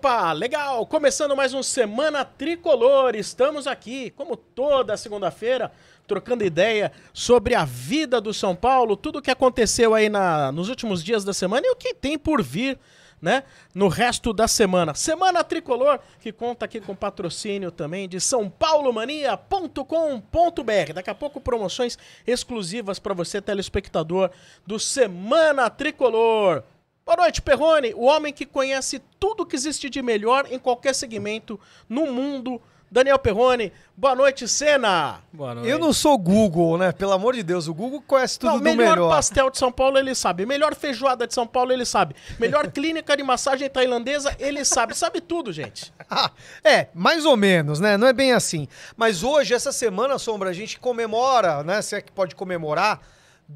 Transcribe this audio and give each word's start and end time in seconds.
Opa, 0.00 0.32
legal! 0.32 0.86
Começando 0.86 1.36
mais 1.36 1.52
um 1.52 1.62
Semana 1.62 2.24
Tricolor. 2.24 3.14
Estamos 3.14 3.66
aqui, 3.66 4.08
como 4.12 4.34
toda 4.34 4.96
segunda-feira, 4.96 5.70
trocando 6.06 6.42
ideia 6.42 6.90
sobre 7.12 7.54
a 7.54 7.66
vida 7.66 8.18
do 8.18 8.32
São 8.32 8.56
Paulo, 8.56 8.96
tudo 8.96 9.18
o 9.18 9.22
que 9.22 9.30
aconteceu 9.30 9.94
aí 9.94 10.08
na, 10.08 10.50
nos 10.52 10.70
últimos 10.70 11.04
dias 11.04 11.22
da 11.22 11.34
semana 11.34 11.66
e 11.66 11.72
o 11.72 11.76
que 11.76 11.92
tem 11.92 12.18
por 12.18 12.42
vir, 12.42 12.78
né, 13.20 13.44
no 13.74 13.88
resto 13.88 14.32
da 14.32 14.48
semana. 14.48 14.94
Semana 14.94 15.44
Tricolor, 15.44 16.00
que 16.18 16.32
conta 16.32 16.64
aqui 16.64 16.80
com 16.80 16.96
patrocínio 16.96 17.70
também 17.70 18.08
de 18.08 18.18
sãopaulomania.com.br. 18.22 20.92
Daqui 20.94 21.10
a 21.10 21.14
pouco 21.14 21.42
promoções 21.42 21.98
exclusivas 22.26 22.98
para 22.98 23.12
você, 23.12 23.42
telespectador 23.42 24.30
do 24.66 24.78
Semana 24.78 25.68
Tricolor. 25.68 26.62
Boa 27.10 27.22
noite, 27.24 27.42
Perrone, 27.42 27.92
o 27.96 28.04
homem 28.04 28.32
que 28.32 28.46
conhece 28.46 29.02
tudo 29.18 29.44
que 29.44 29.56
existe 29.56 29.90
de 29.90 30.00
melhor 30.00 30.46
em 30.48 30.60
qualquer 30.60 30.94
segmento 30.94 31.58
no 31.88 32.06
mundo. 32.06 32.62
Daniel 32.88 33.18
Perrone, 33.18 33.72
boa 33.96 34.14
noite, 34.14 34.46
Senna. 34.46 35.20
Boa 35.32 35.56
noite. 35.56 35.68
Eu 35.68 35.76
não 35.76 35.92
sou 35.92 36.16
Google, 36.16 36.78
né? 36.78 36.92
Pelo 36.92 37.10
amor 37.10 37.34
de 37.34 37.42
Deus, 37.42 37.66
o 37.66 37.74
Google 37.74 38.00
conhece 38.06 38.38
tudo 38.38 38.50
Não, 38.52 38.58
do 38.58 38.62
melhor, 38.62 38.90
melhor. 38.94 39.10
pastel 39.10 39.50
de 39.50 39.58
São 39.58 39.72
Paulo 39.72 39.98
ele 39.98 40.14
sabe, 40.14 40.46
melhor 40.46 40.72
feijoada 40.72 41.26
de 41.26 41.34
São 41.34 41.48
Paulo 41.48 41.72
ele 41.72 41.84
sabe, 41.84 42.14
melhor 42.38 42.70
clínica 42.70 43.16
de 43.16 43.24
massagem 43.24 43.68
tailandesa 43.68 44.32
ele 44.38 44.64
sabe, 44.64 44.94
sabe 44.94 45.20
tudo, 45.20 45.52
gente. 45.52 45.92
Ah, 46.08 46.30
é, 46.62 46.90
mais 46.94 47.26
ou 47.26 47.36
menos, 47.36 47.80
né? 47.80 47.96
Não 47.96 48.06
é 48.06 48.12
bem 48.12 48.30
assim. 48.30 48.68
Mas 48.96 49.24
hoje, 49.24 49.52
essa 49.52 49.72
semana, 49.72 50.16
Sombra, 50.16 50.50
a 50.50 50.52
gente 50.52 50.78
comemora, 50.78 51.64
né? 51.64 51.82
Se 51.82 51.96
é 51.96 52.00
que 52.00 52.12
pode 52.12 52.36
comemorar, 52.36 53.00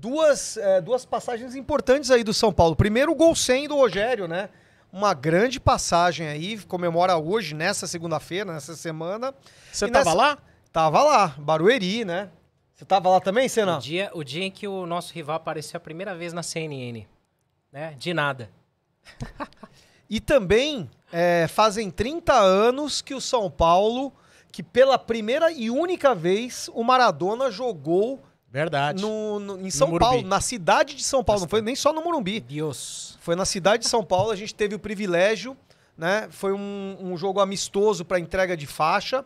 duas, 0.01 0.57
é, 0.57 0.81
duas 0.81 1.05
passagens 1.05 1.55
importantes 1.55 2.11
aí 2.11 2.25
do 2.25 2.35
São 2.35 2.53
Paulo. 2.53 2.75
Primeiro, 2.77 3.13
o 3.13 3.15
gol 3.15 3.35
100 3.35 3.69
do 3.69 3.77
Rogério, 3.77 4.27
né? 4.27 4.49
Uma 4.93 5.13
grande 5.15 5.59
passagem 5.59 6.29
aí, 6.29 6.59
comemora 6.59 7.17
hoje, 7.17 7.55
nessa 7.55 7.87
segunda-feira, 7.87 8.53
nessa 8.53 8.77
semana. 8.77 9.35
Você 9.73 9.87
E 9.87 9.91
tava 9.91 10.05
nessa- 10.05 10.17
lá? 10.17 10.39
Tava 10.73 11.03
lá, 11.03 11.29
Barueri, 11.39 12.05
né? 12.05 12.31
Você 12.75 12.85
tava 12.85 13.09
lá 13.09 13.21
também, 13.21 13.49
Senna? 13.49 13.77
O 13.77 13.81
dia, 13.81 14.11
o 14.13 14.25
dia 14.25 14.45
em 14.45 14.51
que 14.51 14.67
o 14.67 14.85
nosso 14.87 15.13
rival 15.15 15.37
apareceu 15.37 15.79
a 15.79 15.81
primeira 15.81 16.15
vez 16.15 16.33
na 16.33 16.43
CNN. 16.43 17.07
Né? 17.73 17.95
De 17.97 18.13
nada. 18.13 18.51
E 20.11 20.21
também 20.21 20.91
é, 21.13 21.47
fazem 21.49 21.91
30 21.91 22.33
anos 22.35 23.01
que 23.01 23.15
o 23.15 23.21
São 23.21 23.51
Paulo, 23.51 24.13
que 24.51 24.63
pela 24.63 24.99
primeira 24.99 25.51
e 25.53 25.71
única 25.71 26.15
vez 26.15 26.69
o 26.75 26.83
Maradona 26.85 27.51
jogou 27.51 28.23
Verdade. 28.55 29.03
no, 29.03 29.41
no- 29.41 29.67
em 29.67 29.69
São 29.71 29.89
Morumbi. 29.89 29.99
Paulo, 30.13 30.29
na 30.29 30.41
cidade 30.41 30.95
de 30.95 31.03
São 31.03 31.25
Paulo. 31.25 31.41
Não 31.43 31.49
foi 31.49 31.61
nem 31.61 31.75
só 31.75 31.93
no 31.93 32.01
Morumbi. 32.05 32.39
Deus. 32.39 33.19
Foi 33.21 33.35
na 33.35 33.45
cidade 33.45 33.83
de 33.83 33.89
São 33.89 34.05
Paulo, 34.05 34.31
a 34.31 34.37
gente 34.37 34.55
teve 34.55 34.77
o 34.77 34.79
privilégio, 34.79 35.57
né? 35.99 36.29
Foi 36.31 36.53
um, 36.53 36.97
um 37.01 37.17
jogo 37.17 37.41
amistoso 37.41 38.05
para 38.05 38.21
entrega 38.21 38.57
de 38.57 38.65
faixa. 38.67 39.25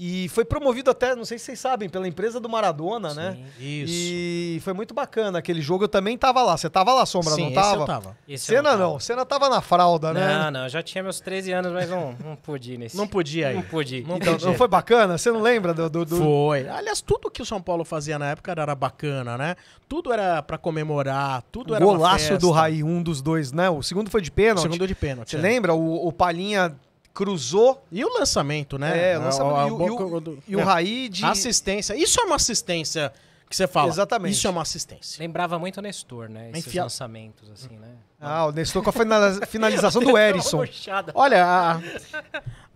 E 0.00 0.28
foi 0.28 0.44
promovido 0.44 0.92
até, 0.92 1.16
não 1.16 1.24
sei 1.24 1.38
se 1.40 1.46
vocês 1.46 1.58
sabem, 1.58 1.88
pela 1.88 2.06
empresa 2.06 2.38
do 2.38 2.48
Maradona, 2.48 3.12
né? 3.14 3.36
Isso. 3.58 3.92
E 3.92 4.60
foi 4.62 4.72
muito 4.72 4.94
bacana 4.94 5.40
aquele 5.40 5.60
jogo. 5.60 5.82
Eu 5.84 5.88
também 5.88 6.16
tava 6.16 6.40
lá. 6.40 6.56
Você 6.56 6.70
tava 6.70 6.94
lá, 6.94 7.04
Sombra, 7.04 7.32
Sim, 7.34 7.40
não 7.40 7.46
esse 7.48 7.54
tava? 7.56 7.82
eu 7.82 7.86
tava. 7.86 8.16
Esse 8.28 8.52
eu 8.52 8.56
Cena 8.58 8.70
tava. 8.70 8.82
não, 8.84 9.00
Cena 9.00 9.26
tava 9.26 9.48
na 9.48 9.60
fralda, 9.60 10.12
né? 10.14 10.38
Não, 10.38 10.50
não, 10.52 10.62
eu 10.64 10.68
já 10.68 10.84
tinha 10.84 11.02
meus 11.02 11.18
13 11.18 11.50
anos, 11.50 11.72
mas 11.72 11.90
não, 11.90 12.14
não 12.24 12.36
pude 12.36 12.74
ir 12.74 12.78
nesse. 12.78 12.96
Não 12.96 13.08
podia 13.08 13.50
ir. 13.50 13.56
Não 13.56 13.62
pude 13.62 13.96
ir. 13.96 14.06
Não 14.06 14.16
Então, 14.18 14.34
podia. 14.34 14.46
não 14.48 14.54
foi 14.54 14.68
bacana? 14.68 15.18
Você 15.18 15.32
não 15.32 15.42
lembra 15.42 15.74
do. 15.74 15.90
do- 15.90 16.04
do- 16.04 16.16
Foi. 16.16 16.68
Aliás, 16.68 17.00
tudo 17.00 17.28
que 17.28 17.42
o 17.42 17.44
São 17.44 17.60
Paulo 17.60 17.84
fazia 17.84 18.20
na 18.20 18.30
época 18.30 18.52
era 18.52 18.72
bacana, 18.76 19.36
né? 19.36 19.56
Tudo 19.88 20.12
era 20.12 20.40
pra 20.44 20.56
comemorar, 20.58 21.42
tudo 21.50 21.72
o 21.72 21.74
era 21.74 21.84
golaço 21.84 22.38
do 22.38 22.52
Raí, 22.52 22.84
um 22.84 23.02
dos 23.02 23.20
dois, 23.20 23.50
né? 23.50 23.68
O 23.68 23.82
segundo 23.82 24.08
foi 24.10 24.20
de 24.22 24.30
pênalti. 24.30 24.62
Segundo 24.62 24.86
de 24.86 24.94
pênalti. 24.94 25.30
Você 25.32 25.36
é. 25.38 25.40
lembra? 25.40 25.74
O, 25.74 26.06
o 26.06 26.12
Palhinha 26.12 26.72
cruzou. 27.18 27.84
E 27.90 28.04
o 28.04 28.18
lançamento, 28.18 28.78
né? 28.78 29.12
É, 29.12 29.18
o 29.18 29.22
lançamento. 29.22 29.82
E, 29.86 29.90
o- 29.90 30.20
do- 30.20 30.38
e 30.46 30.54
o 30.56 30.60
é. 30.60 30.62
Raí 30.62 31.08
de. 31.08 31.24
Assistência. 31.24 31.96
Isso 31.96 32.20
é 32.20 32.24
uma 32.24 32.36
assistência 32.36 33.12
que 33.50 33.56
você 33.56 33.66
fala. 33.66 33.88
Exatamente. 33.88 34.32
Isso 34.34 34.46
é 34.46 34.50
uma 34.50 34.62
assistência. 34.62 35.20
Lembrava 35.20 35.58
muito 35.58 35.78
o 35.78 35.82
Nestor, 35.82 36.28
né? 36.28 36.50
Esses 36.52 36.66
Enfia- 36.68 36.82
lançamentos, 36.84 37.50
assim, 37.50 37.76
né? 37.76 37.88
Ah, 38.20 38.46
o 38.46 38.52
Nestor 38.52 38.82
com 38.84 38.90
a 38.90 38.92
finaliza- 38.92 39.44
finalização 39.46 40.00
do 40.02 40.16
Erisson. 40.16 40.64
Olha, 41.14 41.44
a- 41.44 41.80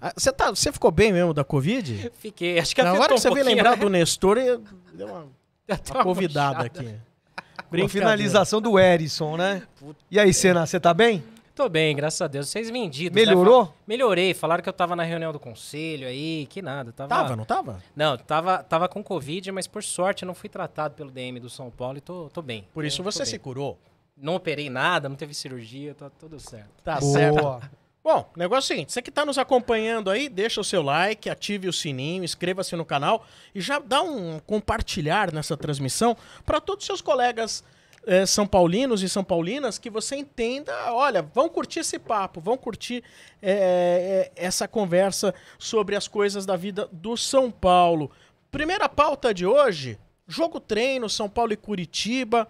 a- 0.00 0.12
você 0.16 0.32
tá, 0.32 0.50
você 0.50 0.72
ficou 0.72 0.91
bem 0.91 1.12
mesmo 1.12 1.32
da 1.32 1.44
Covid? 1.44 2.10
Fiquei, 2.19 2.58
acho 2.58 2.75
que 2.75 2.82
Na 2.82 2.92
hora 2.94 3.06
que 3.08 3.14
um 3.14 3.19
você 3.19 3.28
veio 3.31 3.44
pouquinho, 3.44 3.56
lembrar 3.56 3.70
né? 3.76 3.76
do 3.76 3.88
Nestor, 3.88 4.38
eu- 4.38 4.60
deu 4.92 5.06
uma, 5.06 5.26
uma 5.94 6.02
convidada 6.02 6.64
aqui. 6.64 6.84
Com 6.84 6.91
a 6.91 7.62
Brincadeira. 7.70 7.88
finalização 7.88 8.60
do 8.60 8.78
Erisson, 8.78 9.36
né? 9.36 9.62
E 10.10 10.19
aí, 10.19 10.34
Senna, 10.34 10.66
você 10.66 10.78
tá 10.81 10.92
bem? 10.92 11.22
Tô 11.54 11.68
bem, 11.68 11.94
graças 11.94 12.20
a 12.22 12.26
Deus. 12.26 12.48
Vocês 12.48 12.70
vendidos. 12.70 13.14
Melhorou? 13.14 13.60
Né? 13.60 13.66
Fal- 13.66 13.74
Melhorei. 13.86 14.32
Falaram 14.34 14.62
que 14.62 14.68
eu 14.68 14.72
tava 14.72 14.96
na 14.96 15.02
reunião 15.02 15.32
do 15.32 15.38
conselho 15.38 16.06
aí, 16.08 16.46
que 16.48 16.62
nada. 16.62 16.92
Tava, 16.92 17.08
Tava, 17.08 17.36
não 17.36 17.44
tava? 17.44 17.82
Não, 17.94 18.16
tava, 18.16 18.62
tava 18.62 18.88
com 18.88 19.02
Covid, 19.04 19.52
mas 19.52 19.66
por 19.66 19.82
sorte 19.84 20.22
eu 20.22 20.26
não 20.26 20.34
fui 20.34 20.48
tratado 20.48 20.94
pelo 20.94 21.10
DM 21.10 21.38
do 21.38 21.50
São 21.50 21.70
Paulo 21.70 21.98
e 21.98 22.00
tô, 22.00 22.30
tô 22.32 22.40
bem. 22.40 22.66
Por 22.72 22.84
isso 22.86 22.98
Tô- 22.98 23.02
você 23.04 23.26
se 23.26 23.38
curou. 23.38 23.78
Não 24.16 24.34
operei 24.36 24.70
nada, 24.70 25.08
não 25.08 25.16
teve 25.16 25.34
cirurgia, 25.34 25.94
tá 25.94 26.08
tudo 26.08 26.40
certo. 26.40 26.70
Tá 26.82 26.98
Boa. 26.98 27.12
certo. 27.12 27.70
Bom, 28.04 28.30
o 28.34 28.38
negócio 28.38 28.64
é 28.64 28.64
o 28.64 28.76
seguinte, 28.76 28.92
você 28.92 29.00
que 29.02 29.10
tá 29.12 29.24
nos 29.24 29.38
acompanhando 29.38 30.10
aí, 30.10 30.28
deixa 30.28 30.60
o 30.60 30.64
seu 30.64 30.82
like, 30.82 31.30
ative 31.30 31.69
o 31.69 31.72
sininho, 31.72 32.24
inscreva-se 32.24 32.74
no 32.74 32.84
canal 32.84 33.24
e 33.54 33.60
já 33.60 33.78
dá 33.78 34.02
um 34.02 34.40
compartilhar 34.40 35.32
nessa 35.32 35.56
transmissão 35.56 36.16
para 36.44 36.60
todos 36.60 36.82
os 36.82 36.86
seus 36.86 37.00
colegas 37.00 37.62
eh, 38.06 38.26
são 38.26 38.46
paulinos 38.46 39.02
e 39.02 39.08
são 39.08 39.22
paulinas 39.24 39.78
que 39.78 39.88
você 39.90 40.16
entenda, 40.16 40.72
olha, 40.92 41.22
vão 41.22 41.48
curtir 41.48 41.80
esse 41.80 41.98
papo, 41.98 42.40
vão 42.40 42.56
curtir 42.56 43.02
eh, 43.40 44.30
eh, 44.36 44.44
essa 44.44 44.66
conversa 44.68 45.34
sobre 45.58 45.94
as 45.96 46.08
coisas 46.08 46.44
da 46.46 46.56
vida 46.56 46.88
do 46.92 47.16
São 47.16 47.50
Paulo. 47.50 48.10
Primeira 48.50 48.88
pauta 48.88 49.32
de 49.32 49.46
hoje, 49.46 49.98
jogo 50.26 50.58
treino, 50.60 51.08
São 51.08 51.28
Paulo 51.28 51.52
e 51.52 51.56
Curitiba. 51.56 52.48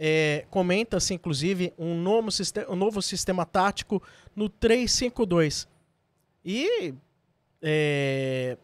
É, 0.00 0.44
Comenta-se, 0.50 1.12
inclusive, 1.12 1.72
um 1.76 1.96
novo, 2.00 2.30
siste- 2.30 2.64
um 2.68 2.76
novo 2.76 3.02
sistema 3.02 3.44
tático 3.44 4.00
no 4.36 4.48
352. 4.48 5.66
E 6.44 6.94
é, 7.60 8.56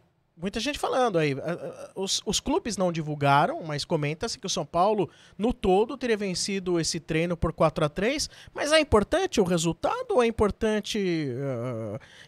muita 0.44 0.60
gente 0.60 0.78
falando 0.78 1.18
aí. 1.18 1.32
a- 1.32 1.52
a- 1.52 1.90
Os, 1.94 2.20
os 2.26 2.38
clubes 2.38 2.76
não 2.76 2.92
divulgaram, 2.92 3.62
mas 3.64 3.84
comenta-se 3.84 4.38
que 4.38 4.46
o 4.46 4.50
São 4.50 4.66
Paulo, 4.66 5.08
no 5.38 5.52
todo, 5.52 5.96
teria 5.96 6.16
vencido 6.16 6.78
esse 6.78 7.00
treino 7.00 7.36
por 7.36 7.52
4 7.52 7.84
a 7.84 7.88
3 7.88 8.28
Mas 8.52 8.70
é 8.72 8.78
importante 8.78 9.40
o 9.40 9.44
resultado 9.44 10.06
ou 10.10 10.22
é 10.22 10.26
importante 10.26 10.98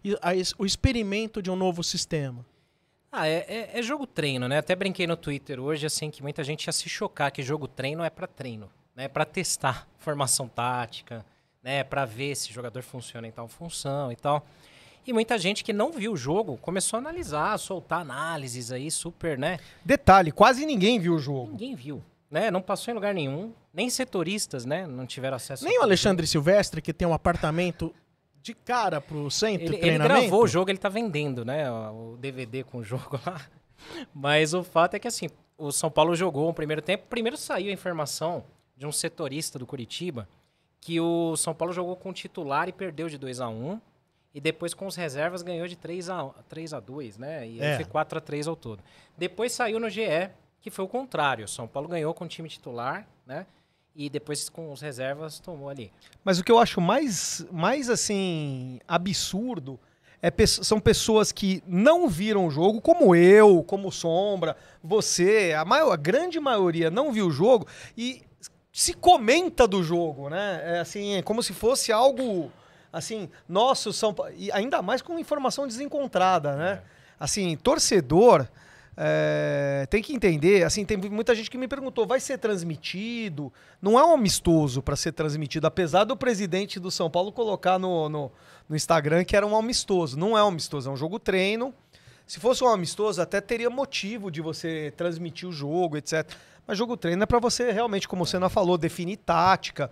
e- 0.04 0.16
a 0.22 0.34
es- 0.34 0.54
o 0.58 0.64
experimento 0.64 1.42
de 1.42 1.50
um 1.50 1.56
novo 1.56 1.82
sistema? 1.84 2.44
Ah, 3.12 3.26
é, 3.28 3.44
é- 3.48 3.78
é 3.78 3.82
jogo 3.82 4.06
treino, 4.06 4.46
né? 4.48 4.58
Até 4.58 4.74
brinquei 4.74 5.06
no 5.06 5.16
Twitter 5.16 5.58
hoje, 5.60 5.86
assim, 5.86 6.10
que 6.10 6.22
muita 6.22 6.42
gente 6.44 6.66
ia 6.66 6.72
se 6.72 6.88
chocar 6.88 7.30
que 7.30 7.42
jogo 7.42 7.66
treino 7.68 8.02
é 8.04 8.10
pra 8.10 8.26
treino, 8.26 8.68
né? 8.94 9.08
Pra 9.08 9.24
testar 9.24 9.86
formação 9.98 10.48
tática, 10.48 11.24
né? 11.62 11.82
Pra 11.84 12.04
ver 12.04 12.34
se 12.34 12.50
o 12.50 12.52
jogador 12.54 12.82
funciona 12.82 13.26
em 13.26 13.30
tal 13.32 13.48
função 13.48 14.10
e 14.12 14.16
tal. 14.16 14.44
E 15.06 15.12
muita 15.12 15.38
gente 15.38 15.62
que 15.62 15.72
não 15.72 15.92
viu 15.92 16.12
o 16.12 16.16
jogo 16.16 16.56
começou 16.56 16.96
a 16.96 17.00
analisar, 17.00 17.56
soltar 17.58 18.00
análises 18.00 18.72
aí 18.72 18.90
super, 18.90 19.38
né? 19.38 19.58
Detalhe, 19.84 20.32
quase 20.32 20.66
ninguém 20.66 20.98
viu 20.98 21.14
o 21.14 21.18
jogo. 21.18 21.52
Ninguém 21.52 21.76
viu, 21.76 22.02
né? 22.28 22.50
Não 22.50 22.60
passou 22.60 22.90
em 22.90 22.94
lugar 22.94 23.14
nenhum. 23.14 23.52
Nem 23.72 23.88
setoristas, 23.88 24.64
né? 24.64 24.84
Não 24.84 25.06
tiveram 25.06 25.36
acesso. 25.36 25.64
Nem 25.64 25.78
o 25.78 25.82
Alexandre 25.82 26.26
Silvestre, 26.26 26.82
que 26.82 26.92
tem 26.92 27.06
um 27.06 27.14
apartamento 27.14 27.94
de 28.42 28.52
cara 28.52 29.00
pro 29.00 29.30
centro 29.30 29.62
Ele, 29.62 29.68
de 29.68 29.74
ele 29.74 29.80
treinamento. 29.80 30.20
gravou 30.20 30.42
o 30.42 30.48
jogo, 30.48 30.70
ele 30.70 30.78
tá 30.78 30.88
vendendo, 30.88 31.44
né? 31.44 31.70
O 31.70 32.16
DVD 32.18 32.64
com 32.64 32.78
o 32.78 32.82
jogo 32.82 33.20
lá. 33.24 33.40
Mas 34.12 34.54
o 34.54 34.64
fato 34.64 34.94
é 34.94 34.98
que, 34.98 35.06
assim, 35.06 35.28
o 35.56 35.70
São 35.70 35.90
Paulo 35.90 36.16
jogou 36.16 36.50
um 36.50 36.54
primeiro 36.54 36.82
tempo. 36.82 37.04
Primeiro 37.08 37.36
saiu 37.36 37.70
a 37.70 37.72
informação 37.72 38.44
de 38.76 38.86
um 38.86 38.92
setorista 38.92 39.56
do 39.58 39.66
Curitiba 39.66 40.28
que 40.80 41.00
o 41.00 41.36
São 41.36 41.54
Paulo 41.54 41.72
jogou 41.72 41.96
com 41.96 42.10
o 42.10 42.12
titular 42.12 42.68
e 42.68 42.72
perdeu 42.72 43.08
de 43.08 43.18
2 43.18 43.40
a 43.40 43.48
1 43.48 43.80
E 44.36 44.40
depois, 44.40 44.74
com 44.74 44.86
os 44.86 44.94
reservas, 44.96 45.40
ganhou 45.40 45.66
de 45.66 45.76
3 45.76 46.10
a 46.10 46.24
3 46.46 46.74
a 46.74 46.78
2 46.78 47.16
né? 47.16 47.48
E 47.48 47.62
aí 47.62 47.68
É. 47.72 47.76
foi 47.76 47.86
4 47.86 48.18
a 48.18 48.20
3 48.20 48.46
ao 48.46 48.54
todo. 48.54 48.82
Depois 49.16 49.50
saiu 49.50 49.80
no 49.80 49.88
GE, 49.88 50.28
que 50.60 50.68
foi 50.68 50.84
o 50.84 50.88
contrário. 50.88 51.46
O 51.46 51.48
São 51.48 51.66
Paulo 51.66 51.88
ganhou 51.88 52.12
com 52.12 52.26
o 52.26 52.28
time 52.28 52.46
titular, 52.46 53.08
né? 53.26 53.46
E 53.94 54.10
depois, 54.10 54.50
com 54.50 54.70
os 54.70 54.82
reservas, 54.82 55.38
tomou 55.40 55.70
ali. 55.70 55.90
Mas 56.22 56.38
o 56.38 56.44
que 56.44 56.52
eu 56.52 56.58
acho 56.58 56.82
mais, 56.82 57.46
mais 57.50 57.88
assim, 57.88 58.78
absurdo 58.86 59.80
é 60.20 60.30
são 60.46 60.78
pessoas 60.78 61.32
que 61.32 61.62
não 61.66 62.06
viram 62.06 62.46
o 62.46 62.50
jogo, 62.50 62.78
como 62.82 63.16
eu, 63.16 63.64
como 63.64 63.90
Sombra, 63.90 64.54
você, 64.84 65.54
a, 65.56 65.64
maior, 65.64 65.92
a 65.92 65.96
grande 65.96 66.38
maioria 66.38 66.90
não 66.90 67.10
viu 67.10 67.28
o 67.28 67.30
jogo 67.30 67.66
e 67.96 68.22
se 68.70 68.92
comenta 68.92 69.66
do 69.66 69.82
jogo, 69.82 70.28
né? 70.28 70.60
É 70.62 70.80
assim, 70.80 71.14
é 71.14 71.22
como 71.22 71.42
se 71.42 71.54
fosse 71.54 71.90
algo 71.90 72.52
assim, 72.92 73.28
nosso 73.48 73.92
São 73.92 74.12
Paulo, 74.14 74.32
e 74.36 74.50
ainda 74.52 74.82
mais 74.82 75.02
com 75.02 75.18
informação 75.18 75.66
desencontrada, 75.66 76.56
né? 76.56 76.82
Assim, 77.18 77.56
torcedor 77.56 78.46
É, 78.98 79.86
tem 79.90 80.02
que 80.02 80.14
entender, 80.14 80.64
assim, 80.64 80.82
tem 80.82 80.96
muita 80.96 81.34
gente 81.34 81.50
que 81.50 81.58
me 81.58 81.68
perguntou, 81.68 82.06
vai 82.06 82.18
ser 82.18 82.38
transmitido? 82.38 83.52
Não 83.80 83.98
é 83.98 84.04
um 84.06 84.14
amistoso 84.14 84.80
para 84.80 84.96
ser 84.96 85.12
transmitido, 85.12 85.66
apesar 85.66 86.04
do 86.04 86.16
presidente 86.16 86.80
do 86.80 86.90
São 86.90 87.10
Paulo 87.10 87.30
colocar 87.30 87.78
no, 87.78 88.08
no, 88.08 88.32
no, 88.66 88.74
Instagram 88.74 89.22
que 89.22 89.36
era 89.36 89.46
um 89.46 89.54
amistoso. 89.54 90.18
Não 90.18 90.36
é 90.36 90.42
um 90.42 90.48
amistoso, 90.48 90.88
é 90.88 90.92
um 90.92 90.96
jogo 90.96 91.18
treino. 91.18 91.74
Se 92.26 92.40
fosse 92.40 92.64
um 92.64 92.68
amistoso, 92.68 93.20
até 93.20 93.38
teria 93.38 93.68
motivo 93.68 94.30
de 94.30 94.40
você 94.40 94.90
transmitir 94.96 95.46
o 95.46 95.52
jogo, 95.52 95.98
etc. 95.98 96.26
Mas 96.66 96.78
jogo 96.78 96.96
treino 96.96 97.22
é 97.22 97.26
para 97.26 97.38
você 97.38 97.70
realmente, 97.70 98.08
como 98.08 98.24
você 98.24 98.38
não 98.38 98.48
falou, 98.48 98.78
definir 98.78 99.18
tática. 99.18 99.90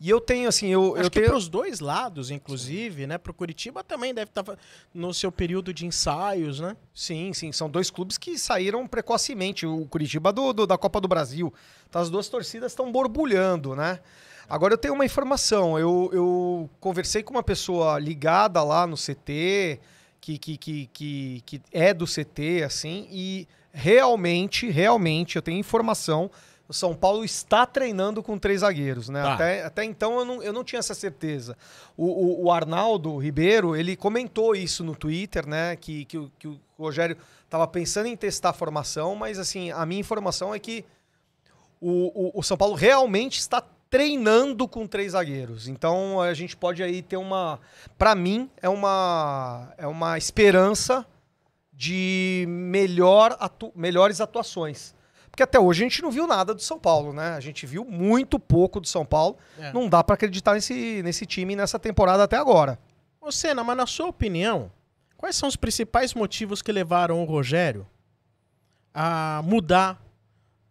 E 0.00 0.10
eu 0.10 0.20
tenho, 0.20 0.48
assim, 0.48 0.68
eu, 0.68 0.94
Acho 0.94 1.04
eu 1.04 1.10
que 1.10 1.20
tenho. 1.20 1.26
para 1.26 1.36
os 1.36 1.48
dois 1.48 1.80
lados, 1.80 2.30
inclusive, 2.30 3.06
né? 3.06 3.16
Para 3.16 3.30
o 3.30 3.34
Curitiba 3.34 3.82
também 3.84 4.12
deve 4.12 4.30
estar 4.30 4.42
tá 4.42 4.56
no 4.92 5.14
seu 5.14 5.30
período 5.30 5.72
de 5.72 5.86
ensaios, 5.86 6.60
né? 6.60 6.76
Sim, 6.92 7.32
sim. 7.32 7.52
São 7.52 7.70
dois 7.70 7.90
clubes 7.90 8.18
que 8.18 8.36
saíram 8.38 8.86
precocemente. 8.86 9.66
O 9.66 9.86
Curitiba 9.86 10.32
do, 10.32 10.52
do 10.52 10.66
da 10.66 10.76
Copa 10.76 11.00
do 11.00 11.08
Brasil. 11.08 11.52
Então 11.88 12.02
as 12.02 12.10
duas 12.10 12.28
torcidas 12.28 12.72
estão 12.72 12.90
borbulhando, 12.90 13.74
né? 13.74 14.00
Agora 14.48 14.74
eu 14.74 14.78
tenho 14.78 14.94
uma 14.94 15.04
informação. 15.04 15.78
Eu, 15.78 16.10
eu 16.12 16.70
conversei 16.80 17.22
com 17.22 17.32
uma 17.32 17.42
pessoa 17.42 17.98
ligada 17.98 18.62
lá 18.62 18.86
no 18.86 18.96
CT, 18.96 19.80
que, 20.20 20.38
que, 20.38 20.56
que, 20.56 20.90
que, 20.92 21.42
que 21.46 21.62
é 21.72 21.94
do 21.94 22.04
CT, 22.04 22.62
assim, 22.64 23.06
e 23.10 23.48
realmente, 23.72 24.70
realmente, 24.70 25.36
eu 25.36 25.42
tenho 25.42 25.58
informação 25.58 26.30
o 26.68 26.72
São 26.72 26.94
Paulo 26.94 27.24
está 27.24 27.66
treinando 27.66 28.22
com 28.22 28.38
três 28.38 28.60
zagueiros, 28.60 29.08
né? 29.08 29.22
Tá. 29.22 29.34
Até, 29.34 29.64
até 29.64 29.84
então 29.84 30.18
eu 30.18 30.24
não, 30.24 30.42
eu 30.42 30.52
não 30.52 30.64
tinha 30.64 30.78
essa 30.78 30.94
certeza. 30.94 31.56
O, 31.96 32.06
o, 32.06 32.44
o, 32.44 32.50
Arnaldo 32.50 33.16
Ribeiro, 33.18 33.76
ele 33.76 33.96
comentou 33.96 34.56
isso 34.56 34.82
no 34.82 34.96
Twitter, 34.96 35.46
né? 35.46 35.76
Que, 35.76 36.04
que, 36.06 36.30
que 36.38 36.48
o 36.48 36.58
Rogério 36.78 37.16
estava 37.44 37.66
pensando 37.66 38.06
em 38.06 38.16
testar 38.16 38.50
a 38.50 38.54
formação, 38.54 39.14
mas 39.14 39.38
assim, 39.38 39.70
a 39.70 39.84
minha 39.84 40.00
informação 40.00 40.54
é 40.54 40.58
que 40.58 40.84
o, 41.80 42.30
o, 42.36 42.40
o 42.40 42.42
São 42.42 42.56
Paulo 42.56 42.74
realmente 42.74 43.38
está 43.38 43.62
treinando 43.90 44.66
com 44.66 44.86
três 44.86 45.12
zagueiros. 45.12 45.68
Então 45.68 46.20
a 46.20 46.32
gente 46.32 46.56
pode 46.56 46.82
aí 46.82 47.02
ter 47.02 47.18
uma. 47.18 47.60
Para 47.98 48.14
mim, 48.14 48.50
é 48.60 48.68
uma, 48.68 49.72
é 49.76 49.86
uma 49.86 50.16
esperança 50.16 51.06
de 51.72 52.46
melhor 52.48 53.36
atu, 53.38 53.70
melhores 53.74 54.20
atuações. 54.20 54.93
Porque 55.34 55.42
até 55.42 55.58
hoje 55.58 55.82
a 55.82 55.88
gente 55.88 56.00
não 56.00 56.12
viu 56.12 56.28
nada 56.28 56.54
do 56.54 56.62
São 56.62 56.78
Paulo, 56.78 57.12
né? 57.12 57.34
A 57.34 57.40
gente 57.40 57.66
viu 57.66 57.84
muito 57.84 58.38
pouco 58.38 58.78
do 58.78 58.86
São 58.86 59.04
Paulo. 59.04 59.36
É. 59.58 59.72
Não 59.72 59.88
dá 59.88 60.04
para 60.04 60.14
acreditar 60.14 60.54
nesse, 60.54 61.02
nesse 61.02 61.26
time 61.26 61.56
nessa 61.56 61.76
temporada 61.76 62.22
até 62.22 62.36
agora. 62.36 62.78
Ô 63.20 63.32
Senna, 63.32 63.64
mas 63.64 63.76
na 63.76 63.84
sua 63.84 64.06
opinião, 64.06 64.70
quais 65.16 65.34
são 65.34 65.48
os 65.48 65.56
principais 65.56 66.14
motivos 66.14 66.62
que 66.62 66.70
levaram 66.70 67.20
o 67.20 67.24
Rogério 67.24 67.84
a 68.94 69.42
mudar 69.42 70.00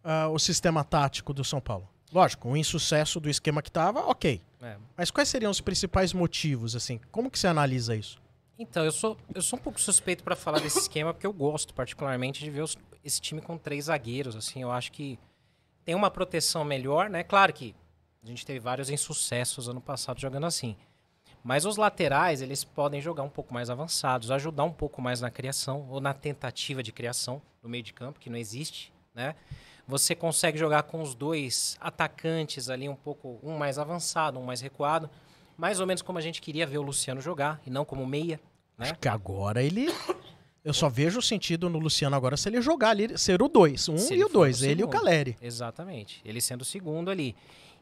uh, 0.02 0.30
o 0.30 0.38
sistema 0.38 0.82
tático 0.82 1.34
do 1.34 1.44
São 1.44 1.60
Paulo? 1.60 1.86
Lógico, 2.10 2.48
o 2.48 2.56
insucesso 2.56 3.20
do 3.20 3.28
esquema 3.28 3.60
que 3.60 3.68
estava, 3.68 4.00
ok. 4.06 4.40
É. 4.62 4.76
Mas 4.96 5.10
quais 5.10 5.28
seriam 5.28 5.50
os 5.50 5.60
principais 5.60 6.14
motivos, 6.14 6.74
assim? 6.74 6.98
Como 7.12 7.30
que 7.30 7.38
você 7.38 7.48
analisa 7.48 7.94
isso? 7.94 8.18
Então, 8.58 8.82
eu 8.82 8.92
sou, 8.92 9.18
eu 9.34 9.42
sou 9.42 9.58
um 9.58 9.62
pouco 9.62 9.78
suspeito 9.78 10.24
para 10.24 10.34
falar 10.34 10.60
desse 10.60 10.78
esquema, 10.88 11.12
porque 11.12 11.26
eu 11.26 11.34
gosto 11.34 11.74
particularmente 11.74 12.42
de 12.42 12.50
ver 12.50 12.62
os, 12.62 12.78
esse 13.04 13.20
time 13.20 13.40
com 13.40 13.58
três 13.58 13.86
zagueiros. 13.86 14.34
Assim, 14.34 14.62
eu 14.62 14.70
acho 14.70 14.90
que 14.90 15.18
tem 15.84 15.94
uma 15.94 16.10
proteção 16.10 16.64
melhor, 16.64 17.10
né? 17.10 17.22
Claro 17.22 17.52
que 17.52 17.74
a 18.22 18.26
gente 18.26 18.46
teve 18.46 18.58
vários 18.58 18.90
insucessos 18.90 19.68
ano 19.68 19.80
passado 19.80 20.20
jogando 20.20 20.46
assim. 20.46 20.76
Mas 21.42 21.66
os 21.66 21.76
laterais, 21.76 22.40
eles 22.40 22.64
podem 22.64 23.00
jogar 23.00 23.22
um 23.22 23.28
pouco 23.28 23.52
mais 23.52 23.68
avançados, 23.68 24.30
ajudar 24.30 24.64
um 24.64 24.72
pouco 24.72 25.02
mais 25.02 25.20
na 25.20 25.30
criação, 25.30 25.86
ou 25.90 26.00
na 26.00 26.14
tentativa 26.14 26.82
de 26.82 26.90
criação 26.90 27.42
no 27.62 27.68
meio 27.68 27.82
de 27.82 27.92
campo, 27.92 28.18
que 28.18 28.30
não 28.30 28.38
existe, 28.38 28.92
né? 29.14 29.34
Você 29.86 30.14
consegue 30.14 30.56
jogar 30.56 30.84
com 30.84 31.02
os 31.02 31.14
dois 31.14 31.76
atacantes 31.78 32.70
ali 32.70 32.88
um 32.88 32.96
pouco, 32.96 33.38
um 33.42 33.58
mais 33.58 33.78
avançado, 33.78 34.38
um 34.38 34.42
mais 34.42 34.62
recuado 34.62 35.10
mais 35.56 35.80
ou 35.80 35.86
menos 35.86 36.02
como 36.02 36.18
a 36.18 36.20
gente 36.20 36.40
queria 36.40 36.66
ver 36.66 36.78
o 36.78 36.82
Luciano 36.82 37.20
jogar, 37.20 37.60
e 37.66 37.70
não 37.70 37.84
como 37.84 38.06
meia. 38.06 38.40
Né? 38.76 38.90
Acho 38.90 38.94
que 38.96 39.08
agora 39.08 39.62
ele. 39.62 39.86
Eu 40.64 40.72
só 40.72 40.88
vejo 40.88 41.18
o 41.18 41.22
sentido 41.22 41.68
no 41.68 41.78
Luciano 41.78 42.16
agora 42.16 42.38
se 42.38 42.48
ele 42.48 42.62
jogar 42.62 42.90
ali, 42.90 43.18
ser 43.18 43.42
o 43.42 43.48
dois, 43.48 43.86
um 43.88 43.98
se 43.98 44.14
e 44.14 44.24
o 44.24 44.28
dois, 44.30 44.62
ele 44.62 44.80
e 44.80 44.84
o 44.84 44.88
Caleri. 44.88 45.36
Exatamente, 45.42 46.22
ele 46.24 46.40
sendo 46.40 46.62
o 46.62 46.64
segundo 46.64 47.10
ali. 47.10 47.36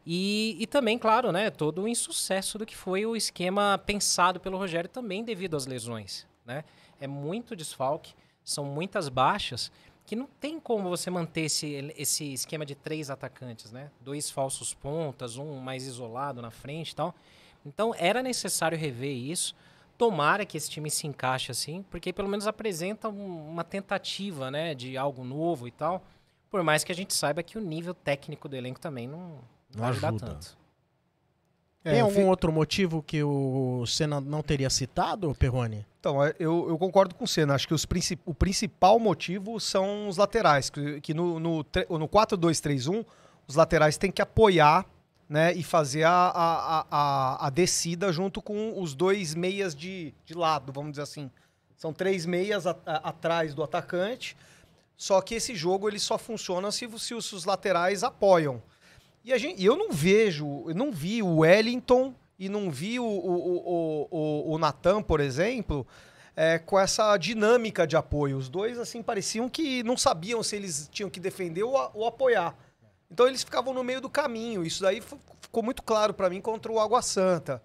E, 0.05 0.57
e 0.59 0.67
também, 0.67 0.99
claro, 0.99 1.31
né, 1.31 1.49
todo 1.49 1.83
o 1.83 1.89
insucesso 1.89 2.59
do 2.59 2.67
que 2.67 2.77
foi 2.77 3.07
o 3.07 3.15
esquema 3.15 3.81
pensado 3.87 4.41
pelo 4.41 4.59
Rogério 4.59 4.91
também 4.91 5.23
devido 5.23 5.57
às 5.57 5.65
lesões. 5.65 6.27
Né? 6.45 6.65
É 7.01 7.07
muito 7.07 7.55
desfalque, 7.55 8.15
são 8.43 8.65
muitas 8.65 9.09
baixas, 9.09 9.71
que 10.05 10.17
não 10.17 10.27
tem 10.41 10.59
como 10.59 10.89
você 10.89 11.09
manter 11.09 11.43
esse, 11.43 11.95
esse 11.97 12.33
esquema 12.33 12.67
de 12.67 12.75
três 12.75 13.09
atacantes, 13.11 13.71
né? 13.71 13.91
Dois 14.01 14.29
falsos 14.29 14.75
pontas, 14.75 15.37
um 15.37 15.59
mais 15.59 15.87
isolado 15.87 16.43
na 16.43 16.51
frente 16.51 16.91
e 16.91 16.97
tal. 16.97 17.15
Então 17.65 17.95
era 17.97 18.21
necessário 18.21 18.77
rever 18.77 19.17
isso. 19.17 19.55
Tomara 20.03 20.45
que 20.45 20.57
esse 20.57 20.69
time 20.69 20.91
se 20.91 21.07
encaixe 21.07 21.53
assim, 21.53 21.85
porque 21.89 22.13
pelo 22.13 22.29
menos 22.29 22.49
apresenta 22.49 23.09
um, 23.09 23.51
uma 23.51 23.63
tentativa, 23.63 24.51
né, 24.51 24.75
de 24.75 24.97
algo 24.97 25.23
novo 25.23 25.69
e 25.69 25.71
tal. 25.71 26.03
Por 26.51 26.61
mais 26.65 26.83
que 26.83 26.91
a 26.91 26.95
gente 26.95 27.15
saiba 27.15 27.41
que 27.41 27.57
o 27.57 27.61
nível 27.61 27.95
técnico 27.95 28.49
do 28.49 28.57
elenco 28.57 28.81
também 28.81 29.07
não, 29.07 29.39
não 29.73 29.85
ajuda. 29.85 30.09
ajuda 30.09 30.27
tanto. 30.27 30.59
É, 31.85 31.93
Tem 31.93 32.01
algum 32.01 32.27
outro 32.27 32.51
motivo 32.51 33.01
que 33.01 33.23
o 33.23 33.87
Senna 33.87 34.21
não 34.21 34.43
teria 34.43 34.69
citado, 34.71 35.33
Perrone? 35.37 35.87
Então, 36.01 36.21
é, 36.21 36.35
eu, 36.37 36.69
eu 36.69 36.77
concordo 36.79 37.15
com 37.15 37.23
o 37.23 37.29
Senna. 37.29 37.55
Acho 37.55 37.69
que 37.69 37.75
os 37.75 37.87
princip, 37.87 38.21
o 38.27 38.35
principal 38.35 38.99
motivo 38.99 39.61
são 39.61 40.09
os 40.09 40.17
laterais. 40.17 40.69
Que, 40.69 41.01
que 41.01 41.15
no, 41.15 41.39
no, 41.39 41.59
no 41.59 42.09
4-2-3-1, 42.09 43.07
os 43.47 43.55
laterais 43.55 43.97
têm 43.97 44.11
que 44.11 44.21
apoiar 44.21 44.85
né, 45.33 45.55
e 45.55 45.63
fazer 45.63 46.03
a, 46.05 46.11
a, 46.13 46.87
a, 46.91 47.47
a, 47.47 47.51
descida 47.51 48.13
junto 48.13 48.43
com 48.43 48.79
os 48.79 48.95
dois 48.95 49.35
meias 49.35 49.75
de, 49.75 50.13
de 50.27 50.35
lado, 50.35 50.71
vamos 50.71 50.91
dizer 50.91 51.05
assim. 51.05 51.31
São 51.75 51.91
três 51.91 52.27
meias 52.27 52.67
a, 52.67 52.77
a, 52.85 53.09
atrás 53.09 53.55
do 53.55 53.63
atacante, 53.63 54.37
só 54.95 55.23
que 55.23 55.37
esse 55.37 55.55
jogo 55.55 55.89
ele 55.89 55.99
só 55.99 56.19
funciona 56.19 56.71
se, 56.71 56.87
se 56.99 57.15
os, 57.15 57.33
os 57.33 57.47
laterais 57.47 58.05
apoiam. 58.05 58.63
E 59.25 59.33
a 59.33 59.39
gente, 59.39 59.65
eu 59.65 59.75
não 59.75 59.91
vejo, 59.91 60.65
eu 60.69 60.75
não 60.75 60.93
vi 60.93 61.23
o 61.23 61.39
Wellington 61.39 62.15
e 62.39 62.51
não 62.51 62.71
vi 62.71 63.01
o, 63.01 63.05
o, 63.07 63.57
o, 63.57 64.09
o, 64.11 64.53
o 64.53 64.59
Natan, 64.59 65.03
por 65.03 65.19
exemplo, 65.19 65.87
é, 66.37 66.59
com 66.59 66.79
essa 66.79 67.17
dinâmica 67.17 67.87
de 67.87 67.97
apoio. 67.97 68.37
Os 68.37 68.51
dois 68.51 68.79
assim 68.79 69.03
pareciam 69.03 69.49
que 69.49 69.83
não 69.83 69.97
sabiam 69.97 70.43
se 70.43 70.57
eles 70.57 70.91
tinham 70.93 71.09
que 71.09 71.19
defender 71.19 71.63
ou, 71.63 71.91
ou 71.95 72.07
apoiar. 72.07 72.55
Então 73.13 73.29
eles 73.29 73.45
ficavam 73.45 73.75
no 73.75 73.85
meio 73.85 74.01
do 74.01 74.09
caminho. 74.09 74.65
Isso 74.65 74.83
daí 74.83 75.03
ficou 75.41 75.63
muito 75.63 75.83
claro 75.83 76.15
para 76.15 76.31
mim 76.31 76.41
contra 76.41 76.73
o 76.73 76.81
Água 76.81 77.03
Santa. 77.03 77.63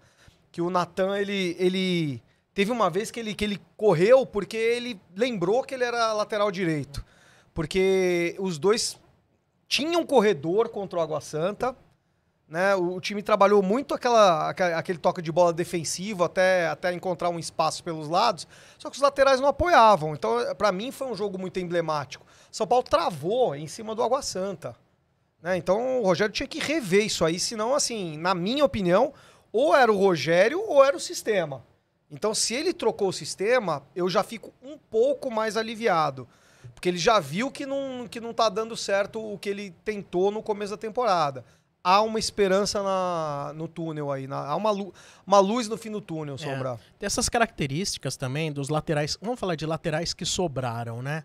Que 0.52 0.60
o 0.60 0.68
Natan, 0.68 1.18
ele, 1.18 1.56
ele. 1.58 2.22
Teve 2.52 2.70
uma 2.70 2.90
vez 2.90 3.10
que 3.10 3.18
ele, 3.18 3.34
que 3.34 3.44
ele 3.44 3.60
correu 3.76 4.26
porque 4.26 4.56
ele 4.56 5.00
lembrou 5.16 5.62
que 5.62 5.74
ele 5.74 5.84
era 5.84 6.12
lateral 6.12 6.50
direito. 6.50 7.02
Porque 7.54 8.36
os 8.38 8.58
dois 8.58 8.98
tinham 9.66 10.04
corredor 10.04 10.68
contra 10.68 10.98
o 10.98 11.02
Água 11.02 11.20
Santa. 11.20 11.74
Né? 12.46 12.74
O, 12.74 13.00
time 13.00 13.22
trabalhou 13.22 13.62
muito 13.62 13.94
aquela, 13.94 14.50
aquele 14.50 14.98
toque 14.98 15.22
de 15.22 15.32
bola 15.32 15.52
defensivo 15.52 16.24
até, 16.24 16.66
até 16.68 16.92
encontrar 16.92 17.30
um 17.30 17.38
espaço 17.38 17.84
pelos 17.84 18.08
lados, 18.08 18.48
só 18.78 18.88
que 18.88 18.96
os 18.96 19.02
laterais 19.02 19.38
não 19.38 19.48
apoiavam. 19.48 20.14
Então, 20.14 20.54
para 20.56 20.72
mim, 20.72 20.90
foi 20.90 21.08
um 21.08 21.14
jogo 21.14 21.38
muito 21.38 21.60
emblemático. 21.60 22.24
São 22.50 22.66
Paulo 22.66 22.84
travou 22.84 23.54
em 23.54 23.66
cima 23.66 23.94
do 23.94 24.02
Água 24.02 24.22
Santa. 24.22 24.74
Né? 25.42 25.56
Então 25.56 26.00
o 26.00 26.04
Rogério 26.04 26.32
tinha 26.32 26.46
que 26.46 26.58
rever 26.58 27.06
isso 27.06 27.24
aí, 27.24 27.38
senão, 27.38 27.74
assim, 27.74 28.16
na 28.18 28.34
minha 28.34 28.64
opinião, 28.64 29.12
ou 29.52 29.74
era 29.74 29.92
o 29.92 29.96
Rogério 29.96 30.62
ou 30.66 30.84
era 30.84 30.96
o 30.96 31.00
sistema. 31.00 31.64
Então, 32.10 32.34
se 32.34 32.54
ele 32.54 32.72
trocou 32.72 33.08
o 33.08 33.12
sistema, 33.12 33.82
eu 33.94 34.08
já 34.08 34.22
fico 34.22 34.52
um 34.62 34.78
pouco 34.78 35.30
mais 35.30 35.56
aliviado. 35.56 36.26
Porque 36.74 36.88
ele 36.88 36.98
já 36.98 37.20
viu 37.20 37.50
que 37.50 37.66
não, 37.66 38.06
que 38.08 38.20
não 38.20 38.32
tá 38.32 38.48
dando 38.48 38.76
certo 38.76 39.20
o 39.20 39.38
que 39.38 39.48
ele 39.48 39.74
tentou 39.84 40.30
no 40.30 40.42
começo 40.42 40.70
da 40.70 40.76
temporada. 40.76 41.44
Há 41.84 42.00
uma 42.02 42.18
esperança 42.18 42.82
na, 42.82 43.52
no 43.54 43.68
túnel 43.68 44.10
aí. 44.10 44.26
Na, 44.26 44.46
há 44.46 44.56
uma, 44.56 44.70
lu, 44.70 44.92
uma 45.26 45.38
luz 45.38 45.68
no 45.68 45.76
fim 45.76 45.90
do 45.90 46.00
túnel, 46.00 46.36
é. 46.36 46.38
Sombra. 46.38 46.78
Tem 46.98 47.06
essas 47.06 47.28
características 47.28 48.16
também 48.16 48.52
dos 48.52 48.68
laterais. 48.68 49.18
Vamos 49.20 49.38
falar 49.38 49.54
de 49.54 49.66
laterais 49.66 50.14
que 50.14 50.24
sobraram, 50.24 51.02
né? 51.02 51.24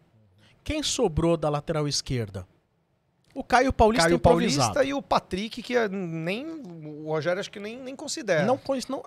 Quem 0.63 0.83
sobrou 0.83 1.37
da 1.37 1.49
lateral 1.49 1.87
esquerda? 1.87 2.47
O 3.33 3.43
Caio 3.43 3.73
Paulista 3.73 4.07
Caio 4.07 4.19
Paulista 4.19 4.83
e 4.83 4.93
o 4.93 5.01
Patrick, 5.01 5.63
que 5.63 5.75
é 5.75 5.89
nem. 5.89 6.45
O 6.45 7.07
Rogério 7.07 7.39
acho 7.39 7.49
que 7.49 7.59
nem, 7.59 7.79
nem 7.79 7.95
considera. 7.95 8.45
Não, 8.45 8.59
não, 8.87 9.03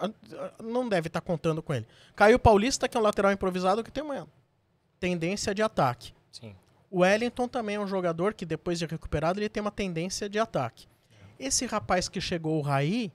não 0.62 0.88
deve 0.88 1.06
estar 1.06 1.21
tá 1.21 1.26
contando 1.26 1.62
com 1.62 1.73
ele. 1.73 1.87
Caio 2.16 2.38
Paulista, 2.38 2.88
que 2.88 2.97
é 2.97 3.00
um 3.00 3.02
lateral 3.02 3.30
improvisado 3.30 3.85
que 3.85 3.90
tem 3.90 4.02
uma 4.02 4.26
tendência 4.99 5.54
de 5.54 5.62
ataque. 5.62 6.12
Sim. 6.33 6.56
O 6.90 7.00
Wellington 7.00 7.47
também 7.47 7.76
é 7.76 7.80
um 7.80 7.87
jogador 7.87 8.35
que, 8.35 8.45
depois 8.45 8.78
de 8.78 8.87
recuperado, 8.87 9.38
ele 9.38 9.49
tem 9.49 9.61
uma 9.61 9.71
tendência 9.71 10.28
de 10.28 10.38
ataque. 10.38 10.88
Esse 11.38 11.66
rapaz 11.66 12.09
que 12.09 12.21
chegou, 12.21 12.59
o 12.59 12.62
Raí, 12.62 13.12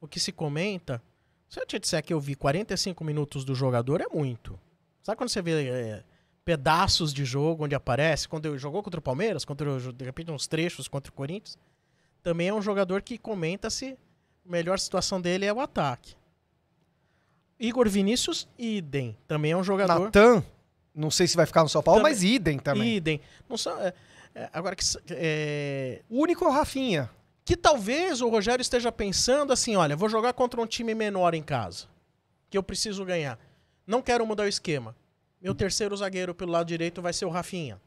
o 0.00 0.08
que 0.08 0.18
se 0.18 0.32
comenta. 0.32 1.00
Se 1.48 1.60
eu 1.60 1.66
te 1.66 1.78
disser 1.78 2.02
que 2.02 2.12
eu 2.12 2.20
vi 2.20 2.34
45 2.34 3.04
minutos 3.04 3.44
do 3.44 3.54
jogador, 3.54 4.00
é 4.00 4.06
muito. 4.12 4.58
Sabe 5.02 5.16
quando 5.16 5.28
você 5.28 5.42
vê 5.42 5.68
é, 5.68 6.04
pedaços 6.44 7.12
de 7.12 7.24
jogo 7.24 7.64
onde 7.64 7.74
aparece. 7.74 8.28
Quando 8.28 8.46
ele 8.46 8.58
jogou 8.58 8.82
contra 8.82 8.98
o 8.98 9.02
Palmeiras, 9.02 9.44
contra 9.44 9.70
o- 9.70 9.92
de 9.92 10.04
repente 10.04 10.30
uns 10.30 10.46
trechos 10.46 10.88
contra 10.88 11.10
o 11.10 11.14
Corinthians. 11.14 11.58
Também 12.22 12.48
é 12.48 12.54
um 12.54 12.62
jogador 12.62 13.02
que 13.02 13.16
comenta 13.18 13.70
se 13.70 13.96
a 14.46 14.50
melhor 14.50 14.78
situação 14.78 15.20
dele 15.20 15.46
é 15.46 15.52
o 15.52 15.60
ataque. 15.60 16.14
Igor 17.58 17.88
Vinícius, 17.88 18.48
idem. 18.58 19.16
Também 19.28 19.52
é 19.52 19.56
um 19.56 19.62
jogador. 19.64 20.04
Natan, 20.04 20.42
não 20.94 21.10
sei 21.10 21.26
se 21.26 21.36
vai 21.36 21.46
ficar 21.46 21.62
no 21.62 21.68
São 21.68 21.82
Paulo, 21.82 22.00
Também- 22.00 22.12
mas 22.12 22.22
idem 22.22 22.58
também. 22.58 22.96
Idem. 22.96 23.20
Não 23.48 23.56
são, 23.58 23.78
é, 23.78 23.92
é, 24.34 24.48
agora 24.52 24.74
que, 24.74 24.84
é, 25.10 26.02
O 26.08 26.22
único 26.22 26.44
é 26.44 26.48
o 26.48 26.50
Rafinha. 26.50 27.10
que 27.44 27.56
talvez 27.56 28.20
o 28.22 28.28
Rogério 28.28 28.62
esteja 28.62 28.90
pensando 28.90 29.52
assim, 29.52 29.76
olha, 29.76 29.94
vou 29.96 30.08
jogar 30.08 30.32
contra 30.32 30.60
um 30.60 30.66
time 30.66 30.94
menor 30.94 31.34
em 31.34 31.42
casa, 31.42 31.86
que 32.48 32.56
eu 32.56 32.62
preciso 32.62 33.04
ganhar. 33.04 33.38
Não 33.86 34.00
quero 34.00 34.26
mudar 34.26 34.44
o 34.44 34.48
esquema. 34.48 34.94
Meu 35.40 35.54
terceiro 35.54 35.96
zagueiro 35.96 36.34
pelo 36.34 36.52
lado 36.52 36.66
direito 36.66 37.00
vai 37.00 37.12
ser 37.12 37.24
o 37.24 37.30
Rafinha. 37.30 37.80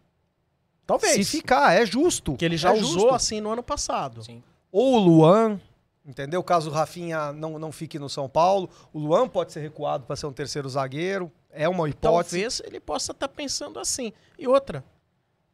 Talvez. 0.85 1.13
Se 1.13 1.23
ficar, 1.23 1.73
é 1.73 1.85
justo. 1.85 2.35
Que 2.35 2.45
ele 2.45 2.57
já 2.57 2.69
é 2.69 2.73
usou 2.73 3.01
justo. 3.01 3.15
assim 3.15 3.39
no 3.39 3.51
ano 3.51 3.63
passado. 3.63 4.23
Sim. 4.23 4.43
Ou 4.71 4.95
o 4.95 4.99
Luan, 4.99 5.61
entendeu? 6.05 6.43
Caso 6.43 6.69
o 6.69 6.73
Rafinha 6.73 7.31
não, 7.31 7.59
não 7.59 7.71
fique 7.71 7.99
no 7.99 8.09
São 8.09 8.27
Paulo. 8.27 8.69
O 8.91 8.99
Luan 8.99 9.29
pode 9.29 9.51
ser 9.53 9.61
recuado 9.61 10.05
para 10.05 10.15
ser 10.15 10.25
um 10.25 10.33
terceiro 10.33 10.67
zagueiro. 10.67 11.31
É 11.51 11.69
uma 11.69 11.87
hipótese. 11.87 12.41
Talvez 12.41 12.61
ele 12.65 12.79
possa 12.79 13.11
estar 13.11 13.27
pensando 13.27 13.79
assim. 13.79 14.11
E 14.37 14.47
outra, 14.47 14.83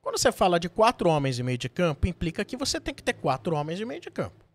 quando 0.02 0.18
você 0.18 0.32
fala 0.32 0.60
de 0.60 0.70
quatro 0.70 1.10
homens 1.10 1.36
de 1.36 1.44
meio 1.44 1.58
de 1.58 1.68
campo, 1.68 2.08
implica 2.08 2.46
que 2.46 2.56
você 2.56 2.80
tem 2.80 2.94
que 2.94 3.04
ter 3.04 3.14
quatro 3.14 3.56
homens 3.56 3.78
de 3.78 3.86
meio 3.86 4.00
de 4.00 4.10
campo. 4.10 4.46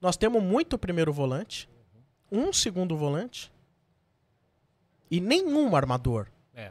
Nós 0.00 0.16
temos 0.16 0.42
muito 0.42 0.78
primeiro 0.78 1.12
volante, 1.12 1.68
um 2.30 2.52
segundo 2.52 2.96
volante 2.96 3.52
e 5.10 5.20
nenhum 5.20 5.74
armador. 5.76 6.26
É. 6.54 6.70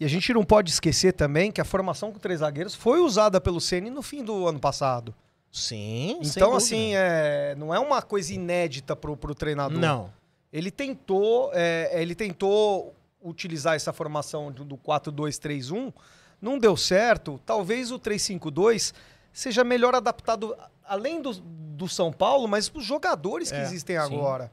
E 0.00 0.04
a 0.04 0.08
gente 0.08 0.32
não 0.32 0.44
pode 0.44 0.70
esquecer 0.70 1.12
também 1.12 1.50
que 1.50 1.60
a 1.60 1.64
formação 1.64 2.12
com 2.12 2.18
três 2.18 2.40
zagueiros 2.40 2.74
foi 2.74 3.00
usada 3.00 3.40
pelo 3.40 3.60
Ceni 3.60 3.90
no 3.90 4.02
fim 4.02 4.22
do 4.24 4.46
ano 4.46 4.58
passado. 4.58 5.14
Sim, 5.50 6.18
Então, 6.22 6.54
assim, 6.54 6.94
é, 6.94 7.54
não 7.56 7.74
é 7.74 7.78
uma 7.78 8.02
coisa 8.02 8.32
inédita 8.34 8.94
pro, 8.94 9.16
pro 9.16 9.34
treinador. 9.34 9.78
Não. 9.78 10.12
Ele 10.52 10.70
tentou, 10.70 11.50
é, 11.54 11.90
ele 12.00 12.14
tentou 12.14 12.94
utilizar 13.22 13.74
essa 13.74 13.92
formação 13.92 14.52
do, 14.52 14.64
do 14.64 14.76
4-2-3-1, 14.76 15.92
não 16.40 16.58
deu 16.58 16.76
certo. 16.76 17.40
Talvez 17.44 17.90
o 17.90 17.98
3-5-2 17.98 18.92
seja 19.32 19.64
melhor 19.64 19.94
adaptado, 19.94 20.56
além 20.84 21.20
do, 21.20 21.32
do 21.32 21.88
São 21.88 22.12
Paulo, 22.12 22.46
mas 22.46 22.68
para 22.68 22.78
os 22.80 22.84
jogadores 22.84 23.50
que 23.50 23.56
É, 23.56 23.62
existem 23.62 23.96
sim. 23.96 24.02
agora. 24.02 24.50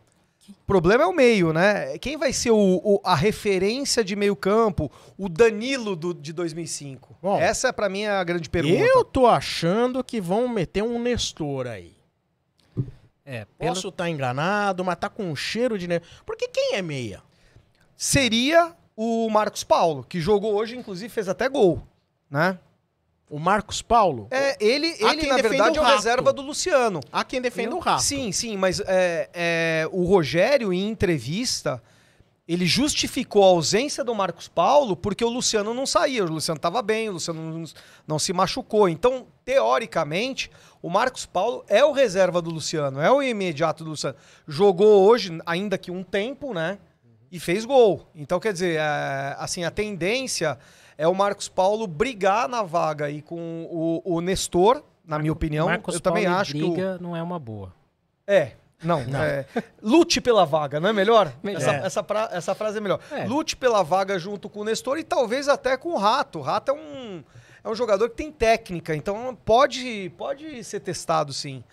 O 0.50 0.66
problema 0.68 1.04
é 1.04 1.08
o 1.08 1.14
meio, 1.14 1.52
né? 1.54 1.98
Quem 1.98 2.18
vai 2.18 2.32
ser 2.34 2.52
o- 2.52 2.82
o- 2.84 3.02
a 3.04 3.16
referência 3.16 4.04
de 4.04 4.16
meio 4.16 4.36
campo? 4.36 4.92
O 5.18 5.28
Danilo 5.30 5.96
do- 5.96 6.14
de 6.14 6.32
2005. 6.34 7.16
Bom, 7.22 7.40
Essa, 7.40 7.72
para 7.74 7.90
mim, 7.90 8.02
é 8.02 8.12
a 8.12 8.24
grande 8.24 8.50
pergunta. 8.50 8.76
Eu 8.84 9.04
tô 9.04 9.26
achando 9.28 10.04
que 10.04 10.20
vão 10.22 10.48
meter 10.48 10.84
um 10.84 11.02
Nestor 11.02 11.68
aí. 11.68 11.96
É, 13.26 13.46
pelo, 13.58 13.74
Posso 13.74 13.88
estar 13.88 14.08
enganado, 14.10 14.84
mas 14.86 14.98
tá 14.98 15.10
com 15.10 15.24
um 15.32 15.36
cheiro 15.36 15.80
de... 15.80 15.88
Porque 16.26 16.48
quem 16.48 16.76
é 16.76 16.82
meia? 16.82 17.24
Seria 17.98 18.74
o 18.96 19.28
Marcos 19.30 19.64
Paulo, 19.64 20.04
que 20.04 20.20
jogou 20.22 20.54
hoje, 20.54 20.78
inclusive 20.78 21.10
fez 21.10 21.28
até 21.28 21.50
gol, 21.50 21.82
né? 22.30 22.60
O 23.30 23.40
Marcos 23.40 23.82
Paulo? 23.82 24.28
É, 24.30 24.56
ele, 24.64 24.88
ele 25.00 25.22
quem 25.22 25.30
na 25.30 25.38
verdade, 25.38 25.80
o 25.80 25.84
é 25.84 25.86
o 25.86 25.96
reserva 25.96 26.32
do 26.32 26.44
Luciano. 26.44 27.00
Há 27.12 27.24
quem 27.24 27.42
defenda 27.42 27.76
o 27.76 27.80
rato. 27.80 28.04
Sim, 28.04 28.32
sim, 28.32 28.56
mas 28.56 28.80
é, 28.82 29.30
é, 29.34 29.90
o 29.92 30.06
Rogério, 30.06 30.72
em 30.72 30.88
entrevista, 30.88 31.82
ele 32.48 32.68
justificou 32.68 33.44
a 33.44 33.48
ausência 33.48 34.04
do 34.04 34.14
Marcos 34.14 34.48
Paulo 34.48 34.96
porque 34.96 35.26
o 35.26 35.30
Luciano 35.30 35.74
não 35.74 35.88
saía. 35.88 36.24
O 36.24 36.28
Luciano 36.28 36.58
estava 36.58 36.84
bem, 36.84 37.10
o 37.10 37.14
Luciano 37.14 37.42
não, 37.42 37.66
não 38.08 38.20
se 38.20 38.32
machucou. 38.32 38.88
Então, 38.88 39.26
teoricamente, 39.44 40.52
o 40.80 40.90
Marcos 40.90 41.26
Paulo 41.26 41.66
é 41.68 41.84
o 41.84 41.92
reserva 41.92 42.40
do 42.44 42.52
Luciano, 42.52 43.02
é 43.02 43.12
o 43.12 43.24
imediato 43.24 43.84
do 43.84 43.90
Luciano. 43.90 44.16
Jogou 44.48 45.08
hoje, 45.08 45.36
ainda 45.48 45.80
que 45.80 45.90
um 45.90 46.04
tempo, 46.04 46.54
né? 46.54 46.78
E 47.32 47.40
fez 47.40 47.66
gol. 47.66 48.08
Então, 48.14 48.40
quer 48.40 48.54
dizer, 48.54 48.80
é, 48.80 49.36
assim, 49.40 49.64
a 49.64 49.72
tendência 49.72 50.60
é 50.98 51.08
o 51.08 51.14
Marcos 51.16 51.48
Paulo 51.50 51.86
brigar 51.88 52.48
na 52.48 52.64
vaga 52.64 53.06
aí 53.06 53.22
com 53.22 53.68
o, 53.72 54.02
o 54.06 54.22
Nestor, 54.22 54.84
na 55.06 55.20
minha 55.20 55.32
opinião. 55.34 55.68
Marcos 55.68 55.96
Eu 55.96 56.02
também 56.02 56.24
Paulo 56.26 56.38
e 56.38 56.42
acho 56.42 56.52
que 56.54 56.64
o, 56.64 56.72
briga 56.72 56.98
não 57.00 57.16
é 57.16 57.22
uma 57.22 57.38
boa. 57.40 57.74
é, 58.28 58.52
não. 58.84 59.04
Não. 59.06 59.22
é, 59.24 59.46
lute 59.82 60.20
pela 60.22 60.46
vaga, 60.46 60.80
não 60.80 60.90
é 60.90 60.94
melhor? 60.94 61.32
Melhor. 61.42 61.62
Essa, 61.62 61.72
É. 61.72 61.86
essa, 61.86 62.04
pra- 62.04 62.30
essa 62.32 62.54
frase 62.54 62.78
é 62.78 62.82
melhor. 62.82 63.00
É. 63.12 63.26
Lute 63.26 63.56
pela 63.56 63.82
vaga 63.84 64.18
junto 64.20 64.50
com 64.50 64.60
o 64.60 64.64
Nestor 64.64 64.98
e 65.00 65.04
talvez 65.04 65.48
até 65.48 65.76
com 65.78 65.90
o 65.94 65.98
Rato. 65.98 66.40
O 66.40 66.42
Rato 66.42 66.72
é 66.72 66.74
um, 66.74 67.24
é 67.64 67.70
um 67.70 67.74
jogador 67.76 68.10
que 68.10 68.16
tem 68.16 68.32
técnica, 68.32 68.96
então 68.96 69.36
pode, 69.46 70.12
pode 70.18 70.64
ser 70.64 70.80
testado 70.82 71.34
sim. 71.34 71.64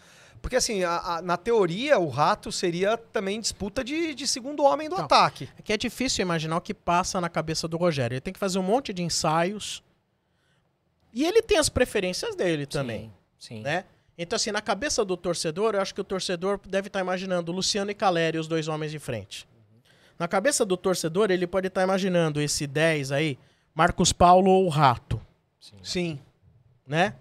Porque 0.43 0.57
assim, 0.57 0.83
a- 0.83 0.99
a- 0.99 1.23
na 1.23 1.37
teoria, 1.37 1.99
o 2.01 2.09
Rato 2.09 2.51
seria 2.51 2.97
também 2.99 3.41
disputa 3.41 3.83
de, 3.85 4.13
de 4.15 4.27
segundo 4.27 4.65
homem 4.65 4.89
do 4.89 4.97
Não. 4.97 5.05
ataque. 5.05 5.49
É 5.57 5.63
que 5.63 5.73
é 5.73 5.77
difícil 5.77 6.21
imaginar 6.23 6.57
o 6.57 6.61
que 6.61 6.75
passa 6.75 7.21
na 7.21 7.29
cabeça 7.29 7.69
do 7.69 7.77
Rogério. 7.77 8.15
Ele 8.17 8.21
tem 8.21 8.33
que 8.35 8.41
fazer 8.41 8.59
um 8.59 8.63
monte 8.63 8.93
de 8.93 9.03
ensaios. 9.03 9.83
E 11.13 11.25
ele 11.25 11.43
tem 11.43 11.59
as 11.59 11.69
preferências 11.69 12.35
dele 12.35 12.67
também, 12.67 13.13
Sim. 13.39 13.57
sim. 13.59 13.63
né? 13.63 13.85
Então, 14.19 14.37
assim, 14.37 14.51
na 14.51 14.61
cabeça 14.61 15.05
do 15.05 15.17
torcedor, 15.17 15.75
eu 15.75 15.81
acho 15.81 15.95
que 15.95 16.01
o 16.01 16.05
torcedor 16.05 16.61
deve 16.67 16.89
estar 16.89 17.01
imaginando 17.01 17.51
Luciano 17.53 17.91
e 17.91 17.95
Caleri, 17.95 18.39
os 18.39 18.47
dois 18.49 18.69
homens 18.69 18.91
de 18.93 18.99
frente. 18.99 19.49
Na 20.19 20.29
cabeça 20.29 20.65
do 20.65 20.77
torcedor, 20.77 21.31
ele 21.31 21.47
pode 21.47 21.67
estar 21.69 21.83
imaginando 21.83 22.41
esse 22.41 22.67
10 22.67 23.11
aí, 23.11 23.39
Marcos 23.75 24.13
Paulo 24.13 24.51
ou 24.51 24.69
Rato, 24.69 25.21
sim. 25.61 25.77
Sim. 25.83 26.21
né? 26.87 27.15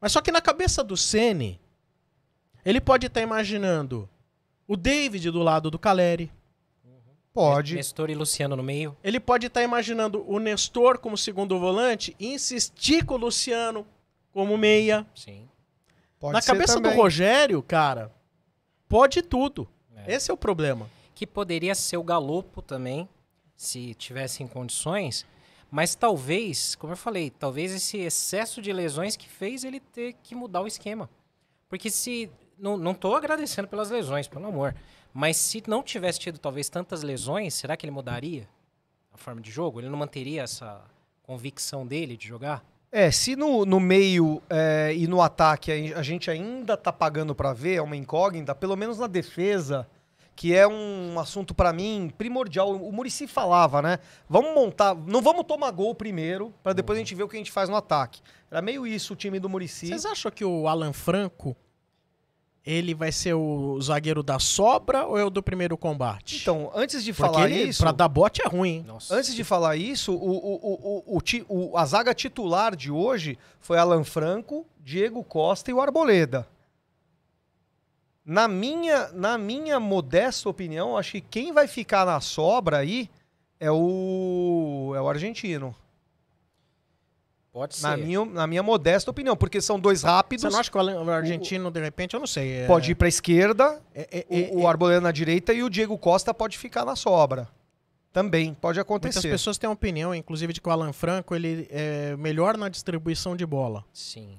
Mas 0.00 0.12
só 0.12 0.20
que 0.22 0.32
na 0.32 0.40
cabeça 0.40 0.82
do 0.82 0.96
Ceni, 0.96 1.59
ele 2.64 2.80
pode 2.80 3.06
estar 3.06 3.20
imaginando 3.20 4.08
o 4.66 4.76
David 4.76 5.30
do 5.30 5.42
lado 5.42 5.70
do 5.70 5.78
Caleri. 5.78 6.30
Pode. 7.32 7.76
Nestor 7.76 8.10
e 8.10 8.14
Luciano 8.14 8.56
no 8.56 8.62
meio. 8.62 8.96
Ele 9.04 9.20
pode 9.20 9.46
estar 9.46 9.62
imaginando 9.62 10.24
o 10.28 10.38
Nestor 10.40 10.98
como 10.98 11.16
segundo 11.16 11.58
volante 11.60 12.14
e 12.18 12.34
insistir 12.34 13.04
com 13.04 13.14
o 13.14 13.18
Luciano 13.18 13.86
como 14.32 14.58
meia. 14.58 15.06
Sim. 15.14 15.48
Pode 16.18 16.32
Na 16.34 16.40
ser 16.40 16.52
cabeça 16.52 16.74
também. 16.74 16.92
do 16.92 16.96
Rogério, 17.00 17.62
cara, 17.62 18.12
pode 18.88 19.22
tudo. 19.22 19.68
É. 19.94 20.14
Esse 20.14 20.30
é 20.30 20.34
o 20.34 20.36
problema. 20.36 20.90
Que 21.14 21.26
poderia 21.26 21.74
ser 21.74 21.96
o 21.96 22.02
Galopo 22.02 22.60
também, 22.60 23.08
se 23.56 23.94
tivesse 23.94 24.42
em 24.42 24.48
condições. 24.48 25.24
Mas 25.70 25.94
talvez, 25.94 26.74
como 26.74 26.92
eu 26.92 26.96
falei, 26.96 27.30
talvez 27.30 27.72
esse 27.72 27.98
excesso 27.98 28.60
de 28.60 28.72
lesões 28.72 29.16
que 29.16 29.28
fez 29.28 29.62
ele 29.62 29.78
ter 29.78 30.14
que 30.22 30.34
mudar 30.34 30.62
o 30.62 30.66
esquema. 30.66 31.08
Porque 31.68 31.90
se. 31.90 32.28
Não, 32.60 32.76
não 32.76 32.92
tô 32.92 33.14
agradecendo 33.14 33.66
pelas 33.66 33.90
lesões, 33.90 34.28
pelo 34.28 34.46
amor. 34.46 34.74
Mas 35.14 35.36
se 35.38 35.62
não 35.66 35.82
tivesse 35.82 36.20
tido 36.20 36.38
talvez 36.38 36.68
tantas 36.68 37.02
lesões, 37.02 37.54
será 37.54 37.76
que 37.76 37.86
ele 37.86 37.90
mudaria 37.90 38.46
a 39.12 39.16
forma 39.16 39.40
de 39.40 39.50
jogo? 39.50 39.80
Ele 39.80 39.88
não 39.88 39.98
manteria 39.98 40.42
essa 40.42 40.82
convicção 41.22 41.86
dele 41.86 42.16
de 42.16 42.28
jogar? 42.28 42.62
É, 42.92 43.10
se 43.10 43.34
no, 43.34 43.64
no 43.64 43.80
meio 43.80 44.42
é, 44.50 44.92
e 44.94 45.06
no 45.06 45.22
ataque 45.22 45.70
a 45.70 46.00
a 46.00 46.02
gente 46.02 46.30
ainda 46.30 46.76
tá 46.76 46.92
pagando 46.92 47.34
pra 47.34 47.52
ver, 47.52 47.76
é 47.76 47.82
uma 47.82 47.96
incógnita, 47.96 48.54
pelo 48.54 48.76
menos 48.76 48.98
na 48.98 49.06
defesa, 49.06 49.88
que 50.34 50.54
é 50.54 50.66
um 50.66 51.18
assunto 51.18 51.54
pra 51.54 51.72
mim 51.72 52.12
primordial. 52.18 52.74
O 52.74 52.92
Murici 52.92 53.26
falava, 53.26 53.80
né? 53.80 54.00
Vamos 54.28 54.54
montar, 54.54 54.94
não 54.94 55.22
vamos 55.22 55.44
tomar 55.44 55.70
gol 55.70 55.94
primeiro, 55.94 56.52
pra 56.62 56.72
depois 56.72 56.96
a 56.96 57.00
gente 57.00 57.14
ver 57.14 57.22
o 57.22 57.28
que 57.28 57.36
a 57.36 57.38
gente 57.38 57.52
faz 57.52 57.68
no 57.68 57.76
ataque. 57.76 58.20
Era 58.50 58.60
meio 58.60 58.86
isso 58.86 59.12
o 59.12 59.16
time 59.16 59.38
do 59.38 59.48
Murici. 59.48 59.86
Vocês 59.86 60.04
acham 60.04 60.30
que 60.30 60.44
o 60.44 60.66
Alan 60.66 60.92
Franco 60.92 61.56
ele 62.64 62.94
vai 62.94 63.10
ser 63.10 63.34
o 63.34 63.80
zagueiro 63.80 64.22
da 64.22 64.38
sobra 64.38 65.06
ou 65.06 65.18
é 65.18 65.24
o 65.24 65.30
do 65.30 65.42
primeiro 65.42 65.76
combate? 65.78 66.36
Então, 66.42 66.70
antes 66.74 67.02
de 67.02 67.12
Porque 67.12 67.32
falar 67.32 67.50
ele, 67.50 67.70
isso, 67.70 67.82
pra 67.82 67.92
dar 67.92 68.08
bote 68.08 68.42
é 68.44 68.48
ruim, 68.48 68.68
hein? 68.76 68.84
Nossa. 68.86 69.14
antes 69.14 69.34
de 69.34 69.42
falar 69.44 69.76
isso, 69.76 70.12
o, 70.12 70.30
o, 70.30 71.16
o, 71.16 71.68
o- 71.70 71.76
a 71.76 71.84
zaga 71.86 72.14
titular 72.14 72.76
de 72.76 72.90
hoje 72.90 73.38
foi 73.60 73.78
Alan 73.78 74.04
Franco, 74.04 74.66
Diego 74.78 75.24
Costa 75.24 75.70
e 75.70 75.74
o 75.74 75.80
Arboleda. 75.80 76.46
Na 78.24 78.46
minha, 78.46 79.08
na 79.12 79.36
minha 79.38 79.80
modesta 79.80 80.48
opinião, 80.48 80.96
acho 80.96 81.12
que 81.12 81.20
quem 81.20 81.52
vai 81.52 81.66
ficar 81.66 82.04
na 82.04 82.20
sobra 82.20 82.76
aí 82.78 83.08
é 83.58 83.70
o, 83.70 84.92
é 84.94 85.00
o 85.00 85.08
argentino. 85.08 85.74
Pode 87.52 87.74
ser. 87.76 87.82
Na 87.82 87.96
minha, 87.96 88.24
na 88.24 88.46
minha 88.46 88.62
modesta 88.62 89.10
opinião, 89.10 89.36
porque 89.36 89.60
são 89.60 89.78
dois 89.78 90.02
rápidos. 90.02 90.42
Você 90.44 90.50
não 90.50 90.60
acha 90.60 90.70
que 90.70 90.76
o 90.76 90.80
Alan- 90.80 91.02
o 91.02 91.10
argentino, 91.10 91.70
de 91.70 91.80
repente, 91.80 92.14
eu 92.14 92.20
não 92.20 92.26
sei. 92.26 92.58
é- 92.62 92.66
Pode 92.66 92.92
ir 92.92 92.94
para 92.94 93.08
esquerda, 93.08 93.82
é- 93.94 94.08
é- 94.20 94.26
o, 94.28 94.58
é- 94.60 94.62
o 94.64 94.68
Arboleda 94.68 95.00
na 95.00 95.10
direita 95.10 95.52
e 95.52 95.62
o 95.62 95.68
Diego 95.68 95.98
Costa 95.98 96.32
pode 96.32 96.56
ficar 96.56 96.84
na 96.84 96.94
sobra. 96.94 97.48
Também 98.12 98.54
pode 98.54 98.76
Muitas 98.78 98.80
acontecer. 98.80 99.30
pessoas 99.30 99.56
têm 99.58 99.68
uma 99.68 99.74
opinião, 99.74 100.14
inclusive, 100.14 100.52
de 100.52 100.60
que 100.60 100.68
o 100.68 100.72
Alan 100.72 100.92
Franco 100.92 101.34
ele 101.34 101.66
é 101.70 102.16
melhor 102.16 102.56
na 102.56 102.68
distribuição 102.68 103.34
de 103.36 103.44
bola. 103.46 103.84
Sim. 103.92 104.36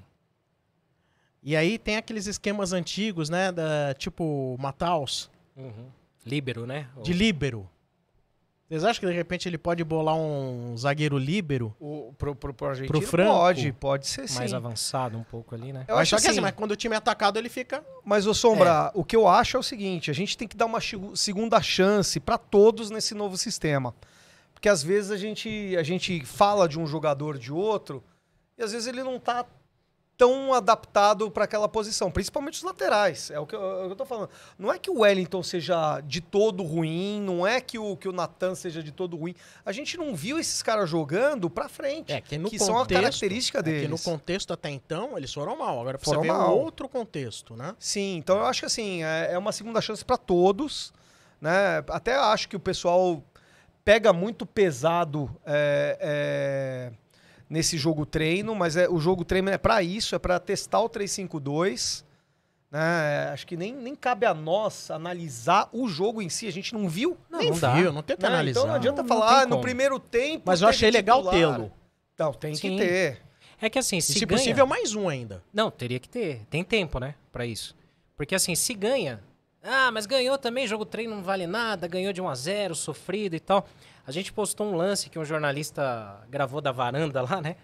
E 1.43 1.55
aí 1.55 1.77
tem 1.79 1.97
aqueles 1.97 2.27
esquemas 2.27 2.71
antigos, 2.73 3.29
né? 3.29 3.51
Da, 3.51 3.93
tipo 3.97 4.55
Mataus, 4.59 5.29
Uhum. 5.57 5.87
Líbero, 6.25 6.65
né? 6.67 6.87
de 7.01 7.13
líbero. 7.13 7.67
Vocês 8.71 8.85
acham 8.85 9.01
que 9.01 9.07
de 9.07 9.11
repente 9.11 9.49
ele 9.49 9.57
pode 9.57 9.83
bolar 9.83 10.15
um 10.15 10.77
zagueiro 10.77 11.17
líbero? 11.17 11.75
O, 11.77 12.13
pro, 12.17 12.33
pro, 12.33 12.53
pro 12.53 12.67
argentino 12.67 13.01
Franco? 13.01 13.29
pode, 13.29 13.73
pode 13.73 14.07
ser 14.07 14.29
sim. 14.29 14.37
Mais 14.37 14.53
avançado 14.53 15.17
um 15.17 15.25
pouco 15.25 15.53
ali, 15.53 15.73
né? 15.73 15.83
Eu 15.89 15.95
mas 15.95 16.03
acho 16.03 16.11
que 16.11 16.15
assim, 16.15 16.27
assim, 16.29 16.39
mas 16.39 16.53
quando 16.53 16.71
o 16.71 16.75
time 16.77 16.95
é 16.95 16.97
atacado, 16.97 17.37
ele 17.37 17.49
fica. 17.49 17.83
Mas, 18.05 18.25
ô 18.25 18.33
Sombra, 18.33 18.89
o 18.93 19.03
que 19.03 19.13
eu 19.13 19.27
acho 19.27 19.57
é 19.57 19.59
o 19.59 19.63
seguinte: 19.63 20.09
a 20.09 20.13
gente 20.13 20.37
tem 20.37 20.47
que 20.47 20.55
dar 20.55 20.67
uma 20.67 20.79
segunda 21.13 21.61
chance 21.61 22.17
pra 22.17 22.37
todos 22.37 22.89
nesse 22.89 23.13
novo 23.13 23.35
sistema. 23.35 23.93
Porque 24.53 24.69
às 24.69 24.81
vezes 24.81 25.11
a 25.11 25.17
gente, 25.17 25.75
a 25.75 25.83
gente 25.83 26.23
fala 26.23 26.65
de 26.69 26.79
um 26.79 26.87
jogador 26.87 27.37
de 27.37 27.51
outro 27.51 28.01
e 28.57 28.63
às 28.63 28.71
vezes 28.71 28.87
ele 28.87 29.03
não 29.03 29.19
tá 29.19 29.45
tão 30.21 30.53
adaptado 30.53 31.31
para 31.31 31.45
aquela 31.45 31.67
posição, 31.67 32.11
principalmente 32.11 32.53
os 32.53 32.61
laterais. 32.61 33.31
É 33.31 33.39
o 33.39 33.47
que, 33.47 33.55
eu, 33.55 33.81
é 33.81 33.85
eu 33.85 33.95
tô 33.95 34.05
falando. 34.05 34.29
Não 34.55 34.71
é 34.71 34.77
que 34.77 34.87
o 34.87 34.99
Wellington 34.99 35.41
seja 35.41 35.99
de 36.01 36.21
todo 36.21 36.61
ruim, 36.61 37.19
não 37.19 37.47
é 37.47 37.59
que 37.59 37.79
o, 37.79 37.97
que 37.97 38.07
o 38.07 38.11
Natan 38.11 38.53
seja 38.53 38.83
de 38.83 38.91
todo 38.91 39.17
ruim. 39.17 39.33
A 39.65 39.71
gente 39.71 39.97
não 39.97 40.15
viu 40.15 40.37
esses 40.37 40.61
caras 40.61 40.87
jogando 40.87 41.49
pra 41.49 41.67
frente. 41.67 42.13
É, 42.13 42.21
que 42.21 42.37
no 42.37 42.51
que 42.51 42.59
contexto, 42.59 42.71
são 42.71 42.79
a 42.79 42.85
característica 42.85 43.57
é 43.57 43.63
que 43.63 43.69
deles. 43.71 43.89
no 43.89 43.97
contexto 43.97 44.53
até 44.53 44.69
então, 44.69 45.17
eles 45.17 45.33
foram 45.33 45.57
mal. 45.57 45.81
Agora 45.81 45.97
vê 45.97 46.27
mal. 46.27 46.55
um 46.55 46.59
outro 46.59 46.87
contexto, 46.87 47.55
né? 47.55 47.75
Sim, 47.79 48.17
então 48.17 48.37
eu 48.37 48.45
acho 48.45 48.59
que 48.59 48.67
assim, 48.67 49.03
é 49.03 49.31
é 49.31 49.37
uma 49.39 49.51
segunda 49.51 49.81
chance 49.81 50.05
para 50.05 50.17
todos, 50.17 50.93
né? 51.41 51.83
Até 51.89 52.15
acho 52.15 52.47
que 52.47 52.55
o 52.55 52.59
pessoal 52.59 53.23
pega 53.83 54.13
muito 54.13 54.45
pesado 54.45 55.35
é, 55.43 55.97
é, 55.99 56.91
nesse 57.51 57.77
jogo 57.77 58.05
treino, 58.05 58.55
mas 58.55 58.77
é, 58.77 58.87
o 58.87 58.97
jogo 58.97 59.25
treino 59.25 59.49
é 59.49 59.57
para 59.57 59.83
isso, 59.83 60.15
é 60.15 60.19
para 60.19 60.39
testar 60.39 60.79
o 60.79 60.87
352. 60.87 62.05
Né? 62.71 63.29
Acho 63.33 63.45
que 63.45 63.57
nem, 63.57 63.75
nem 63.75 63.93
cabe 63.93 64.25
a 64.25 64.33
nós 64.33 64.89
analisar 64.89 65.67
o 65.73 65.89
jogo 65.89 66.21
em 66.21 66.29
si, 66.29 66.47
a 66.47 66.51
gente 66.51 66.73
não 66.73 66.87
viu. 66.87 67.17
Não, 67.29 67.39
Nem 67.39 67.51
não 67.51 67.59
dá. 67.59 67.73
viu, 67.73 67.91
não 67.91 68.01
tem 68.01 68.15
que 68.15 68.23
né? 68.23 68.29
analisar. 68.29 68.59
Então 68.61 68.69
não 68.69 68.75
adianta 68.75 69.01
Não- 69.01 69.09
falar, 69.09 69.31
não 69.31 69.37
ah, 69.41 69.45
no 69.45 69.61
primeiro 69.61 69.99
tempo. 69.99 70.43
Mas 70.45 70.61
eu 70.61 70.69
achei 70.69 70.89
legal 70.89 71.17
titular. 71.21 71.35
tê-lo. 71.57 71.71
Não, 72.17 72.31
tem 72.31 72.55
Sim. 72.55 72.61
que 72.61 72.77
ter. 72.77 73.21
É 73.61 73.69
que 73.69 73.77
assim, 73.77 73.97
E, 73.97 74.01
se, 74.01 74.13
se 74.13 74.25
ganha... 74.25 74.39
possível, 74.39 74.65
mais 74.65 74.95
um 74.95 75.09
ainda. 75.09 75.43
Não, 75.53 75.69
teria 75.69 75.99
que 75.99 76.07
ter. 76.07 76.45
Tem 76.49 76.63
tempo, 76.63 76.99
né, 76.99 77.15
Pra 77.33 77.45
isso. 77.45 77.75
Porque 78.15 78.33
assim, 78.33 78.55
se 78.55 78.73
ganha, 78.73 79.21
ah, 79.61 79.91
mas 79.91 80.05
ganhou 80.05 80.37
também, 80.37 80.65
jogo 80.65 80.85
treino 80.85 81.15
não 81.15 81.23
vale 81.23 81.45
nada, 81.45 81.87
ganhou 81.87 82.13
de 82.13 82.21
1 82.21 82.29
a 82.29 82.35
0, 82.35 82.75
sofrido 82.75 83.35
e 83.35 83.39
tal. 83.39 83.67
A 84.05 84.11
gente 84.11 84.33
postou 84.33 84.67
um 84.67 84.75
lance 84.75 85.09
que 85.09 85.19
um 85.19 85.25
jornalista 85.25 86.19
gravou 86.29 86.61
da 86.61 86.71
varanda 86.71 87.21
lá, 87.21 87.41
né? 87.41 87.55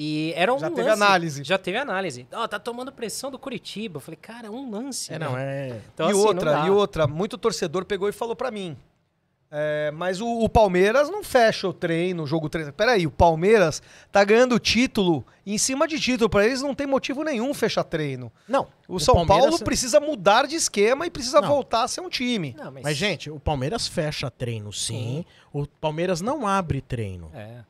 E 0.00 0.32
era 0.36 0.54
um 0.54 0.58
Já 0.58 0.66
lance. 0.68 0.76
teve 0.76 0.90
análise. 0.90 1.44
Já 1.44 1.58
teve 1.58 1.76
análise. 1.76 2.26
Ó, 2.32 2.46
tá 2.46 2.58
tomando 2.58 2.92
pressão 2.92 3.30
do 3.30 3.38
Curitiba. 3.38 3.96
Eu 3.96 4.00
falei, 4.00 4.18
cara, 4.20 4.50
um 4.50 4.70
lance. 4.70 5.12
É, 5.12 5.18
né? 5.18 5.26
não, 5.26 5.36
é. 5.36 5.80
Então, 5.92 6.08
e 6.08 6.12
assim, 6.12 6.20
outra, 6.20 6.66
e 6.66 6.70
outra, 6.70 7.06
muito 7.06 7.36
torcedor 7.36 7.84
pegou 7.84 8.08
e 8.08 8.12
falou 8.12 8.36
pra 8.36 8.50
mim. 8.50 8.76
É, 9.50 9.90
mas 9.92 10.20
o, 10.20 10.26
o 10.40 10.48
Palmeiras 10.48 11.08
não 11.08 11.24
fecha 11.24 11.66
o 11.68 11.72
treino, 11.72 12.22
o 12.22 12.26
jogo 12.26 12.48
treino. 12.48 12.72
Peraí, 12.72 13.06
o 13.06 13.10
Palmeiras 13.10 13.82
tá 14.12 14.22
ganhando 14.22 14.58
título 14.58 15.24
em 15.46 15.56
cima 15.56 15.88
de 15.88 15.98
título. 15.98 16.28
Pra 16.28 16.44
eles 16.44 16.60
não 16.60 16.74
tem 16.74 16.86
motivo 16.86 17.22
nenhum 17.24 17.54
fechar 17.54 17.84
treino. 17.84 18.30
Não. 18.46 18.68
O, 18.86 18.98
São 19.00 19.14
Palmeiras- 19.14 19.44
Paulo 19.50 19.64
precisa 19.64 20.00
mudar 20.00 20.46
de 20.46 20.54
esquema 20.56 21.06
e 21.06 21.10
precisa 21.10 21.40
Não. 21.40 21.48
voltar 21.48 21.84
a 21.84 21.88
ser 21.88 22.00
um 22.02 22.08
time. 22.10 22.54
Não, 22.58 22.70
mas, 22.70 22.82
Mas, 22.82 22.96
gente, 22.96 23.30
o 23.30 23.40
Palmeiras 23.40 23.86
fecha 23.88 24.30
treino, 24.30 24.72
sim. 24.72 25.24
O 25.52 25.66
Palmeiras 25.66 26.20
não 26.20 26.46
abre 26.46 26.80
treino. 26.82 27.30
É. 27.34 27.64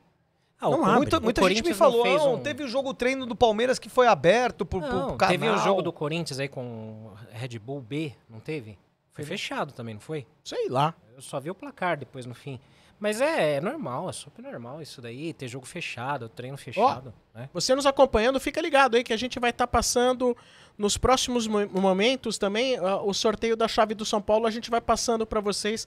Ah, 0.61 0.69
Não 0.69 0.81
o- 0.81 0.83
abre. 0.83 0.95
muita 0.97 1.17
o 1.19 1.21
muita 1.21 1.47
gente 1.47 1.63
me 1.63 1.73
falou, 1.73 2.03
não 2.05 2.33
um- 2.33 2.39
teve 2.41 2.63
o 2.63 2.67
jogo 2.67 2.93
treino 2.93 3.25
do 3.25 3.33
Palmeiras 3.33 3.79
que 3.79 3.87
foi 3.87 4.07
aberto 4.07 4.65
pro, 4.65 4.81
pro- 4.81 4.89
Não, 4.93 5.07
pro 5.07 5.15
canal. 5.15 5.31
teve 5.31 5.49
o 5.49 5.57
jogo 5.59 5.81
do 5.81 5.93
Corinthians 5.93 6.37
aí 6.37 6.49
com 6.49 7.11
Red 7.31 7.57
Bull 7.57 7.79
B, 7.79 8.11
não 8.29 8.41
teve? 8.41 8.77
Foi 9.13 9.23
fechado 9.23 9.71
também, 9.73 9.93
não 9.93 10.01
foi? 10.01 10.25
Sei 10.43 10.67
lá. 10.69 10.93
Eu 11.19 11.23
só 11.23 11.37
vi 11.37 11.49
o 11.51 11.53
placar 11.55 11.97
depois 11.97 12.25
no 12.25 12.33
fim. 12.33 12.57
Mas 12.97 13.19
é, 13.19 13.55
é 13.55 13.61
normal, 13.61 14.09
é 14.09 14.13
super 14.13 14.41
normal 14.41 14.81
isso 14.81 15.01
daí, 15.01 15.33
ter 15.33 15.47
jogo 15.49 15.65
fechado, 15.65 16.27
treino 16.29 16.57
fechado, 16.57 17.13
né? 17.35 17.49
Você 17.53 17.75
nos 17.75 17.85
acompanhando, 17.85 18.39
fica 18.39 18.59
ligado 18.61 18.95
aí 18.95 19.03
que 19.03 19.11
a 19.13 19.17
gente 19.17 19.37
vai 19.39 19.49
estar 19.49 19.67
passando 19.67 20.35
nos 20.77 20.97
próximos 20.97 21.45
mo- 21.45 21.67
momentos 21.69 22.37
também 22.37 22.77
ah, 22.77 22.97
o 23.01 23.13
sorteio 23.13 23.55
da 23.57 23.67
chave 23.67 23.93
do 23.93 24.05
São 24.05 24.21
Paulo. 24.21 24.47
A 24.47 24.51
gente 24.51 24.69
vai 24.69 24.79
passando 24.81 25.25
para 25.25 25.39
vocês 25.41 25.85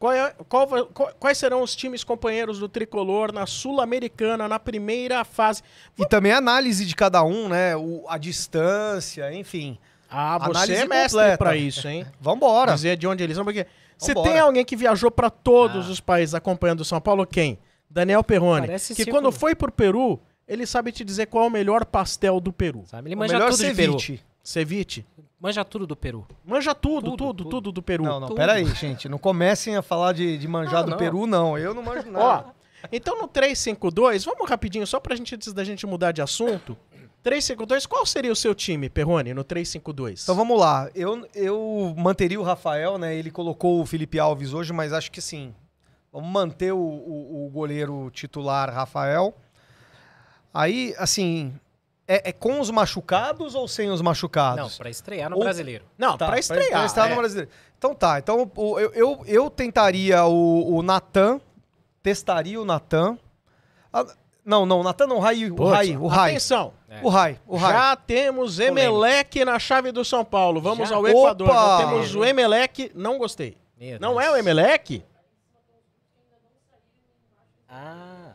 qual 0.00 0.12
é- 0.12 0.34
qual 0.48 0.66
qual- 0.68 1.14
quais 1.18 1.38
serão 1.38 1.62
os 1.62 1.74
times 1.76 2.02
companheiros 2.04 2.58
do 2.60 2.68
tricolor 2.68 3.32
na 3.32 3.46
Sul-Americana 3.46 4.48
na 4.48 4.58
primeira 4.58 5.24
fase. 5.24 5.62
E 5.96 6.06
também 6.06 6.30
a 6.32 6.38
análise 6.38 6.84
de 6.84 6.94
cada 6.96 7.22
um, 7.24 7.48
né? 7.48 7.76
O- 7.76 8.04
a 8.08 8.18
distância, 8.18 9.32
enfim. 9.34 9.78
Ah, 10.08 10.38
você 10.38 10.50
Análise 10.50 10.74
é 10.82 10.86
mestre 10.86 11.36
para 11.38 11.56
isso, 11.56 11.88
hein? 11.88 12.06
Vambora. 12.20 12.74
Dizer 12.74 12.96
de 12.98 13.06
onde 13.06 13.24
eles 13.24 13.34
são, 13.34 13.44
porque 13.44 13.66
se 14.04 14.14
tem 14.14 14.38
alguém 14.38 14.64
que 14.64 14.76
viajou 14.76 15.10
para 15.10 15.30
todos 15.30 15.88
Ah. 15.88 15.90
os 15.90 16.00
países 16.00 16.34
acompanhando 16.34 16.80
o 16.80 16.84
São 16.84 17.00
Paulo, 17.00 17.26
quem? 17.26 17.58
Daniel 17.90 18.22
Perrone. 18.24 18.66
Parece 18.66 18.94
que 18.94 19.04
quando 19.06 19.30
foi 19.30 19.54
pro 19.54 19.70
Peru, 19.70 20.18
ele 20.48 20.66
sabe 20.66 20.92
te 20.92 21.04
dizer 21.04 21.26
qual 21.26 21.44
é 21.44 21.46
o 21.46 21.50
melhor 21.50 21.84
pastel 21.84 22.40
do 22.40 22.52
Peru. 22.52 22.84
Sabe? 22.86 23.08
Ele 23.08 23.14
O 23.14 23.18
manja 23.18 23.34
melhor 23.34 23.50
tudo 23.50 23.64
de 23.64 23.74
Peru. 23.74 23.92
ceviche. 24.00 24.20
Ceviche. 24.42 25.06
Manja 25.38 25.64
tudo 25.64 25.86
do 25.86 25.96
Peru. 25.96 26.26
Manja 26.44 26.74
tudo, 26.74 27.10
tudo, 27.10 27.16
Tudo, 27.16 27.42
tudo, 27.44 27.50
tudo. 27.50 27.72
do 27.72 27.82
Peru. 27.82 28.04
Não, 28.04 28.20
não, 28.20 28.28
Tudo. 28.28 28.36
peraí, 28.36 28.64
gente. 28.66 29.08
Não 29.08 29.18
comecem 29.18 29.76
a 29.76 29.82
falar 29.82 30.12
de, 30.12 30.38
de 30.38 30.46
manjar 30.48 30.80
Não, 30.80 30.84
do 30.84 30.90
não. 30.90 30.98
Peru, 30.98 31.26
não. 31.26 31.58
Eu 31.58 31.74
não 31.74 31.82
manjo 31.82 32.08
Ó, 32.08 32.12
nada. 32.12 32.46
Então 32.90 33.18
no 33.20 33.28
352, 33.28 34.24
vamos 34.24 34.48
rapidinho, 34.48 34.86
só 34.86 34.98
pra 34.98 35.14
gente, 35.14 35.34
antes 35.34 35.52
da 35.52 35.62
gente 35.64 35.86
mudar 35.86 36.12
de 36.12 36.22
assunto. 36.22 36.76
352, 37.22 37.86
qual 37.86 38.04
seria 38.04 38.32
o 38.32 38.36
seu 38.36 38.52
time, 38.54 38.90
Perrone, 38.90 39.32
no 39.32 39.44
352? 39.44 40.22
Então 40.24 40.34
vamos 40.34 40.58
lá. 40.58 40.90
Eu, 40.94 41.24
eu 41.34 41.94
manteria 41.96 42.40
o 42.40 42.42
Rafael, 42.42 42.98
né? 42.98 43.14
Ele 43.14 43.30
colocou 43.30 43.80
o 43.80 43.86
Felipe 43.86 44.18
Alves 44.18 44.52
hoje, 44.52 44.72
mas 44.72 44.92
acho 44.92 45.10
que 45.12 45.20
sim. 45.20 45.54
Vamos 46.12 46.28
manter 46.28 46.72
o, 46.72 46.78
o- 46.78 47.46
o 47.46 47.50
goleiro 47.50 48.10
titular 48.10 48.74
Rafael. 48.74 49.32
Aí, 50.52 50.94
assim, 50.98 51.54
é, 52.06 52.30
é 52.30 52.32
com 52.32 52.60
os 52.60 52.70
machucados 52.70 53.54
ou 53.54 53.66
sem 53.66 53.88
os 53.90 54.00
Não, 54.00 54.04
machucados? 54.06 54.76
pra 54.76 54.90
estrear 54.90 55.30
no 55.30 55.36
Ou- 55.36 55.42
brasileiro. 55.44 55.84
Não, 55.96 56.18
Tá, 56.18 56.26
pra 56.26 56.38
estrear. 56.38 56.68
Pra 56.70 56.84
estrear 56.86 57.08
no 57.08 57.14
é. 57.14 57.18
brasileiro. 57.18 57.50
Então 57.78 57.94
tá. 57.94 58.18
Então 58.18 58.50
o- 58.56 58.78
eu, 58.80 58.92
eu, 58.92 59.22
eu 59.26 59.48
tentaria 59.50 60.24
o, 60.24 60.74
o 60.76 60.82
Natan, 60.82 61.40
testaria 62.02 62.60
o 62.60 62.64
Natan. 62.64 63.18
Ah, 63.92 64.04
não, 64.44 64.66
não, 64.66 64.80
o 64.80 64.82
Natan 64.82 65.06
não, 65.06 65.16
o 65.16 65.20
Rai, 65.20 65.48
o 65.50 65.64
Rai, 65.68 65.96
o 65.96 66.06
Rai. 66.06 66.30
Atenção, 66.32 66.72
É. 66.88 67.00
O 67.02 67.08
Rai, 67.08 67.38
o 67.46 67.56
Rai. 67.56 67.72
já 67.72 67.96
temos 67.96 68.58
Emelec 68.58 69.44
na 69.44 69.58
chave 69.58 69.92
do 69.92 70.04
São 70.04 70.24
Paulo. 70.24 70.60
Vamos 70.60 70.88
Já? 70.88 70.96
ao 70.96 71.06
Equador. 71.06 71.48
Opa! 71.48 71.78
Já 71.78 71.78
temos 71.86 72.14
o 72.14 72.24
Emelec, 72.24 72.90
não 72.94 73.18
gostei. 73.18 73.56
Meu 73.78 73.98
Não 74.00 74.14
Deus. 74.14 74.24
é 74.24 74.30
o 74.32 74.36
Emelec? 74.36 75.04
Ah, 77.68 78.32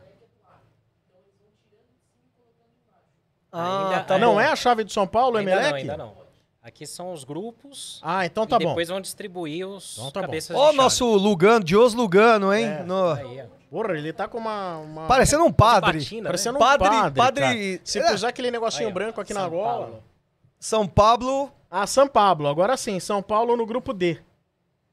Ah, 3.50 4.04
tá 4.06 4.18
não 4.18 4.34
bom. 4.34 4.40
é 4.40 4.46
a 4.48 4.56
chave 4.56 4.84
do 4.84 4.92
São 4.92 5.06
Paulo, 5.06 5.36
o 5.36 5.38
ainda 5.38 5.50
Emelec? 5.52 5.70
não, 5.72 5.78
ainda 5.78 5.96
não. 5.96 6.17
Aqui 6.68 6.86
são 6.86 7.12
os 7.12 7.24
grupos 7.24 7.98
Ah, 8.02 8.26
então 8.26 8.46
tá 8.46 8.56
e 8.56 8.62
bom. 8.62 8.68
depois 8.68 8.88
vão 8.88 9.00
distribuir 9.00 9.66
os 9.66 9.96
Então 9.96 10.10
tá 10.10 10.20
cabeças 10.20 10.56
Ó 10.56 10.70
o 10.70 10.72
nosso 10.72 11.06
Lugano, 11.06 11.64
Dios 11.64 11.94
Lugano, 11.94 12.52
hein? 12.52 12.66
É, 12.66 12.82
No- 12.82 13.12
Aí. 13.12 13.42
Porra, 13.70 13.94
ele 13.96 14.12
tá 14.12 14.26
com 14.28 14.38
uma... 14.38 14.78
uma- 14.78 15.06
Parecendo 15.06 15.44
um 15.44 15.52
padre. 15.52 15.98
batina, 15.98 16.22
né? 16.22 16.28
Parecendo 16.28 16.56
um 16.56 16.60
Padre- 16.60 16.88
padre, 16.88 17.18
padre-. 17.20 17.80
Se 17.84 17.98
é. 17.98 18.10
puser 18.10 18.28
aquele 18.28 18.50
negocinho 18.50 18.88
Aí, 18.88 18.94
branco 18.94 19.20
aqui 19.20 19.34
na 19.34 19.40
São 19.42 19.50
gola... 19.50 19.70
Paulo. 19.86 20.02
São 20.60 20.86
Pablo. 20.86 21.52
Ah, 21.70 21.86
São 21.86 22.08
Paulo. 22.08 22.48
Agora 22.48 22.76
sim, 22.76 22.98
São 22.98 23.22
Paulo 23.22 23.56
no 23.56 23.66
grupo 23.66 23.92
D. 23.92 24.18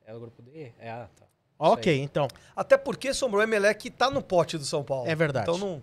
É 0.05 0.13
o 0.13 0.19
grupo 0.19 0.41
D? 0.41 0.71
É, 0.79 0.89
ah, 0.91 1.07
tá. 1.15 1.25
Ok, 1.57 2.01
então. 2.01 2.27
Até 2.55 2.75
porque 2.77 3.13
Sombra 3.13 3.39
o 3.39 3.43
Emelec 3.43 3.89
tá 3.89 4.09
no 4.09 4.21
pote 4.21 4.57
do 4.57 4.65
São 4.65 4.83
Paulo. 4.83 5.09
É 5.09 5.15
verdade. 5.15 5.49
Então 5.49 5.57
não. 5.57 5.81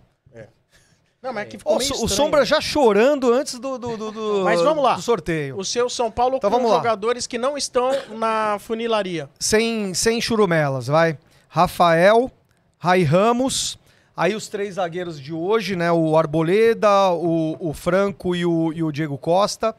Não, 1.22 1.32
mas 1.32 1.44
é 1.44 1.46
que 1.46 1.58
ficou 1.58 1.74
Ó, 1.74 1.78
meio 1.78 1.92
o. 2.02 2.08
Sombra 2.08 2.44
já 2.44 2.60
chorando 2.60 3.32
antes 3.32 3.58
do, 3.58 3.78
do, 3.78 3.96
do, 3.96 4.10
do- 4.10 4.40
Mas 4.44 4.60
vamos 4.60 4.82
lá. 4.82 4.94
do 4.94 5.02
sorteio. 5.02 5.56
O 5.56 5.64
seu 5.64 5.88
São 5.88 6.10
Paulo 6.10 6.36
Então 6.36 6.50
com 6.50 6.56
vamos 6.56 6.70
lá. 6.70 6.78
jogadores 6.78 7.26
que 7.28 7.38
não 7.38 7.56
estão 7.56 7.92
na 8.18 8.58
funilaria. 8.58 9.28
Sem, 9.38 9.94
sem 9.94 10.20
churumelas, 10.20 10.88
vai. 10.88 11.16
Rafael, 11.48 12.30
Rai 12.76 13.04
Ramos. 13.04 13.78
Aí 14.16 14.34
os 14.34 14.48
três 14.48 14.74
zagueiros 14.74 15.20
de 15.20 15.32
hoje, 15.32 15.76
né? 15.76 15.92
O 15.92 16.16
Arboleda, 16.16 17.10
o, 17.12 17.56
o 17.68 17.72
Franco 17.72 18.34
e 18.34 18.44
o, 18.44 18.72
e 18.72 18.82
o 18.82 18.90
Diego 18.90 19.16
Costa. 19.16 19.74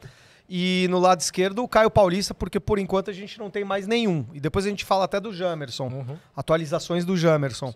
E 0.48 0.86
no 0.90 0.98
lado 0.98 1.20
esquerdo 1.20 1.62
o 1.62 1.68
Caio 1.68 1.90
Paulista, 1.90 2.32
porque 2.34 2.58
por 2.58 2.78
enquanto 2.78 3.10
a 3.10 3.12
gente 3.12 3.38
não 3.38 3.50
tem 3.50 3.64
mais 3.64 3.86
nenhum. 3.86 4.24
E 4.32 4.40
depois 4.40 4.64
a 4.64 4.68
gente 4.70 4.84
fala 4.84 5.04
até 5.04 5.20
do 5.20 5.32
Jamerson. 5.32 5.88
Uhum. 5.88 6.16
Atualizações 6.34 7.04
do 7.04 7.16
Jamerson. 7.16 7.72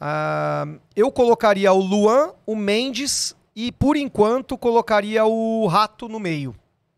Ah, 0.00 0.66
eu 0.96 1.12
colocaria 1.12 1.70
o 1.72 1.78
Luan, 1.78 2.32
o 2.46 2.56
Mendes 2.56 3.36
e, 3.54 3.70
por 3.70 3.96
enquanto, 3.96 4.56
colocaria 4.56 5.24
o 5.26 5.66
Rato 5.66 6.08
no 6.08 6.18
meio. 6.18 6.56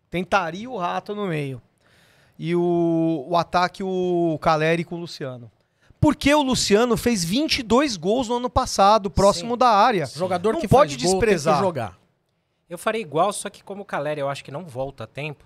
Tentaria 0.08 0.70
o 0.70 0.76
Rato 0.76 1.14
no 1.14 1.26
meio. 1.26 1.60
E 2.38 2.54
o, 2.54 3.26
o 3.28 3.36
ataque, 3.36 3.82
o 3.82 4.38
Caleri 4.40 4.84
com 4.84 4.94
o 4.96 5.00
Luciano. 5.00 5.50
Porque 6.00 6.32
o 6.34 6.42
Luciano 6.42 6.96
fez 6.96 7.24
22 7.24 7.96
gols 7.96 8.28
no 8.28 8.36
ano 8.36 8.50
passado, 8.50 9.10
próximo 9.10 9.54
Sim. 9.54 9.58
da 9.58 9.68
área. 9.68 10.06
Jogador 10.06 10.54
Não 10.54 10.60
que 10.60 10.68
pode 10.68 10.94
faz 10.94 11.02
gol, 11.02 11.12
desprezar. 11.12 11.56
Que 11.56 11.60
jogar. 11.60 11.98
Eu 12.68 12.78
faria 12.78 13.00
igual, 13.00 13.32
só 13.32 13.48
que 13.50 13.62
como 13.62 13.82
o 13.82 13.84
Caleri 13.84 14.20
eu 14.20 14.28
acho 14.28 14.44
que 14.44 14.50
não 14.50 14.64
volta 14.64 15.04
a 15.04 15.06
tempo, 15.06 15.44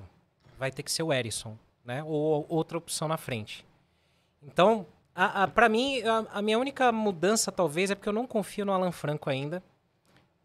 vai 0.58 0.70
ter 0.70 0.82
que 0.82 0.90
ser 0.92 1.02
o 1.02 1.12
Erisson, 1.12 1.56
né? 1.84 2.02
Ou 2.04 2.46
outra 2.48 2.78
opção 2.78 3.08
na 3.08 3.16
frente. 3.16 3.66
Então, 4.42 4.86
A, 5.16 5.44
a, 5.44 5.48
pra 5.48 5.68
mim, 5.68 6.02
a, 6.02 6.26
a 6.34 6.42
minha 6.42 6.58
única 6.58 6.92
mudança, 6.92 7.50
talvez, 7.50 7.90
é 7.90 7.94
porque 7.94 8.08
eu 8.08 8.12
não 8.12 8.26
confio 8.26 8.66
no 8.66 8.72
Alan 8.72 8.92
Franco 8.92 9.30
ainda. 9.30 9.62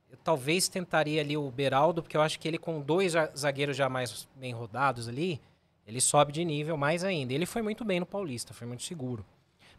Eu 0.10 0.18
talvez 0.24 0.68
tentaria 0.70 1.22
ali 1.22 1.36
o 1.36 1.52
Beraldo, 1.52 2.02
porque 2.02 2.16
eu 2.16 2.22
acho 2.22 2.40
que 2.40 2.48
ele 2.48 2.58
com 2.58 2.80
dois 2.80 3.12
za- 3.12 3.30
zagueiros 3.38 3.76
já 3.76 3.90
mais 3.90 4.28
bem 4.36 4.54
rodados 4.54 5.08
ali, 5.10 5.42
ele 5.86 6.00
sobe 6.00 6.32
de 6.32 6.44
nível 6.46 6.78
mais 6.78 7.04
ainda. 7.04 7.34
Ele 7.34 7.46
foi 7.46 7.62
muito 7.62 7.84
bem 7.84 8.00
no 8.00 8.06
Paulista, 8.06 8.54
foi 8.54 8.66
muito 8.68 8.84
seguro. 8.84 9.26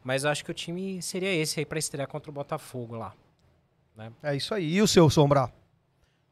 Mas 0.04 0.24
eu 0.24 0.30
acho 0.30 0.44
que 0.44 0.50
o 0.50 0.54
time 0.54 1.00
seria 1.00 1.32
esse 1.32 1.58
aí 1.60 1.64
pra 1.66 1.78
estrear 1.78 2.08
contra 2.08 2.30
o 2.30 2.34
Botafogo 2.34 2.96
lá. 2.96 3.14
É 4.22 4.34
isso 4.34 4.52
aí. 4.54 4.74
E 4.74 4.82
o 4.82 4.88
seu, 4.88 5.08
Sombra? 5.08 5.50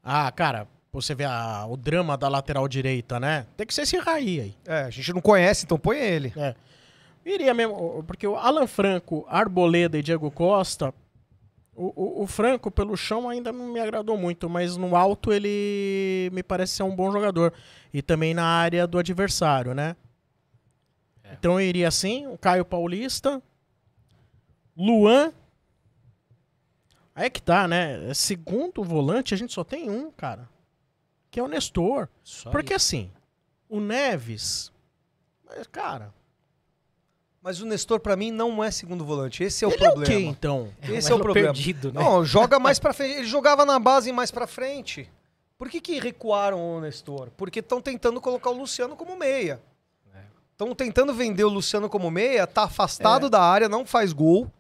Ah, 0.03 0.31
cara, 0.33 0.67
você 0.93 1.15
vê 1.15 1.25
a- 1.25 1.67
o 1.69 1.77
drama 1.77 2.17
da 2.17 2.29
lateral 2.29 2.67
direita, 2.67 3.21
né? 3.21 3.47
Tem 3.57 3.67
que 3.67 3.73
ser 3.73 3.83
esse 3.83 3.97
Raí 3.99 4.41
aí. 4.41 4.55
É, 4.67 4.81
a 4.83 4.91
gente 4.91 5.13
não 5.13 5.21
conhece, 5.21 5.65
então 5.65 5.79
põe 5.79 5.99
ele. 5.99 6.33
É. 6.37 6.55
Iria 7.25 7.53
mesmo, 7.55 8.03
porque 8.07 8.27
o 8.27 8.37
Alan 8.37 8.67
Franco, 8.67 9.27
Arboleda 9.29 9.99
e 9.99 10.03
Diego 10.03 10.31
Costa, 10.31 10.95
o, 11.75 11.87
o- 12.21 12.23
o 12.23 12.27
Franco 12.27 12.71
pelo 12.71 12.97
chão 12.97 13.29
ainda 13.29 13.53
não 13.53 13.73
me 13.73 13.81
agradou 13.81 14.17
muito, 14.17 14.49
mas 14.49 14.77
no 14.77 14.97
alto 14.97 15.33
ele 15.33 16.31
me 16.33 16.43
parece 16.43 16.75
ser 16.75 16.83
um 16.83 16.95
bom 16.95 17.11
jogador. 17.13 17.53
E 17.93 18.01
também 18.03 18.33
na 18.35 18.45
área 18.45 18.87
do 18.87 18.99
adversário, 18.99 19.75
né? 19.75 19.97
É. 21.25 21.35
Então 21.35 21.61
eu 21.61 21.67
iria 21.67 21.89
assim, 21.89 22.27
o 22.27 22.39
Caio 22.39 22.65
Paulista, 22.65 23.43
Luan. 24.77 25.33
Aí 27.15 27.27
é 27.27 27.31
que 27.31 27.43
tá, 27.43 27.69
né? 27.69 28.15
Segundo 28.15 28.83
volante, 28.83 29.35
a 29.35 29.37
gente 29.37 29.53
só 29.53 29.63
tem 29.65 29.91
um, 29.91 30.11
cara. 30.11 30.49
Que 31.31 31.39
é 31.39 31.43
o 31.43 31.49
Nestor. 31.49 32.09
Só 32.25 32.51
Porque 32.51 32.75
isso. 32.75 32.87
assim, 32.97 33.11
o 33.69 33.79
Neves. 33.81 34.73
Mas, 35.45 35.67
cara, 35.67 36.15
Mas 37.43 37.61
o 37.61 37.65
Nestor, 37.67 38.01
pra 38.01 38.17
mim, 38.17 38.31
não 38.31 38.63
é 38.63 38.71
segundo 38.71 39.05
volante. 39.05 39.43
Esse 39.43 39.65
é 39.65 39.69
o 39.69 39.71
ele 39.73 39.83
é 39.85 39.89
o 39.89 39.93
problema. 39.93 40.15
quê, 40.15 40.27
então? 40.27 40.69
Esse 40.83 41.11
é 41.11 41.15
o 41.15 41.17
elo 41.17 41.23
problema. 41.25 41.49
perdido, 41.53 41.91
né? 41.93 42.03
Não, 42.03 42.23
joga 42.25 42.59
mais 42.59 42.79
pra 42.79 42.93
frente. 42.95 43.15
Ele 43.19 43.27
jogava 43.27 43.65
na 43.65 43.79
base 43.79 44.13
mais 44.13 44.31
pra 44.31 44.47
frente. 44.47 45.11
Por 45.57 45.69
que, 45.71 45.81
que 45.81 45.99
recuaram 45.99 46.61
o 46.77 46.81
Nestor? 46.81 47.29
Porque 47.37 47.61
estão 47.61 47.81
tentando 47.81 48.21
colocar 48.21 48.51
o 48.51 48.59
Luciano 48.59 48.95
como 48.95 49.17
meia. 49.17 49.61
É. 50.15 50.19
Estão 50.53 50.75
tentando 50.75 51.15
vender 51.15 51.45
o 51.45 51.49
Luciano 51.49 51.89
como 51.89 52.11
meia, 52.11 52.47
tá 52.47 52.65
afastado 52.65 53.27
É. 53.27 53.31
da 53.31 53.41
área, 53.43 53.69
não 53.69 53.87
faz 53.87 54.13
gol. 54.13 54.51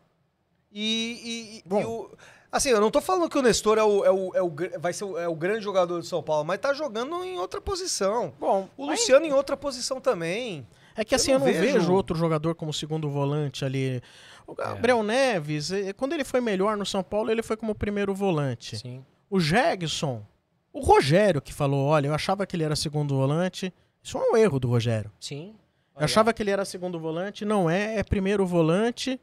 E, 0.72 1.60
e- 1.64 1.68
Bom. 1.68 1.80
e 1.80 1.84
o- 1.84 2.10
assim, 2.52 2.70
eu 2.70 2.80
não 2.80 2.90
tô 2.90 3.00
falando 3.00 3.28
que 3.28 3.36
o 3.38 3.42
Nestor 3.42 3.76
é 3.76 3.82
o, 3.82 4.04
é 4.04 4.10
o- 4.10 4.32
é 4.36 4.42
o 4.42 4.52
vai 4.78 4.92
ser 4.92 5.04
o, 5.04 5.18
é 5.18 5.28
o 5.28 5.34
grande 5.34 5.62
jogador 5.64 6.00
de 6.00 6.06
São 6.06 6.22
Paulo, 6.22 6.44
mas 6.44 6.58
tá 6.60 6.72
jogando 6.72 7.22
em 7.24 7.38
outra 7.38 7.60
posição. 7.60 8.32
Bom, 8.38 8.68
O 8.76 8.86
mas 8.86 9.00
Luciano 9.00 9.26
em 9.26 9.32
outra 9.32 9.56
posição 9.56 10.00
também. 10.00 10.66
É 10.96 11.04
que 11.04 11.14
assim, 11.14 11.30
eu 11.30 11.36
eu 11.36 11.40
não 11.40 11.46
não 11.46 11.52
vejo... 11.52 11.78
vejo 11.78 11.92
outro 11.92 12.16
jogador 12.16 12.54
como 12.54 12.72
segundo 12.72 13.08
volante 13.08 13.64
ali. 13.64 14.02
O 14.46 14.54
Gabriel 14.54 15.02
Neves, 15.02 15.70
eh, 15.70 15.92
quando 15.92 16.12
ele 16.12 16.24
foi 16.24 16.40
melhor 16.40 16.76
no 16.76 16.84
São 16.84 17.02
Paulo, 17.02 17.30
ele 17.30 17.42
foi 17.42 17.56
como 17.56 17.74
primeiro 17.74 18.12
volante. 18.14 18.78
Sim. 18.78 19.04
O 19.28 19.38
Jegson, 19.38 20.24
o 20.72 20.80
Rogério 20.80 21.40
que 21.40 21.52
falou, 21.52 21.86
olha, 21.86 22.08
eu 22.08 22.14
achava 22.14 22.44
que 22.46 22.56
ele 22.56 22.64
era 22.64 22.74
segundo 22.74 23.14
volante. 23.14 23.72
Isso 24.02 24.18
é 24.18 24.20
um 24.20 24.36
erro 24.36 24.58
do 24.58 24.68
Rogério. 24.68 25.10
Sim. 25.20 25.54
Eu 25.96 26.04
achava 26.04 26.32
que 26.32 26.42
ele 26.42 26.50
era 26.50 26.64
segundo 26.64 26.98
volante, 26.98 27.44
não 27.44 27.68
é, 27.68 27.98
é 27.98 28.02
primeiro 28.02 28.46
volante. 28.46 29.20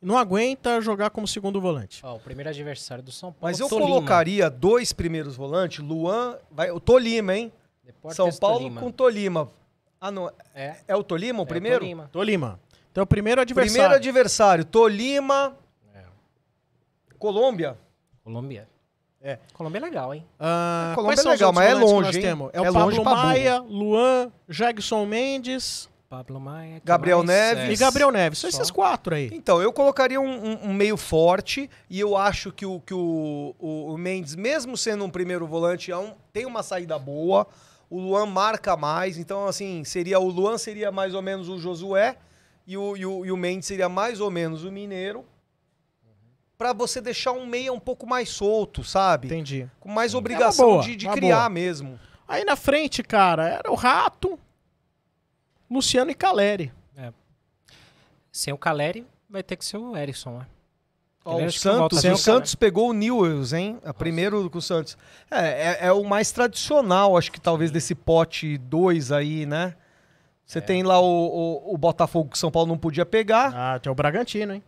Não 0.00 0.16
aguenta 0.16 0.80
jogar 0.80 1.10
como 1.10 1.28
segundo 1.28 1.60
volante. 1.60 2.00
Ó, 2.02 2.16
o 2.16 2.20
primeiro 2.20 2.48
adversário 2.48 3.04
do 3.04 3.12
São 3.12 3.30
Paulo. 3.32 3.42
Mas 3.42 3.60
eu 3.60 3.68
Tolima. 3.68 3.86
colocaria 3.88 4.48
dois 4.48 4.94
primeiros 4.94 5.36
volantes, 5.36 5.80
Luan, 5.80 6.38
vai, 6.50 6.70
o 6.70 6.80
Tolima, 6.80 7.36
hein? 7.36 7.52
Deportes 7.84 8.16
São 8.16 8.32
Paulo 8.32 8.60
Tolima. 8.60 8.80
com 8.80 8.90
Tolima. 8.90 9.50
Ah, 10.00 10.10
não. 10.10 10.30
É. 10.54 10.76
É 10.88 10.96
o 10.96 11.02
Tolima 11.04 11.40
o 11.40 11.42
é 11.42 11.46
primeiro? 11.46 11.80
Tolima. 11.80 12.08
Tolima. 12.12 12.60
Então, 12.90 13.04
o 13.04 13.06
primeiro 13.06 13.40
adversário. 13.40 13.72
Primeiro 13.72 13.94
adversário, 13.94 14.64
Tolima, 14.64 15.56
É. 15.94 16.02
Colômbia. 17.18 17.76
Colômbia. 18.24 18.68
É. 19.22 19.38
Colômbia 19.52 19.78
é 19.78 19.82
legal, 19.82 20.14
hein? 20.14 20.24
Ah, 20.38 20.92
Colômbia 20.94 21.14
é 21.14 21.16
são 21.18 21.32
os 21.32 21.38
legal, 21.38 21.52
mas 21.52 21.70
é 21.70 21.74
longe, 21.74 22.16
hein? 22.18 22.22
temos? 22.22 22.50
É, 22.54 22.58
É 22.58 22.70
o 22.70 22.72
longe 22.72 22.96
Pablo. 23.02 23.22
Maia, 23.22 23.58
Luan, 23.60 24.32
Jagson 24.48 25.04
Mendes 25.04 25.88
Pablo 26.08 26.40
Maia. 26.40 26.80
Gabriel 26.84 27.18
mais? 27.22 27.28
Neves. 27.28 27.78
e 27.78 27.80
Gabriel 27.84 28.10
Neves. 28.10 28.38
São 28.40 28.50
Só. 28.50 28.56
esses 28.56 28.70
quatro 28.70 29.14
aí. 29.14 29.28
Então, 29.32 29.60
eu 29.62 29.72
colocaria 29.72 30.20
um, 30.20 30.24
um- 30.26 30.70
um 30.70 30.72
meio 30.72 30.96
forte 30.96 31.70
e 31.88 32.00
eu 32.00 32.16
acho 32.16 32.50
que 32.50 32.64
o, 32.66 32.80
que 32.80 32.94
o, 32.94 33.54
o, 33.58 33.92
o 33.94 33.98
Mendes, 33.98 34.34
mesmo 34.34 34.76
sendo 34.76 35.04
um 35.04 35.10
primeiro 35.10 35.46
volante, 35.46 35.92
é 35.92 35.96
um- 35.96 36.14
tem 36.32 36.46
uma 36.46 36.62
saída 36.64 36.98
boa. 36.98 37.46
O 37.90 37.98
Luan 38.00 38.24
marca 38.26 38.76
mais, 38.76 39.18
então 39.18 39.46
assim, 39.46 39.82
seria 39.84 40.18
o 40.20 40.28
Luan 40.28 40.56
seria 40.56 40.92
mais 40.92 41.12
ou 41.12 41.20
menos 41.20 41.48
o 41.48 41.58
Josué 41.58 42.16
e 42.64 42.76
o, 42.76 42.96
e 42.96 43.04
o, 43.04 43.26
e 43.26 43.32
o 43.32 43.36
Mendes 43.36 43.66
seria 43.66 43.88
mais 43.88 44.20
ou 44.20 44.30
menos 44.30 44.62
o 44.64 44.70
Mineiro. 44.70 45.26
Pra 46.56 46.72
você 46.72 47.00
deixar 47.00 47.32
um 47.32 47.44
meia 47.46 47.72
um 47.72 47.80
pouco 47.80 48.06
mais 48.06 48.28
solto, 48.28 48.84
sabe? 48.84 49.26
Entendi. 49.26 49.68
Com 49.80 49.88
mais 49.88 50.14
É 50.14 50.16
obrigação 50.16 50.68
boa, 50.68 50.82
de, 50.82 50.94
de 50.94 51.08
criar 51.08 51.36
boa. 51.38 51.48
mesmo. 51.48 51.98
Aí 52.28 52.44
na 52.44 52.54
frente, 52.54 53.02
cara, 53.02 53.48
era 53.48 53.72
o 53.72 53.74
Rato, 53.74 54.38
Luciano 55.68 56.10
e 56.10 56.14
Caleri. 56.14 56.72
Sem 58.32 58.52
o 58.54 58.58
Caleri, 58.58 59.04
vai 59.28 59.42
ter 59.42 59.56
que 59.56 59.64
ser 59.64 59.76
o 59.78 59.96
Erisson, 59.96 60.38
né? 60.38 60.46
Ó, 61.24 61.36
o 61.44 61.52
Santos, 61.52 62.02
o 62.04 62.12
o 62.12 62.16
Santos 62.16 62.54
pegou 62.54 62.90
o 62.90 62.92
Newells, 62.92 63.54
hein? 63.54 63.78
A 63.84 63.92
primeiro 63.92 64.48
com 64.48 64.58
o 64.58 64.62
Santos. 64.62 64.96
É, 65.30 65.78
é, 65.84 65.86
é 65.88 65.92
o 65.92 66.02
mais 66.02 66.32
tradicional, 66.32 67.16
acho 67.16 67.30
que 67.30 67.40
talvez 67.40 67.70
desse 67.70 67.94
pote 67.94 68.56
2 68.58 69.12
aí, 69.12 69.44
né? 69.44 69.74
Você 70.46 70.58
É. 70.58 70.62
tem 70.62 70.82
lá 70.82 70.98
o, 71.00 71.04
o, 71.04 71.74
o 71.74 71.78
Botafogo 71.78 72.30
que 72.30 72.36
o 72.36 72.38
São 72.38 72.50
Paulo 72.50 72.68
não 72.68 72.78
podia 72.78 73.04
pegar, 73.06 73.52
Ah, 73.54 73.78
tem 73.78 73.92
o 73.92 73.94
Bragantino, 73.94 74.54
hein? 74.54 74.62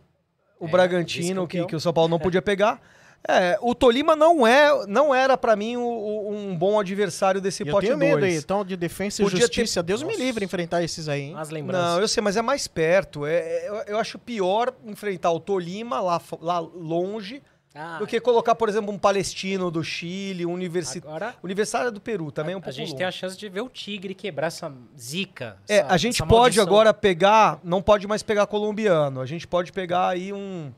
o 0.59 0.65
É, 0.67 0.69
Bragantino 0.69 1.47
que, 1.47 1.65
que 1.65 1.75
o 1.75 1.79
São 1.79 1.91
Paulo 1.91 2.09
não 2.09 2.19
podia 2.19 2.41
pegar. 2.43 2.79
É, 3.27 3.57
o 3.61 3.73
Tolima 3.73 4.15
não, 4.17 4.45
é, 4.45 4.85
não 4.85 5.15
era 5.15 5.37
pra 5.37 5.55
mim 5.55 5.77
o- 5.77 5.81
o- 5.81 6.35
um 6.35 6.55
bom 6.57 6.77
adversário 6.77 7.39
desse 7.39 7.63
E 7.63 7.67
eu 7.67 7.71
pote 7.71 7.85
tenho 7.87 7.97
medo 7.97 8.19
2. 8.19 8.33
aí, 8.33 8.37
então, 8.39 8.65
de 8.65 8.75
defesa 8.75 9.21
e 9.21 9.25
Podia 9.25 9.39
justiça. 9.41 9.81
ter- 9.81 9.87
Deus 9.87 10.03
me 10.03 10.09
Nossa. 10.11 10.19
livre 10.23 10.43
enfrentar 10.43 10.83
esses 10.83 11.07
aí, 11.07 11.21
hein? 11.21 11.35
As 11.37 11.49
lembranças. 11.49 11.87
Não, 11.93 12.01
eu 12.01 12.07
sei, 12.07 12.21
mas 12.21 12.35
é 12.35 12.41
mais 12.41 12.67
perto. 12.67 13.25
É, 13.25 13.35
é- 13.35 13.69
eu, 13.69 13.75
eu 13.93 13.97
acho 13.97 14.19
pior 14.19 14.73
enfrentar 14.85 15.31
o 15.31 15.39
Tolima 15.39 16.01
lá, 16.01 16.21
lá 16.41 16.59
longe 16.59 17.41
Ah, 17.73 17.97
do 17.97 18.05
que 18.05 18.19
colocar, 18.19 18.55
por 18.55 18.67
exemplo, 18.67 18.93
um 18.93 18.99
palestino 18.99 19.71
do 19.71 19.81
Chile, 19.83 20.45
um 20.45 20.51
universitário. 20.53 21.07
agora 21.09 21.35
Universitário 21.41 21.91
do 21.93 22.01
Peru 22.01 22.29
também 22.31 22.53
é 22.53 22.55
um 22.57 22.59
a 22.59 22.61
pouco 22.61 22.75
gente 22.75 22.87
longe. 22.89 22.97
tem 22.97 23.07
a 23.07 23.11
chance 23.11 23.37
de 23.37 23.47
ver 23.49 23.61
o 23.61 23.69
Tigre 23.69 24.13
quebrar 24.13 24.47
essa 24.47 24.71
zica. 24.99 25.55
É, 25.69 25.77
essa- 25.77 25.93
a 25.93 25.97
gente 25.97 26.19
pode 26.19 26.29
maldição. 26.57 26.63
agora 26.65 26.93
pegar, 26.93 27.59
não 27.63 27.81
pode 27.81 28.05
mais 28.05 28.21
pegar 28.21 28.45
colombiano, 28.47 29.21
a 29.21 29.25
gente 29.25 29.47
pode 29.47 29.71
pegar 29.71 30.09
aí 30.09 30.31
um, 30.33 30.71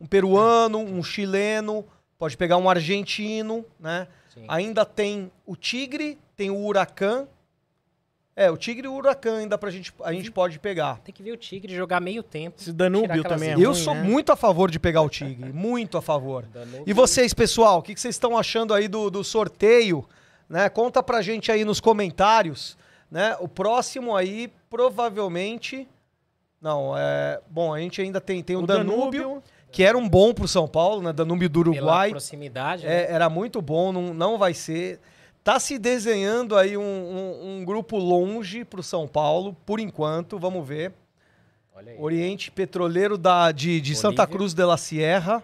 um 0.00 0.06
peruano, 0.06 0.78
um 0.78 1.02
chileno, 1.02 1.84
pode 2.18 2.36
pegar 2.36 2.56
um 2.56 2.68
argentino, 2.68 3.64
né? 3.78 4.08
Sim. 4.32 4.44
Ainda 4.48 4.84
tem 4.84 5.30
o 5.44 5.56
Tigre, 5.56 6.18
tem 6.36 6.50
o 6.50 6.64
Huracan. 6.64 7.26
É, 8.34 8.50
o 8.50 8.56
Tigre 8.56 8.86
e 8.86 8.88
o 8.88 8.94
Huracan 8.94 9.38
ainda 9.38 9.58
pra 9.58 9.70
gente, 9.70 9.92
a 10.02 10.12
gente 10.12 10.30
pode 10.30 10.58
pegar. 10.58 11.00
Tem 11.00 11.12
que 11.12 11.22
ver 11.22 11.32
o 11.32 11.36
Tigre 11.36 11.74
jogar 11.74 12.00
meio 12.00 12.22
tempo. 12.22 12.58
Esse 12.60 12.72
Danúbio 12.72 13.22
também 13.24 13.50
é 13.50 13.56
zica. 13.56 13.66
Eu 13.66 13.72
ruim, 13.72 13.82
sou 13.82 13.94
né? 13.94 14.02
muito 14.02 14.32
a 14.32 14.36
favor 14.36 14.70
de 14.70 14.78
pegar 14.78 15.02
o 15.02 15.10
Tigre, 15.10 15.52
muito 15.52 15.98
a 15.98 16.02
favor. 16.02 16.44
Danúbio. 16.44 16.84
E 16.86 16.92
vocês, 16.92 17.34
pessoal, 17.34 17.80
o 17.80 17.82
que 17.82 17.92
que 17.92 18.00
vocês 18.00 18.14
estão 18.14 18.38
achando 18.38 18.72
aí 18.72 18.88
do, 18.88 19.10
do 19.10 19.22
sorteio? 19.22 20.08
Né? 20.48 20.68
Conta 20.68 21.02
pra 21.02 21.20
gente 21.20 21.52
aí 21.52 21.64
nos 21.64 21.80
comentários. 21.80 22.78
Né? 23.10 23.36
O 23.40 23.48
próximo 23.48 24.16
aí, 24.16 24.50
provavelmente. 24.70 25.86
Não, 26.60 26.96
é. 26.96 27.40
Bom, 27.48 27.74
a 27.74 27.80
gente 27.80 28.00
ainda 28.00 28.20
tem, 28.20 28.42
tem 28.42 28.56
o, 28.56 28.62
O 28.62 28.66
Danúbio, 28.66 29.22
Danúbio, 29.22 29.42
que 29.72 29.82
era 29.82 29.96
um 29.96 30.08
bom 30.08 30.32
pro 30.34 30.48
São 30.48 30.66
Paulo, 30.68 31.02
né? 31.02 31.12
Danúbio 31.12 31.48
do 31.48 31.62
Pela 31.64 31.76
Uruguai. 31.76 32.10
proximidade, 32.10 32.84
né? 32.86 33.02
É, 33.04 33.12
era 33.12 33.28
muito 33.30 33.60
bom, 33.62 33.92
não, 33.92 34.12
não 34.14 34.38
vai 34.38 34.52
ser. 34.54 35.00
Tá 35.42 35.58
se 35.58 35.78
desenhando 35.78 36.56
aí 36.56 36.76
um, 36.76 36.82
um- 36.82 37.56
um 37.60 37.64
grupo 37.64 37.96
longe 37.96 38.64
pro 38.64 38.82
São 38.82 39.08
Paulo, 39.08 39.56
por 39.64 39.80
enquanto, 39.80 40.38
vamos 40.38 40.66
ver. 40.66 40.92
Olha 41.74 41.92
aí. 41.92 41.98
Oriente 41.98 42.50
Petroleiro 42.50 43.16
da, 43.16 43.50
de, 43.52 43.80
de 43.80 43.94
Santa. 43.94 44.26
Cruz 44.26 44.52
de 44.52 44.64
la 44.64 44.76
Sierra. 44.76 45.42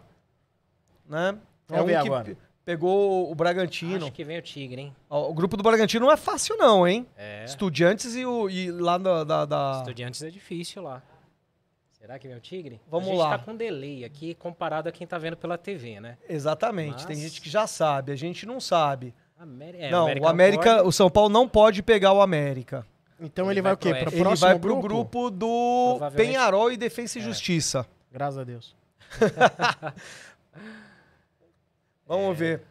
Né? 1.08 1.36
Vamos 1.68 1.86
ver 1.86 1.92
que 2.02 2.06
agora. 2.06 2.24
pe- 2.24 2.36
pegou 2.64 3.30
o 3.30 3.34
Bragantino. 3.34 4.04
Acho 4.06 4.12
que 4.12 4.24
vem 4.24 4.38
o 4.38 4.42
Tigre, 4.42 4.80
hein? 4.82 4.96
Ó, 5.08 5.30
O 5.30 5.34
grupo 5.34 5.56
do 5.56 5.62
Bragantino 5.62 6.04
não 6.06 6.12
é 6.12 6.16
fácil, 6.16 6.56
não, 6.58 6.86
hein? 6.86 7.06
É. 7.16 7.44
Estudiantes 7.44 8.14
e, 8.16 8.26
o, 8.26 8.50
e 8.50 8.70
lá 8.70 8.98
da. 8.98 9.24
da, 9.24 9.44
da- 9.44 9.76
Estudiantes 9.78 10.22
é 10.22 10.28
difícil 10.30 10.82
lá. 10.82 11.02
Será 12.06 12.20
que 12.20 12.28
vem 12.28 12.36
o 12.36 12.40
Tigre? 12.40 12.80
Vamos 12.88 13.08
a 13.08 13.10
gente 13.10 13.18
lá. 13.18 13.30
tá 13.36 13.44
com 13.44 13.56
delay 13.56 14.04
aqui 14.04 14.32
comparado 14.36 14.88
a 14.88 14.92
quem 14.92 15.04
tá 15.04 15.18
vendo 15.18 15.36
pela 15.36 15.58
TV, 15.58 15.98
né? 15.98 16.16
Exatamente. 16.28 17.04
Tem 17.04 17.16
Mas- 17.16 17.24
gente 17.24 17.40
que 17.40 17.50
já 17.50 17.66
sabe, 17.66 18.12
a 18.12 18.16
gente 18.16 18.46
não 18.46 18.60
sabe. 18.60 19.12
Ameri- 19.36 19.78
é, 19.80 19.90
não, 19.90 20.06
o 20.20 20.28
América, 20.28 20.76
pode. 20.76 20.88
o 20.88 20.92
São 20.92 21.10
Paulo 21.10 21.28
não 21.30 21.48
pode 21.48 21.82
pegar 21.82 22.12
o 22.12 22.20
América. 22.22 22.86
Então 23.18 23.46
Ele 23.46 23.54
ele 23.54 23.62
vai 23.62 23.70
vai 23.70 23.74
o 23.74 23.78
quê? 23.78 23.88
pro 24.04 24.10
o 24.10 24.14
Ele 24.14 24.22
próximo 24.22 24.48
vai 24.48 24.58
pro 24.60 24.68
grupo? 24.80 24.88
grupo 24.88 25.30
do 25.32 25.96
Provavelmente- 25.98 26.28
Penharol 26.32 26.70
e 26.70 26.76
Defensa 26.76 27.18
e 27.18 27.22
É. 27.22 27.24
Justiça. 27.24 27.84
Graças 28.12 28.38
a 28.38 28.44
Deus. 28.44 28.76
Vamos 32.06 32.30
É. 32.30 32.34
ver. 32.34 32.62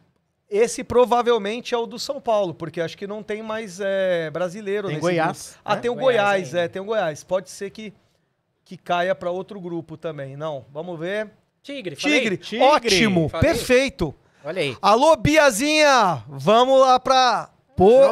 Esse 0.49 0.81
provavelmente 0.83 1.75
é 1.75 1.77
o 1.77 1.85
do 1.85 1.99
São 1.99 2.21
Paulo, 2.21 2.53
porque 2.53 2.79
acho 2.79 2.97
que 2.97 3.05
não 3.05 3.21
tem 3.21 3.43
mais 3.43 3.81
é, 3.81 4.29
brasileiro 4.29 4.87
Tem 4.87 4.95
nesse 4.95 5.01
Goiás, 5.01 5.47
grupo. 5.49 5.61
Ah, 5.65 5.75
né? 5.75 5.81
tem 5.81 5.91
o 5.91 5.95
Goiás 5.95 6.51
Goiás, 6.51 6.53
é, 6.53 6.67
tem 6.69 6.81
o 6.81 6.85
Goiás. 6.85 7.21
Pode 7.23 7.49
ser 7.49 7.69
que 7.71 7.93
que 8.65 8.75
caia 8.75 9.13
para 9.13 9.29
outro 9.29 9.61
grupo 9.61 9.95
também. 9.95 10.35
Não, 10.35 10.65
vamos 10.73 10.99
ver. 10.99 11.29
Tigre, 11.61 11.95
falei? 11.95 12.19
Tigre, 12.19 12.37
Tigre. 12.37 12.65
ótimo, 12.65 13.29
Falei. 13.29 13.49
perfeito. 13.49 14.13
Olha 14.43 14.61
aí. 14.61 14.77
Alô, 14.81 15.15
Biazinha, 15.15 16.23
vamos 16.27 16.79
lá 16.79 16.99
pô, 16.99 17.09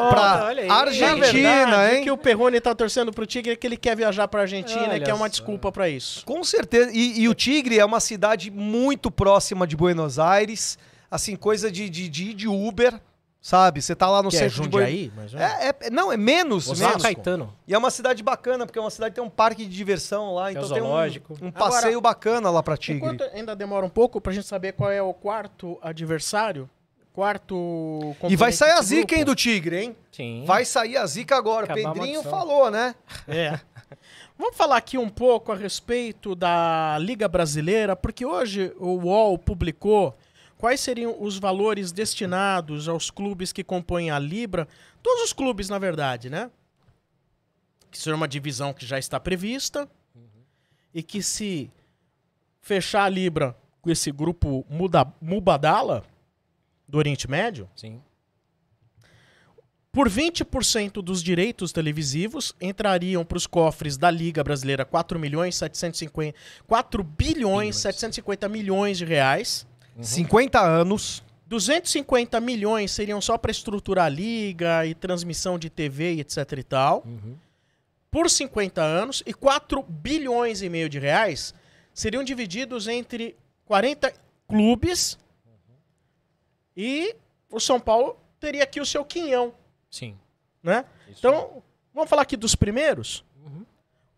pra 0.09 0.47
aí. 0.49 0.67
Na 0.67 0.75
Argentina, 0.75 1.21
verdade, 1.31 1.95
hein? 1.95 2.01
o 2.01 2.03
que 2.03 2.11
o 2.11 2.17
Perrone 2.17 2.59
tá 2.59 2.73
torcendo 2.73 3.11
pro 3.13 3.25
Tigre 3.25 3.53
é 3.53 3.55
que 3.55 3.65
ele 3.67 3.77
quer 3.77 3.95
viajar 3.95 4.27
pra 4.27 4.41
Argentina 4.41 4.83
Olha 4.83 4.97
e 4.97 5.01
quer 5.01 5.13
uma 5.13 5.25
só. 5.25 5.29
desculpa 5.29 5.71
pra 5.71 5.87
isso. 5.89 6.25
Com 6.25 6.43
certeza. 6.43 6.91
E, 6.93 7.21
e 7.21 7.29
o 7.29 7.33
Tigre 7.33 7.79
é 7.79 7.85
uma 7.85 7.99
cidade 7.99 8.49
muito 8.51 9.11
próxima 9.11 9.65
de 9.67 9.75
Buenos 9.75 10.17
Aires. 10.19 10.77
Assim, 11.09 11.35
coisa 11.35 11.71
de, 11.71 11.89
de, 11.89 12.09
de, 12.09 12.33
de 12.33 12.47
Uber, 12.47 12.99
sabe? 13.43 13.81
Você 13.81 13.93
tá 13.93 14.09
lá 14.09 14.23
no 14.23 14.29
Que 14.29 14.37
é 14.37 14.39
centro 14.49 14.63
de 14.63 14.69
Buenos 14.69 14.89
Jundiaí, 14.89 15.11
mas 15.15 15.33
é. 15.35 15.67
É, 15.67 15.87
é- 15.87 15.89
não, 15.91 16.09
é 16.11 16.15
menos, 16.17 16.63
Osasco. 16.67 16.77
São 16.77 16.87
menos. 16.87 17.03
Caetano. 17.03 17.53
E 17.67 17.73
é 17.73 17.77
uma 17.77 17.91
cidade 17.91 18.23
bacana, 18.23 18.65
porque 18.65 18.79
é 18.79 18.81
uma 18.81 18.89
cidade 18.89 19.11
que 19.11 19.15
tem 19.15 19.23
um 19.23 19.29
parque 19.29 19.65
de 19.65 19.75
diversão 19.75 20.33
lá, 20.33 20.45
Tem 20.45 20.55
então 20.55 20.69
o 20.69 20.73
tem 20.73 20.81
um, 20.81 21.47
um 21.47 21.51
passeio 21.51 21.99
bacana 21.99 22.49
lá 22.49 22.63
pra 22.63 22.77
Tigre. 22.77 22.97
Enquanto 23.05 23.23
ainda 23.35 23.53
demora 23.55 23.85
um 23.85 23.89
pouco 23.89 24.21
pra 24.21 24.31
gente 24.31 24.47
saber 24.47 24.71
qual 24.71 24.89
é 24.89 25.01
o 25.01 25.13
quarto 25.13 25.77
adversário, 25.81 26.69
quarto 27.11 28.15
E 28.29 28.35
vai 28.35 28.51
sair 28.51 28.71
a 28.71 28.81
zica, 28.81 29.01
grupo. 29.01 29.15
hein, 29.15 29.25
do 29.25 29.35
Tigre, 29.35 29.77
hein? 29.83 29.95
Sim. 30.11 30.43
Vai 30.47 30.63
sair 30.65 30.97
a 30.97 31.05
zica 31.05 31.35
agora. 31.35 31.65
Acabar 31.65 31.93
Pedrinho 31.93 32.23
falou, 32.23 32.71
né? 32.71 32.95
É. 33.27 33.59
Vamos 34.39 34.57
falar 34.57 34.77
aqui 34.77 34.97
um 34.97 35.09
pouco 35.09 35.51
a 35.51 35.55
respeito 35.55 36.33
da 36.33 36.97
Liga 36.99 37.27
Brasileira, 37.27 37.95
porque 37.95 38.25
hoje 38.25 38.73
o 38.79 38.95
UOL 39.05 39.37
publicou 39.37 40.17
quais 40.57 40.79
seriam 40.79 41.15
os 41.21 41.37
valores 41.37 41.91
destinados 41.91 42.87
aos 42.87 43.09
clubes 43.11 43.51
que 43.51 43.63
compõem 43.63 44.11
a 44.11 44.19
Libra. 44.19 44.67
Todos 45.01 45.23
os 45.23 45.33
clubes, 45.33 45.69
na 45.69 45.79
verdade, 45.79 46.29
né? 46.29 46.49
Que 47.91 47.97
será 47.97 48.15
uma 48.15 48.27
divisão 48.27 48.73
que 48.73 48.85
já 48.85 48.97
está 48.97 49.19
prevista. 49.19 49.89
E 50.93 51.01
que 51.01 51.23
se 51.23 51.71
fechar 52.61 53.03
a 53.03 53.09
Libra 53.09 53.55
com 53.81 53.91
esse 53.91 54.11
grupo 54.11 54.65
Muda, 54.69 55.05
Mubadala 55.21 56.03
do 56.87 56.97
Oriente 56.97 57.29
Médio, 57.29 57.69
Sim. 57.75 58.01
por 59.91 60.09
20% 60.09 61.01
dos 61.01 61.21
direitos 61.21 61.73
televisivos 61.73 62.55
entrariam 62.61 63.25
para 63.25 63.37
os 63.37 63.45
cofres 63.45 63.97
da 63.97 64.09
Liga 64.09 64.43
Brasileira 64.43 64.85
4 64.85 65.19
milhões 65.19 65.55
750 65.55 66.37
4 66.65 67.03
bilhões 67.03 67.33
Bilhões. 67.33 67.75
750 67.75 68.47
milhões 68.47 68.97
de 68.97 69.05
reais. 69.05 69.67
50 70.01 70.59
anos. 70.59 71.23
250 71.47 72.39
milhões 72.39 72.91
seriam 72.91 73.21
só 73.21 73.37
para 73.37 73.51
estruturar 73.51 74.05
a 74.05 74.09
liga 74.09 74.85
e 74.85 74.95
transmissão 74.95 75.59
de 75.59 75.69
TV 75.69 76.15
e 76.15 76.19
etc 76.21 76.37
e 76.57 76.63
tal. 76.63 77.03
Uhum. 77.05 77.37
Por 78.09 78.29
50 78.29 78.81
anos 78.81 79.21
e 79.25 79.33
4 79.33 79.83
bilhões 79.83 80.61
e 80.61 80.69
meio 80.69 80.89
de 80.89 80.99
reais 80.99 81.53
seriam 81.93 82.23
divididos 82.23 82.87
entre 82.87 83.35
40 83.65 84.13
clubes 84.47 85.17
e 86.75 87.15
o 87.51 87.59
São 87.59 87.79
Paulo 87.79 88.17
teria 88.39 88.63
aqui 88.63 88.81
o 88.81 88.85
seu 88.85 89.05
quinhão, 89.05 89.53
Sim. 89.89 90.17
né? 90.61 90.85
Isso 91.07 91.19
Então, 91.19 91.63
vamos 91.93 92.09
falar 92.09 92.23
aqui 92.23 92.35
dos 92.35 92.55
primeiros? 92.55 93.23
Uhum. 93.45 93.65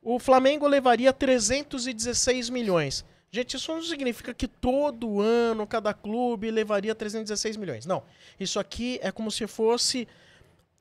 O 0.01 0.19
Flamengo 0.19 0.67
levaria 0.67 1.11
316 1.11 2.49
milhões. 2.49 3.03
Gente, 3.35 3.57
isso 3.57 3.69
não 3.73 3.83
significa 3.83 4.33
que 4.33 4.47
todo 4.47 5.19
ano 5.19 5.67
cada 5.67 5.93
clube 5.93 6.49
levaria 6.49 6.95
316 6.95 7.57
milhões. 7.57 7.85
Não. 7.85 8.01
Isso 8.39 8.61
aqui 8.61 8.97
é 9.01 9.11
como 9.11 9.29
se 9.29 9.45
fosse 9.45 10.07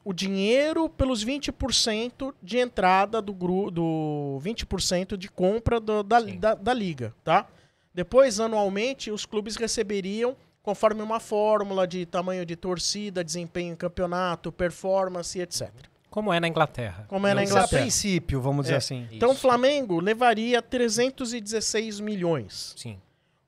o 0.04 0.12
dinheiro 0.12 0.88
pelos 0.88 1.24
20% 1.24 2.32
de 2.40 2.58
entrada 2.58 3.20
do 3.20 3.34
grupo, 3.34 3.72
do 3.72 4.38
20% 4.40 5.16
de 5.16 5.28
compra 5.28 5.80
do- 5.80 6.04
da, 6.04 6.20
da, 6.20 6.54
da 6.54 6.72
liga, 6.72 7.12
tá? 7.24 7.48
Depois, 7.92 8.38
anualmente, 8.38 9.10
os 9.10 9.26
clubes 9.26 9.56
receberiam 9.56 10.36
conforme 10.62 11.02
uma 11.02 11.18
fórmula 11.18 11.88
de 11.88 12.06
tamanho 12.06 12.46
de 12.46 12.54
torcida, 12.54 13.24
desempenho 13.24 13.72
em 13.72 13.76
campeonato, 13.76 14.52
performance, 14.52 15.40
etc. 15.40 15.72
Como 16.14 16.32
é 16.32 16.38
na 16.38 16.46
Inglaterra. 16.46 17.06
Como 17.08 17.26
é 17.26 17.34
na 17.34 17.40
é 17.40 17.44
a 17.44 17.46
Inglaterra. 17.48 17.82
princípio, 17.82 18.40
vamos 18.40 18.66
dizer 18.66 18.74
É. 18.74 18.76
assim. 18.76 19.08
Então 19.10 19.32
o. 19.32 19.34
Flamengo 19.34 19.98
levaria 19.98 20.62
316 20.62 21.98
milhões. 21.98 22.72
Sim. 22.76 23.00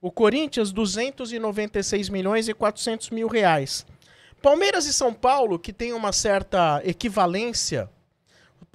O 0.02 0.10
Corinthians, 0.10 0.72
296 0.72 2.08
milhões 2.08 2.48
e 2.48 2.52
400 2.54 3.10
mil 3.10 3.28
reais. 3.28 3.86
Palmeiras 4.42 4.84
e 4.84 4.92
São 4.92 5.14
Paulo, 5.14 5.60
que 5.60 5.72
tem 5.72 5.92
uma 5.92 6.10
certa 6.10 6.82
equivalência. 6.84 7.88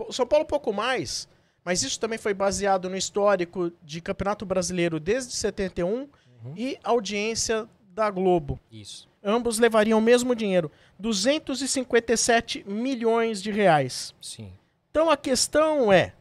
São 0.10 0.25
Paulo 0.25 0.45
um 0.45 0.47
pouco 0.47 0.71
mais, 0.71 1.27
mas 1.65 1.84
isso 1.84 1.99
também 1.99 2.17
foi 2.17 2.34
baseado 2.34 2.89
no 2.89 2.95
histórico 2.95 3.73
de 3.84 3.99
Campeonato 3.99 4.45
Brasileiro 4.45 5.01
desde 5.01 5.34
71 5.34 6.08
e 6.56 6.77
audiência 6.82 7.67
da 7.93 8.10
Globo. 8.10 8.58
Isso. 8.71 9.11
Ambos 9.23 9.60
levariam 9.60 9.99
o 9.99 10.01
mesmo 10.01 10.36
dinheiro, 10.36 10.71
257 10.97 12.63
milhões 12.67 13.41
de 13.41 13.51
reais. 13.51 14.15
Sim. 14.19 14.51
Então 14.89 15.10
a 15.10 15.15
questão 15.15 15.93
é, 15.93 16.13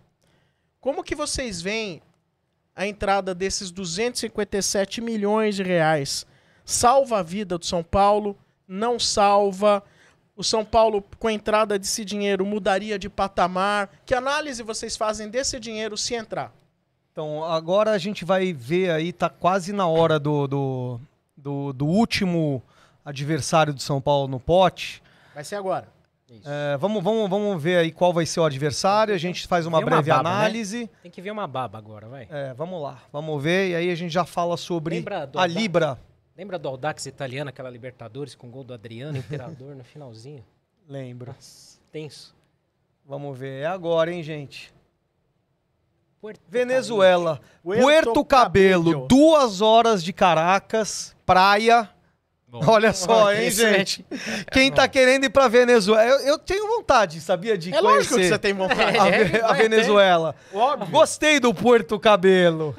como 0.80 1.02
que 1.02 1.14
vocês 1.14 1.62
veem 1.62 2.02
a 2.74 2.86
entrada 2.86 3.34
desses 3.34 3.70
257 3.70 5.00
milhões 5.00 5.56
de 5.56 5.62
reais? 5.62 6.26
Salva 6.64 7.18
a 7.18 7.22
vida 7.22 7.58
do 7.58 7.64
São 7.64 7.82
Paulo? 7.82 8.36
Não 8.68 8.98
salva? 8.98 9.82
O 10.36 10.44
São 10.44 10.64
Paulo, 10.64 11.04
com 11.18 11.28
a 11.28 11.32
entrada 11.32 11.78
desse 11.78 12.04
dinheiro, 12.04 12.46
mudaria 12.46 12.98
de 12.98 13.08
patamar? 13.08 13.90
Que 14.06 14.14
análise 14.14 14.62
vocês 14.62 14.96
fazem 14.96 15.28
desse 15.28 15.58
dinheiro 15.58 15.96
se 15.96 16.14
entrar? 16.14 16.52
Então, 17.12 17.44
agora 17.44 17.90
a 17.90 17.98
gente 17.98 18.24
vai 18.24 18.52
ver 18.52 18.90
aí, 18.90 19.12
tá 19.12 19.28
quase 19.28 19.72
na 19.72 19.86
hora 19.86 20.18
do, 20.18 20.46
do, 20.46 21.00
do, 21.36 21.72
do 21.72 21.86
último 21.86 22.62
adversário 23.10 23.74
do 23.74 23.82
São 23.82 24.00
Paulo 24.00 24.26
no 24.28 24.40
pote. 24.40 25.02
Vai 25.34 25.44
ser 25.44 25.56
agora. 25.56 25.88
Isso. 26.30 26.48
É, 26.48 26.76
vamos, 26.76 27.02
vamos, 27.02 27.28
vamos 27.28 27.60
ver 27.60 27.78
aí 27.78 27.90
qual 27.90 28.12
vai 28.12 28.24
ser 28.24 28.38
o 28.38 28.44
adversário. 28.44 29.12
A 29.12 29.18
gente 29.18 29.48
faz 29.48 29.66
uma 29.66 29.78
uma 29.78 29.84
breve 29.84 30.10
baba, 30.10 30.22
né? 30.22 30.36
análise. 30.36 30.88
Tem 31.02 31.10
que 31.10 31.20
ver 31.20 31.32
uma 31.32 31.46
baba 31.46 31.76
agora, 31.76 32.08
vai. 32.08 32.28
É, 32.30 32.54
vamos 32.54 32.80
lá, 32.80 33.02
vamos 33.12 33.42
ver. 33.42 33.70
E 33.70 33.74
aí 33.74 33.90
a 33.90 33.94
gente 33.96 34.12
já 34.12 34.24
fala 34.24 34.56
sobre 34.56 34.94
Lembra 34.94 35.26
do 35.26 35.38
a 35.38 35.42
Aldax? 35.42 35.60
Libra. 35.60 35.98
Lembra 36.36 36.58
do 36.58 36.68
Audax 36.68 37.04
italiano, 37.06 37.50
aquela 37.50 37.68
Libertadores 37.68 38.36
com 38.36 38.48
gol 38.48 38.62
do 38.62 38.72
Adriano, 38.72 39.18
Imperador, 39.18 39.74
no 39.74 39.82
finalzinho? 39.82 40.44
Lembro. 40.88 41.34
Tenso. 41.90 42.34
Vamos 43.04 43.36
ver. 43.36 43.62
É 43.62 43.66
agora, 43.66 44.12
hein, 44.12 44.22
gente? 44.22 44.72
Puerto 46.20 46.40
Venezuela. 46.48 47.40
Puerto 47.62 47.82
Puerto 47.82 48.24
Cabelo. 48.24 49.06
Duas 49.08 49.60
horas 49.60 50.02
de 50.04 50.12
Caracas. 50.12 51.16
Praia. 51.26 51.90
Bom. 52.50 52.60
Olha 52.66 52.92
só, 52.92 53.32
hein, 53.32 53.48
gente? 53.48 54.04
Quem 54.50 54.72
tá 54.72 54.88
querendo 54.88 55.24
ir 55.24 55.30
pra 55.30 55.46
Venezuela? 55.46 56.02
Eu, 56.02 56.18
eu 56.26 56.38
tenho 56.38 56.66
vontade, 56.66 57.20
sabia? 57.20 57.56
De 57.56 57.72
É 57.72 57.80
lógico 57.80 58.16
que 58.16 58.26
você 58.26 58.38
tem 58.38 58.52
vontade. 58.52 58.98
a, 58.98 59.06
É, 59.08 59.40
a 59.44 59.48
vai, 59.48 59.62
Venezuela. 59.62 60.34
Óbvio. 60.52 60.90
Gostei 60.90 61.38
do 61.38 61.54
Puerto 61.54 61.96
Cabelo. 62.00 62.74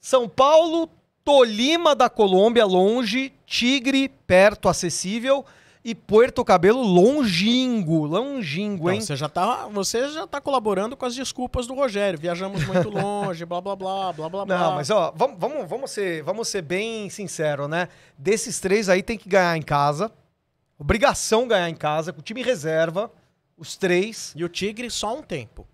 São 0.00 0.26
Paulo, 0.26 0.88
Tolima 1.22 1.94
da 1.94 2.08
Colômbia, 2.08 2.64
longe. 2.64 3.30
Tigre, 3.46 4.08
perto, 4.26 4.70
acessível. 4.70 5.44
E 5.84 5.94
Puerto 5.94 6.42
Cabelo, 6.42 6.80
longínquo. 6.80 8.06
Longínquo, 8.06 8.84
Então, 8.84 8.90
hein? 8.94 9.00
você 9.02 9.14
já 9.14 9.28
tá, 9.28 9.66
você 9.66 10.08
já 10.08 10.26
tá 10.26 10.40
colaborando 10.40 10.96
com 10.96 11.04
as 11.04 11.14
desculpas 11.14 11.66
do 11.66 11.74
Rogério. 11.74 12.18
Viajamos 12.18 12.66
muito 12.66 12.88
longe, 12.90 13.44
blá 13.44 13.60
blá 13.60 13.76
blá, 13.76 14.12
blá 14.12 14.28
blá 14.30 14.46
blá. 14.46 14.58
Não, 14.58 14.74
mas 14.76 14.88
ó, 14.88 15.12
vamos, 15.14 15.36
vamos, 15.38 15.68
vamos, 15.68 15.90
ser, 15.90 16.22
vamos 16.22 16.48
ser 16.48 16.62
bem 16.62 17.10
sinceros, 17.10 17.68
né? 17.68 17.88
Desses 18.16 18.58
três 18.58 18.88
aí 18.88 19.02
tem 19.02 19.18
que 19.18 19.28
ganhar 19.28 19.54
em 19.58 19.62
casa. 19.62 20.10
Obrigação 20.78 21.46
ganhar 21.46 21.68
em 21.68 21.76
casa, 21.76 22.14
com 22.14 22.20
o 22.20 22.22
time 22.22 22.42
reserva. 22.42 23.10
Os 23.56 23.76
três. 23.76 24.32
E 24.34 24.42
o 24.42 24.48
Tigre 24.48 24.90
só 24.90 25.14
um 25.16 25.22
tempo. 25.22 25.66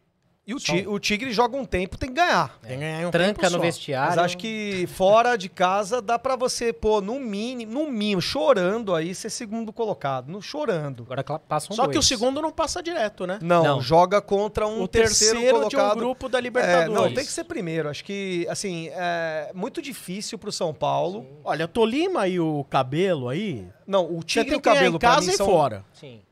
E 0.47 0.55
o, 0.55 0.59
Só 0.59 0.73
ti- 0.73 0.85
o 0.89 0.99
Tigre 0.99 1.31
joga 1.33 1.57
um 1.57 1.65
tempo, 1.65 1.97
tem 1.97 2.09
que 2.09 2.15
ganhar. 2.17 2.59
Tem 2.63 2.73
que 2.73 2.77
ganhar 2.79 3.07
um 3.07 3.11
Tranca 3.11 3.35
tempo 3.35 3.43
no 3.45 3.51
só. 3.51 3.59
vestiário. 3.59 4.09
Mas 4.11 4.19
acho 4.19 4.39
que 4.39 4.89
fora 4.89 5.37
de 5.37 5.49
casa 5.49 6.03
dá 6.03 6.19
pra 6.19 6.35
você, 6.35 6.73
pô, 6.73 7.01
no 7.01 7.21
mínimo, 7.21 7.73
no 7.73 7.87
mínimo, 7.89 8.21
chorando 8.23 8.93
aí, 8.95 9.15
ser 9.15 9.31
segundo 9.31 9.73
colocado. 9.73 10.29
No 10.29 10.43
chorando. 10.43 11.05
Agora 11.05 11.23
cla- 11.23 11.39
passam 11.39 11.77
Só 11.77 11.85
que 11.85 11.91
o 11.91 11.93
dois. 11.95 12.07
segundo 12.07 12.43
não 12.43 12.51
passa 12.51 12.83
direto, 12.83 13.27
né? 13.27 13.39
Não, 13.43 13.63
Não. 13.63 13.81
joga 13.83 14.21
contra 14.21 14.67
um 14.67 14.83
o 14.83 14.89
terceiro, 14.89 15.35
terceiro, 15.35 15.69
de 15.69 15.77
um 15.77 15.79
colocado. 15.79 15.99
grupo 15.99 16.29
da 16.29 16.39
É, 16.39 16.41
Libertadores. 16.41 16.95
não, 16.95 17.05
tem 17.15 17.25
que 17.25 17.31
ser 17.33 17.45
primeiro. 17.45 17.89
Acho 17.89 18.03
que, 18.03 18.45
assim, 18.51 18.89
é 18.93 19.53
muito 19.55 19.81
difícil 19.81 20.37
pro 20.39 20.51
São 20.51 20.75
Paulo. 20.75 21.27
Olha, 21.45 21.69
Tolima 21.69 22.27
e 22.27 22.41
o 22.41 22.65
Cabelo 22.69 23.29
aí, 23.29 23.65
Não, 23.87 24.17
o 24.17 24.23
Tigre 24.25 24.47
tem 24.49 24.55
e 24.55 24.59
o 24.59 24.61
Cabelo, 24.61 24.97
em 24.97 24.99
pra 24.99 25.11
casa 25.11 25.27
mim, 25.27 25.33
e 25.33 25.37
são, 25.37 25.47
fora. 25.47 25.85
Sim. 25.93 26.23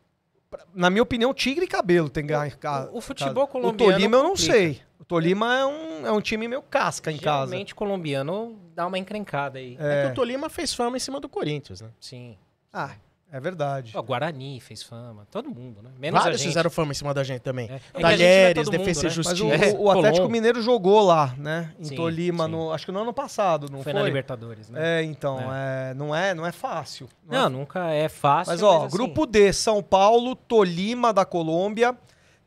Na 0.75 0.89
minha 0.91 1.03
opinião, 1.03 1.35
Tigre 1.35 1.65
e 1.65 1.69
Cabelo 1.69 2.09
tem 2.09 2.23
que 2.25 2.29
ganhar 2.33 2.47
em 2.47 2.51
casa. 2.51 2.91
o 2.93 3.01
futebol 3.01 3.45
O 3.45 3.49
colombiano 3.49 3.93
Tolima 3.93 4.17
eu 4.17 4.23
não 4.23 4.31
complica. 4.31 4.53
sei. 4.53 4.81
O 4.99 5.05
Tolima 5.05 5.55
é 5.59 5.67
um, 5.67 6.07
é 6.07 6.13
um 6.13 6.21
time 6.21 6.49
meio 6.49 6.63
casca 6.63 7.11
em 7.13 7.19
casa. 7.19 7.47
Geralmente 7.51 7.75
colombiano 7.75 8.59
dá 8.75 8.87
uma 8.87 8.99
encrencada 8.99 9.59
aí. 9.59 9.77
É. 9.79 10.07
que 10.07 10.13
o 10.13 10.15
Tolima 10.15 10.49
fez 10.49 10.73
fama 10.75 10.97
em 10.97 11.01
cima 11.01 11.21
do 11.21 11.29
Corinthians, 11.29 11.81
né? 11.81 11.91
Sim. 12.01 12.37
Ah, 12.73 12.93
É 13.31 13.39
verdade. 13.39 13.97
O 13.97 14.03
Guarani 14.03 14.59
fez 14.59 14.83
fama, 14.83 15.27
todo 15.31 15.51
mundo, 15.51 15.83
né? 15.83 15.91
Menos 15.99 16.19
Vários 16.19 16.41
a 16.41 16.43
gente. 16.43 16.49
fizeram 16.49 16.71
fama 16.71 16.93
em 16.93 16.95
cima 16.95 17.13
da 17.13 17.23
gente 17.23 17.41
também. 17.43 17.69
É. 17.69 17.75
É 17.75 17.81
é 17.93 18.01
Talheres, 18.01 18.67
mundo, 18.69 18.79
Defesa 18.79 19.01
e 19.01 19.03
né? 19.03 19.09
Mas 19.09 19.15
Justiça. 19.15 19.45
o, 19.45 19.53
É, 19.53 19.73
o 19.79 19.91
Atlético 19.91 20.17
Colombo. 20.17 20.33
Mineiro 20.33 20.63
jogou 20.63 21.05
lá, 21.05 21.35
né? 21.37 21.75
Em 21.79 21.85
Sim, 21.85 21.97
Tolima, 21.97 22.47
sim. 22.47 22.51
no, 22.51 22.73
acho 22.73 22.87
que 22.87 22.93
no 22.93 23.01
ano 23.01 23.13
passado, 23.13 23.69
não 23.71 23.83
foi, 23.83 23.93
foi? 23.93 24.01
na 24.01 24.03
Libertadores, 24.03 24.71
né? 24.71 25.01
É, 25.01 25.03
então, 25.05 25.39
é, 25.53 25.93
não, 25.93 26.15
é, 26.17 26.33
não 26.33 26.47
é 26.47 26.53
fácil. 26.53 27.07
Não 27.27 27.37
é 27.37 27.43
Não, 27.43 27.51
nunca 27.51 27.91
é 27.91 28.09
fácil. 28.09 28.51
Mas, 28.51 28.63
ó, 28.63 28.87
assim, 28.87 28.97
grupo 28.97 29.27
D, 29.27 29.53
São 29.53 29.83
Paulo, 29.83 30.35
Tolima 30.35 31.13
da 31.13 31.27
Colômbia, 31.27 31.95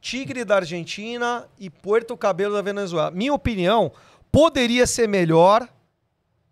Tigre 0.01 0.43
da 0.43 0.55
Argentina 0.55 1.47
e 1.59 1.69
Puerto 1.69 2.17
Cabelo 2.17 2.55
da 2.55 2.61
Venezuela. 2.63 3.11
Minha 3.11 3.35
opinião, 3.35 3.91
poderia 4.31 4.87
ser 4.87 5.07
melhor, 5.07 5.67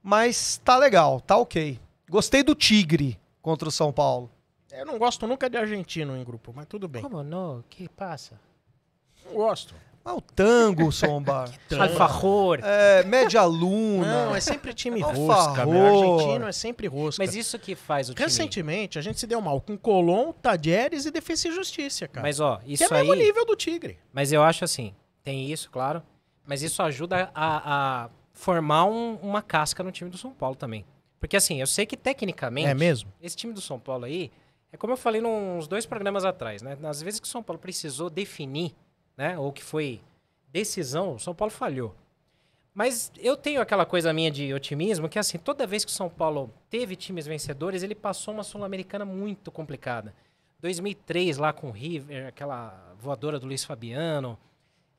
mas 0.04 0.62
tá 0.64 0.78
legal, 0.78 1.20
tá 1.20 1.36
ok. 1.36 1.80
Gostei 2.08 2.44
do 2.44 2.54
Tigre 2.54 3.18
contra 3.42 3.68
o 3.68 3.72
São 3.72 3.92
Paulo. 3.92 4.30
Eu 4.72 4.86
não 4.86 4.98
gosto 5.00 5.26
nunca 5.28 5.50
de 5.50 5.58
argentino 5.58 6.16
em 6.16 6.24
grupo, 6.24 6.54
mas 6.56 6.66
tudo 6.68 6.88
bem. 6.88 7.02
Como 7.02 7.24
não? 7.24 7.64
que 7.70 7.90
passa? 7.90 8.40
Não 9.26 9.34
gosto. 9.34 9.74
Ah, 10.06 10.14
o 10.16 10.22
Tango, 10.22 10.90
Somba. 10.94 11.46
Alfajor. 11.78 12.60
é, 12.64 13.04
Média 13.04 13.44
Luna. 13.44 14.26
Não, 14.28 14.36
é 14.36 14.40
sempre 14.40 14.74
time 14.74 15.02
rosca, 15.02 15.66
meu. 15.66 16.16
Argentino 16.16 16.48
é 16.48 16.52
sempre 16.52 16.88
rosca. 16.88 17.22
Mas 17.24 17.36
isso 17.36 17.60
que 17.60 17.76
faz 17.76 18.10
o 18.10 18.14
time. 18.14 18.26
Recentemente, 18.26 18.98
a 18.98 19.02
gente 19.02 19.20
se 19.20 19.28
deu 19.28 19.42
mal 19.42 19.60
com 19.60 19.78
Colom, 19.78 20.32
Tadieres 20.32 21.06
e 21.06 21.12
Defesa 21.12 21.50
e 21.50 21.52
Justiça, 21.52 22.08
cara. 22.08 22.26
Mas, 22.26 22.40
ó, 22.40 22.58
que 22.58 22.74
isso 22.74 22.84
é 22.86 22.88
o 22.88 22.94
mesmo 22.94 23.14
aí... 23.14 23.20
nível 23.20 23.46
do 23.46 23.56
Tigre. 23.56 24.00
Mas 24.14 24.32
eu 24.32 24.42
acho 24.42 24.64
assim, 24.64 24.94
tem 25.24 25.52
isso, 25.52 25.70
claro, 25.70 26.02
mas 26.46 26.62
isso 26.64 26.82
ajuda 26.82 27.30
a, 27.36 28.04
a 28.06 28.10
formar 28.34 28.86
um- 28.86 29.16
uma 29.22 29.42
casca 29.42 29.84
no 29.84 29.92
time 29.92 30.10
do 30.10 30.18
São 30.18 30.32
Paulo 30.32 30.56
também. 30.56 30.86
Porque 31.20 31.36
assim, 31.36 31.60
eu 31.60 31.68
sei 31.68 31.86
que 31.86 31.98
tecnicamente, 31.98 32.68
É 32.68 32.74
mesmo? 32.74 33.12
esse 33.22 33.36
time 33.36 33.54
do 33.54 33.62
São 33.62 33.80
Paulo 33.80 34.06
aí, 34.06 34.32
é 34.72 34.78
como 34.78 34.94
eu 34.94 34.98
falei 34.98 35.20
nos 35.22 35.68
dois 35.68 35.86
programas 35.86 36.24
atrás, 36.24 36.62
né? 36.62 36.78
Nas 36.80 37.02
vezes 37.02 37.20
que 37.20 37.28
o 37.28 37.30
São 37.30 37.44
Paulo 37.44 37.60
precisou 37.60 38.10
definir, 38.10 38.74
né? 39.18 39.38
Ou 39.38 39.52
que 39.52 39.64
foi 39.64 40.00
decisão, 40.52 41.16
o 41.16 41.20
São 41.20 41.36
Paulo 41.36 41.52
falhou. 41.52 41.94
Mas 42.74 43.12
eu 43.18 43.36
tenho 43.36 43.62
aquela 43.62 43.86
coisa 43.86 44.14
minha 44.14 44.32
de 44.32 44.54
otimismo 44.54 45.10
que 45.10 45.20
assim, 45.20 45.38
toda 45.38 45.68
vez 45.68 45.84
que 45.84 45.92
o 45.92 45.94
São 45.94 46.10
Paulo 46.10 46.50
teve 46.70 46.96
times 46.96 47.26
vencedores, 47.26 47.84
ele 47.84 47.96
passou 47.96 48.34
uma 48.34 48.44
Sul-Americana 48.44 49.04
muito 49.04 49.52
complicada. 49.52 50.14
2003 50.62 51.38
lá 51.38 51.52
com 51.52 51.70
o 51.70 51.72
River, 51.72 52.28
aquela 52.28 52.94
voadora 53.00 53.40
do 53.40 53.48
Luiz 53.48 53.64
Fabiano. 53.64 54.38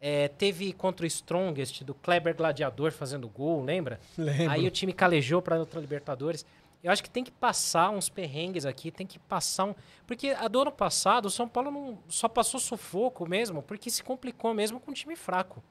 É, 0.01 0.29
teve 0.29 0.73
contra 0.73 1.05
o 1.05 1.07
Strongest 1.07 1.83
do 1.83 1.95
Kleber 1.95 2.35
Gladiador 2.35 2.91
fazendo 2.91 3.29
gol, 3.29 3.63
lembra? 3.63 4.01
Lembro. 4.17 4.51
Aí 4.51 4.67
o 4.67 4.71
time 4.71 4.93
calejou 4.95 5.43
para 5.43 5.59
outra 5.59 5.79
Libertadores. 5.79 6.47
Eu 6.83 6.91
acho 6.91 7.03
que 7.03 7.11
tem 7.11 7.23
que 7.23 7.31
passar 7.31 7.91
uns 7.91 8.09
perrengues 8.09 8.65
aqui, 8.65 8.91
tem 8.91 9.07
que 9.07 9.19
passar 9.19 9.67
um. 9.67 9.75
Porque 10.07 10.29
a 10.31 10.49
do 10.49 10.63
ano 10.63 10.73
passado, 10.73 11.27
o 11.27 11.31
São 11.31 11.47
Paulo 11.47 11.71
não 11.71 11.99
só 12.09 12.27
passou 12.27 12.59
sufoco 12.59 13.29
mesmo, 13.29 13.63
porque 13.63 13.91
se 13.91 14.03
complicou 14.03 14.55
mesmo 14.55 14.81
com 14.81 14.91
um 14.91 14.95
time 14.95 15.15
fraco. 15.15 15.63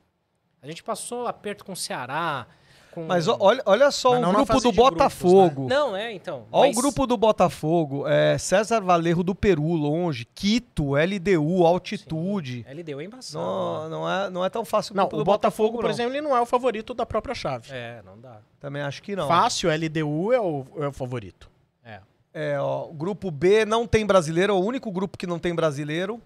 A 0.62 0.68
gente 0.68 0.84
passou 0.84 1.26
aperto 1.26 1.66
com 1.66 1.72
o 1.72 1.76
Ceará. 1.76 2.46
Com... 2.92 3.06
Mas 3.06 3.28
olha, 3.28 3.62
olha 3.66 3.92
só 3.92 4.20
Mas 4.20 4.30
o 4.30 4.34
grupo 4.34 4.54
do 4.54 4.60
de 4.60 4.64
grupos, 4.64 4.76
Botafogo. 4.76 5.68
Não, 5.70 5.96
é, 5.96 6.14
então. 6.14 6.46
Olha 6.52 6.70
mas- 6.70 6.78
o 6.78 6.82
grupo 6.82 7.08
do 7.08 7.18
Botafogo. 7.18 8.08
É 8.08 8.38
César 8.38 8.82
Valerro 8.82 9.24
do 9.24 9.36
Peru, 9.36 9.74
longe. 9.74 10.26
Quito, 10.34 10.96
LDU, 10.96 11.66
altitude. 11.66 12.66
Ele 12.68 12.84
deu 12.84 13.02
embaçado. 13.02 13.44
Não, 13.44 13.84
né? 13.84 13.90
não, 13.90 14.10
é, 14.10 14.30
não 14.30 14.46
é 14.46 14.50
tão 14.50 14.66
fácil 14.66 14.96
Não, 14.96 15.06
o 15.06 15.10
do 15.10 15.24
Botafogo, 15.24 15.80
por 15.80 15.90
exemplo, 15.90 16.14
ele 16.14 16.22
não 16.22 16.36
é 16.36 16.42
o 16.42 16.46
favorito 16.46 16.94
da 16.94 17.06
própria 17.06 17.36
chave. 17.36 17.70
É, 17.72 18.02
não 18.06 18.20
dá. 18.20 18.40
Também 18.60 18.82
acho 18.82 19.02
que 19.02 19.16
não. 19.16 19.28
Fácil, 19.28 19.70
LDU 19.70 20.34
é 20.34 20.42
o, 20.42 20.66
é 20.78 20.88
o 20.88 20.92
favorito. 20.92 21.50
É. 21.84 22.00
É, 22.34 22.60
ó, 22.60 22.86
o 22.86 22.94
grupo 22.94 23.32
B 23.32 23.66
não 23.66 23.88
tem 23.88 24.06
brasileiro, 24.06 24.54
é 24.54 24.56
o 24.56 24.60
único 24.60 24.92
grupo 24.92 25.18
que 25.18 25.28
não 25.28 25.40
tem 25.40 25.54
brasileiro. 25.54 26.22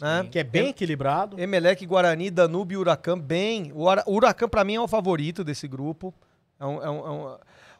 Né? 0.00 0.26
Que 0.30 0.38
é 0.40 0.44
bem 0.44 0.68
equilibrado. 0.68 1.38
Emelec, 1.40 1.84
Guarani, 1.86 2.30
Danúbio 2.30 2.76
e 2.76 2.80
Huracan, 2.80 3.18
bem. 3.18 3.72
O 3.74 3.84
Hura- 3.84 4.02
o 4.06 4.14
Huracan, 4.14 4.48
pra 4.48 4.64
mim, 4.64 4.74
é 4.74 4.80
o 4.80 4.88
favorito 4.88 5.44
desse 5.44 5.68
grupo. 5.68 6.12
É 6.58 6.66
um, 6.66 6.82
é 6.82 6.90
um- 6.90 7.06
é 7.06 7.10
um- 7.10 7.36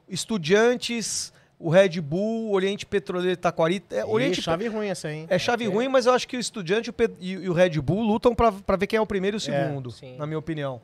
Estudiantes, 0.08 1.32
o 1.58 1.68
Red 1.70 2.00
Bull, 2.00 2.52
Oriente 2.52 2.86
Petroleiro 2.86 3.32
e 3.32 3.36
Taquari. 3.36 3.82
É, 3.90 4.04
Oriente 4.04 4.40
chave 4.42 4.68
ruim 4.68 4.88
essa 4.88 5.10
hein? 5.12 5.26
É 5.28 5.38
chave 5.38 5.66
ruim, 5.66 5.88
mas 5.88 6.06
eu 6.06 6.12
acho 6.12 6.26
que 6.26 6.36
o 6.36 6.40
Estudiante 6.40 6.90
e 6.90 6.90
o 6.90 6.94
e, 7.20 7.32
e 7.46 7.52
Red 7.52 7.80
Bull 7.80 8.02
lutam 8.02 8.34
pra, 8.34 8.50
pra 8.52 8.76
ver 8.76 8.86
quem 8.86 8.96
é 8.96 9.00
o 9.00 9.06
primeiro 9.06 9.36
e 9.36 9.38
o 9.38 9.40
segundo, 9.40 9.90
sim. 9.90 10.16
na 10.16 10.26
minha 10.26 10.38
opinião. 10.38 10.80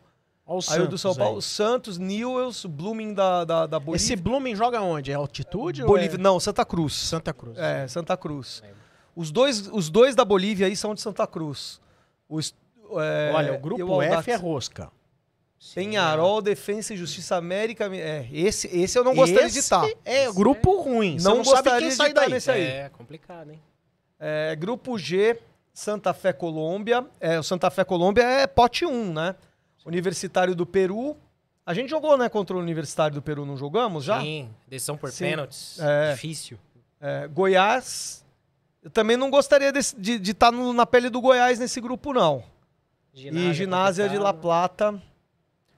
Olha 0.46 0.58
o 0.58 0.72
Aí 0.72 0.80
o 0.80 0.88
do 0.88 0.98
São 0.98 1.14
Paulo, 1.14 1.36
aí. 1.36 1.42
Santos, 1.42 1.96
Newells, 1.96 2.66
Blooming 2.66 3.14
da, 3.14 3.44
da, 3.44 3.66
da 3.66 3.78
Bolívia. 3.78 4.04
Esse 4.04 4.16
Blooming 4.16 4.56
joga 4.56 4.80
onde? 4.82 5.12
É 5.12 5.14
altitude 5.14 5.82
Bolívia 5.84 6.10
ou 6.12 6.14
é 6.16 6.22
Não, 6.22 6.40
Santa 6.40 6.64
Cruz. 6.64 6.92
Santa 6.94 7.32
Cruz? 7.32 7.56
É, 7.56 7.86
Santa 7.86 8.16
Cruz. 8.16 8.60
Lembro. 8.64 8.80
Os 9.14 9.30
dois, 9.30 9.66
os 9.68 9.88
dois 9.90 10.14
da 10.14 10.24
Bolívia 10.24 10.66
aí 10.66 10.76
são 10.76 10.94
de 10.94 11.00
Santa 11.00 11.26
Cruz. 11.26 11.80
O 12.28 12.38
est- 12.38 12.54
é, 12.92 13.32
Olha, 13.34 13.54
o 13.54 13.58
grupo 13.58 13.92
Audax. 13.92 14.18
F 14.20 14.30
é 14.30 14.36
rosca. 14.36 14.90
Penharol, 15.74 16.40
Defensa 16.40 16.94
e 16.94 16.96
Justiça 16.96 17.36
América. 17.36 17.94
É, 17.94 18.26
esse, 18.32 18.66
esse 18.68 18.98
eu 18.98 19.04
não 19.04 19.14
gostaria 19.14 19.42
de 19.42 19.48
Esse 19.50 19.58
estar. 19.58 19.86
É 20.04 20.30
grupo 20.32 20.80
ruim. 20.80 21.16
Não 21.20 21.36
não, 21.36 21.44
sabe 21.44 21.56
gostaria 21.56 21.80
quem 21.80 21.88
de 21.90 21.94
sai 21.94 22.08
estar 22.08 22.20
daí. 22.22 22.30
nesse 22.30 22.50
aí. 22.50 22.62
É 22.62 22.88
complicado, 22.88 23.50
hein? 23.50 23.60
É, 24.18 24.56
grupo 24.56 24.96
G, 24.98 25.38
Santa 25.72 26.14
Fé 26.14 26.32
Colômbia. 26.32 27.06
É, 27.20 27.38
o 27.38 27.42
Santa 27.42 27.70
Fé 27.70 27.84
Colômbia 27.84 28.22
é 28.22 28.46
pote 28.46 28.86
1, 28.86 29.12
né? 29.12 29.34
Universitário 29.84 30.54
do 30.54 30.64
Peru. 30.64 31.16
A 31.66 31.74
gente 31.74 31.90
jogou, 31.90 32.16
né, 32.16 32.28
contra 32.28 32.56
o 32.56 32.58
Universitário 32.60 33.14
do 33.14 33.22
Peru, 33.22 33.44
não 33.44 33.56
jogamos 33.56 34.02
já? 34.04 34.20
Sim, 34.20 34.48
decisão 34.66 34.96
por 34.96 35.10
Sim. 35.10 35.24
pênaltis. 35.26 35.78
É. 35.78 36.14
Difícil. 36.14 36.58
É, 37.00 37.28
Goiás. 37.28 38.24
Eu 38.82 38.90
também 38.90 39.16
não 39.16 39.30
gostaria 39.30 39.72
desse- 39.72 39.94
de 39.96 40.30
estar 40.30 40.50
na 40.52 40.86
pele 40.86 41.10
do 41.10 41.20
Goiás 41.20 41.58
nesse 41.58 41.80
grupo, 41.80 42.12
não. 42.12 42.42
e 43.14 43.52
Ginásio 43.52 44.08
de 44.08 44.16
La. 44.18 44.32
Plata. 44.32 45.02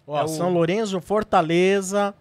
Ó, 0.07 0.21
É 0.21 0.25
o- 0.25 0.29
São 0.29 0.53
Lourenço, 0.53 1.01
Fortaleza. 1.01 2.15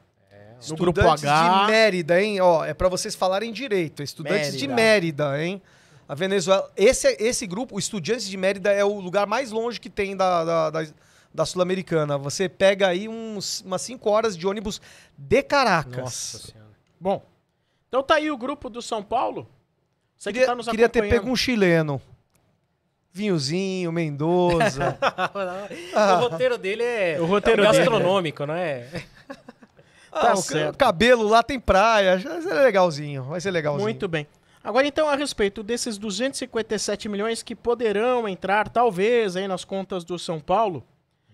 No 0.69 0.75
grupo 0.75 0.99
Estudantes 0.99 1.25
H. 1.25 1.65
de 1.65 1.71
Mérida, 1.71 2.21
hein? 2.21 2.39
Ó, 2.39 2.63
é 2.63 2.73
pra 2.73 2.87
vocês 2.87 3.15
falarem 3.15 3.51
direito. 3.51 4.03
Estudantes 4.03 4.55
de 4.57 4.67
Mérida. 4.67 5.29
Mérida, 5.31 5.43
hein? 5.43 5.61
A 6.07 6.13
Venezuela. 6.13 6.71
Esse, 6.77 7.07
esse 7.19 7.47
grupo, 7.47 7.75
o 7.75 7.79
Estudantes 7.79 8.27
de 8.27 8.37
Mérida, 8.37 8.71
é 8.71 8.85
o 8.85 8.99
lugar 8.99 9.25
mais 9.25 9.49
longe 9.51 9.79
que 9.79 9.89
tem 9.89 10.15
da, 10.15 10.43
da, 10.45 10.69
da- 10.69 10.87
da 11.33 11.45
Sul-Americana. 11.45 12.15
Você 12.17 12.47
pega 12.47 12.87
aí 12.89 13.07
uns, 13.09 13.61
umas 13.61 13.81
5 13.81 14.07
horas 14.09 14.37
de 14.37 14.45
ônibus 14.45 14.79
de 15.17 15.41
Caracas. 15.41 15.97
Nossa 15.97 16.37
senhora. 16.37 16.69
Bom, 16.99 17.23
então 17.87 18.03
tá 18.03 18.15
aí 18.15 18.29
o 18.29 18.37
grupo 18.37 18.69
do 18.69 18.81
São 18.83 19.01
Paulo. 19.01 19.47
Você 20.21 20.29
que 20.31 20.33
Queria, 20.33 20.47
tá 20.47 20.55
nos 20.55 20.67
queria 20.67 20.87
ter 20.87 21.09
pego 21.09 21.31
um 21.31 21.35
chileno. 21.35 21.99
Vinhozinho, 23.11 23.91
Mendoza. 23.91 24.95
O 25.95 26.29
roteiro 26.29 26.59
dele 26.59 26.83
é, 26.83 27.17
O 27.19 27.25
roteiro 27.25 27.63
é 27.63 27.71
dele, 27.71 27.77
gastronômico, 27.79 28.45
não 28.45 28.53
é? 28.53 28.85
Ah, 30.13 30.27
Tá 30.27 30.35
certo. 30.35 30.77
cabelo 30.77 31.27
lá 31.27 31.41
tem 31.41 31.59
praia. 31.59 32.19
Vai 32.19 32.41
ser 32.43 32.53
legalzinho. 32.53 33.23
Vai 33.23 33.41
ser 33.41 33.49
legalzinho. 33.49 33.83
Muito 33.83 34.07
bem. 34.07 34.27
Agora, 34.63 34.85
então, 34.85 35.09
a 35.09 35.15
respeito 35.15 35.63
desses 35.63 35.97
257 35.97 37.09
milhões 37.09 37.41
que 37.41 37.55
poderão 37.55 38.27
entrar, 38.27 38.69
talvez, 38.69 39.35
aí 39.35 39.47
nas 39.47 39.65
contas 39.65 40.03
do 40.03 40.19
São 40.19 40.39
Paulo, 40.39 40.83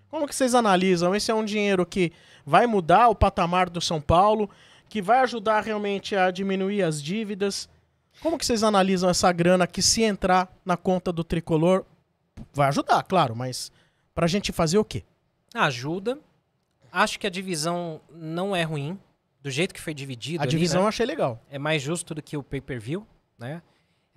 como 0.10 0.26
que 0.28 0.34
vocês 0.36 0.56
analisam? 0.56 1.14
Esse 1.14 1.30
é 1.30 1.34
um 1.36 1.44
dinheiro 1.44 1.86
que 1.86 2.14
vai 2.46 2.66
mudar 2.66 3.10
o 3.10 3.16
patamar 3.16 3.70
do 3.70 3.82
São 3.82 4.00
Paulo, 4.00 4.50
que 4.88 5.02
vai 5.02 5.20
ajudar 5.20 5.62
realmente 5.62 6.16
a 6.16 6.32
diminuir 6.32 6.84
as 6.84 7.04
dívidas. 7.04 7.68
Como 8.22 8.38
que 8.38 8.46
vocês 8.46 8.64
analisam 8.64 9.10
essa 9.10 9.32
grana 9.32 9.68
que, 9.68 9.82
se 9.82 10.02
entrar 10.04 10.52
na 10.66 10.76
conta 10.76 11.12
do 11.12 11.24
tricolor, 11.24 11.86
vai 12.54 12.68
ajudar, 12.70 13.04
claro, 13.04 13.36
mas 13.36 13.72
pra 14.14 14.28
gente 14.28 14.52
fazer 14.52 14.78
o 14.78 14.86
quê? 14.86 15.04
Ajuda. 15.54 16.20
Acho 16.92 17.20
que 17.20 17.28
a 17.28 17.30
divisão 17.30 18.02
não 18.12 18.56
é 18.56 18.64
ruim. 18.64 19.00
Do 19.42 19.52
jeito 19.52 19.74
que 19.74 19.80
foi 19.80 19.94
dividido. 19.94 20.42
A 20.42 20.44
ali, 20.44 20.50
divisão 20.50 20.82
né? 20.82 20.86
eu 20.86 20.90
achei 20.90 21.06
legal. 21.06 21.40
é 21.50 21.58
mais 21.60 21.82
justo 21.82 22.14
do 22.14 22.22
que 22.22 22.36
o 22.36 22.44
pay-per-view, 22.44 23.08
né? 23.38 23.62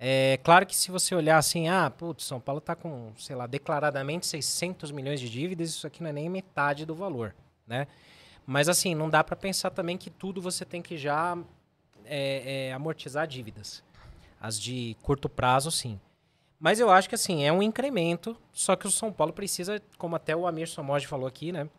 É 0.03 0.39
claro 0.43 0.65
que 0.65 0.75
se 0.75 0.89
você 0.89 1.13
olhar 1.13 1.37
assim, 1.37 1.69
ah, 1.69 1.89
putz, 1.91 2.25
São 2.25 2.39
Paulo 2.39 2.59
tá 2.59 2.75
com, 2.75 3.13
sei 3.15 3.35
lá, 3.35 3.45
declaradamente 3.45 4.25
600 4.25 4.89
milhões 4.89 5.19
de 5.19 5.29
dívidas, 5.29 5.69
isso 5.69 5.85
aqui 5.85 6.01
não 6.01 6.09
é 6.09 6.13
nem 6.13 6.27
metade 6.27 6.87
do 6.87 6.95
valor, 6.95 7.35
né? 7.67 7.87
Mas 8.45 8.67
assim, 8.67 8.95
não 8.95 9.11
dá 9.11 9.23
para 9.23 9.35
pensar 9.35 9.69
também 9.69 9.97
que 9.97 10.09
tudo 10.09 10.41
você 10.41 10.65
tem 10.65 10.81
que 10.81 10.97
já 10.97 11.37
é, 12.03 12.69
é, 12.69 12.73
amortizar 12.73 13.27
dívidas. 13.27 13.83
As 14.41 14.59
de 14.59 14.97
curto 15.03 15.29
prazo, 15.29 15.71
sim. 15.71 15.99
Mas 16.59 16.79
eu 16.79 16.89
acho 16.89 17.07
que 17.07 17.15
assim, 17.15 17.43
é 17.43 17.53
um 17.53 17.61
incremento, 17.61 18.35
só 18.51 18.75
que 18.75 18.87
o 18.87 18.91
São 18.91 19.13
Paulo 19.13 19.31
precisa, 19.31 19.81
como 19.97 20.15
até 20.15 20.35
o 20.35 20.47
Amir 20.47 20.67
Somoge 20.67 21.07
falou 21.07 21.27
aqui, 21.27 21.51
né? 21.51 21.69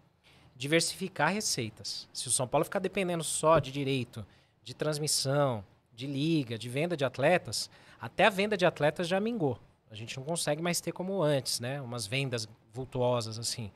Diversificar 0.57 1.33
receitas. 1.33 2.09
Se 2.13 2.29
o 2.29 2.31
São 2.31 2.47
Paulo 2.47 2.65
ficar 2.65 2.79
dependendo 2.79 3.25
só 3.25 3.59
de 3.59 3.73
direito, 3.73 4.25
de 4.63 4.75
transmissão, 4.75 5.65
de 5.93 6.07
liga, 6.07 6.57
de 6.57 6.69
venda 6.69 6.97
de 6.97 7.05
atletas, 7.05 7.69
até 8.01 8.27
a 8.27 8.31
venda 8.31 8.57
de 8.57 8.65
atletas 8.65 9.09
já 9.09 9.21
mingou. 9.21 9.59
A 9.91 9.95
gente 9.95 10.17
não 10.17 10.25
consegue 10.25 10.63
mais 10.63 10.81
ter 10.81 10.93
como 10.93 11.23
antes, 11.23 11.61
né? 11.61 11.81
Umas 11.81 12.07
vendas 12.07 12.49
vultuosas 12.73 13.39
assim. 13.39 13.71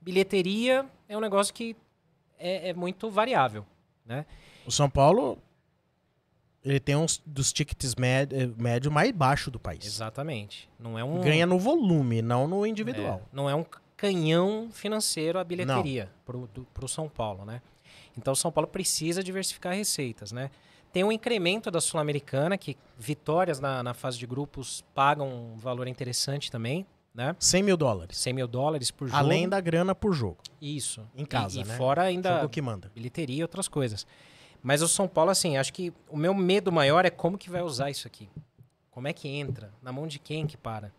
Bilheteria 0.00 0.86
é 1.08 1.16
um 1.16 1.20
negócio 1.20 1.54
que 1.54 1.74
é, 2.38 2.70
é 2.70 2.74
muito 2.74 3.10
variável, 3.10 3.64
né? 4.04 4.26
O 4.66 4.70
São 4.70 4.90
Paulo 4.90 5.38
Ele 6.64 6.80
tem 6.80 6.96
uns 6.96 7.22
dos 7.26 7.52
tickets 7.52 7.94
méd, 7.94 8.32
eh, 8.32 8.48
médio 8.56 8.90
mais 8.90 9.12
baixo 9.12 9.50
do 9.50 9.58
país. 9.58 9.84
Exatamente. 9.84 10.68
Não 10.78 10.98
é 10.98 11.04
um 11.04 11.20
Ganha 11.20 11.44
no 11.44 11.58
volume, 11.58 12.22
não 12.22 12.48
no 12.48 12.66
individual. 12.66 13.20
É, 13.22 13.36
não 13.36 13.50
é 13.50 13.54
um 13.54 13.64
canhão 13.96 14.68
financeiro 14.72 15.38
a 15.38 15.44
bilheteria 15.44 16.10
do, 16.54 16.66
pro 16.72 16.88
São 16.88 17.08
Paulo, 17.08 17.44
né? 17.44 17.60
Então 18.16 18.32
o 18.32 18.36
São 18.36 18.50
Paulo 18.50 18.68
precisa 18.68 19.22
diversificar 19.22 19.74
receitas, 19.74 20.32
né? 20.32 20.50
Tem 20.92 21.02
um 21.02 21.10
incremento 21.10 21.70
da 21.70 21.80
Sul-Americana, 21.80 22.56
que 22.56 22.76
vitórias 22.96 23.58
na, 23.58 23.82
na 23.82 23.94
fase 23.94 24.16
de 24.16 24.26
grupos 24.26 24.84
pagam 24.94 25.28
um 25.28 25.56
valor 25.56 25.88
interessante 25.88 26.50
também, 26.50 26.86
né? 27.12 27.34
100 27.38 27.62
mil 27.62 27.76
dólares. 27.76 28.16
100 28.16 28.32
mil 28.32 28.46
dólares 28.46 28.90
por 28.90 29.08
jogo. 29.08 29.18
Além 29.18 29.48
da 29.48 29.60
grana 29.60 29.94
por 29.94 30.12
jogo. 30.12 30.38
Isso. 30.62 31.04
Em 31.16 31.24
casa, 31.24 31.58
e, 31.58 31.62
e 31.62 31.64
né? 31.66 31.76
fora 31.76 32.02
ainda 32.02 32.36
Jogo 32.36 32.48
que 32.48 32.62
manda. 32.62 32.90
bilheteria 32.94 33.40
e 33.40 33.42
outras 33.42 33.68
coisas. 33.68 34.06
Mas 34.64 34.80
o 34.80 34.88
São 34.88 35.06
Paulo, 35.06 35.30
assim, 35.30 35.58
acho 35.58 35.74
que 35.74 35.92
o 36.08 36.16
meu 36.16 36.32
medo 36.32 36.72
maior 36.72 37.04
é 37.04 37.10
como 37.10 37.36
que 37.36 37.50
vai 37.50 37.60
usar 37.60 37.90
isso 37.90 38.06
aqui. 38.06 38.30
Como 38.90 39.06
é 39.06 39.12
que 39.12 39.28
entra? 39.28 39.70
Na 39.82 39.92
mão 39.92 40.06
de 40.06 40.18
quem 40.18 40.46
que 40.46 40.56
para? 40.56 40.90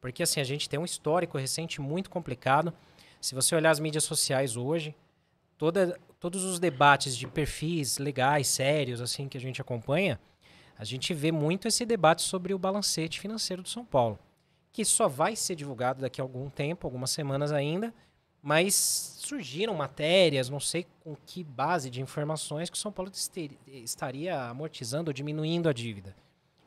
Porque, 0.00 0.22
assim, 0.22 0.40
a 0.40 0.44
gente 0.44 0.70
tem 0.70 0.80
um 0.80 0.86
histórico 0.86 1.36
recente 1.36 1.82
muito 1.82 2.08
complicado. 2.08 2.72
Se 3.20 3.34
você 3.34 3.54
olhar 3.54 3.72
as 3.72 3.78
mídias 3.78 4.04
sociais 4.04 4.56
hoje, 4.56 4.96
toda, 5.58 6.00
todos 6.18 6.44
os 6.44 6.58
debates 6.58 7.14
de 7.14 7.26
perfis 7.26 7.98
legais, 7.98 8.48
sérios, 8.48 9.02
assim, 9.02 9.28
que 9.28 9.36
a 9.36 9.40
gente 9.40 9.60
acompanha, 9.60 10.18
a 10.78 10.84
gente 10.84 11.12
vê 11.12 11.30
muito 11.30 11.68
esse 11.68 11.84
debate 11.84 12.22
sobre 12.22 12.54
o 12.54 12.58
balancete 12.58 13.20
financeiro 13.20 13.62
do 13.62 13.68
São 13.68 13.84
Paulo, 13.84 14.18
que 14.72 14.82
só 14.82 15.08
vai 15.08 15.36
ser 15.36 15.56
divulgado 15.56 16.00
daqui 16.00 16.22
a 16.22 16.24
algum 16.24 16.48
tempo, 16.48 16.86
algumas 16.86 17.10
semanas 17.10 17.52
ainda, 17.52 17.92
mas 18.42 18.74
surgiram 19.18 19.74
matérias, 19.74 20.48
não 20.48 20.60
sei 20.60 20.86
com 21.04 21.14
que 21.26 21.44
base 21.44 21.90
de 21.90 22.00
informações, 22.00 22.70
que 22.70 22.76
o 22.76 22.80
São 22.80 22.90
Paulo 22.92 23.10
estaria 23.66 24.40
amortizando 24.48 25.10
ou 25.10 25.12
diminuindo 25.12 25.68
a 25.68 25.72
dívida. 25.72 26.14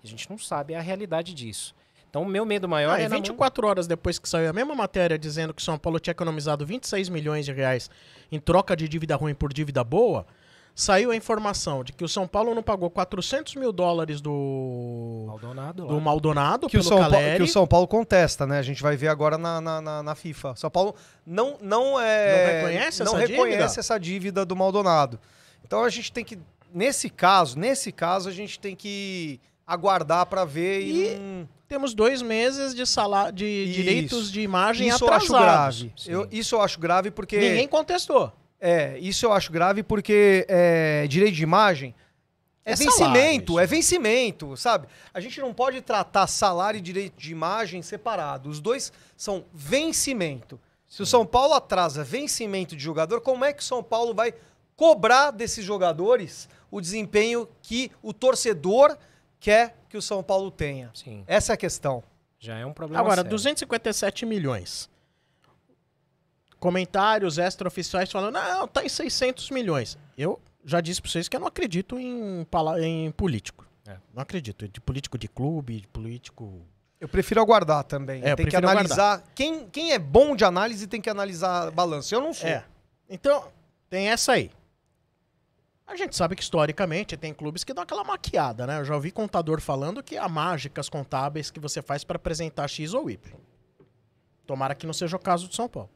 A 0.04 0.08
gente 0.08 0.30
não 0.30 0.38
sabe 0.38 0.76
a 0.76 0.82
realidade 0.82 1.34
disso. 1.34 1.74
Então, 2.10 2.22
o 2.22 2.26
meu 2.28 2.46
medo 2.46 2.70
maior 2.70 2.92
Ah, 2.96 3.02
é 3.02 3.06
e 3.06 3.10
na 3.10 3.16
mão- 3.16 3.22
24 3.24 3.66
horas 3.66 3.88
depois 3.88 4.20
que 4.20 4.30
saiu 4.30 4.50
a 4.50 4.54
mesma 4.54 4.76
matéria 4.76 5.18
dizendo 5.18 5.54
que 5.54 5.64
São 5.64 5.80
Paulo 5.80 6.00
tinha 6.00 6.12
economizado 6.12 6.64
26 6.66 7.10
milhões 7.10 7.44
de 7.46 7.52
reais 7.52 7.90
em 8.32 8.40
troca 8.40 8.76
de 8.76 8.88
dívida 8.88 9.16
ruim 9.16 9.34
por 9.34 9.52
dívida 9.52 9.84
boa, 9.84 10.28
saiu 10.76 11.12
a 11.12 11.16
informação 11.16 11.84
de 11.84 11.94
que 11.94 12.04
o 12.04 12.08
São 12.10 12.28
Paulo 12.28 12.56
não 12.56 12.64
pagou 12.64 12.90
400 12.90 13.56
mil 13.56 13.72
dólares 13.72 14.20
do, 14.22 15.26
Maldonado 15.28 15.86
do 15.88 16.02
Maldonado 16.02 16.68
Que 16.68 16.78
o, 16.78 16.80
pelo 16.80 16.84
São 16.90 16.98
Paulo, 16.98 17.14
Caleri. 17.14 17.38
que 17.38 17.44
o 17.44 17.48
São 17.48 17.68
Paulo 17.68 17.88
contesta, 17.88 18.48
né? 18.48 18.58
A 18.58 18.64
gente 18.64 18.82
vai 18.82 18.96
ver 18.98 19.08
agora 19.10 19.38
na, 19.38 19.62
na, 19.62 19.82
na, 19.82 20.04
na 20.04 20.16
FIFA. 20.16 20.56
São 20.56 20.70
Paulo 20.72 20.96
não, 21.26 21.58
não, 21.62 22.00
é, 22.00 22.48
Não 22.48 22.54
reconhece 22.72 23.04
não 23.04 23.12
essa 23.18 23.18
reconhece 23.28 23.58
dívida? 23.60 23.80
essa 23.80 24.00
dívida 24.00 24.46
do 24.46 24.56
Maldonado. 24.56 25.20
Então 25.66 25.84
a 25.84 25.90
gente 25.90 26.12
tem 26.12 26.26
que, 26.26 26.38
nesse 26.74 27.10
caso, 27.10 27.58
nesse 27.58 27.92
caso, 27.92 28.28
a 28.28 28.32
gente 28.32 28.60
tem 28.60 28.76
que 28.76 29.40
aguardar 29.66 30.26
para 30.26 30.44
ver 30.44 30.82
e, 30.82 31.04
E- 31.08 31.48
Temos 31.68 31.94
dois 31.96 32.22
meses 32.22 32.76
de, 32.76 32.86
sala... 32.86 33.32
de 33.32 33.46
Isso. 33.46 33.74
direitos 33.74 34.32
de 34.32 34.42
imagem 34.42 34.90
isso 34.90 35.06
eu 35.06 35.12
acho 35.14 35.36
atrasados. 35.36 35.80
grave. 35.82 35.94
Eu, 36.08 36.28
isso 36.32 36.56
eu 36.56 36.62
acho 36.62 36.80
grave 36.80 37.10
porque 37.10 37.38
Ninguém 37.40 37.68
contestou. 37.68 38.32
É, 38.66 38.98
isso 39.00 39.26
eu 39.26 39.34
acho 39.34 39.52
grave 39.52 39.84
porque 39.84 40.46
é, 40.48 41.06
direito 41.08 41.36
de 41.36 41.44
imagem 41.44 41.94
é, 42.66 42.72
É 42.72 42.76
vencimento, 42.78 43.54
salário, 43.54 43.60
é 43.60 43.68
vencimento, 43.68 44.56
sabe? 44.56 44.88
A 45.14 45.20
gente 45.20 45.38
não 45.42 45.54
pode 45.54 45.82
tratar 45.82 46.28
salário 46.28 46.78
e 46.78 46.82
direito 46.82 47.20
de 47.20 47.30
imagem 47.30 47.82
separado. 47.82 48.50
Os 48.50 48.62
dois 48.62 48.94
são 49.18 49.44
vencimento. 49.54 50.58
Se 50.88 51.02
o 51.02 51.06
São 51.06 51.26
Paulo 51.26 51.54
atrasa 51.56 52.06
vencimento 52.06 52.74
de 52.74 52.82
jogador, 52.82 53.20
como 53.20 53.44
é 53.44 53.52
que 53.52 53.62
o 53.62 53.66
São 53.66 53.84
Paulo 53.84 54.14
vai 54.14 54.34
cobrar 54.78 55.32
desses 55.32 55.66
jogadores 55.66 56.48
o 56.72 56.80
desempenho 56.80 57.50
que 57.62 57.92
o 58.02 58.14
torcedor 58.14 58.98
quer 59.42 59.76
que 59.90 59.98
o 59.98 60.02
São 60.02 60.24
Paulo 60.24 60.50
tenha? 60.50 60.90
Sim, 60.94 61.26
Essa 61.28 61.52
é 61.52 61.56
a 61.56 61.58
questão. 61.58 62.02
já 62.40 62.58
é 62.58 62.66
um 62.66 62.72
problema 62.74 63.02
Agora, 63.02 63.18
sério. 63.18 63.30
257 63.32 64.26
milhões. 64.26 64.90
Comentários 66.64 67.38
extraoficiais 67.38 68.10
falando, 68.10 68.36
não, 68.36 68.66
tá 68.70 68.86
em 68.86 68.88
600 68.88 69.50
milhões. 69.50 69.98
Eu 70.18 70.40
já 70.64 70.80
disse 70.80 71.02
pra 71.02 71.12
vocês 71.12 71.28
que 71.28 71.36
eu 71.36 71.42
não 71.42 71.48
acredito 71.48 72.00
em, 72.00 72.48
em 72.82 73.12
político. 73.12 73.68
É. 73.86 73.98
Não 74.14 74.24
acredito. 74.24 74.66
De 74.70 74.80
político 74.80 75.18
de 75.18 75.28
clube, 75.28 75.82
de 75.82 75.88
político... 75.90 76.66
Eu 77.02 77.10
prefiro 77.10 77.42
aguardar 77.42 77.84
também. 77.84 78.24
É, 78.24 78.32
eu 78.32 78.38
tem 78.38 78.46
que 78.46 78.56
analisar. 78.56 79.22
Quem, 79.36 79.68
quem 79.68 79.92
é 79.92 80.00
bom 80.00 80.38
de 80.38 80.46
análise 80.46 80.88
tem 80.88 81.02
que 81.02 81.10
analisar 81.10 81.70
balanço. 81.72 82.16
Eu 82.16 82.22
não 82.22 82.34
sou. 82.34 82.48
É. 82.48 82.64
Então, 83.10 83.52
tem 83.90 84.08
essa 84.08 84.32
aí. 84.32 84.50
A 85.86 85.98
gente 85.98 86.16
sabe 86.16 86.34
que 86.34 86.44
historicamente 86.44 87.18
tem 87.18 87.34
clubes 87.34 87.66
que 87.66 87.74
dão 87.74 87.84
aquela 87.84 88.06
maquiada, 88.06 88.66
né? 88.66 88.80
Eu 88.80 88.86
já 88.86 88.96
ouvi 88.96 89.12
contador 89.12 89.60
falando 89.60 90.02
que 90.02 90.16
há 90.16 90.30
mágicas 90.30 90.88
contábeis 90.88 91.52
que 91.52 91.60
você 91.60 91.82
faz 91.82 92.06
para 92.06 92.16
apresentar 92.16 92.70
X 92.70 92.94
ou 92.94 93.10
Y. 93.10 93.36
Tomara 94.46 94.74
que 94.74 94.88
não 94.88 94.94
seja 94.94 95.18
o 95.18 95.20
caso 95.20 95.50
de 95.50 95.56
São 95.58 95.68
Paulo. 95.68 95.90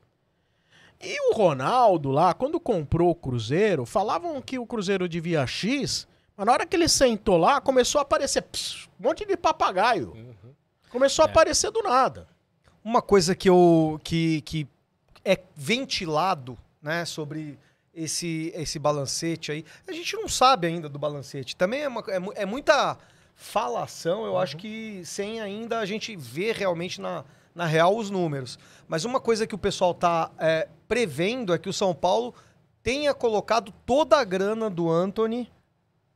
E 1.01 1.29
o 1.29 1.35
Ronaldo 1.35 2.09
lá, 2.09 2.33
quando 2.33 2.59
comprou 2.59 3.11
o 3.11 3.15
Cruzeiro, 3.15 3.85
falavam 3.85 4.41
que 4.41 4.57
o 4.57 4.65
Cruzeiro 4.65 5.07
devia 5.07 5.45
X, 5.45 6.07
mas 6.35 6.45
na 6.45 6.51
hora 6.53 6.65
que 6.65 6.75
ele 6.75 6.87
sentou 6.89 7.37
lá, 7.37 7.61
começou 7.61 7.99
a 7.99 8.01
aparecer 8.01 8.41
pss, 8.41 8.87
um 8.99 9.07
monte 9.07 9.25
de 9.25 9.37
papagaio. 9.37 10.13
Uhum. 10.15 10.53
Começou 10.89 11.23
a 11.23 11.27
É. 11.27 11.31
aparecer 11.31 11.69
do 11.71 11.83
nada. 11.83 12.27
Uma 12.83 13.01
coisa 13.01 13.35
que 13.35 13.49
eu 13.49 13.99
que, 14.03 14.41
que 14.41 14.67
é 15.23 15.37
ventilado, 15.55 16.57
né, 16.81 17.05
sobre 17.05 17.59
esse 17.93 18.51
esse 18.55 18.79
balancete 18.79 19.51
aí, 19.51 19.65
a 19.87 19.91
gente 19.91 20.15
não 20.15 20.27
sabe 20.27 20.67
ainda 20.67 20.87
do 20.87 20.97
balancete. 20.97 21.55
Também 21.55 21.81
é, 21.81 21.87
uma, 21.87 22.03
é, 22.07 22.41
é 22.43 22.45
muita 22.45 22.97
falação, 23.35 24.25
eu 24.25 24.37
acho 24.37 24.57
que 24.57 25.01
sem 25.05 25.39
ainda 25.41 25.79
a 25.79 25.85
gente 25.85 26.15
ver 26.15 26.55
realmente 26.55 26.99
na, 26.99 27.23
na 27.57 27.65
real 27.65 27.97
os 27.97 28.09
números. 28.11 28.57
Mas 28.87 29.03
uma 29.03 29.19
coisa 29.19 29.45
que 29.47 29.55
o 29.55 29.57
pessoal 29.57 29.93
tá 29.93 30.29
é, 30.39 30.67
prevendo 30.87 31.53
é 31.53 31.57
que 31.57 31.67
o 31.67 31.73
São 31.73 31.93
Paulo 31.93 32.33
tenha 32.83 33.13
colocado 33.13 33.73
toda 33.85 34.15
a 34.17 34.23
grana 34.23 34.69
do 34.69 34.89
Anthony 34.89 35.51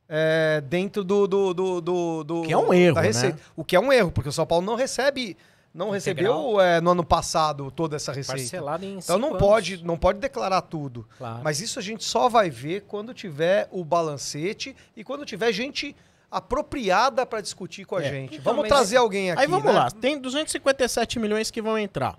é, 0.07 0.61
dentro 0.67 1.03
do, 1.03 1.27
do, 1.27 1.53
do, 1.53 1.81
do, 1.81 2.23
do- 2.23 2.41
Que 2.43 2.53
é 2.53 2.57
um 2.57 2.73
erro, 2.73 2.95
né? 3.01 3.35
O 3.55 3.63
que 3.65 3.75
é 3.75 3.79
um 3.79 3.91
erro, 3.91 4.11
porque 4.11 4.29
o 4.29 4.31
São 4.31 4.45
Paulo 4.45 4.65
não 4.65 4.75
recebe, 4.75 5.35
não 5.73 5.95
Integral. 5.95 6.35
recebeu 6.53 6.61
é, 6.61 6.79
no 6.79 6.91
ano 6.91 7.03
passado 7.03 7.71
toda 7.71 7.95
essa 7.95 8.11
receita. 8.11 8.39
Parcelado 8.41 8.85
em 8.85 8.97
Então 8.99 9.17
não 9.17 9.37
pode, 9.37 9.83
não 9.83 9.97
pode 9.97 10.19
declarar 10.19 10.61
tudo. 10.61 11.07
Claro. 11.17 11.41
Mas 11.43 11.59
isso 11.59 11.79
a 11.79 11.81
gente 11.81 12.03
só 12.03 12.29
vai 12.29 12.49
ver 12.49 12.81
quando 12.81 13.13
tiver 13.13 13.67
o 13.71 13.83
balancete 13.83 14.75
e 14.95 15.03
quando 15.03 15.25
tiver 15.25 15.51
gente 15.51 15.95
apropriada 16.31 17.25
para 17.25 17.41
discutir 17.41 17.83
com 17.85 17.97
a 17.97 18.03
É. 18.03 18.09
gente. 18.09 18.37
Então, 18.37 18.53
vamos 18.55 18.69
trazer 18.69 18.95
alguém 18.97 19.31
aqui. 19.31 19.41
Aí 19.41 19.47
vamos 19.47 19.65
né? 19.65 19.71
lá, 19.73 19.91
tem 19.91 20.17
257 20.17 21.19
milhões 21.19 21.51
que 21.51 21.61
vão 21.61 21.77
entrar. 21.77 22.17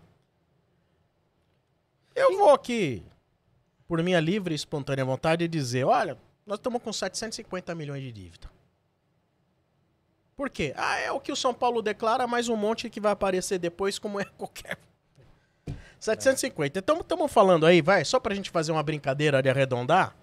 Eu 2.14 2.36
vou 2.36 2.50
aqui, 2.52 3.02
por 3.88 4.02
minha 4.02 4.20
livre 4.20 4.52
e 4.52 4.56
espontânea 4.56 5.04
vontade, 5.04 5.48
dizer: 5.48 5.84
olha, 5.84 6.18
nós 6.46 6.58
estamos 6.58 6.82
com 6.82 6.92
750 6.92 7.74
milhões 7.74 8.02
de 8.02 8.12
dívida. 8.12 8.50
Por 10.36 10.50
quê? 10.50 10.74
Ah, 10.76 10.98
é 10.98 11.10
o 11.10 11.20
que 11.20 11.32
o 11.32 11.36
São 11.36 11.54
Paulo 11.54 11.80
declara, 11.80 12.26
mais 12.26 12.48
um 12.48 12.56
monte 12.56 12.90
que 12.90 13.00
vai 13.00 13.12
aparecer 13.12 13.58
depois, 13.58 13.98
como 13.98 14.20
é 14.20 14.24
qualquer. 14.36 14.78
750. 15.98 16.78
Então, 16.78 16.98
estamos 17.00 17.30
falando 17.32 17.64
aí, 17.64 17.80
vai, 17.80 18.04
só 18.04 18.18
pra 18.18 18.34
gente 18.34 18.50
fazer 18.50 18.72
uma 18.72 18.82
brincadeira 18.82 19.40
de 19.40 19.48
arredondar, 19.48 20.16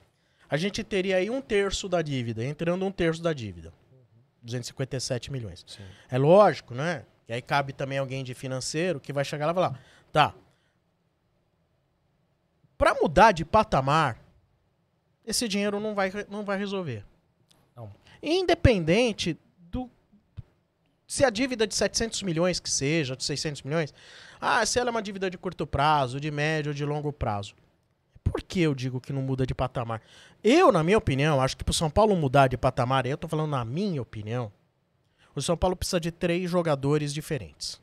a 0.50 0.58
gente 0.58 0.84
teria 0.84 1.18
aí 1.18 1.30
um 1.30 1.42
terço 1.42 1.88
da 1.88 2.02
dívida, 2.02 2.44
entrando 2.44 2.84
um 2.84 2.92
terço 2.92 3.22
da 3.22 3.32
dívida. 3.32 3.72
257 4.42 5.32
milhões. 5.32 5.64
Sim. 5.68 5.84
É 6.10 6.18
lógico, 6.18 6.74
né? 6.74 7.06
E 7.28 7.34
aí 7.34 7.42
cabe 7.42 7.74
também 7.74 7.98
alguém 8.00 8.24
de 8.24 8.34
financeiro 8.34 9.00
que 9.00 9.14
vai 9.14 9.24
chegar 9.24 9.46
lá 9.46 9.52
e 9.52 9.56
falar: 9.56 9.80
tá. 10.12 10.34
Pra 12.78 12.96
mudar 12.96 13.34
de 13.34 13.46
patamar, 13.46 14.18
esse 15.26 15.48
dinheiro 15.48 15.80
não 15.80 15.94
vai, 15.94 16.12
não 16.30 16.44
vai 16.44 16.58
resolver. 16.58 17.06
Não. 17.76 17.92
Independente 18.24 19.38
do. 19.60 19.90
Se 21.06 21.24
a 21.24 21.30
dívida 21.30 21.68
de 21.68 21.76
700 21.76 22.24
milhões 22.24 22.60
que 22.60 22.70
seja, 22.70 23.16
de 23.16 23.24
600 23.24 23.62
milhões, 23.64 23.94
ah, 24.42 24.66
se 24.66 24.80
ela 24.80 24.90
é 24.90 24.92
uma 24.92 25.02
dívida 25.02 25.30
de 25.30 25.38
curto 25.38 25.68
prazo, 25.68 26.20
de 26.20 26.32
médio 26.32 26.72
ou 26.72 26.74
de 26.74 26.86
longo 26.86 27.12
prazo. 27.12 27.54
Por 28.32 28.42
que 28.42 28.62
eu 28.62 28.76
digo 28.76 29.02
que 29.02 29.14
não 29.14 29.22
muda 29.22 29.46
de 29.46 29.56
patamar? 29.56 30.02
Eu, 30.44 30.72
na 30.72 30.84
minha 30.84 30.98
opinião, 30.98 31.42
acho 31.42 31.58
que 31.58 31.64
pro 31.64 31.74
São 31.74 31.90
Paulo 31.90 32.16
mudar 32.16 32.48
de 32.48 32.58
patamar, 32.58 33.06
eu 33.06 33.18
tô 33.18 33.28
falando 33.28 33.52
na 33.52 33.66
minha 33.66 34.02
opinião, 34.02 34.52
o 35.36 35.42
São 35.42 35.58
Paulo 35.58 35.76
precisa 35.76 36.00
de 36.00 36.12
três 36.12 36.50
jogadores 36.50 37.14
diferentes. 37.14 37.82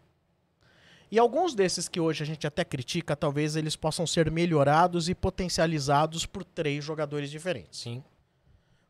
E 1.10 1.18
alguns 1.18 1.54
desses 1.54 1.88
que 1.88 2.00
hoje 2.00 2.22
a 2.22 2.26
gente 2.26 2.46
até 2.46 2.64
critica, 2.64 3.14
talvez 3.14 3.54
eles 3.54 3.76
possam 3.76 4.06
ser 4.06 4.30
melhorados 4.30 5.08
e 5.08 5.14
potencializados 5.14 6.26
por 6.26 6.44
três 6.44 6.84
jogadores 6.84 7.30
diferentes. 7.30 7.80
Sim. 7.80 8.02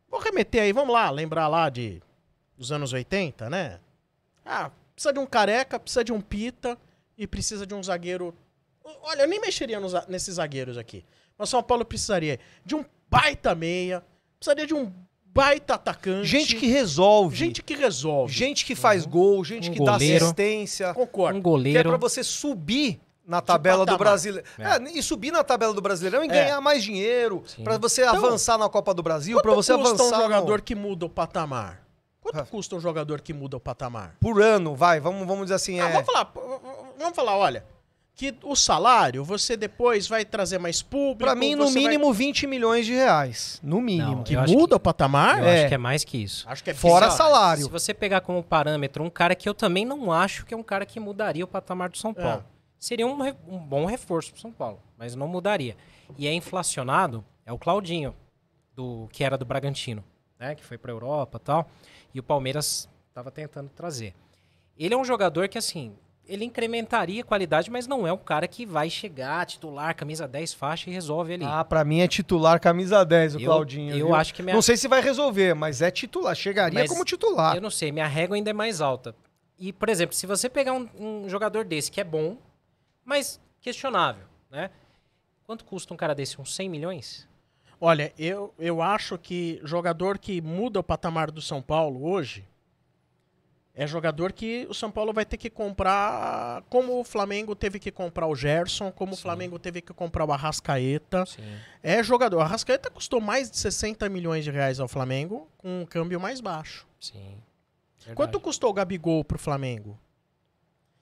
Vou 0.09 0.19
remeter 0.19 0.63
aí, 0.63 0.73
vamos 0.73 0.93
lá, 0.93 1.09
lembrar 1.09 1.47
lá 1.47 1.69
de 1.69 2.01
dos 2.57 2.71
anos 2.71 2.91
80, 2.91 3.49
né? 3.49 3.79
Ah, 4.43 4.71
precisa 4.95 5.13
de 5.13 5.19
um 5.19 5.27
careca, 5.27 5.79
precisa 5.79 6.03
de 6.03 6.11
um 6.11 6.19
pita 6.19 6.77
e 7.17 7.27
precisa 7.27 7.67
de 7.67 7.75
um 7.75 7.83
zagueiro. 7.83 8.33
Olha, 9.03 9.21
eu 9.21 9.27
nem 9.27 9.39
mexeria 9.39 9.79
nos 9.79 9.93
nesses 10.07 10.35
zagueiros 10.35 10.77
aqui. 10.77 11.05
Mas 11.37 11.49
São 11.49 11.61
Paulo 11.61 11.85
precisaria 11.85 12.39
de 12.65 12.75
um 12.75 12.83
baita 13.09 13.53
meia, 13.55 14.03
precisaria 14.39 14.65
de 14.65 14.73
um 14.73 14.91
baita 15.25 15.75
atacante. 15.75 16.27
Gente 16.27 16.55
que 16.55 16.65
resolve. 16.67 17.35
Gente 17.35 17.61
que 17.61 17.75
resolve. 17.75 18.33
Gente 18.33 18.65
que 18.65 18.73
faz 18.75 19.05
gol, 19.05 19.43
gente 19.45 19.69
Um 19.69 19.73
que 19.73 19.79
dá 19.83 19.91
goleiro. 19.93 20.25
assistência. 20.25 20.93
Concordo. 20.93 21.37
Um 21.37 21.41
Que 21.41 21.47
é 21.47 21.51
goleiro. 21.51 21.89
pra 21.89 21.97
você 21.97 22.23
subir 22.23 22.99
na 23.25 23.41
tabela 23.41 23.85
do 23.85 23.97
brasileiro. 23.97 24.47
É, 24.57 24.97
e 24.97 25.03
subir 25.03 25.31
na 25.31 25.43
tabela 25.43 25.73
do 25.73 25.81
Brasileirão 25.81 26.23
e 26.23 26.27
É. 26.27 26.31
ganhar 26.31 26.61
mais 26.61 26.81
dinheiro. 26.81 27.43
Pra 27.63 27.77
você 27.77 28.01
avançar 28.03 28.57
na 28.57 28.69
Copa 28.69 28.93
do 28.93 29.03
Brasil, 29.03 29.35
Quanto 29.37 29.43
pra 29.43 29.53
você 29.53 29.73
custa 29.73 29.89
avançar 29.89 30.05
um 30.05 30.17
no- 30.17 30.23
jogador 30.23 30.61
que 30.61 30.73
muda 30.73 31.05
o 31.05 31.09
patamar? 31.09 31.83
Quanto 32.21 32.39
Ah. 32.39 32.45
custa 32.45 32.75
um 32.77 32.79
jogador 32.79 33.19
que 33.21 33.33
muda 33.33 33.57
o 33.57 33.59
patamar? 33.59 34.15
por 34.19 34.41
ano, 34.41 34.75
vai, 34.75 34.99
vamos, 35.01 35.27
vamos 35.27 35.43
dizer 35.43 35.55
assim, 35.55 35.79
Ah, 35.79 35.89
é. 35.89 35.91
vamos 35.93 36.05
falar, 36.07 36.31
vamos 36.97 37.15
falar, 37.15 37.37
olha, 37.37 37.65
que 38.17 38.35
o 38.43 38.55
salário 38.55 39.23
você 39.23 39.55
depois 39.55 40.07
vai 40.07 40.25
trazer 40.25 40.57
mais 40.57 40.81
público. 40.81 41.19
Pra 41.19 41.35
mim, 41.35 41.53
no 41.53 41.67
você 41.67 41.75
vai- 41.75 41.83
mínimo 41.83 42.11
20 42.11 42.47
milhões 42.47 42.83
de 42.85 42.93
reais. 42.93 43.59
No 43.63 43.79
mínimo. 43.79 44.15
Não, 44.17 44.23
que 44.23 44.35
muda 44.35 44.69
que- 44.69 44.73
o 44.75 44.79
patamar? 44.79 45.37
Eu 45.39 45.45
É. 45.45 45.59
acho 45.59 45.67
que 45.69 45.75
é 45.75 45.77
mais 45.77 46.03
que 46.03 46.17
isso. 46.17 46.43
Acho 46.49 46.63
que 46.63 46.71
é 46.71 46.73
Fora 46.73 47.07
bizarro. 47.09 47.17
salário. 47.31 47.63
Se 47.65 47.69
você 47.69 47.93
pegar 47.93 48.21
como 48.21 48.43
parâmetro 48.43 49.03
um 49.03 49.09
cara 49.09 49.35
que 49.35 49.47
eu 49.47 49.53
também 49.53 49.85
não 49.85 50.11
acho 50.11 50.45
que 50.47 50.53
é 50.53 50.57
um 50.57 50.63
cara 50.63 50.83
que 50.83 50.99
mudaria 50.99 51.45
o 51.45 51.47
patamar 51.47 51.89
do 51.89 51.97
São 51.97 52.09
É. 52.11 52.13
Paulo. 52.21 52.43
Seria 52.79 53.05
um, 53.05 53.21
re- 53.21 53.35
um 53.47 53.59
bom 53.59 53.85
reforço 53.85 54.31
pro 54.31 54.41
São 54.41 54.51
Paulo, 54.51 54.79
mas 54.97 55.15
não 55.15 55.27
mudaria. 55.27 55.77
E 56.17 56.27
é 56.27 56.33
inflacionado, 56.33 57.23
é 57.45 57.53
o 57.53 57.57
Claudinho, 57.59 58.15
do 58.75 59.07
que 59.11 59.23
era 59.23 59.37
do 59.37 59.45
Bragantino, 59.45 60.03
né? 60.39 60.55
Que 60.55 60.63
foi 60.63 60.77
pra 60.77 60.91
Europa 60.91 61.37
e 61.37 61.45
tal. 61.45 61.69
E 62.15 62.19
o 62.19 62.23
Palmeiras 62.23 62.89
tava 63.13 63.29
tentando 63.29 63.69
trazer. 63.69 64.15
Ele 64.75 64.93
é 64.93 64.97
um 64.97 65.05
jogador 65.05 65.47
que, 65.49 65.57
assim, 65.57 65.93
ele 66.27 66.45
incrementaria 66.45 67.21
a 67.21 67.23
qualidade, 67.23 67.71
mas 67.71 67.87
não 67.87 68.05
é 68.05 68.11
um 68.11 68.17
cara 68.17 68.47
que 68.47 68.65
vai 68.65 68.89
chegar, 68.89 69.45
titular, 69.45 69.95
camisa 69.95 70.27
10, 70.27 70.53
faixa 70.53 70.89
e 70.89 70.93
resolve 70.93 71.33
ali. 71.33 71.45
Ah, 71.45 71.63
pra 71.63 71.83
mim 71.85 71.99
é 72.01 72.07
titular 72.07 72.59
camisa 72.59 73.03
10 73.05 73.35
o 73.35 73.39
Eu- 73.39 73.45
Claudinho. 73.45 73.91
eu 73.95 74.07
viu? 74.07 74.15
acho 74.15 74.33
que 74.33 74.43
minha- 74.43 74.53
Não 74.53 74.61
sei 74.61 74.75
se 74.77 74.87
vai 74.87 75.01
resolver, 75.01 75.53
mas 75.53 75.81
é 75.81 75.89
titular. 75.89 76.35
Chegaria 76.35 76.79
Mas 76.79 76.89
como 76.89 77.05
titular. 77.05 77.55
Eu 77.55 77.61
não 77.61 77.71
sei, 77.71 77.91
minha 77.91 78.07
régua 78.07 78.35
ainda 78.35 78.49
é 78.49 78.53
mais 78.53 78.81
alta. 78.81 79.15
E, 79.57 79.71
por 79.73 79.89
exemplo, 79.89 80.15
se 80.15 80.27
você 80.27 80.49
pegar 80.49 80.73
um, 80.73 80.87
um 80.99 81.29
jogador 81.29 81.63
desse 81.65 81.89
que 81.91 81.99
é 81.99 82.03
bom, 82.03 82.37
mas 83.03 83.39
questionável, 83.61 84.25
né? 84.51 84.69
Quanto 85.45 85.63
custa 85.65 85.93
um 85.93 85.97
cara 85.97 86.13
desse? 86.13 86.39
Uns 86.39 86.53
100 86.53 86.69
milhões? 86.69 87.27
Olha, 87.79 88.11
eu, 88.17 88.53
eu 88.59 88.81
acho 88.81 89.17
que 89.17 89.61
jogador 89.63 90.17
que 90.17 90.41
muda 90.41 90.79
o 90.79 90.83
patamar 90.83 91.31
do 91.31 91.41
São 91.41 91.61
Paulo 91.61 92.03
hoje 92.09 92.43
é 93.79 93.85
jogador 93.85 94.33
que 94.33 94.65
o 94.69 94.73
São 94.73 94.89
Paulo 94.89 95.13
vai 95.13 95.23
ter 95.23 95.37
que 95.37 95.49
comprar, 95.51 96.63
como 96.67 96.99
o 96.99 97.03
Flamengo 97.03 97.55
teve 97.55 97.77
que 97.79 97.91
comprar 97.91 98.25
o 98.25 98.35
Gerson, 98.35 98.91
como 98.91 99.13
o 99.13 99.15
Sim. 99.15 99.21
Flamengo 99.21 99.59
teve 99.59 99.81
que 99.81 99.93
comprar 99.93 100.25
o 100.25 100.31
Arrascaeta. 100.33 101.25
Sim. 101.27 101.43
É 101.83 102.01
jogador. 102.03 102.37
O 102.37 102.41
Arrascaeta 102.41 102.89
custou 102.89 103.21
mais 103.21 103.51
de 103.51 103.57
60 103.57 104.09
milhões 104.09 104.43
de 104.43 104.49
reais 104.51 104.79
ao 104.79 104.87
Flamengo 104.87 105.47
com 105.59 105.81
um 105.81 105.85
câmbio 105.85 106.19
mais 106.19 106.41
baixo. 106.41 106.87
Sim. 106.99 107.37
Verdade. 107.99 108.15
Quanto 108.15 108.39
custou 108.39 108.71
o 108.71 108.73
Gabigol 108.73 109.23
pro 109.23 109.37
Flamengo? 109.37 109.97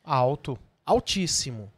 Alto. 0.04 0.58
Altíssimo. 0.86 1.72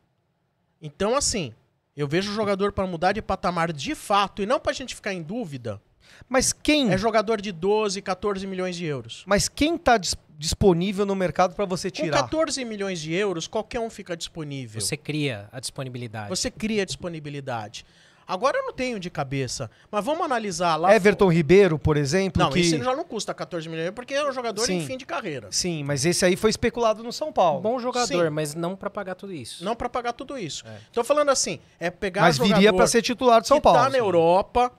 Então, 0.81 1.15
assim, 1.15 1.53
eu 1.95 2.07
vejo 2.07 2.33
jogador 2.33 2.71
para 2.73 2.85
mudar 2.87 3.11
de 3.13 3.21
patamar 3.21 3.71
de 3.71 3.95
fato 3.95 4.41
e 4.41 4.45
não 4.45 4.59
pra 4.59 4.73
gente 4.73 4.95
ficar 4.95 5.13
em 5.13 5.21
dúvida. 5.21 5.81
Mas 6.27 6.51
quem, 6.53 6.91
É 6.91 6.97
jogador 6.97 7.39
de 7.41 7.51
12, 7.51 8.01
14 8.01 8.45
milhões 8.47 8.75
de 8.75 8.85
euros. 8.85 9.23
mas 9.27 9.47
quem 9.47 9.77
tá 9.77 9.97
dis- 9.97 10.15
disponível 10.37 11.05
no 11.05 11.15
mercado 11.15 11.55
pra 11.55 11.65
você 11.65 11.89
Com 11.89 11.95
tirar? 11.95 12.23
14 12.23 12.63
milhões 12.63 12.99
de 12.99 13.13
euros, 13.13 13.47
qualquer 13.47 13.79
um 13.79 13.89
fica 13.89 14.15
disponível. 14.15 14.79
Você 14.79 14.95
cria 14.95 15.49
a 15.51 15.59
disponibilidade. 15.59 16.29
Você 16.29 16.51
cria 16.51 16.85
disponibilidade. 16.85 17.85
Agora 18.27 18.57
eu 18.57 18.63
não 18.65 18.73
tenho 18.73 18.99
de 18.99 19.09
cabeça, 19.09 19.71
mas 19.89 20.03
vamos 20.03 20.25
analisar 20.25 20.75
lá. 20.75 20.93
Everton 20.93 21.31
Ribeiro, 21.31 21.79
por 21.79 21.95
exemplo, 21.95 22.43
Não, 22.43 22.49
que 22.51 22.59
esse 22.59 22.77
já 22.77 22.93
não 22.93 23.05
custa 23.05 23.33
14 23.33 23.69
milhões, 23.69 23.91
porque 23.91 24.13
é 24.13 24.29
um 24.29 24.33
jogador 24.33 24.65
Sim. 24.65 24.79
em 24.79 24.85
fim 24.85 24.97
de 24.97 25.05
carreira. 25.05 25.47
Sim, 25.49 25.85
mas 25.85 26.05
esse 26.05 26.25
aí 26.25 26.35
foi 26.35 26.49
especulado 26.49 27.01
no 27.01 27.13
São 27.13 27.31
Paulo. 27.31 27.61
Bom 27.61 27.79
jogador, 27.79 28.25
Sim. 28.25 28.29
mas 28.29 28.53
não 28.53 28.75
pra 28.75 28.89
pagar 28.89 29.15
tudo 29.15 29.33
isso. 29.33 29.63
Não 29.63 29.77
pra 29.77 29.87
pagar 29.87 30.11
tudo 30.11 30.37
isso. 30.37 30.67
É. 30.67 30.77
Tô 30.91 31.05
falando 31.05 31.29
assim, 31.29 31.57
é 31.79 31.89
pegar 31.89 32.23
mas 32.23 32.35
jogador 32.35 32.55
viria 32.55 32.73
pra 32.73 32.85
ser 32.85 33.01
titular 33.01 33.39
de 33.39 33.47
São 33.47 33.59
que 33.59 33.63
Paulo. 33.63 33.79
tá 33.79 33.89
na 33.89 33.97
Europa, 33.97 34.73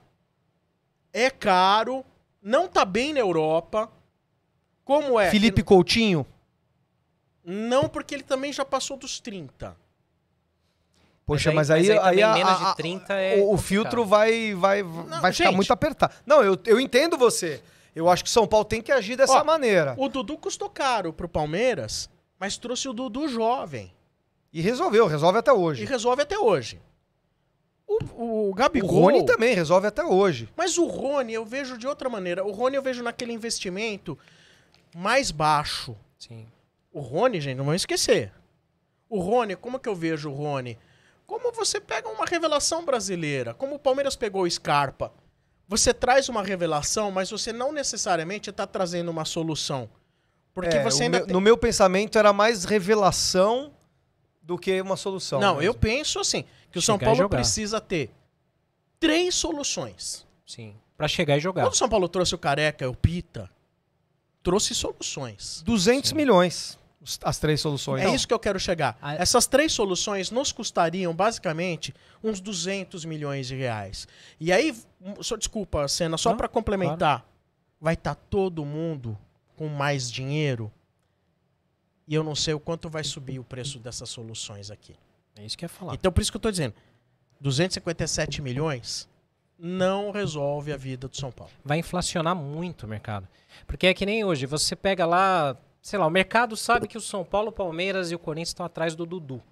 é 1.11 1.31
caro, 1.31 2.05
não 2.43 2.69
tá 2.69 2.85
bem 2.85 3.15
na 3.15 3.21
Europa. 3.21 3.91
Como 4.89 5.21
é? 5.21 5.31
Felipe 5.31 5.63
Coutinho, 5.63 6.25
Não, 7.45 7.89
porque 7.91 8.15
ele 8.15 8.23
também 8.23 8.51
já 8.55 8.65
passou 8.65 8.97
dos 8.97 9.21
30. 9.21 9.77
Poxa, 11.27 11.51
Mas 11.53 11.69
mas 11.69 11.71
aí- 11.71 11.91
aí, 11.93 11.97
mas 11.99 12.07
aí 12.07 12.23
a- 12.23 12.33
menos 12.35 12.53
a- 12.63 12.71
de 12.71 12.77
30 12.77 13.15
é 13.15 13.35
o, 13.35 13.39
o 13.39 13.41
complicado. 13.51 13.63
filtro 13.67 14.05
vai, 14.07 14.55
vai, 14.55 14.83
vai 14.83 15.31
ficar 15.33 15.45
gente. 15.49 15.57
muito 15.57 15.71
apertado. 15.73 16.15
Não, 16.25 16.43
eu, 16.43 16.59
eu 16.65 16.81
entendo 16.81 17.19
você. 17.19 17.63
Eu 17.95 18.09
acho 18.09 18.25
que 18.25 18.31
São 18.31 18.47
Paulo 18.47 18.65
tem 18.65 18.81
que 18.81 18.91
agir 18.91 19.15
dessa 19.17 19.41
Ó, 19.41 19.45
maneira. 19.45 19.95
O 19.99 20.09
Dudu 20.09 20.39
custou 20.39 20.71
caro 20.71 21.13
pro 21.13 21.29
Palmeiras, 21.29 22.09
mas 22.39 22.57
trouxe 22.57 22.89
o 22.89 22.93
Dudu 22.95 23.29
jovem. 23.29 23.93
E 24.53 24.63
resolveu, 24.63 25.07
resolve 25.07 25.39
até 25.39 25.51
E 25.51 25.55
hoje. 25.55 25.85
resolve 25.85 26.23
até 26.23 26.39
hoje. 26.39 26.81
O, 27.87 27.99
o 28.17 28.51
O 28.51 28.55
Gabigol. 28.55 28.89
Rony 29.03 29.27
também 29.27 29.55
resolve 29.55 29.87
até 29.87 30.03
hoje. 30.05 30.49
Mas 30.57 30.79
o 30.79 30.87
Rony 30.87 31.35
eu 31.35 31.45
vejo 31.45 31.77
de 31.77 31.87
outra 31.87 32.09
maneira. 32.09 32.43
O 32.45 32.53
Rony 32.53 32.77
eu 32.77 32.83
vejo 32.83 33.03
naquele 33.03 33.33
investimento 33.33 34.19
mais 34.95 35.31
baixo. 35.31 35.97
Sim. 36.19 36.47
O 36.93 37.01
Rony, 37.01 37.41
gente, 37.41 37.57
não 37.57 37.65
vamos 37.65 37.83
esquecer. 37.83 38.33
O 39.09 39.21
Rony, 39.21 39.57
como 39.57 39.79
que 39.79 39.89
eu 39.89 39.95
vejo 39.95 40.31
o 40.31 40.35
Rony? 40.35 40.79
Como 41.27 41.53
você 41.53 41.81
pega 41.81 42.09
uma 42.09 42.25
revelação 42.25 42.85
brasileira, 42.85 43.55
como 43.55 43.75
o 43.77 43.79
Palmeiras 43.79 44.17
pegou 44.17 44.43
o 44.43 44.51
Scarpa. 44.51 45.13
Você 45.67 45.93
traz 45.93 46.29
uma 46.31 46.43
revelação, 46.43 47.11
mas 47.11 47.31
você 47.31 47.53
não 47.53 47.73
necessariamente 47.73 48.49
está 48.51 48.67
trazendo 48.67 49.11
uma 49.11 49.25
solução. 49.27 49.89
Porque 50.55 50.77
É, 50.77 50.83
você 50.83 51.05
ainda 51.05 51.19
meu- 51.19 51.27
tem... 51.27 51.35
No 51.35 51.41
meu 51.41 51.57
pensamento 51.59 52.19
era 52.19 52.33
mais 52.33 52.65
revelação 52.65 53.73
do 54.43 54.57
que 54.59 54.81
uma 54.81 54.97
solução. 54.97 55.39
Não, 55.39 55.57
mesmo. 55.57 55.63
eu 55.63 55.75
penso 55.75 56.19
assim, 56.21 56.45
que 56.73 56.79
o 56.79 56.83
São 56.83 56.99
Chegar 56.99 57.13
Paulo 57.15 57.29
precisa 57.29 57.81
ter 57.83 58.11
três 58.99 59.35
soluções. 59.35 60.27
Sim. 60.47 60.75
Pra 60.97 61.07
chegar 61.07 61.37
e 61.37 61.41
jogar. 61.41 61.63
Quando 61.65 61.75
o 61.75 61.77
São 61.77 61.89
Paulo 61.89 62.09
trouxe 62.09 62.35
o 62.35 62.39
Careca 62.39 62.85
e 62.85 62.89
o 62.89 62.95
Pita, 62.95 63.51
trouxe 64.43 64.75
soluções. 64.75 65.63
200 65.65 66.11
Sim. 66.11 66.17
milhões, 66.17 66.79
as 67.23 67.39
três 67.39 67.61
soluções. 67.61 68.03
É 68.05 68.15
isso 68.15 68.27
que 68.27 68.35
eu 68.35 68.39
quero 68.39 68.59
chegar. 68.59 68.97
A- 69.01 69.15
Essas 69.15 69.47
três 69.47 69.73
soluções 69.73 70.31
nos 70.31 70.53
custariam, 70.53 71.15
basicamente, 71.15 71.95
uns 72.23 72.41
200 72.41 73.05
milhões 73.05 73.47
de 73.49 73.57
reais. 73.57 74.07
E 74.41 74.53
aí, 74.53 74.77
só 75.21 75.37
desculpa, 75.37 75.87
Senna, 75.89 76.17
só 76.19 76.35
pra 76.35 76.49
complementar, 76.49 77.25
vai 77.81 77.95
estar 77.95 78.15
todo 78.15 78.65
mundo 78.65 79.17
com 79.57 79.69
mais 79.69 80.11
dinheiro 80.11 80.71
e 82.07 82.15
eu 82.15 82.25
não 82.25 82.35
sei 82.35 82.55
o 82.55 82.61
quanto 82.61 82.89
vai 82.89 83.05
subir 83.05 83.39
o 83.39 83.45
preço 83.45 83.79
dessas 83.79 84.09
soluções 84.09 84.71
aqui. 84.71 84.95
É 85.37 85.45
isso 85.45 85.57
que 85.59 85.65
eu 85.65 85.67
ia 85.67 85.75
falar. 85.75 85.95
Então, 85.95 86.11
por 86.11 86.21
isso 86.21 86.31
que 86.33 86.37
eu 86.37 86.41
tô 86.41 86.51
dizendo, 86.51 86.75
257 87.41 88.41
milhões 88.43 89.09
não 89.59 90.11
resolve 90.11 90.73
a 90.73 90.77
vida 90.77 91.09
do 91.09 91.17
São 91.17 91.33
Paulo. 91.33 91.53
vai 91.65 91.79
inflacionar 91.79 92.37
muito 92.37 92.85
o 92.85 92.89
mercado. 92.89 93.27
Porque 93.67 93.87
é 93.87 93.95
que 93.95 94.07
nem 94.07 94.25
hoje, 94.25 94.47
você 94.47 94.77
pega 94.77 95.05
lá, 95.05 95.57
sei 95.83 95.99
lá, 95.99 96.07
o 96.07 96.11
mercado 96.11 96.57
sabe 96.57 96.87
que 96.87 96.97
o 96.97 97.01
São 97.01 97.25
Paulo, 97.25 97.49
o 97.49 97.53
Palmeiras 97.53 98.11
e 98.11 98.15
o 98.15 98.19
Corinthians 98.19 98.51
estão 98.51 98.65
atrás 98.65 98.95
do 98.95 99.05
Dudu, 99.05 99.43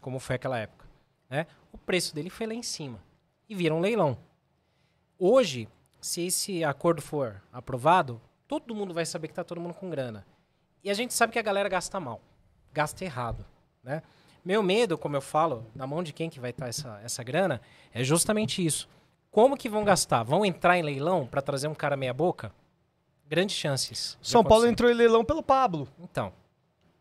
como 0.00 0.18
foi 0.18 0.36
aquela 0.36 0.58
época. 0.58 0.86
Né? 1.30 1.46
O 1.72 1.78
preço 1.78 2.14
dele 2.14 2.28
foi 2.28 2.46
lá 2.46 2.54
em 2.54 2.62
cima 2.62 3.00
e 3.48 3.54
vira 3.54 3.74
um 3.74 3.80
leilão. 3.80 4.18
Hoje, 5.18 5.68
se 6.00 6.26
esse 6.26 6.62
acordo 6.62 7.00
for 7.00 7.42
aprovado, 7.52 8.20
todo 8.46 8.74
mundo 8.74 8.92
vai 8.92 9.06
saber 9.06 9.28
que 9.28 9.34
tá 9.34 9.44
todo 9.44 9.60
mundo 9.60 9.74
com 9.74 9.88
grana. 9.88 10.26
E 10.82 10.90
a 10.90 10.94
gente 10.94 11.14
sabe 11.14 11.32
que 11.32 11.38
a 11.38 11.42
galera 11.42 11.68
gasta 11.68 11.98
mal, 11.98 12.20
gasta 12.72 13.04
errado, 13.04 13.44
né? 13.82 14.02
Meu 14.44 14.62
medo, 14.62 14.98
como 14.98 15.16
eu 15.16 15.22
falo, 15.22 15.66
na 15.74 15.86
mão 15.86 16.02
de 16.02 16.12
quem 16.12 16.28
que 16.28 16.38
vai 16.38 16.50
estar 16.50 16.68
essa, 16.68 17.00
essa 17.02 17.22
grana, 17.22 17.62
é 17.94 18.04
justamente 18.04 18.64
isso. 18.64 18.86
Como 19.34 19.56
que 19.56 19.68
vão 19.68 19.82
gastar? 19.82 20.22
Vão 20.22 20.46
entrar 20.46 20.78
em 20.78 20.82
leilão 20.82 21.26
para 21.26 21.42
trazer 21.42 21.66
um 21.66 21.74
cara 21.74 21.96
meia 21.96 22.14
boca? 22.14 22.52
Grandes 23.28 23.56
chances. 23.56 24.16
São 24.22 24.44
Paulo 24.44 24.64
entrou 24.64 24.88
em 24.88 24.94
leilão 24.94 25.24
pelo 25.24 25.42
Pablo. 25.42 25.88
Então, 25.98 26.32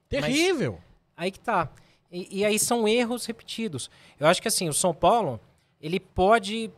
Terrível. 0.10 0.80
aí 1.16 1.30
que 1.30 1.40
tá. 1.40 1.70
E, 2.12 2.40
e 2.40 2.44
aí 2.44 2.58
são 2.58 2.88
erros 2.88 3.28
repetidos. 3.28 3.88
Eu 4.20 4.26
acho 4.26 4.42
que 4.42 4.48
assim, 4.48 4.68
o 4.68 4.74
São 4.74 4.96
Paulo, 4.96 5.40
ele 5.80 6.00
pode. 6.00 6.72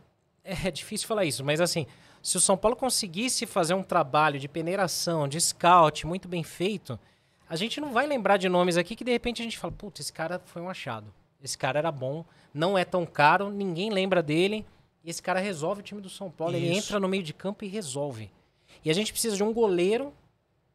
É 0.44 0.70
difícil 0.70 1.08
falar 1.08 1.24
isso, 1.24 1.42
mas 1.42 1.58
assim, 1.58 1.86
se 2.22 2.36
o 2.36 2.40
São 2.40 2.54
Paulo 2.54 2.76
conseguisse 2.76 3.46
fazer 3.46 3.72
um 3.72 3.82
trabalho 3.82 4.38
de 4.38 4.48
peneiração, 4.48 5.26
de 5.26 5.40
scout 5.40 6.06
muito 6.06 6.28
bem 6.28 6.44
feito, 6.44 7.00
a 7.48 7.56
gente 7.56 7.80
não 7.80 7.94
vai 7.94 8.06
lembrar 8.06 8.36
de 8.36 8.48
nomes 8.48 8.76
aqui 8.76 8.94
que 8.94 9.02
de 9.02 9.10
repente 9.10 9.40
a 9.40 9.44
gente 9.44 9.58
fala, 9.58 9.72
putz, 9.72 10.00
esse 10.00 10.12
cara 10.12 10.38
foi 10.44 10.60
um 10.60 10.68
achado. 10.68 11.10
Esse 11.42 11.56
cara 11.56 11.78
era 11.78 11.90
bom, 11.90 12.26
não 12.52 12.76
é 12.76 12.84
tão 12.84 13.06
caro, 13.06 13.48
ninguém 13.48 13.88
lembra 13.88 14.22
dele. 14.22 14.66
E 15.06 15.10
esse 15.10 15.22
cara 15.22 15.38
resolve 15.38 15.82
o 15.82 15.84
time 15.84 16.00
do 16.00 16.10
São 16.10 16.28
Paulo. 16.28 16.56
Ele 16.56 16.68
Isso. 16.68 16.78
entra 16.80 16.98
no 16.98 17.06
meio 17.06 17.22
de 17.22 17.32
campo 17.32 17.64
e 17.64 17.68
resolve. 17.68 18.28
E 18.84 18.90
a 18.90 18.92
gente 18.92 19.12
precisa 19.12 19.36
de 19.36 19.42
um 19.44 19.52
goleiro 19.52 20.12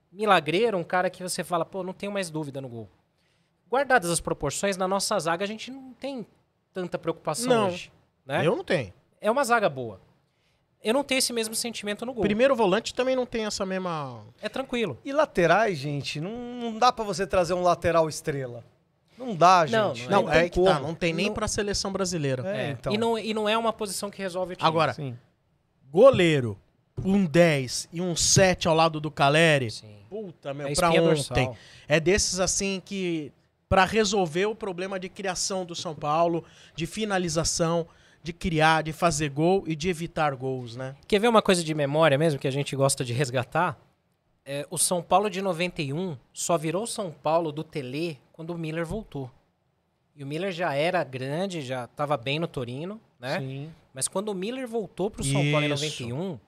milagreiro, 0.10 0.78
um 0.78 0.86
cara 0.86 1.10
que 1.10 1.22
você 1.22 1.44
fala, 1.44 1.66
pô, 1.66 1.84
não 1.84 1.92
tenho 1.92 2.14
mais 2.14 2.30
dúvida 2.30 2.62
no 2.62 2.70
gol. 2.70 2.90
Guardadas 3.70 4.10
as 4.10 4.22
proporções, 4.22 4.78
na 4.78 4.88
nossa 4.88 5.20
zaga 5.20 5.44
a 5.44 5.48
gente 5.48 5.70
não 5.70 5.94
tem 5.94 6.26
tanta 6.74 6.98
preocupação 6.98 7.50
Não. 7.50 7.68
hoje. 7.68 7.92
Né? 8.26 8.48
Eu 8.48 8.56
não 8.56 8.64
tenho. 8.64 8.94
É 9.20 9.30
uma 9.30 9.44
zaga 9.44 9.68
boa. 9.68 10.00
Eu 10.82 10.94
não 10.94 11.04
tenho 11.04 11.20
esse 11.20 11.34
mesmo 11.34 11.54
sentimento 11.54 12.06
no 12.06 12.14
gol. 12.14 12.24
Primeiro 12.24 12.56
volante 12.56 12.96
também 12.96 13.18
não 13.18 13.26
tem 13.26 13.46
essa 13.46 13.66
mesma. 13.66 14.26
É 14.42 14.48
tranquilo. 14.48 14.98
E 15.04 15.12
laterais, 15.12 15.78
gente, 15.78 16.22
não, 16.22 16.32
não 16.32 16.80
dá 16.80 16.90
pra 16.92 17.04
você 17.04 17.28
trazer 17.28 17.54
um 17.54 17.62
lateral 17.62 18.08
estrela. 18.08 18.64
Não 19.26 19.36
dá, 19.36 19.66
Não, 19.70 19.96
gente. 19.96 20.10
não 20.10 20.24
Não, 20.24 20.32
tem 20.32 20.40
é 20.42 20.50
que 20.50 20.62
tá, 20.64 20.80
não 20.80 20.96
tem 20.96 21.14
nem 21.14 21.28
Não- 21.28 21.34
pra 21.34 21.48
seleção 21.48 21.92
brasileira. 21.92 22.44
É, 22.48 22.68
É, 22.68 22.72
então. 22.72 22.94
e, 22.94 22.98
não, 22.98 23.18
e 23.18 23.34
não 23.34 23.48
é 23.48 23.58
uma 23.58 23.72
posição 23.72 24.10
que 24.10 24.22
resolve 24.22 24.54
o 24.54 24.56
time. 24.56 24.68
Agora, 24.68 24.94
Sim. 24.94 25.16
goleiro, 25.92 26.58
um 27.04 27.26
10 27.26 27.88
e 27.92 28.02
um 28.02 28.16
7 28.16 28.68
ao 28.68 28.76
lado 28.76 29.00
do 29.00 29.10
Caleri. 29.12 29.72
Sim. 29.72 29.96
Puta, 30.10 30.54
meu, 30.54 30.68
É 30.68 30.74
pra 30.74 30.90
ontem. 30.90 31.02
dorsal. 31.02 31.58
É 31.88 32.00
desses 32.00 32.40
assim 32.40 32.82
que 32.84 33.32
pra 33.70 33.86
resolver 33.86 34.46
o 34.48 34.56
problema 34.56 35.00
de 35.00 35.08
criação 35.08 35.66
do 35.66 35.74
São 35.74 35.96
Paulo, 35.96 36.44
de 36.76 36.86
finalização, 36.86 37.88
de 38.22 38.34
criar, 38.34 38.84
de 38.84 38.92
fazer 38.92 39.30
gol 39.30 39.64
e 39.66 39.76
de 39.76 39.90
evitar 39.90 40.36
gols, 40.36 40.76
né? 40.76 40.96
Quer 41.08 41.20
ver 41.20 41.28
uma 41.30 41.42
coisa 41.42 41.64
de 41.64 41.74
memória 41.74 42.18
mesmo 42.18 42.40
que 42.40 42.48
a 42.48 42.52
gente 42.52 42.76
gosta 42.76 43.04
de 43.06 43.14
resgatar? 43.14 43.80
É, 44.46 44.66
o 44.70 44.78
São 44.78 45.02
Paulo 45.02 45.30
de 45.30 45.42
91 45.42 46.18
só 46.34 46.58
virou 46.58 46.86
São 46.86 47.12
Paulo 47.12 47.52
do 47.52 47.64
Tele 47.64 48.20
quando 48.42 48.56
o 48.56 48.58
Miller 48.58 48.84
voltou. 48.84 49.30
E 50.16 50.24
o 50.24 50.28
Miller 50.28 50.52
já 50.52 50.74
era 50.74 51.04
grande, 51.04 51.62
já 51.62 51.86
estava 51.86 52.18
bem 52.18 52.40
no 52.40 52.48
Torino, 52.48 53.00
né? 53.20 53.40
Sim. 53.40 53.70
Mas 53.94 54.08
quando 54.08 54.30
o 54.30 54.34
Miller 54.34 54.68
voltou 54.68 55.12
pro 55.12 55.24
São 55.24 55.34
Paulo 55.52 55.64
em 55.64 55.72
Isso. 55.72 55.84
91, 56.04 56.40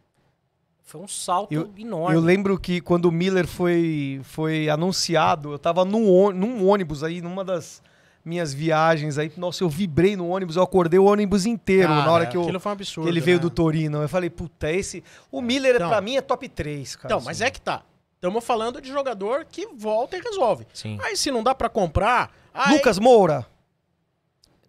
foi 0.82 1.02
um 1.02 1.08
salto 1.08 1.54
Eu- 1.54 1.70
enorme. 1.78 2.16
Eu 2.16 2.22
lembro 2.22 2.60
que 2.60 2.82
quando 2.82 3.06
o 3.06 3.12
Miller 3.12 3.46
foi, 3.48 4.22
foi 4.24 4.70
anunciado, 4.70 5.52
eu 5.52 5.60
tava 5.60 5.86
num, 5.86 6.32
num 6.32 6.68
ônibus 6.68 7.04
aí, 7.04 7.22
numa 7.22 7.46
das 7.46 7.80
minhas 8.26 8.54
viagens 8.56 9.20
aí. 9.20 9.32
Nossa, 9.38 9.64
eu 9.64 9.70
vibrei 9.70 10.16
no 10.16 10.28
ônibus, 10.30 10.56
eu 10.56 10.64
acordei 10.64 10.98
o 11.00 11.06
ônibus 11.06 11.46
inteiro 11.46 11.90
Cara, 11.90 12.06
na 12.06 12.12
hora 12.12 12.26
que, 12.26 12.36
eu, 12.36 12.42
um 12.42 12.60
que 12.60 12.68
absurdo. 12.68 13.08
ele 13.08 13.20
veio 13.22 13.38
né? 13.38 13.42
do 13.42 13.52
Torino. 13.52 14.02
Eu 14.02 14.10
falei, 14.10 14.32
puta, 14.32 14.72
esse. 14.72 15.04
O 15.32 15.42
Miller, 15.44 15.76
Então. 15.76 15.90
pra 15.90 16.02
mim, 16.02 16.16
é 16.16 16.22
top 16.22 16.50
3, 16.50 16.96
cara. 16.96 17.14
Então, 17.14 17.24
mas 17.24 17.40
é 17.40 17.52
que 17.52 17.62
tá. 17.62 17.84
Estamos 18.24 18.46
falando 18.46 18.80
de 18.80 18.88
jogador 18.88 19.44
que 19.44 19.68
volta 19.76 20.16
e 20.18 20.22
resolve. 20.22 20.66
Sim. 20.74 20.98
Aí 21.04 21.18
se 21.18 21.30
não 21.30 21.44
dá 21.44 21.54
pra 21.54 21.68
comprar, 21.68 22.34
aí- 22.54 22.78
Lucas 22.78 22.98
Moura. 22.98 23.46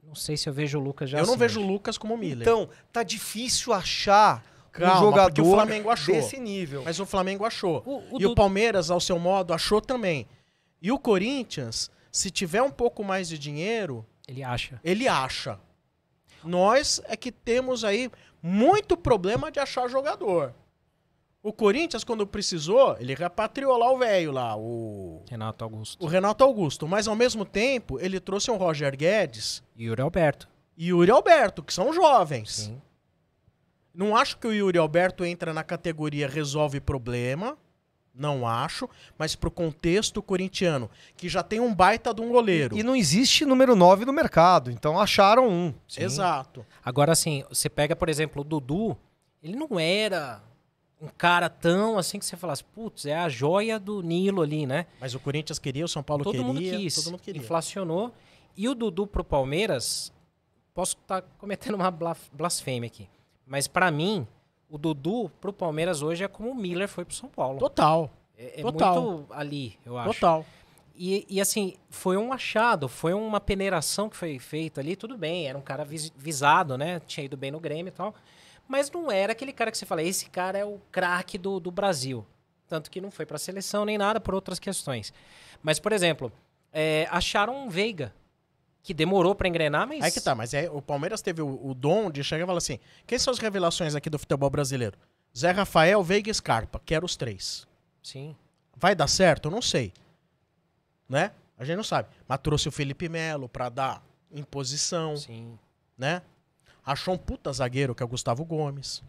Não 0.02 0.16
sei 0.16 0.36
se 0.36 0.48
eu 0.48 0.52
vejo 0.52 0.76
o 0.76 0.82
Lucas 0.82 1.09
já 1.09 1.18
eu 1.18 1.22
não 1.24 1.34
assim, 1.34 1.38
vejo 1.38 1.61
o. 1.61 1.64
Lucas 1.64 1.96
como 1.96 2.16
Miller. 2.16 2.42
Então, 2.42 2.68
tá 2.92 3.05
difícil 3.05 3.72
achar 3.72 4.44
Calma, 4.72 4.96
um 4.96 5.00
jogador 5.05 5.42
o 5.46 5.52
Flamengo 5.52 5.88
achou. 5.88 6.16
desse 6.16 6.36
nível. 6.40 6.82
Mas 6.84 6.98
o 6.98 7.07
Flamengo 7.07 7.44
achou. 7.44 7.80
O- 7.86 7.98
o 7.98 8.16
e 8.16 8.22
Dudu- 8.22 8.32
o 8.32 8.34
Palmeiras, 8.34 8.90
ao 8.90 8.98
seu 8.98 9.20
modo, 9.20 9.55
achou 9.55 9.80
também. 9.80 10.26
E 10.82 10.90
o 10.90 10.98
Corinthians, 10.98 11.88
se 12.11 12.32
tiver 12.32 12.61
um 12.61 12.72
pouco 12.72 13.05
mais 13.05 13.28
de 13.28 13.38
dinheiro, 13.38 14.05
Ele 14.26 14.42
acha. 14.42 14.80
ele 14.82 15.07
acha. 15.07 15.61
Nós 16.42 17.00
é 17.05 17.16
que 17.16 17.30
temos 17.30 17.84
aí 17.84 18.11
muito 18.42 18.96
problema 18.96 19.48
de 19.52 19.61
achar 19.61 19.86
jogador. 19.88 20.52
O 21.45 21.53
Corinthians, 21.53 22.05
quando 22.05 22.26
precisou, 22.26 22.97
ele 22.99 23.14
repatriou 23.14 23.76
lá 23.76 23.92
o 23.92 23.99
velho 23.99 24.32
lá, 24.32 24.57
o, 24.57 25.22
Renato 25.28 25.62
Augusto. 25.62 26.03
o 26.03 26.09
Renato 26.09 26.42
Augusto. 26.42 26.88
Mas 26.88 27.07
ao 27.07 27.14
mesmo 27.14 27.45
tempo, 27.45 28.01
ele 28.01 28.18
trouxe 28.18 28.51
um 28.51 28.57
Roger 28.57 28.97
Guedes 28.97 29.62
E 29.76 29.84
Yuri 29.84 30.01
Alberto. 30.01 30.49
e 30.74 30.86
Yuri 30.86 31.11
Alberto, 31.11 31.62
que 31.62 31.74
são 31.74 31.92
jovens. 31.92 32.51
Sim. 32.51 32.80
Não 33.92 34.16
acho 34.16 34.38
que 34.38 34.47
o 34.47 34.53
Yuri 34.55 34.78
Alberto 34.78 35.22
entra 35.22 35.53
na 35.53 35.62
categoria 35.62 36.26
resolve 36.26 36.80
problema. 36.80 37.59
Não 38.14 38.49
acho. 38.49 38.88
Mas 39.18 39.36
pro 39.36 39.51
contexto 39.51 40.22
corintiano, 40.22 40.88
que 41.14 41.28
já 41.28 41.42
tem 41.42 41.61
um 41.61 41.74
baita 41.74 42.14
de 42.14 42.22
um 42.22 42.30
goleiro. 42.30 42.74
E 42.74 42.82
não 42.82 42.97
existe 42.97 43.45
número 43.45 43.76
9 43.76 44.07
no 44.07 44.14
mercado, 44.14 44.70
então 44.70 44.99
acharam 44.99 45.47
um. 45.47 45.74
Sim. 45.86 46.05
Exato. 46.05 46.64
Agora, 46.82 47.12
assim, 47.12 47.45
você 47.51 47.68
pega, 47.68 47.95
por 47.95 48.09
exemplo, 48.09 48.40
o 48.40 48.45
Dudu, 48.45 48.97
ele 49.42 49.57
não 49.57 49.78
era 49.78 50.40
um 51.01 51.09
cara 51.09 51.49
tão 51.49 51.99
assim 51.99 52.18
que 52.18 52.24
você 52.24 52.36
falasse, 52.36 52.64
putz, 52.64 53.05
é 53.07 53.14
a 53.16 53.28
joia 53.28 53.78
do 53.78 54.03
Nilo 54.03 54.42
ali, 54.42 54.66
né? 54.66 54.86
Mas 55.01 55.14
o 55.14 55.20
Corinthians 55.20 55.59
queria, 55.59 55.84
o 55.84 55.88
São 55.88 56.03
Paulo 56.03 56.24
todo 56.24 56.32
queria. 56.32 56.47
mundo 56.47 56.61
quis. 56.61 56.95
Todo 56.95 57.11
mundo 57.12 57.20
queria. 57.20 57.40
Inflacionou. 57.42 58.12
E 58.57 58.68
o 58.68 58.74
Dudu 58.74 59.07
pro 59.07 59.24
Palmeiras, 59.24 60.12
posso 60.72 60.97
estar 60.97 61.22
cometendo 61.38 61.74
uma 61.74 61.90
bla- 61.90 62.16
blasfêmia 62.32 62.86
aqui. 62.86 63.09
Mas 63.47 63.66
pra 63.66 63.90
mim, 63.90 64.26
o 64.70 64.78
Dudu 64.78 65.30
pro 65.40 65.53
Palmeiras 65.53 66.03
hoje 66.03 66.24
é 66.24 66.28
como 66.28 66.51
o 66.51 66.55
Miller 66.55 66.88
foi 66.88 67.05
pro 67.05 67.14
São 67.14 67.28
Paulo. 67.28 67.59
Total. 67.59 68.11
É, 68.38 68.61
é 68.61 68.62
total. 68.62 69.03
muito 69.03 69.32
ali, 69.32 69.76
eu 69.84 69.99
acho. 69.99 70.14
Total. 70.14 70.47
E, 70.97 71.26
e, 71.28 71.40
assim, 71.40 71.74
foi 71.90 72.16
um 72.16 72.32
achado, 72.32 72.88
foi 72.88 73.12
uma 73.12 73.40
peneiração 73.40 74.09
que 74.09 74.16
foi 74.16 74.38
feita 74.38 74.80
ali, 74.80 74.95
tudo 74.95 75.18
bem, 75.18 75.49
era 75.49 75.59
um 75.59 75.61
cara 75.61 75.84
vis- 75.84 76.12
visado, 76.16 76.78
né? 76.78 77.01
Tinha 77.01 77.24
ido 77.26 77.36
bem 77.36 77.51
no 77.51 77.59
Grêmio 77.59 77.88
e 77.88 77.90
tal. 77.92 78.14
Mas 78.67 78.91
não 78.91 79.11
era 79.11 79.33
aquele 79.33 79.53
cara 79.53 79.71
que 79.71 79.79
você 79.79 79.87
fala, 79.87 80.03
esse 80.03 80.29
cara 80.31 80.59
é 80.59 80.65
o 80.65 80.81
craque 80.91 81.37
do, 81.37 81.61
do 81.61 81.71
Brasil. 81.71 82.27
Tanto 82.69 82.91
que 82.91 83.01
não 83.01 83.11
foi 83.11 83.27
pra 83.27 83.39
seleção 83.39 83.85
nem 83.85 83.99
nada 83.99 84.21
por 84.21 84.35
outras 84.35 84.59
questões. 84.59 85.12
Mas, 85.62 85.79
por 85.79 85.93
exemplo, 85.93 86.33
é, 86.73 87.07
acharam 87.11 87.67
um 87.67 87.69
Veiga, 87.69 88.12
que 88.83 88.93
demorou 88.93 89.35
pra 89.35 89.49
engrenar, 89.49 89.89
mas. 89.89 90.03
Aí 90.05 90.11
que 90.11 90.21
tá, 90.21 90.35
mas 90.35 90.53
é, 90.53 90.71
o 90.71 90.83
Palmeiras 90.83 91.23
teve 91.23 91.41
o, 91.41 91.67
o 91.67 91.75
dom 91.75 92.11
de 92.11 92.23
chegar 92.23 92.45
e 92.45 92.47
falar 92.47 92.59
assim: 92.59 92.79
quem 93.07 93.19
são 93.19 93.33
as 93.33 93.39
revelações 93.39 93.95
aqui 93.95 94.11
do 94.11 94.19
futebol 94.19 94.51
brasileiro? 94.51 94.97
Zé 95.37 95.51
Rafael, 95.51 96.03
Veiga 96.03 96.31
e 96.31 96.35
Scarpa. 96.35 96.81
Quero 96.85 97.07
os 97.07 97.17
três. 97.17 97.67
Sim. 98.03 98.37
Vai 98.77 98.95
dar 98.95 99.09
certo? 99.09 99.47
Eu 99.47 99.51
não 99.51 99.62
sei. 99.62 99.93
Né? 101.09 101.33
A 101.59 101.65
gente 101.65 101.77
não 101.77 101.85
sabe. 101.85 102.09
Mas 102.29 102.39
trouxe 102.41 102.69
o 102.69 102.73
Felipe 102.73 103.09
Melo 103.09 103.49
pra 103.49 103.69
dar 103.69 104.03
imposição, 104.31 105.17
Sim. 105.17 105.59
né? 105.97 106.23
Achou 106.85 107.14
um 107.14 107.18
puta 107.18 107.53
zagueiro 107.53 107.95
que 107.95 108.03
é 108.03 108.07
o 108.07 108.09
Gustavo 108.09 108.45
Gomes. 108.45 109.03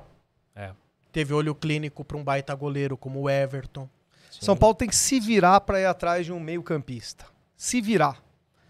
É. 0.55 0.71
Teve 1.11 1.33
olho 1.33 1.53
clínico 1.55 2.03
pra 2.03 2.17
um 2.17 2.23
baita 2.23 2.53
goleiro 2.55 2.95
como 2.97 3.21
o 3.21 3.29
Everton. 3.29 3.89
sim. 4.31 4.39
São 4.45 4.55
Paulo 4.55 4.75
tem 4.75 4.87
que 4.89 4.95
se 4.95 5.19
virar 5.19 5.61
pra 5.61 5.79
ir 5.79 5.85
atrás 5.85 6.25
de 6.25 6.31
um 6.33 6.39
meio-campista. 6.39 7.25
Se 7.55 7.79
virar. 7.81 8.21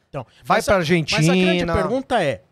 Então, 0.10 0.26
Vai 0.44 0.58
mas 0.60 0.66
pra 0.66 0.76
a- 0.76 0.78
Argentina. 0.78 1.20
Mas 1.20 1.30
a 1.30 1.34
grande 1.36 1.66
pergunta 1.66 2.24
é, 2.24 2.44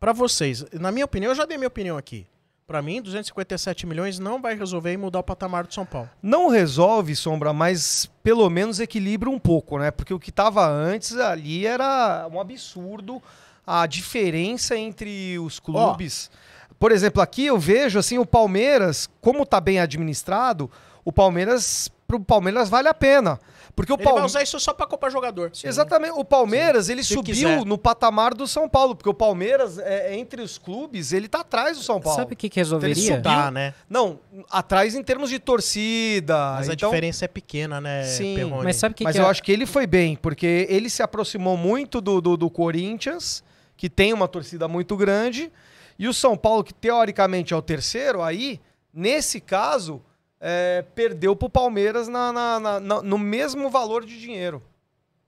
pra 0.00 0.12
vocês, 0.12 0.64
na 0.72 0.90
minha 0.92 1.04
opinião, 1.04 1.30
eu 1.32 1.36
já 1.36 1.44
dei 1.44 1.56
minha 1.56 1.68
opinião 1.68 1.96
aqui. 1.96 2.26
Pra 2.66 2.82
mim, 2.82 3.00
257 3.00 3.86
milhões 3.86 4.18
não 4.18 4.42
vai 4.42 4.56
resolver 4.56 4.92
e 4.92 4.96
mudar 4.96 5.20
o 5.20 5.22
patamar 5.22 5.64
do 5.68 5.72
São 5.72 5.86
Paulo. 5.86 6.10
Não 6.20 6.48
resolve, 6.48 7.14
Sombra, 7.14 7.52
mas 7.52 8.10
pelo 8.24 8.50
menos 8.50 8.80
equilibra 8.80 9.30
um 9.30 9.38
pouco, 9.38 9.78
né? 9.78 9.92
Porque 9.92 10.12
o 10.12 10.18
que 10.18 10.32
tava 10.32 10.66
antes 10.66 11.16
ali 11.16 11.64
era 11.64 12.28
um 12.32 12.40
absurdo 12.40 13.22
a 13.66 13.86
diferença 13.86 14.76
entre 14.76 15.38
os 15.38 15.58
clubes. 15.58 16.30
Por 16.78 16.92
exemplo, 16.92 17.20
aqui 17.22 17.46
eu 17.46 17.58
vejo 17.58 17.98
assim 17.98 18.18
o 18.18 18.26
Palmeiras, 18.26 19.08
como 19.20 19.44
tá 19.46 19.60
bem 19.60 19.80
administrado, 19.80 20.70
o 21.04 21.12
Palmeiras 21.12 21.90
pro 22.06 22.20
Palmeiras 22.20 22.68
vale 22.68 22.88
a 22.88 22.94
pena. 22.94 23.38
Porque 23.74 23.92
o 23.92 23.96
Ele 23.96 24.04
vai 24.04 24.06
Palmeiras 24.06 24.32
usar 24.32 24.42
isso 24.42 24.58
só 24.58 24.72
pra 24.72 24.86
Copa 24.86 25.10
Jogador. 25.10 25.50
Exatamente. 25.62 26.12
O 26.16 26.24
Palmeiras, 26.24 26.88
ele 26.88 27.02
Se 27.02 27.12
subiu 27.12 27.34
quiser. 27.34 27.64
no 27.66 27.76
patamar 27.76 28.32
do 28.32 28.46
São 28.46 28.68
Paulo, 28.68 28.96
porque 28.96 29.08
o 29.08 29.12
Palmeiras, 29.14 29.78
é, 29.78 30.12
é 30.12 30.16
entre 30.16 30.40
os 30.40 30.56
clubes, 30.56 31.12
ele 31.12 31.28
tá 31.28 31.40
atrás 31.40 31.76
do 31.76 31.82
São 31.82 32.00
Paulo. 32.00 32.18
Sabe 32.18 32.32
o 32.32 32.36
que, 32.36 32.48
que 32.48 32.58
Então 32.58 32.78
ele 32.78 32.94
resolveria? 32.94 33.16
subiu. 33.16 33.22
Tá, 33.22 33.50
né? 33.50 33.74
Não, 33.88 34.18
atrás 34.50 34.94
em 34.94 35.02
termos 35.02 35.28
de 35.28 35.38
torcida. 35.38 36.54
Mas 36.56 36.70
a 36.70 36.72
então, 36.72 36.88
diferença 36.88 37.26
é 37.26 37.28
pequena, 37.28 37.78
né, 37.80 38.04
Sim, 38.04 38.34
Perrone? 38.36 38.64
Mas 38.64 38.76
sabe 38.76 38.92
o 38.92 38.96
que, 38.96 39.04
Mas 39.04 39.14
que 39.14 39.20
eu 39.20 39.26
é? 39.26 39.30
acho 39.30 39.42
que 39.42 39.52
ele 39.52 39.66
foi 39.66 39.86
bem, 39.86 40.16
porque 40.16 40.66
ele 40.70 40.88
se 40.88 41.02
aproximou 41.02 41.56
muito 41.56 42.00
do, 42.00 42.20
do, 42.20 42.36
do 42.36 42.48
Corinthians, 42.48 43.44
que 43.76 43.88
tem 43.90 44.12
uma 44.12 44.26
torcida 44.28 44.66
muito 44.68 44.96
grande, 44.96 45.52
e 45.98 46.08
o 46.08 46.14
São 46.14 46.36
Paulo, 46.36 46.62
que 46.64 46.74
teoricamente 46.74 47.52
é 47.54 47.56
o 47.56 47.62
terceiro, 47.62 48.22
aí, 48.22 48.60
nesse 48.92 49.40
caso, 49.40 50.02
é, 50.40 50.84
perdeu 50.94 51.34
pro 51.34 51.48
Palmeiras 51.48 52.08
na, 52.08 52.32
na- 52.32 52.80
na- 52.80 53.02
no 53.02 53.18
mesmo 53.18 53.70
valor 53.70 54.04
de 54.04 54.18
dinheiro. 54.20 54.62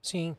Sim. 0.01 0.35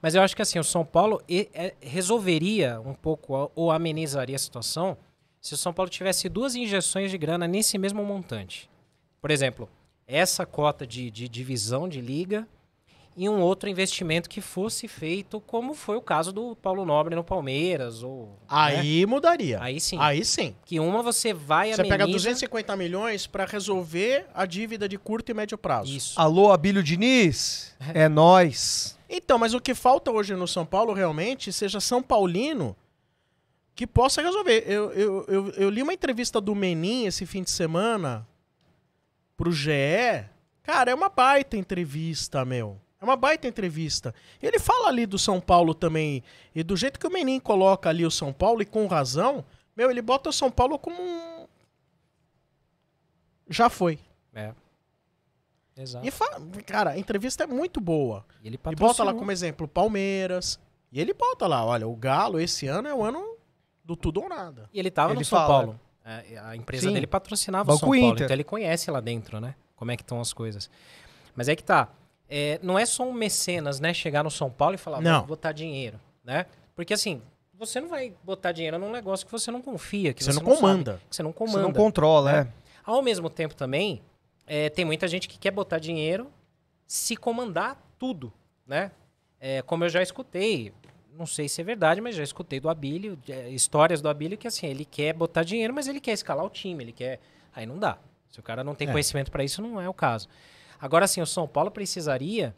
Mas 0.00 0.14
eu 0.14 0.22
acho 0.22 0.34
que 0.36 0.42
assim, 0.42 0.58
o 0.58 0.64
São 0.64 0.84
Paulo 0.84 1.20
é, 1.28 1.74
resolveria 1.80 2.80
um 2.84 2.94
pouco 2.94 3.50
ou 3.54 3.70
amenizaria 3.70 4.36
a 4.36 4.38
situação 4.38 4.96
se 5.40 5.54
o 5.54 5.56
São 5.56 5.72
Paulo 5.72 5.90
tivesse 5.90 6.28
duas 6.28 6.54
injeções 6.54 7.10
de 7.10 7.18
grana 7.18 7.48
nesse 7.48 7.76
mesmo 7.78 8.04
montante. 8.04 8.70
Por 9.20 9.30
exemplo, 9.30 9.68
essa 10.06 10.46
cota 10.46 10.86
de, 10.86 11.10
de 11.10 11.28
divisão 11.28 11.88
de 11.88 12.00
liga 12.00 12.46
e 13.16 13.28
um 13.28 13.40
outro 13.40 13.68
investimento 13.68 14.28
que 14.28 14.40
fosse 14.40 14.88
feito, 14.88 15.40
como 15.40 15.74
foi 15.74 15.96
o 15.96 16.00
caso 16.02 16.32
do 16.32 16.56
Paulo 16.56 16.84
Nobre 16.86 17.14
no 17.14 17.22
Palmeiras. 17.22 18.02
Ou, 18.02 18.26
né? 18.26 18.32
Aí 18.48 19.04
mudaria. 19.06 19.58
Aí 19.62 19.78
sim. 19.80 19.98
Aí 20.00 20.24
sim. 20.24 20.54
Que 20.64 20.80
uma 20.80 21.02
você 21.02 21.34
vai 21.34 21.72
Você 21.74 21.82
pega 21.84 22.04
ameniza- 22.04 22.18
250 22.30 22.74
milhões 22.76 23.26
pra 23.26 23.44
resolver 23.44 24.26
a 24.34 24.46
dívida 24.46 24.88
de 24.88 24.96
curto 24.98 25.30
e 25.30 25.34
médio 25.34 25.58
prazo. 25.58 25.92
Isso. 25.94 26.18
Alô, 26.18 26.50
Abílio 26.52 26.82
Diniz? 26.82 27.74
É 27.92 28.08
nós. 28.08 28.98
Então, 29.08 29.38
mas 29.38 29.52
o 29.52 29.60
que 29.60 29.74
falta 29.74 30.10
hoje 30.10 30.34
no 30.34 30.48
São 30.48 30.64
Paulo 30.64 30.92
realmente 30.94 31.52
seja 31.52 31.80
São 31.80 32.02
Paulino 32.02 32.74
que 33.74 33.86
possa 33.86 34.22
resolver. 34.22 34.64
Eu, 34.66 34.90
eu, 34.92 35.24
eu, 35.28 35.48
eu 35.50 35.70
li 35.70 35.82
uma 35.82 35.92
entrevista 35.94 36.40
do 36.40 36.54
Menin 36.54 37.04
esse 37.06 37.26
fim 37.26 37.42
de 37.42 37.50
semana 37.50 38.26
pro 39.36 39.52
GE. 39.52 39.70
Cara, 40.62 40.90
é 40.90 40.94
uma 40.94 41.08
baita 41.08 41.56
entrevista, 41.56 42.44
meu. 42.44 42.80
É 43.02 43.04
uma 43.04 43.16
baita 43.16 43.48
entrevista. 43.48 44.14
Ele 44.40 44.60
fala 44.60 44.86
ali 44.88 45.06
do 45.06 45.18
São 45.18 45.40
Paulo 45.40 45.74
também. 45.74 46.22
E 46.54 46.62
do 46.62 46.76
jeito 46.76 47.00
que 47.00 47.06
o 47.06 47.10
Menin 47.10 47.40
coloca 47.40 47.88
ali 47.88 48.06
o 48.06 48.10
São 48.12 48.32
Paulo, 48.32 48.62
e 48.62 48.64
com 48.64 48.86
razão, 48.86 49.44
meu, 49.76 49.90
ele 49.90 50.00
bota 50.00 50.30
o 50.30 50.32
São 50.32 50.52
Paulo 50.52 50.78
como 50.78 51.02
um. 51.02 51.46
já 53.48 53.68
foi. 53.68 53.98
É. 54.32 54.52
Exato. 55.76 56.06
E 56.06 56.10
fa- 56.10 56.40
cara, 56.66 56.90
a 56.90 56.98
entrevista 56.98 57.44
é 57.44 57.46
muito 57.46 57.80
boa. 57.80 58.24
E 58.42 58.46
ele 58.46 58.58
E 58.70 58.76
bota 58.76 59.02
lá 59.02 59.12
como 59.12 59.32
exemplo 59.32 59.66
o 59.66 59.68
Palmeiras. 59.68 60.60
E 60.92 61.00
ele 61.00 61.12
bota 61.14 61.46
lá, 61.46 61.64
olha, 61.64 61.88
o 61.88 61.96
Galo 61.96 62.38
esse 62.38 62.66
ano 62.66 62.86
é 62.88 62.94
o 62.94 63.02
ano 63.02 63.36
do 63.84 63.96
tudo 63.96 64.20
ou 64.22 64.28
nada. 64.28 64.68
E 64.72 64.78
ele 64.78 64.90
tava 64.90 65.12
Ele 65.12 65.20
no 65.20 65.24
São 65.24 65.38
fala. 65.38 65.48
Paulo. 65.64 65.80
É, 66.04 66.38
a 66.38 66.54
empresa 66.56 66.88
Sim. 66.88 66.94
dele 66.94 67.06
patrocinava 67.06 67.64
Banco 67.64 67.76
o 67.76 67.78
São 67.80 67.88
Paulo, 67.88 68.06
Inter. 68.14 68.24
então 68.26 68.34
ele 68.36 68.44
conhece 68.44 68.90
lá 68.90 69.00
dentro, 69.00 69.40
né? 69.40 69.54
Como 69.74 69.90
é 69.90 69.96
que 69.96 70.02
estão 70.02 70.20
as 70.20 70.32
coisas. 70.32 70.68
Mas 71.34 71.48
é 71.48 71.56
que 71.56 71.64
tá. 71.64 71.88
É, 72.34 72.58
não 72.62 72.78
é 72.78 72.86
só 72.86 73.04
um 73.04 73.12
mecenas, 73.12 73.78
né? 73.78 73.92
Chegar 73.92 74.24
no 74.24 74.30
São 74.30 74.50
Paulo 74.50 74.74
e 74.74 74.78
falar, 74.78 75.00
Não. 75.02 75.18
vou 75.18 75.28
botar 75.28 75.52
dinheiro, 75.52 76.00
né? 76.24 76.46
Porque 76.74 76.94
assim, 76.94 77.20
você 77.52 77.78
não 77.80 77.88
vai 77.88 78.14
botar 78.24 78.52
dinheiro 78.52 78.78
num 78.78 78.90
negócio 78.90 79.26
que 79.26 79.30
você 79.32 79.50
não 79.50 79.60
confia, 79.60 80.14
que 80.14 80.24
Você 80.24 80.32
você, 80.32 80.40
não 80.40 80.46
sabe, 80.48 80.60
comanda. 80.60 81.00
que 81.10 81.14
você 81.16 81.22
não 81.22 81.30
Você 81.32 81.36
comanda. 81.36 81.60
não 81.62 81.72
controla, 81.72 82.32
é. 82.40 82.48
Ao 82.84 83.02
mesmo 83.02 83.28
tempo 83.28 83.54
também, 83.54 84.00
é, 84.46 84.70
tem 84.70 84.84
muita 84.84 85.06
gente 85.06 85.28
que 85.28 85.38
quer 85.38 85.50
botar 85.50 85.78
dinheiro 85.78 86.30
se 86.86 87.16
comandar 87.16 87.76
tudo, 87.98 88.32
né? 88.66 88.90
É, 89.38 89.60
como 89.62 89.84
eu 89.84 89.88
já 89.88 90.02
escutei, 90.02 90.72
não 91.16 91.26
sei 91.26 91.48
se 91.48 91.60
é 91.60 91.64
verdade, 91.64 92.00
mas 92.00 92.14
já 92.16 92.22
escutei 92.22 92.58
do 92.60 92.68
Abílio, 92.70 93.18
é, 93.28 93.50
histórias 93.50 94.00
do 94.00 94.08
Abílio 94.08 94.38
que 94.38 94.48
assim, 94.48 94.66
ele 94.66 94.84
quer 94.84 95.12
botar 95.12 95.42
dinheiro, 95.42 95.74
mas 95.74 95.86
ele 95.86 96.00
quer 96.00 96.12
escalar 96.12 96.44
o 96.44 96.50
time, 96.50 96.82
ele 96.82 96.92
quer... 96.92 97.20
Aí 97.54 97.66
não 97.66 97.78
dá. 97.78 97.98
Se 98.30 98.40
o 98.40 98.42
cara 98.42 98.64
não 98.64 98.74
tem 98.74 98.88
É. 98.88 98.90
conhecimento 98.90 99.30
para 99.30 99.44
isso, 99.44 99.60
não 99.60 99.78
é 99.80 99.86
o 99.88 99.92
caso. 99.94 100.26
Agora 100.82 101.06
sim, 101.06 101.20
o 101.20 101.26
São 101.26 101.46
Paulo 101.46 101.70
precisaria 101.70 102.56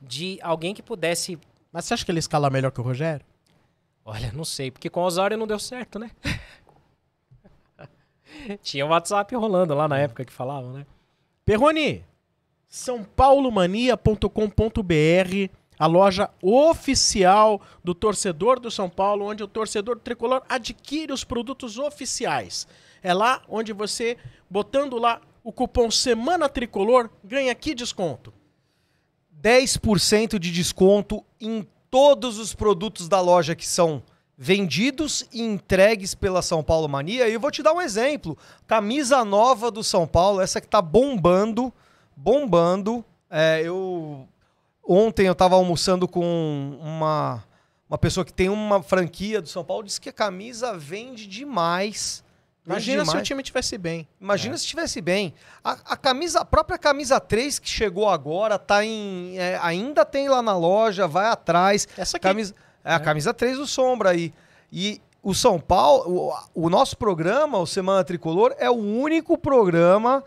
de 0.00 0.38
alguém 0.40 0.72
que 0.72 0.80
pudesse... 0.80 1.36
Mas 1.72 1.84
você 1.84 1.94
acha 1.94 2.04
que 2.04 2.10
ele 2.12 2.20
escala 2.20 2.48
melhor 2.48 2.70
que 2.70 2.80
o 2.80 2.84
Rogério? 2.84 3.26
Olha, 4.04 4.30
não 4.32 4.44
sei, 4.44 4.70
porque 4.70 4.88
com 4.88 5.00
o 5.00 5.04
Osório 5.04 5.36
não 5.36 5.44
deu 5.44 5.58
certo, 5.58 5.98
né? 5.98 6.12
Tinha 8.62 8.86
o 8.86 8.90
WhatsApp 8.90 9.34
rolando 9.34 9.74
lá 9.74 9.88
na 9.88 9.98
época 9.98 10.24
que 10.24 10.32
falavam, 10.32 10.72
né? 10.72 10.86
Perrone, 11.44 12.04
sãopaulomania.com.br, 12.68 15.50
a 15.76 15.86
loja 15.86 16.30
oficial 16.40 17.60
do 17.82 17.92
torcedor 17.92 18.60
do 18.60 18.70
São 18.70 18.88
Paulo, 18.88 19.24
onde 19.24 19.42
o 19.42 19.48
torcedor 19.48 19.98
tricolor 19.98 20.44
adquire 20.48 21.12
os 21.12 21.24
produtos 21.24 21.76
oficiais. 21.76 22.68
É 23.02 23.12
lá 23.12 23.42
onde 23.48 23.72
você, 23.72 24.16
botando 24.48 24.96
lá 24.96 25.20
o 25.44 25.52
cupom 25.52 25.90
Semana 25.90 26.48
Tricolor, 26.48 27.10
ganha 27.22 27.52
aqui 27.52 27.74
desconto. 27.74 28.32
10% 29.42 30.38
de 30.38 30.50
desconto 30.50 31.22
em 31.38 31.68
todos 31.90 32.38
os 32.38 32.54
produtos 32.54 33.08
da 33.08 33.20
loja 33.20 33.54
que 33.54 33.66
são 33.66 34.02
vendidos 34.38 35.28
e 35.30 35.42
entregues 35.42 36.14
pela 36.14 36.40
São 36.40 36.64
Paulo 36.64 36.88
Mania. 36.88 37.28
E 37.28 37.34
eu 37.34 37.38
vou 37.38 37.50
te 37.50 37.62
dar 37.62 37.74
um 37.74 37.80
exemplo. 37.80 38.38
Camisa 38.66 39.22
nova 39.22 39.70
do 39.70 39.84
São 39.84 40.06
Paulo, 40.06 40.40
essa 40.40 40.62
que 40.62 40.66
tá 40.66 40.80
bombando, 40.80 41.70
bombando. 42.16 43.04
É, 43.30 43.60
eu 43.62 44.26
ontem 44.82 45.26
eu 45.26 45.34
tava 45.34 45.56
almoçando 45.56 46.08
com 46.08 46.78
uma 46.80 47.44
uma 47.88 47.98
pessoa 47.98 48.24
que 48.24 48.32
tem 48.32 48.48
uma 48.48 48.82
franquia 48.82 49.42
do 49.42 49.48
São 49.48 49.62
Paulo, 49.62 49.84
disse 49.84 50.00
que 50.00 50.08
a 50.08 50.12
camisa 50.12 50.76
vende 50.76 51.26
demais. 51.26 52.24
Imagina 52.66 53.04
se 53.04 53.10
o 53.10 53.12
demais. 53.12 53.28
time 53.28 53.42
tivesse 53.42 53.76
bem. 53.76 54.08
Imagina 54.18 54.56
se 54.56 54.64
estivesse 54.64 55.00
bem. 55.00 55.34
A, 55.62 55.72
a 55.72 55.96
camisa, 55.96 56.40
a 56.40 56.44
própria 56.44 56.78
camisa 56.78 57.20
3 57.20 57.58
que 57.58 57.68
chegou 57.68 58.08
agora, 58.08 58.58
tá 58.58 58.84
em. 58.84 59.36
é, 59.36 59.58
ainda 59.62 60.04
tem 60.04 60.28
lá 60.28 60.40
na 60.40 60.56
loja, 60.56 61.06
vai 61.06 61.26
atrás. 61.26 61.86
Essa 61.96 62.16
aqui. 62.16 62.22
Camisa, 62.22 62.54
é 62.82 62.94
a 62.94 63.00
camisa 63.00 63.34
3 63.34 63.58
do 63.58 63.66
Sombra 63.66 64.10
aí. 64.10 64.32
E 64.72 65.00
o 65.22 65.34
São 65.34 65.60
Paulo, 65.60 66.32
o, 66.54 66.66
o 66.66 66.70
nosso 66.70 66.96
programa, 66.96 67.58
o 67.58 67.66
Semana 67.66 68.02
Tricolor, 68.02 68.54
é 68.58 68.70
o 68.70 68.74
único 68.74 69.36
programa 69.36 70.24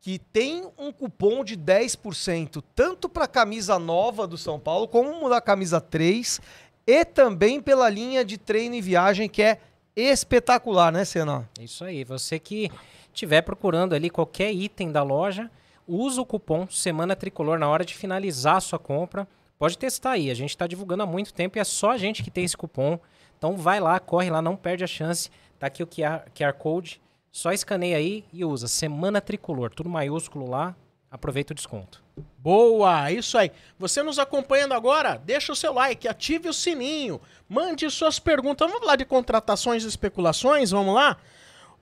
que 0.00 0.18
tem 0.18 0.66
um 0.78 0.90
cupom 0.92 1.44
de 1.44 1.56
10%, 1.56 2.62
tanto 2.74 3.08
para 3.08 3.24
a 3.24 3.28
camisa 3.28 3.78
nova 3.78 4.26
do 4.26 4.38
São 4.38 4.58
Paulo, 4.58 4.88
como 4.88 5.28
da 5.28 5.40
camisa 5.40 5.80
3, 5.80 6.40
e 6.86 7.04
também 7.04 7.60
pela 7.60 7.88
linha 7.88 8.24
de 8.24 8.38
treino 8.38 8.74
e 8.74 8.80
viagem, 8.80 9.28
que 9.28 9.42
é 9.42 9.58
espetacular, 9.96 10.92
né, 10.92 11.04
Senna? 11.04 11.48
Isso 11.60 11.84
aí. 11.84 12.04
Você 12.04 12.38
que 12.38 12.70
estiver 13.12 13.42
procurando 13.42 13.94
ali 13.94 14.08
qualquer 14.08 14.52
item 14.52 14.92
da 14.92 15.02
loja, 15.02 15.50
usa 15.86 16.20
o 16.20 16.26
cupom 16.26 16.66
Semana 16.68 17.16
Tricolor 17.16 17.58
na 17.58 17.68
hora 17.68 17.84
de 17.84 17.94
finalizar 17.94 18.56
a 18.56 18.60
sua 18.60 18.78
compra. 18.78 19.26
Pode 19.58 19.76
testar 19.76 20.12
aí. 20.12 20.30
A 20.30 20.34
gente 20.34 20.50
está 20.50 20.66
divulgando 20.66 21.02
há 21.02 21.06
muito 21.06 21.34
tempo 21.34 21.58
e 21.58 21.60
é 21.60 21.64
só 21.64 21.90
a 21.90 21.98
gente 21.98 22.22
que 22.22 22.30
tem 22.30 22.44
esse 22.44 22.56
cupom. 22.56 22.98
Então 23.36 23.56
vai 23.56 23.80
lá, 23.80 23.98
corre 23.98 24.30
lá, 24.30 24.40
não 24.40 24.56
perde 24.56 24.84
a 24.84 24.86
chance. 24.86 25.30
Tá 25.58 25.66
aqui 25.66 25.82
o 25.82 25.86
QR, 25.86 26.24
QR 26.34 26.52
Code. 26.54 27.00
Só 27.32 27.52
escaneia 27.52 27.96
aí 27.96 28.24
e 28.32 28.44
usa. 28.44 28.68
Semana 28.68 29.20
Tricolor. 29.20 29.70
Tudo 29.70 29.88
maiúsculo 29.88 30.48
lá. 30.48 30.74
Aproveita 31.10 31.52
o 31.52 31.56
desconto. 31.56 32.02
Boa, 32.38 33.10
isso 33.10 33.36
aí. 33.36 33.50
Você 33.78 34.02
nos 34.02 34.18
acompanhando 34.18 34.74
agora, 34.74 35.16
deixa 35.16 35.52
o 35.52 35.56
seu 35.56 35.72
like, 35.72 36.06
ative 36.06 36.48
o 36.48 36.54
sininho, 36.54 37.20
mande 37.48 37.90
suas 37.90 38.20
perguntas. 38.20 38.70
Vamos 38.70 38.86
lá 38.86 38.94
de 38.94 39.04
contratações 39.04 39.82
e 39.82 39.88
especulações, 39.88 40.70
vamos 40.70 40.94
lá? 40.94 41.16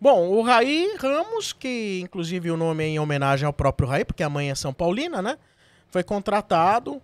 Bom, 0.00 0.28
o 0.28 0.42
Raí 0.42 0.96
Ramos, 0.98 1.52
que 1.52 2.00
inclusive 2.02 2.50
o 2.50 2.56
nome 2.56 2.84
é 2.84 2.86
em 2.86 2.98
homenagem 2.98 3.46
ao 3.46 3.52
próprio 3.52 3.88
Raí, 3.88 4.04
porque 4.04 4.22
a 4.22 4.30
mãe 4.30 4.50
é 4.50 4.54
São 4.54 4.72
Paulina, 4.72 5.20
né? 5.20 5.36
Foi 5.88 6.02
contratado. 6.02 7.02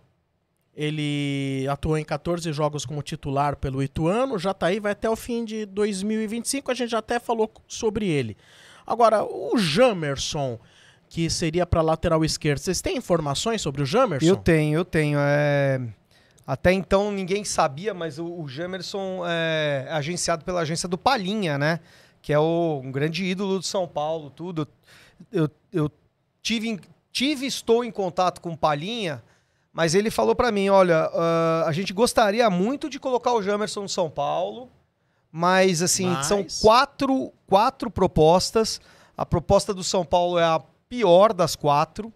Ele 0.77 1.67
atuou 1.69 1.99
em 1.99 2.05
14 2.05 2.53
jogos 2.53 2.87
como 2.87 3.03
titular 3.03 3.57
pelo 3.57 3.83
Ituano, 3.83 4.39
já 4.39 4.53
tá 4.53 4.67
aí, 4.67 4.81
vai 4.81 4.93
até 4.93 5.09
o 5.09 5.15
fim 5.15 5.45
de 5.45 5.67
2025, 5.67 6.71
a 6.71 6.75
gente 6.75 6.91
já 6.91 6.99
até 6.99 7.21
falou 7.21 7.53
sobre 7.69 8.09
ele. 8.09 8.37
Agora, 8.85 9.25
o 9.25 9.57
Jamerson, 9.57 10.59
que 11.15 11.31
seria 11.31 11.65
para 11.65 11.81
lateral 11.81 12.25
esquerdo, 12.25 12.59
vocês 12.59 12.83
têm 12.83 12.97
informações 12.97 13.63
sobre 13.63 13.81
o 13.81 13.87
Jamerson? 13.87 14.27
Eu 14.27 14.35
tenho, 14.35 14.77
eu 14.81 14.85
tenho. 14.85 15.17
é, 15.21 15.81
Até 16.45 16.73
então 16.73 17.13
ninguém 17.13 17.45
sabia, 17.45 17.95
mas 17.95 18.19
o, 18.19 18.27
o 18.27 18.49
Jamerson 18.49 19.23
é 19.25 19.87
agenciado 19.93 20.45
pela 20.45 20.63
agência 20.63 20.89
do 20.89 20.99
Palinha, 20.99 21.57
né? 21.57 21.79
Que 22.21 22.33
é 22.33 22.39
o, 22.41 22.81
um 22.83 22.91
grande 22.91 23.25
ídolo 23.25 23.61
do 23.61 23.65
São 23.65 23.87
Paulo, 23.87 24.29
tudo. 24.29 24.67
Eu, 25.31 25.49
eu 25.73 25.89
tive, 26.43 26.81
tive 27.13 27.45
e 27.45 27.49
estou 27.49 27.85
em 27.85 27.93
contato 27.93 28.41
com 28.41 28.51
o 28.51 28.57
Palinha, 28.59 29.23
mas 29.73 29.95
ele 29.95 30.11
falou 30.11 30.35
pra 30.35 30.51
mim, 30.51 30.69
olha, 30.69 31.09
ah, 31.15 31.63
a 31.65 31.71
gente 31.71 31.93
gostaria 31.93 32.51
muito 32.51 32.91
de 32.91 32.99
colocar 32.99 33.33
o 33.35 33.41
Jamerson 33.41 33.83
no 33.83 33.89
São 33.89 34.11
Paulo, 34.11 34.69
mas 35.31 35.81
assim, 35.81 36.07
Mas- 36.07 36.27
são 36.27 36.45
quatro, 36.61 37.33
quatro 37.47 37.89
propostas. 37.89 38.81
A 39.17 39.25
proposta 39.25 39.73
do 39.73 39.85
São 39.85 40.05
Paulo 40.05 40.41
é 40.41 40.45
a 40.45 40.61
pior 40.89 41.33
das 41.33 41.55
quatro. 41.57 42.13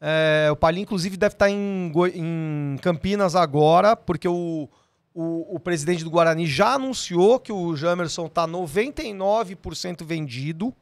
É, 0.00 0.48
o 0.50 0.56
Palinha, 0.56 0.82
inclusive, 0.82 1.16
deve 1.16 1.34
estar 1.34 1.48
em, 1.48 1.90
Goi- 1.92 2.12
em 2.14 2.76
Campinas 2.82 3.34
agora, 3.34 3.96
porque 3.96 4.28
o, 4.28 4.68
o, 5.14 5.56
o 5.56 5.58
presidente 5.60 6.04
do 6.04 6.10
Guarani 6.10 6.46
já 6.46 6.74
anunciou 6.74 7.40
que 7.40 7.50
o 7.52 7.74
Jamerson 7.74 8.26
está 8.26 8.46
99% 8.46 10.04
vendido. 10.04 10.74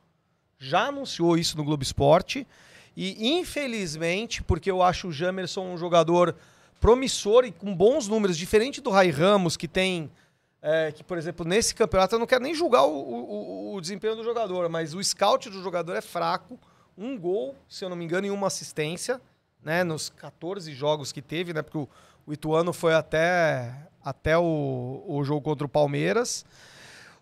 Já 0.58 0.86
anunciou 0.88 1.36
isso 1.36 1.56
no 1.56 1.64
Globo 1.64 1.82
Esporte. 1.82 2.46
E, 2.96 3.32
infelizmente, 3.38 4.42
porque 4.42 4.70
eu 4.70 4.82
acho 4.82 5.08
o 5.08 5.12
Jamerson 5.12 5.72
um 5.72 5.76
jogador 5.78 6.36
promissor 6.80 7.44
e 7.44 7.52
com 7.52 7.74
bons 7.74 8.08
números, 8.08 8.36
diferente 8.36 8.80
do 8.80 8.90
Rai 8.90 9.08
Ramos, 9.10 9.56
que 9.56 9.68
tem. 9.68 10.10
é, 10.60 10.92
que, 10.92 11.02
por 11.02 11.16
exemplo, 11.16 11.44
nesse 11.46 11.74
campeonato, 11.74 12.14
eu 12.14 12.18
não 12.18 12.26
quero 12.26 12.42
nem 12.42 12.54
julgar 12.54 12.82
o, 12.84 12.90
o- 12.92 13.74
o 13.76 13.80
desempenho 13.80 14.14
do 14.16 14.22
jogador, 14.24 14.68
mas 14.68 14.94
o 14.94 15.02
scout 15.02 15.48
do 15.48 15.62
jogador 15.62 15.94
é 15.96 16.00
fraco. 16.00 16.58
Um 16.96 17.18
gol, 17.18 17.54
se 17.68 17.84
eu 17.84 17.88
não 17.88 17.96
me 17.96 18.04
engano, 18.04 18.26
e 18.26 18.30
uma 18.30 18.46
assistência, 18.46 19.20
né? 19.62 19.82
Nos 19.84 20.08
14 20.10 20.72
jogos 20.74 21.12
que 21.12 21.22
teve, 21.22 21.52
né? 21.52 21.62
Porque 21.62 21.78
o, 21.78 21.88
o 22.26 22.32
Ituano 22.32 22.72
foi 22.72 22.94
até, 22.94 23.74
até 24.04 24.36
o, 24.38 25.02
o 25.06 25.24
jogo 25.24 25.40
contra 25.40 25.64
o 25.66 25.68
Palmeiras. 25.68 26.44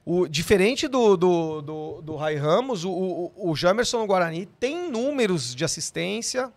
O, 0.04 0.26
diferente 0.26 0.88
do, 0.88 1.16
do, 1.16 1.60
do, 1.62 2.02
do 2.02 2.16
Rai 2.16 2.34
Ramos, 2.36 2.84
o, 2.84 2.90
o, 2.90 3.50
o 3.50 3.54
Jamerson 3.54 3.98
no 3.98 4.06
Guarani 4.06 4.46
tem 4.46 4.90
números 4.90 5.54
de 5.54 5.64
assistência, 5.64 6.50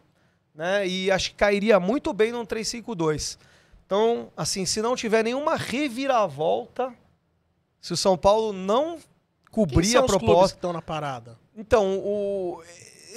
né? 0.56 0.88
E 0.88 1.12
acho 1.12 1.32
que 1.32 1.36
cairia 1.36 1.80
muito 1.80 2.14
bem 2.14 2.32
num 2.32 2.46
3-5-2. 2.46 3.38
Então, 3.86 4.32
assim, 4.36 4.66
se 4.66 4.82
não 4.82 4.96
tiver 4.96 5.24
nenhuma 5.24 5.56
reviravolta, 5.56 6.94
se 7.82 7.94
o 7.94 7.98
São 7.98 8.18
Paulo 8.18 8.54
não 8.54 8.96
Quem 8.96 9.04
cobrir 9.52 9.86
são 9.88 10.02
a 10.02 10.06
os 10.06 10.12
proposta. 10.12 10.56
que 10.56 10.58
estão 10.60 10.74
na 10.74 10.82
parada? 10.82 11.38
Então, 11.56 12.00
o- 12.00 12.64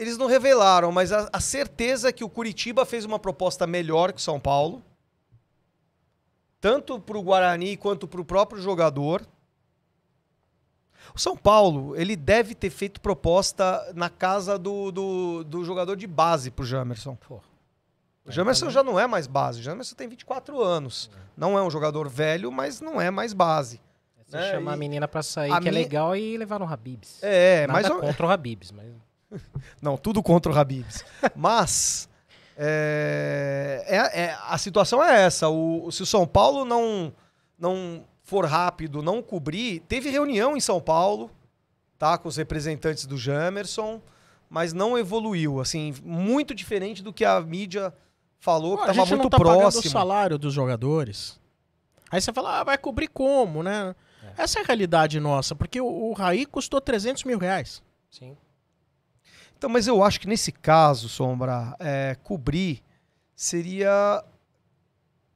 eles 0.01 0.19
não 0.19 0.27
revelaram, 0.27 0.93
mas 0.93 1.13
a, 1.13 1.29
a 1.33 1.41
certeza 1.41 2.09
é 2.09 2.13
que 2.13 2.25
o 2.25 2.29
Curitiba 2.29 2.85
fez 2.85 3.05
uma 3.05 3.19
proposta 3.19 3.67
melhor 3.67 4.13
que 4.13 4.19
o 4.19 4.23
São 4.23 4.39
Paulo. 4.39 4.83
Tanto 6.61 6.99
para 6.99 7.19
o 7.19 7.23
Guarani 7.23 7.77
quanto 7.77 8.09
para 8.09 8.21
o 8.21 8.25
próprio 8.25 8.61
jogador. 8.61 9.27
O 11.15 11.19
São 11.19 11.37
Paulo, 11.37 11.95
ele 11.97 12.17
deve 12.17 12.55
ter 12.55 12.71
feito 12.71 13.01
proposta 13.01 13.93
na 13.95 14.11
casa 14.11 14.59
do, 14.59 14.91
do, 14.91 15.45
do 15.45 15.65
jogador 15.65 15.97
de 15.97 16.07
base 16.07 16.51
pro 16.51 16.65
Jamerson. 16.65 17.17
Pô. 17.17 17.41
O 18.25 18.33
Jamerson 18.33 18.71
já 18.71 18.83
não 18.83 18.99
é 18.99 19.07
mais 19.07 19.27
base. 19.27 19.61
O 19.61 19.63
Jamerson 19.63 19.95
tem 19.95 20.09
24 20.09 20.61
anos. 20.61 21.11
Não 21.37 21.57
é 21.57 21.63
um 21.63 21.71
jogador 21.71 22.09
velho, 22.09 22.51
mas 22.51 22.81
não 22.81 23.01
é 23.01 23.11
mais 23.11 23.33
base. 23.33 23.81
É, 24.33 24.51
chamar 24.51 24.73
e 24.73 24.75
a 24.75 24.77
menina 24.77 25.07
pra 25.07 25.23
sair, 25.23 25.53
a 25.53 25.61
que 25.61 25.69
é 25.69 25.71
legal, 25.71 26.17
e 26.17 26.37
levar 26.37 26.59
no 26.59 26.67
Habibs. 26.67 27.23
É, 27.23 27.65
Nada 27.69 27.73
mas 27.73 27.89
contra 27.89 28.27
o 28.27 28.31
Habibs, 28.31 28.73
mas... 28.73 28.87
Não, 29.83 29.97
tudo 29.97 30.23
contra 30.23 30.51
o 30.53 30.59
Habibs. 30.59 31.05
Mas 31.35 32.09
é, 32.57 33.85
é- 33.87 34.21
é- 34.23 34.37
a 34.47 34.57
situação 34.59 35.03
é 35.05 35.23
essa. 35.25 35.49
O, 35.49 35.91
se 35.91 36.03
o 36.03 36.07
São 36.07 36.27
Paulo 36.27 36.65
não, 36.65 37.13
não 37.59 38.05
for 38.23 38.45
rápido, 38.47 39.03
não 39.03 39.23
cobrir, 39.23 39.81
teve 39.89 40.11
reunião 40.11 40.57
em 40.57 40.61
São 40.61 40.81
Paulo, 40.81 41.31
tá, 41.99 42.17
com 42.19 42.29
os 42.29 42.37
representantes 42.37 43.07
do 43.07 43.17
Jamerson, 43.17 44.01
mas 44.49 44.73
não 44.73 44.97
evoluiu. 44.99 45.61
Assim, 45.61 45.95
muito 46.05 46.55
diferente 46.55 47.03
do 47.03 47.13
que 47.13 47.25
a 47.25 47.41
mídia 47.41 47.93
falou, 48.39 48.77
Pô, 48.77 48.85
que 48.85 48.91
estava 48.91 49.07
muito 49.09 49.23
não 49.25 49.31
tá 49.31 49.39
pagando 49.39 49.57
o 49.57 49.61
próximo. 49.73 49.91
salário 49.91 50.39
dos 50.39 50.53
jogadores. 50.55 51.39
Aí 52.11 52.21
você 52.21 52.33
fala, 52.33 52.61
ah, 52.61 52.65
vai 52.65 52.79
cobrir 52.79 53.09
como, 53.09 53.63
né? 53.63 53.95
Essa 54.39 54.59
é 54.61 54.63
a 54.63 54.65
realidade 54.67 55.19
nossa, 55.19 55.55
porque 55.55 55.81
o, 55.81 55.87
o 55.87 56.13
Raí 56.13 56.47
custou 56.47 56.81
300 56.81 57.25
mil 57.25 57.39
reais. 57.39 57.83
Sim. 58.11 58.37
Então, 59.57 59.71
mas 59.71 59.87
eu 59.87 60.03
acho 60.03 60.21
que 60.21 60.29
nesse 60.29 60.53
caso, 60.53 61.09
Sombra, 61.09 61.75
é, 61.79 62.17
cobrir 62.23 62.83
seria 63.35 64.23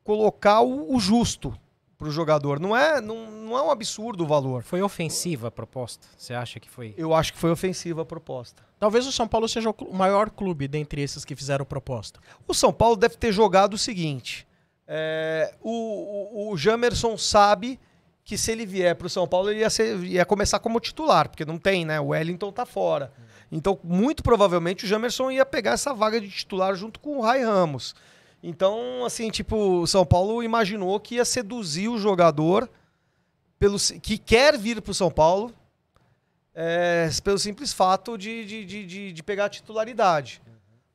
colocar 0.04 0.60
o, 0.60 0.94
o 0.94 1.00
justo 1.00 1.54
para 1.96 2.08
o 2.08 2.10
jogador. 2.10 2.58
Não 2.58 2.76
é, 2.76 3.00
não, 3.00 3.30
não 3.30 3.58
é 3.58 3.62
um 3.62 3.70
absurdo 3.70 4.24
o 4.24 4.26
valor. 4.26 4.62
Foi 4.62 4.80
ofensiva 4.80 5.48
a 5.48 5.50
proposta? 5.50 6.06
Você 6.16 6.32
acha 6.32 6.58
que 6.58 6.68
foi? 6.68 6.94
Eu 6.96 7.14
acho 7.14 7.32
que 7.32 7.38
foi 7.38 7.50
ofensiva 7.50 8.02
a 8.02 8.04
proposta. 8.04 8.62
Talvez 8.78 9.06
o 9.06 9.12
São 9.12 9.28
Paulo 9.28 9.46
seja 9.46 9.70
o 9.70 9.94
maior 9.94 10.30
clube 10.30 10.66
dentre 10.66 11.02
esses 11.02 11.24
que 11.24 11.36
fizeram 11.36 11.64
proposta. 11.64 12.18
O 12.48 12.54
São 12.54 12.72
Paulo 12.72 12.96
deve 12.96 13.16
ter 13.16 13.32
jogado 13.32 13.74
o 13.74 13.78
seguinte: 13.78 14.46
é, 14.86 15.54
o, 15.60 16.48
o, 16.48 16.52
o 16.52 16.56
Jamerson 16.56 17.18
sabe 17.18 17.78
que 18.24 18.38
se 18.38 18.52
ele 18.52 18.64
vier 18.66 18.94
para 18.94 19.06
o 19.06 19.10
São 19.10 19.26
Paulo, 19.26 19.50
ele 19.50 19.60
ia, 19.60 19.70
ser- 19.70 19.98
ia 20.04 20.24
começar 20.24 20.58
como 20.60 20.78
titular, 20.80 21.28
porque 21.28 21.44
não 21.44 21.58
tem, 21.58 21.84
né? 21.84 21.98
O 22.00 22.08
Wellington 22.08 22.52
tá 22.52 22.64
fora. 22.64 23.12
Então, 23.50 23.78
muito 23.82 24.22
provavelmente, 24.22 24.84
o 24.84 24.88
Jamerson 24.88 25.30
ia 25.30 25.44
pegar 25.44 25.72
essa 25.72 25.92
vaga 25.92 26.20
de 26.20 26.28
titular 26.30 26.74
junto 26.76 27.00
com 27.00 27.18
o 27.18 27.20
Rai 27.20 27.42
Ramos. 27.44 27.94
Então, 28.42 29.04
assim, 29.04 29.30
tipo, 29.30 29.56
o 29.82 29.86
São 29.86 30.06
Paulo 30.06 30.42
imaginou 30.42 30.98
que 31.00 31.16
ia 31.16 31.24
seduzir 31.24 31.88
o 31.88 31.98
jogador 31.98 32.70
pelo, 33.58 33.76
que 34.00 34.16
quer 34.16 34.56
vir 34.56 34.80
para 34.80 34.92
o 34.92 34.94
São 34.94 35.10
Paulo 35.10 35.52
é, 36.54 37.08
pelo 37.22 37.38
simples 37.38 37.72
fato 37.72 38.16
de, 38.16 38.44
de, 38.44 38.64
de, 38.64 38.86
de, 38.86 39.12
de 39.12 39.22
pegar 39.22 39.46
a 39.46 39.50
titularidade. 39.50 40.40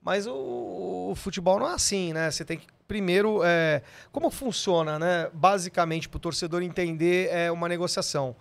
Mas 0.06 0.28
o, 0.28 1.10
o 1.10 1.16
futebol 1.16 1.60
não 1.60 1.68
é 1.68 1.74
assim, 1.74 2.14
né? 2.14 2.30
Você 2.30 2.46
tem 2.46 2.60
que 2.60 2.68
primeiro. 2.88 3.42
é, 3.44 3.82
como 4.12 4.30
funciona, 4.30 5.00
né? 5.00 5.32
Basicamente, 5.34 6.08
para 6.08 6.18
o 6.18 6.20
torcedor 6.20 6.62
entender 6.62 7.28
é 7.32 7.52
uma 7.52 7.68
negociação. 7.68 8.36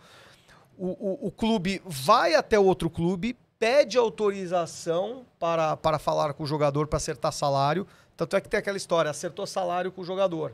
O, 0.76 0.88
o, 0.88 1.28
o 1.28 1.30
clube 1.30 1.80
vai 1.86 2.34
até 2.34 2.58
outro 2.58 2.90
clube, 2.90 3.34
pede 3.58 3.96
autorização 3.96 5.24
para, 5.38 5.74
para 5.74 5.98
falar 5.98 6.34
com 6.34 6.42
o 6.42 6.46
jogador 6.46 6.86
para 6.86 6.98
acertar 6.98 7.32
salário. 7.32 7.86
Tanto 8.14 8.36
é 8.36 8.42
que 8.42 8.48
tem 8.48 8.58
aquela 8.60 8.76
história, 8.76 9.10
acertou 9.10 9.46
salário 9.46 9.90
com 9.90 10.02
o 10.02 10.04
jogador. 10.04 10.52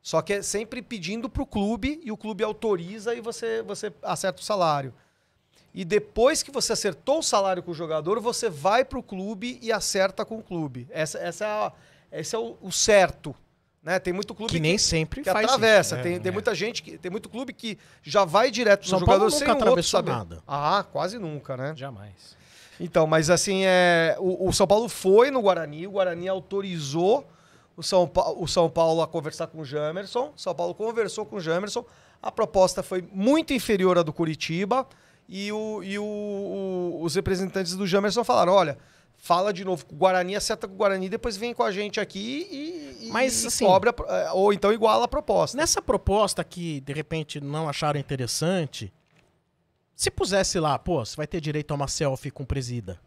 Só 0.00 0.22
que 0.22 0.34
é 0.34 0.42
sempre 0.42 0.80
pedindo 0.82 1.28
para 1.28 1.42
o 1.42 1.46
clube 1.46 2.00
e 2.04 2.12
o 2.12 2.16
clube 2.16 2.44
autoriza 2.44 3.12
e 3.12 3.20
você, 3.20 3.60
você 3.62 3.92
acerta 4.02 4.40
o 4.40 4.44
salário. 4.44 4.94
E 5.74 5.84
depois 5.84 6.42
que 6.42 6.50
você 6.50 6.72
acertou 6.72 7.18
o 7.18 7.22
salário 7.22 7.62
com 7.62 7.70
o 7.70 7.74
jogador, 7.74 8.20
você 8.20 8.48
vai 8.50 8.84
para 8.84 8.98
o 8.98 9.02
clube 9.02 9.58
e 9.62 9.70
acerta 9.70 10.24
com 10.24 10.38
o 10.38 10.42
clube. 10.42 10.86
Essa, 10.90 11.18
essa 11.18 11.44
é 11.44 11.48
a- 11.48 11.72
esse 12.12 12.34
é 12.34 12.38
o, 12.38 12.56
o 12.62 12.72
certo. 12.72 13.34
Né? 13.82 13.98
Tem 13.98 14.12
muito 14.12 14.34
clube 14.34 14.52
Que 14.52 14.58
nem 14.58 14.76
sempre 14.76 15.22
que 15.22 15.30
faz 15.30 15.44
atravessa. 15.44 15.94
isso. 15.96 16.02
tem, 16.02 16.14
É, 16.16 16.18
tem 16.18 16.30
é. 16.30 16.32
muita 16.32 16.54
gente 16.54 16.82
que. 16.82 16.98
Tem 16.98 17.10
muito 17.10 17.28
clube 17.28 17.52
que 17.52 17.78
já 18.02 18.24
vai 18.24 18.50
direto 18.50 18.82
no 18.82 18.88
São 18.88 18.98
jogador 18.98 19.18
Paulo 19.20 19.30
sem 19.30 19.40
nunca 19.40 19.50
o 19.52 19.54
outro 19.54 19.68
atravessou 19.68 19.98
saber. 19.98 20.10
nada. 20.10 20.42
Ah, 20.46 20.84
quase 20.90 21.18
nunca, 21.18 21.56
né? 21.56 21.74
Jamais. 21.76 22.36
Então, 22.80 23.06
mas 23.06 23.28
assim, 23.30 23.62
é, 23.64 24.16
o, 24.18 24.48
o 24.48 24.52
São 24.52 24.66
Paulo 24.66 24.88
foi 24.88 25.30
no 25.30 25.40
Guarani, 25.42 25.86
o 25.86 25.92
Guarani 25.92 26.28
autorizou 26.28 27.26
o 27.76 27.82
São, 27.82 28.06
Pa- 28.08 28.30
o 28.30 28.46
São 28.48 28.68
Paulo 28.70 29.02
a 29.02 29.06
conversar 29.06 29.46
com 29.48 29.60
o 29.60 29.64
Jamerson, 29.64 30.32
o 30.36 30.40
São 30.40 30.54
Paulo 30.54 30.74
conversou 30.74 31.24
com 31.26 31.36
o 31.36 31.40
Jamerson, 31.40 31.84
a 32.22 32.30
proposta 32.32 32.82
foi 32.82 33.04
muito 33.12 33.52
inferior 33.52 33.98
à 33.98 34.02
do 34.02 34.12
Curitiba, 34.12 34.86
e, 35.28 35.52
o, 35.52 35.82
e 35.82 35.98
o- 35.98 36.04
o- 36.04 37.02
os 37.02 37.14
representantes 37.14 37.76
do 37.76 37.86
Jamerson 37.86 38.24
falaram, 38.24 38.52
olha, 38.52 38.78
fala 39.16 39.52
de 39.52 39.64
novo 39.64 39.84
com 39.84 39.94
o 39.94 39.98
Guarani, 39.98 40.34
acerta 40.36 40.66
com 40.66 40.74
o 40.74 40.76
Guarani, 40.76 41.08
depois 41.08 41.36
vem 41.36 41.52
com 41.52 41.62
a 41.62 41.70
gente 41.72 42.00
aqui 42.00 42.46
e, 43.02 43.08
Mas, 43.10 43.44
e 43.44 43.46
assim, 43.48 43.64
cobra, 43.66 43.94
eh, 44.08 44.30
ou 44.32 44.52
então 44.52 44.72
iguala 44.72 45.04
a 45.04 45.08
proposta. 45.08 45.56
Nessa 45.56 45.82
proposta 45.82 46.42
que, 46.44 46.80
de 46.80 46.92
repente, 46.92 47.40
não 47.40 47.68
acharam 47.68 47.98
interessante, 48.00 48.92
se 49.94 50.10
pusesse 50.10 50.58
lá, 50.60 50.78
pô, 50.78 51.04
você 51.04 51.16
vai 51.16 51.26
ter 51.26 51.40
direito 51.40 51.72
a 51.72 51.74
uma 51.74 51.88
selfie 51.88 52.30
com 52.30 52.44
presida. 52.44 52.98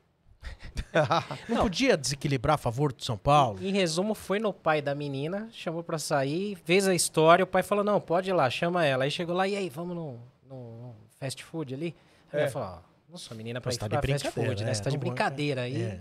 Não, 1.48 1.64
podia 1.64 1.96
desequilibrar 1.96 2.56
a 2.56 2.58
favor 2.58 2.92
do 2.92 3.04
São 3.04 3.16
Paulo? 3.18 3.60
Em 3.62 3.72
resumo, 3.72 4.14
foi 4.16 4.40
no 4.40 4.52
pai 4.52 4.82
da 4.82 4.96
menina, 4.96 5.48
chamou 5.52 5.84
pra 5.84 6.00
sair, 6.00 6.58
fez 6.66 6.88
a 6.88 6.96
história, 6.96 7.44
o 7.44 7.48
pai 7.48 7.62
falou, 7.64 7.84
não, 7.84 8.02
pode 8.02 8.30
ir 8.30 8.34
lá, 8.34 8.50
chama 8.50 8.84
ela. 8.86 9.04
Aí 9.04 9.12
chegou 9.12 9.36
lá, 9.36 9.48
e 9.48 9.56
aí, 9.56 9.70
vamos 9.70 9.96
no, 9.96 10.20
no- 10.50 10.78
no 10.82 10.96
fast 11.20 11.44
food 11.44 11.74
ali? 11.76 11.96
Aí 12.32 12.40
É. 12.40 12.44
ela 12.44 12.52
falou, 12.52 12.82
sou 13.16 13.36
menina 13.36 13.60
pra 13.62 13.72
Você 13.72 13.76
ir 13.78 13.80
tá 13.80 13.88
de 13.88 13.96
fast 14.14 14.32
food, 14.32 14.64
né? 14.64 14.72
é, 14.72 14.74
Você 14.74 14.84
tá 14.84 14.90
de 14.90 14.96
não 14.98 15.02
vou- 15.02 15.10
brincadeira 15.12 15.62
aí. 15.64 15.82
É. 15.82 16.00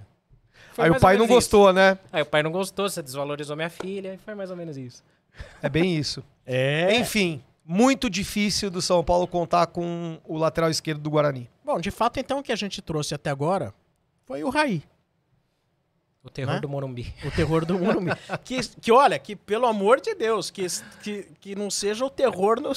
Foi 0.72 0.84
Aí 0.84 0.90
o 0.90 1.00
pai 1.00 1.16
não 1.16 1.24
isso. 1.24 1.34
gostou, 1.34 1.72
né? 1.72 1.98
Aí 2.12 2.22
o 2.22 2.26
pai 2.26 2.42
não 2.42 2.52
gostou, 2.52 2.88
você 2.88 3.02
desvalorizou 3.02 3.56
minha 3.56 3.70
filha, 3.70 4.14
e 4.14 4.18
foi 4.18 4.34
mais 4.34 4.50
ou 4.50 4.56
menos 4.56 4.76
isso. 4.76 5.02
É 5.62 5.68
bem 5.68 5.96
isso. 5.96 6.22
É. 6.52 6.96
Enfim, 6.96 7.42
muito 7.64 8.10
difícil 8.10 8.70
do 8.70 8.82
São 8.82 9.04
Paulo 9.04 9.26
contar 9.28 9.66
com 9.68 10.18
o 10.24 10.36
lateral 10.36 10.68
esquerdo 10.68 11.00
do 11.00 11.08
Guarani. 11.10 11.48
Bom, 11.64 11.78
de 11.78 11.90
fato, 11.92 12.18
então, 12.18 12.40
o 12.40 12.42
que 12.42 12.50
a 12.50 12.56
gente 12.56 12.82
trouxe 12.82 13.14
até 13.14 13.30
agora 13.30 13.72
foi 14.26 14.42
o 14.42 14.48
Raí, 14.50 14.82
O 16.22 16.28
terror 16.28 16.54
Né? 16.54 16.60
do 16.60 16.68
Morumbi. 16.68 17.14
o 17.24 17.30
terror 17.30 17.64
do 17.64 17.78
Morumbi. 17.78 18.10
que, 18.44 18.60
que, 18.80 18.92
olha, 18.92 19.18
que 19.18 19.34
pelo 19.34 19.64
amor 19.66 20.00
de 20.02 20.14
Deus, 20.14 20.50
que, 20.50 20.66
que, 21.02 21.26
que 21.40 21.54
não 21.56 21.70
seja 21.70 22.04
o 22.04 22.10
terror 22.10 22.60
no, 22.60 22.72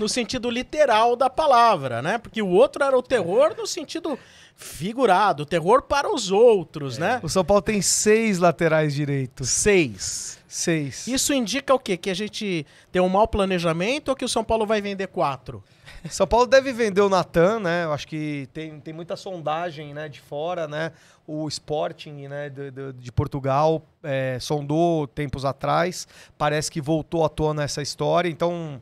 no 0.00 0.08
sentido 0.08 0.50
literal 0.50 1.14
da 1.14 1.30
palavra, 1.30 2.02
né? 2.02 2.18
Porque 2.18 2.42
o 2.42 2.48
outro 2.48 2.82
era 2.82 2.98
o 2.98 3.02
terror 3.02 3.54
no 3.56 3.68
sentido 3.68 4.18
figurado, 4.60 5.46
terror 5.46 5.82
para 5.82 6.12
os 6.12 6.30
outros, 6.32 6.98
né? 6.98 7.20
O 7.22 7.28
São 7.28 7.44
Paulo 7.44 7.62
tem 7.62 7.80
seis 7.80 8.38
laterais 8.38 8.92
direitos. 8.92 9.48
Seis. 9.48 10.36
Seis. 10.48 11.06
Isso 11.06 11.32
indica 11.32 11.72
o 11.72 11.78
quê? 11.78 11.96
Que 11.96 12.10
a 12.10 12.14
gente 12.14 12.66
tem 12.90 13.00
um 13.00 13.08
mau 13.08 13.28
planejamento 13.28 14.08
ou 14.08 14.16
que 14.16 14.24
o 14.24 14.28
São 14.28 14.42
Paulo 14.42 14.66
vai 14.66 14.80
vender 14.80 15.06
quatro? 15.06 15.62
São 16.10 16.26
Paulo 16.26 16.46
deve 16.46 16.72
vender 16.72 17.00
o 17.02 17.08
Natan, 17.08 17.60
né? 17.60 17.84
Eu 17.84 17.92
acho 17.92 18.06
que 18.08 18.48
tem, 18.52 18.80
tem 18.80 18.92
muita 18.94 19.14
sondagem 19.14 19.92
né, 19.94 20.08
de 20.08 20.20
fora, 20.20 20.66
né? 20.66 20.92
O 21.26 21.46
Sporting 21.48 22.26
né, 22.28 22.48
de, 22.48 22.70
de- 22.70 22.92
de 22.94 23.12
Portugal 23.12 23.82
é, 24.02 24.38
sondou 24.40 25.06
tempos 25.06 25.44
atrás. 25.44 26.08
Parece 26.36 26.70
que 26.70 26.80
voltou 26.80 27.24
à 27.24 27.28
tona 27.28 27.62
essa 27.62 27.82
história. 27.82 28.28
Então, 28.28 28.80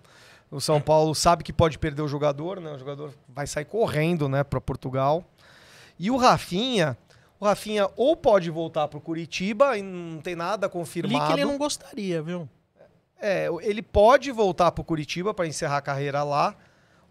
o 0.51 0.61
São 0.61 0.81
Paulo 0.81 1.15
sabe 1.15 1.43
que 1.43 1.53
pode 1.53 1.79
perder 1.79 2.03
o 2.03 2.09
jogador, 2.09 2.61
né? 2.61 2.71
O 2.73 2.79
jogador 2.79 3.13
vai 3.29 3.47
sair 3.47 3.65
correndo 3.65 4.29
né, 4.29 4.45
para 4.45 4.61
Portugal. 4.61 5.25
E 5.99 6.11
o 6.11 6.17
Rafinha, 6.17 6.97
o 7.41 7.45
Rafinha 7.45 7.89
ou 7.97 8.17
pode 8.17 8.51
voltar 8.51 8.89
para 8.89 8.99
o 8.99 9.01
Curitiba 9.01 9.77
e 9.77 9.83
não 9.83 10.21
tem 10.21 10.35
nada 10.37 10.67
Li 10.67 10.73
confirmado. 10.73 11.27
que 11.27 11.33
ele 11.33 11.45
não 11.45 11.57
gostaria, 11.59 12.23
viu? 12.23 12.49
É, 13.21 13.49
ele 13.63 13.81
pode 13.83 14.31
voltar 14.31 14.71
para 14.73 14.83
o 14.83 14.85
Curitiba 14.85 15.33
para 15.33 15.47
encerrar 15.47 15.79
a 15.79 15.83
carreira 15.83 16.23
lá, 16.23 16.55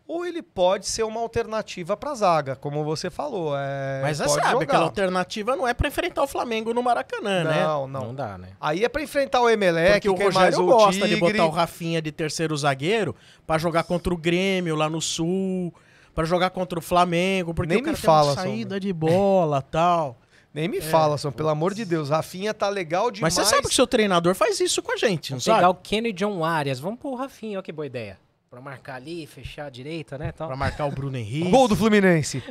ou 0.08 0.24
ele 0.24 0.44
pode 0.44 0.86
ser 0.88 1.02
uma 1.02 1.20
alternativa 1.20 1.98
para 1.98 2.12
a 2.12 2.14
zaga, 2.14 2.56
como 2.56 2.84
você 2.84 3.10
falou. 3.10 3.58
É, 3.58 4.02
Mas 4.04 4.20
você 4.20 4.30
sabe, 4.30 4.52
jogar. 4.52 4.64
aquela 4.64 4.84
alternativa 4.84 5.56
não 5.56 5.68
é 5.68 5.74
pra 5.74 5.88
enfrentar 5.88 6.22
o 6.22 6.28
Flamengo 6.28 6.76
no 6.76 6.84
Maracanã, 6.84 7.44
né? 7.44 7.64
Não, 7.64 7.88
Não, 7.88 8.02
não. 8.06 8.14
dá, 8.16 8.38
né? 8.38 8.50
Aí 8.62 8.84
é 8.86 8.88
para 8.90 9.02
enfrentar 9.02 9.42
o 9.42 9.50
Emelec, 9.50 9.94
Porque 10.08 10.10
o 10.10 10.16
que 10.16 10.22
é 10.22 10.32
mais 10.32 10.56
Rogério 10.56 10.64
o 10.64 10.78
gosta 10.78 11.08
de 11.08 11.16
Tigre. 11.16 11.32
botar 11.34 11.46
o 11.48 11.50
Rafinha 11.50 12.00
de 12.04 12.12
terceiro 12.12 12.56
zagueiro 12.56 13.16
pra 13.48 13.58
jogar 13.58 13.82
contra 13.84 14.14
o 14.14 14.18
Grêmio 14.18 14.76
lá 14.76 14.88
no 14.88 15.02
Sul, 15.02 15.74
pra 16.16 16.26
jogar 16.26 16.50
contra 16.50 16.80
o 16.80 16.82
Flamengo, 16.82 17.54
porque 17.54 17.74
Nem 17.74 17.82
o 17.82 17.84
cara 17.84 17.96
me 17.96 18.02
tem 18.02 18.10
uma 18.10 18.16
fala, 18.24 18.34
saída 18.34 18.80
de 18.80 18.92
bola 18.94 19.62
tal. 19.70 20.18
Nem 20.54 20.70
me 20.70 20.80
fala, 20.80 21.18
só, 21.18 21.30
pelo 21.32 21.50
amor 21.50 21.74
de 21.74 21.84
Deus. 21.84 22.10
Rafinha 22.10 22.54
tá 22.54 22.70
legal 22.70 23.08
Mas 23.08 23.14
demais. 23.16 23.34
você 23.34 23.44
sabe 23.44 23.64
que 23.64 23.74
o 23.74 23.74
seu 23.76 23.86
treinador 23.86 24.34
faz 24.34 24.58
isso 24.62 24.82
com 24.82 24.94
a 24.94 24.98
gente, 24.98 25.32
não 25.32 25.36
Vamos 25.38 25.44
pegar 25.44 25.60
sabe? 25.68 25.70
o 25.70 25.76
Kenny 25.84 26.14
John 26.14 26.46
Arias, 26.46 26.80
vamos 26.80 26.98
pôr 26.98 27.12
o 27.12 27.16
Rafinha, 27.16 27.60
ó 27.60 27.62
que 27.62 27.74
boa 27.74 27.86
ideia. 27.86 28.18
Pra 28.50 28.62
marcar 28.62 28.96
ali, 28.96 29.28
fechar 29.28 29.66
a 29.66 29.70
direita, 29.70 30.18
né? 30.18 30.32
Tal. 30.32 30.48
Pra 30.48 30.56
marcar 30.56 30.86
o 30.86 30.92
Bruno 30.92 31.18
Henrique. 31.20 31.50
Gol 31.52 31.68
do 31.68 31.76
Fluminense. 31.76 32.42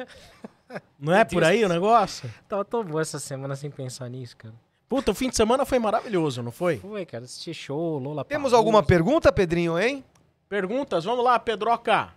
Não 1.00 1.14
é 1.14 1.24
por 1.24 1.42
aí 1.42 1.64
o 1.64 1.68
negócio? 1.68 2.30
Tava 2.46 2.62
tão 2.64 2.84
boa 2.84 3.00
essa 3.00 3.18
semana 3.18 3.56
sem 3.56 3.70
pensar 3.70 4.08
nisso, 4.10 4.36
cara. 4.36 4.52
Puta, 4.86 5.12
o 5.12 5.14
fim 5.14 5.30
de 5.30 5.36
semana 5.36 5.64
foi 5.64 5.78
maravilhoso, 5.78 6.42
não 6.42 6.52
foi? 6.52 6.76
Foi, 6.78 7.06
cara, 7.06 7.24
assisti 7.24 7.54
show, 7.54 7.98
Lola 7.98 8.22
Temos 8.22 8.50
Palusa. 8.50 8.56
alguma 8.56 8.82
pergunta, 8.82 9.32
Pedrinho, 9.32 9.78
hein? 9.78 10.04
Perguntas? 10.46 11.04
Vamos 11.04 11.24
lá, 11.24 11.38
Pedroca. 11.38 12.10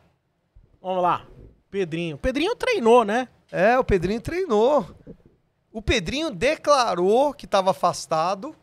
Vamos 0.82 1.02
lá. 1.02 1.26
Pedrinho. 1.78 2.17
Pedrinho 2.17 2.55
treinou, 2.55 3.03
né? 3.03 3.28
É, 3.51 3.78
o 3.78 3.84
Pedrinho 3.84 4.19
treinou. 4.21 4.86
O 5.71 5.82
Pedrinho 5.82 6.32
declarou 6.32 7.34
que 7.34 7.45
estava 7.45 7.71
afastado 7.71 8.55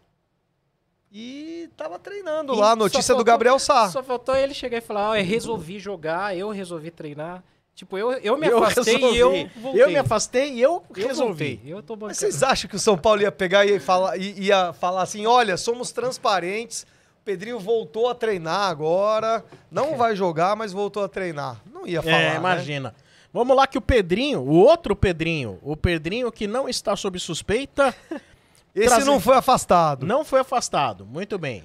e 1.12 1.68
estava 1.70 1.98
treinando 1.98 2.54
E 2.54 2.56
lá. 2.58 2.74
Notícia 2.74 3.14
do 3.14 3.18
faltou- 3.18 3.24
Gabriel 3.24 3.58
Sá. 3.58 3.88
Só 3.88 4.02
faltou 4.02 4.34
ele 4.34 4.52
chegar 4.54 4.78
e 4.78 4.80
falar, 4.80 5.10
ó, 5.10 5.16
eu 5.16 5.24
resolvi 5.24 5.78
jogar, 5.78 6.36
eu 6.36 6.50
resolvi 6.50 6.90
treinar. 6.90 7.42
Tipo, 7.74 7.98
eu, 7.98 8.12
eu 8.12 8.36
me 8.36 8.46
Eu 8.46 8.62
afastei 8.62 8.96
e 8.96 9.00
eu 9.18 9.30
resolvi. 9.32 9.50
voltei. 9.60 9.82
Eu 9.82 9.88
me 9.88 9.96
afastei 9.96 10.52
e 10.52 10.60
eu, 10.62 10.82
resolvi. 10.94 11.60
Eu 11.66 11.82
tô 11.82 11.94
bancando. 11.96 12.08
Mas 12.10 12.18
vocês 12.18 12.42
acham 12.42 12.68
que 12.70 12.76
o 12.76 12.80
São 12.80 12.96
Paulo 12.96 13.22
ia 13.22 13.32
pegar 13.32 13.66
e 13.66 13.80
falar, 13.80 14.16
ia 14.16 14.72
falar 14.72 15.02
assim, 15.02 15.26
olha, 15.26 15.56
somos 15.56 15.90
transparentes, 15.90 16.82
o 17.20 17.24
Pedrinho 17.24 17.58
voltou 17.58 18.08
a 18.08 18.14
treinar 18.14 18.68
agora, 18.70 19.44
não 19.72 19.96
vai 19.96 20.14
jogar, 20.14 20.54
mas 20.54 20.72
voltou 20.72 21.02
a 21.02 21.08
treinar. 21.08 21.60
Não 21.84 21.92
ia 21.92 22.02
falar, 22.02 22.16
É, 22.20 22.30
né? 22.30 22.36
imagina. 22.36 22.94
Vamos 23.32 23.56
lá 23.56 23.66
que 23.66 23.76
o 23.76 23.80
Pedrinho, 23.80 24.40
o 24.40 24.52
outro 24.54 24.94
Pedrinho, 24.94 25.58
o 25.62 25.76
Pedrinho 25.76 26.30
que 26.30 26.46
não 26.46 26.68
está 26.68 26.94
sob 26.96 27.18
suspeita, 27.18 27.94
Esse 28.74 28.88
Trazer- 28.88 29.04
não 29.06 29.20
foi 29.20 29.36
afastado. 29.36 30.04
não 30.04 30.24
foi 30.24 30.40
afastado. 30.40 31.06
Muito 31.06 31.38
bem. 31.38 31.62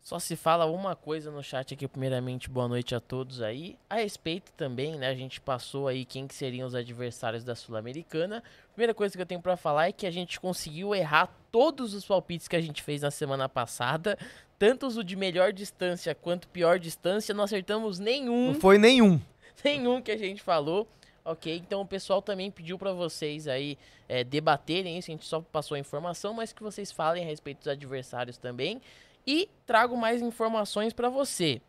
Só 0.00 0.18
se 0.18 0.36
fala 0.36 0.64
uma 0.66 0.96
coisa 0.96 1.30
no 1.30 1.42
chat 1.42 1.74
aqui, 1.74 1.86
primeiramente, 1.86 2.48
boa 2.48 2.66
noite 2.66 2.94
a 2.94 3.00
todos 3.00 3.42
aí. 3.42 3.76
A 3.90 3.96
respeito 3.96 4.50
também, 4.56 4.96
né, 4.96 5.08
a 5.08 5.14
gente 5.14 5.38
passou 5.40 5.86
aí 5.88 6.04
quem 6.04 6.26
que 6.26 6.34
seriam 6.34 6.66
os 6.66 6.74
adversários 6.74 7.44
da 7.44 7.54
Sul-Americana. 7.54 8.42
Primeira 8.72 8.94
coisa 8.94 9.14
que 9.16 9.20
eu 9.20 9.26
tenho 9.26 9.40
pra 9.42 9.56
falar 9.56 9.88
é 9.88 9.92
que 9.92 10.06
a 10.06 10.10
gente 10.10 10.40
conseguiu 10.40 10.94
errar 10.94 11.28
todos 11.52 11.92
os 11.92 12.04
palpites 12.06 12.48
que 12.48 12.56
a 12.56 12.60
gente 12.62 12.82
fez 12.82 13.02
na 13.02 13.10
semana 13.10 13.48
passada. 13.48 14.16
Tanto 14.58 14.86
os 14.86 15.04
de 15.04 15.14
melhor 15.16 15.52
distância 15.52 16.14
quanto 16.14 16.48
pior 16.48 16.78
distância, 16.78 17.34
não 17.34 17.44
acertamos 17.44 17.98
nenhum 17.98 18.52
Não 18.52 18.60
foi 18.60 18.78
nenhum. 18.78 19.20
nenhum 19.64 20.00
que 20.00 20.10
a 20.10 20.16
gente 20.16 20.42
falou. 20.42 20.86
Ok, 21.24 21.54
então 21.56 21.82
o 21.82 21.86
pessoal 21.86 22.22
também 22.22 22.50
pediu 22.50 22.78
pra 22.78 22.92
vocês 22.92 23.46
aí 23.46 23.76
é, 24.08 24.24
debaterem 24.24 24.96
isso, 24.96 25.10
a 25.10 25.12
gente 25.12 25.26
só 25.26 25.42
passou 25.42 25.74
a 25.74 25.78
informação, 25.78 26.32
mas 26.32 26.54
que 26.54 26.62
vocês 26.62 26.90
falem 26.90 27.22
a 27.22 27.26
respeito 27.26 27.58
dos 27.58 27.68
adversários 27.68 28.38
também. 28.38 28.80
E 29.26 29.50
trago 29.66 29.94
mais 29.94 30.22
informações 30.22 30.94
pra 30.94 31.10
você. 31.10 31.60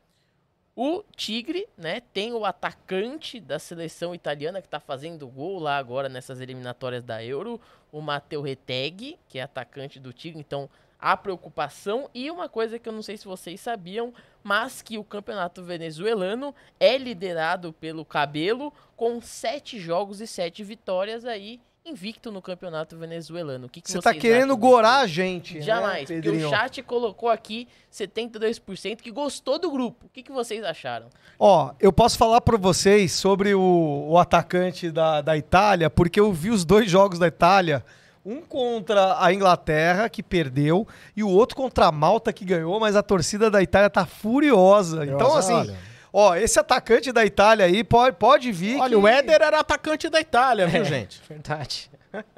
O 0.74 1.04
Tigre, 1.14 1.68
né, 1.78 2.00
tem 2.14 2.32
o 2.32 2.46
atacante 2.46 3.38
da 3.38 3.60
seleção 3.60 4.16
italiana 4.16 4.62
que 4.62 4.70
tá 4.70 4.80
fazendo 4.80 5.28
gol 5.28 5.60
lá 5.60 5.78
agora 5.78 6.08
nessas 6.08 6.40
eliminatórias 6.40 7.04
da 7.04 7.22
Euro, 7.22 7.60
o 7.92 8.00
Matteo 8.00 8.42
Retegui, 8.42 9.20
que 9.28 9.40
é 9.40 9.42
atacante 9.42 10.00
do 10.00 10.14
Tigre, 10.14 10.40
então 10.40 10.70
há 11.00 11.16
preocupação. 11.16 12.10
E 12.14 12.30
uma 12.30 12.50
coisa 12.50 12.78
que 12.78 12.89
eu 12.89 12.93
não 12.93 13.02
sei 13.02 13.18
se 13.18 13.26
vocês 13.26 13.60
sabiam, 13.62 14.14
mas 14.43 14.82
que 14.82 14.97
o 14.97 15.04
campeonato 15.04 15.64
venezuelano 15.64 16.54
é 16.80 16.97
liderado 16.97 17.74
pelo 17.74 18.04
Cabelo 18.04 18.74
com 18.95 19.22
sete 19.22 19.80
jogos 19.80 20.20
e 20.20 20.28
sete 20.28 20.64
vitórias 20.64 21.26
aí, 21.26 21.60
invicto 21.86 22.32
no 22.32 22.41
campeonato 22.41 22.97
venezuelano. 22.97 23.68
O 23.68 23.70
que, 23.70 23.82
que 23.82 23.89
Você 23.89 24.02
tá 24.02 24.14
querendo 24.14 24.56
gorar 24.56 25.00
a 25.00 25.08
gente, 25.08 25.56
né, 25.56 25.62
Jamais, 25.62 26.00
porque 26.02 26.14
Pedrinho? 26.16 26.47
o 26.47 26.50
chat 26.50 26.84
colocou 26.84 27.30
aqui 27.30 27.68
72% 27.91 28.97
que 28.97 29.12
gostou 29.12 29.58
do 29.58 29.72
grupo. 29.72 30.06
O 30.06 30.10
que, 30.10 30.22
que 30.22 30.32
vocês 30.32 30.64
acharam? 30.64 31.08
Ó, 31.39 31.72
eu 31.80 31.91
posso 31.91 32.18
falar 32.18 32.41
pra 32.41 32.58
vocês 32.58 33.14
sobre 33.14 33.56
o, 33.56 34.08
o 34.10 34.18
atacante 34.18 34.91
da, 34.91 35.22
da 35.22 35.38
Itália, 35.38 35.89
porque 35.89 36.20
eu 36.20 36.32
vi 36.32 36.50
os 36.50 36.66
dois 36.66 36.89
jogos 36.89 37.18
da 37.18 37.28
Itália. 37.28 37.84
Um 38.26 38.41
contra 38.41 39.24
a 39.24 39.34
Inglaterra, 39.34 40.09
que 40.09 40.22
perdeu, 40.22 40.88
e 41.15 41.24
o 41.24 41.30
outro 41.30 41.55
contra 41.55 41.86
a 41.88 41.91
Malta, 41.91 42.34
que 42.34 42.43
ganhou, 42.45 42.80
mas 42.80 42.95
a 42.95 43.01
torcida 43.01 43.49
da 43.49 43.61
Itália 43.61 43.89
tá 43.89 44.05
furiosa. 44.05 45.05
Então, 45.05 45.36
assim, 45.36 45.53
Olha, 45.53 45.78
ó, 46.11 46.36
esse 46.36 46.59
atacante 46.59 47.11
da 47.11 47.26
Itália 47.26 47.65
aí 47.65 47.84
pode, 47.84 48.17
pode 48.17 48.51
vir. 48.51 48.78
olha 48.80 48.89
que- 48.89 48.95
o 48.95 49.07
Éder 49.07 49.41
era 49.41 49.59
atacante 49.59 50.09
da 50.09 50.20
Itália, 50.20 50.67
viu, 50.67 50.82
É. 50.82 50.86
gente? 50.86 51.22
Verdade. 51.28 51.89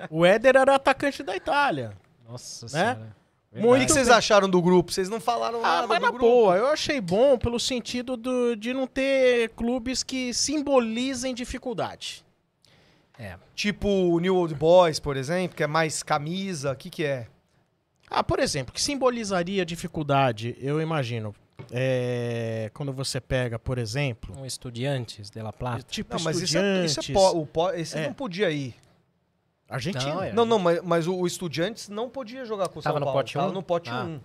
O 0.09 0.25
Éder 0.25 0.55
era 0.55 0.75
atacante 0.75 1.23
da 1.23 1.35
Itália. 1.35 1.93
Nossa 2.29 2.65
Né? 2.67 2.69
senhora. 2.69 3.21
O 3.53 3.77
que, 3.77 3.91
vocês 3.91 4.07
acharam 4.09 4.47
do 4.49 4.61
grupo? 4.61 4.93
Vocês 4.93 5.09
não 5.09 5.19
falaram 5.19 5.59
Ah, 5.59 5.61
nada 5.81 5.87
mas 5.87 5.99
do 5.99 6.05
na 6.05 6.09
grupo. 6.11 6.25
boa, 6.25 6.55
eu 6.55 6.67
achei 6.67 7.01
bom 7.01 7.37
pelo 7.37 7.59
sentido 7.59 8.15
do- 8.15 8.55
de 8.55 8.73
não 8.73 8.87
ter 8.87 9.49
clubes 9.49 10.03
que 10.03 10.33
simbolizem 10.33 11.33
dificuldade. 11.33 12.23
É. 13.23 13.37
Tipo 13.53 13.87
o 13.87 14.19
New 14.19 14.35
Old 14.35 14.55
Boys, 14.55 14.99
por 14.99 15.15
exemplo, 15.15 15.55
que 15.55 15.63
é 15.63 15.67
mais 15.67 16.01
camisa. 16.01 16.71
O 16.71 16.75
que, 16.75 16.89
que 16.89 17.03
é? 17.03 17.27
Ah, 18.09 18.23
por 18.23 18.39
exemplo, 18.39 18.73
que 18.73 18.81
simbolizaria 18.81 19.63
dificuldade, 19.65 20.55
eu 20.59 20.81
imagino. 20.81 21.33
É, 21.71 22.71
quando 22.73 22.91
você 22.91 23.21
pega, 23.21 23.59
por 23.59 23.77
exemplo, 23.77 24.35
Um 24.37 24.45
Estudiantes 24.45 25.29
de 25.29 25.41
La 25.41 25.53
Plata. 25.53 25.83
tipo 25.83 26.15
Não, 26.17 26.23
mas 26.23 26.41
isso 26.41 26.57
é, 26.57 26.85
isso 26.85 26.99
é 26.99 27.13
po- 27.13 27.29
o 27.39 27.45
po- 27.45 27.69
esse 27.69 27.97
É. 27.97 28.07
não 28.07 28.13
podia 28.13 28.49
ir. 28.49 28.75
Argentina. 29.69 30.13
Não, 30.15 30.23
é. 30.23 30.33
Não, 30.33 30.45
não, 30.45 30.59
mas, 30.59 30.81
mas 30.81 31.07
o, 31.07 31.15
o 31.15 31.25
Estudiantes 31.27 31.87
não 31.87 32.09
podia 32.09 32.43
jogar 32.43 32.67
com 32.67 32.79
o 32.79 32.81
Tava 32.81 32.95
São 32.95 32.99
no 32.99 33.05
Paulo. 33.05 33.19
pote 33.19 33.33
tava 33.33 33.49
um? 33.49 33.53
no 33.53 33.63
pote 33.63 33.89
Ah. 33.89 34.03
1. 34.03 34.19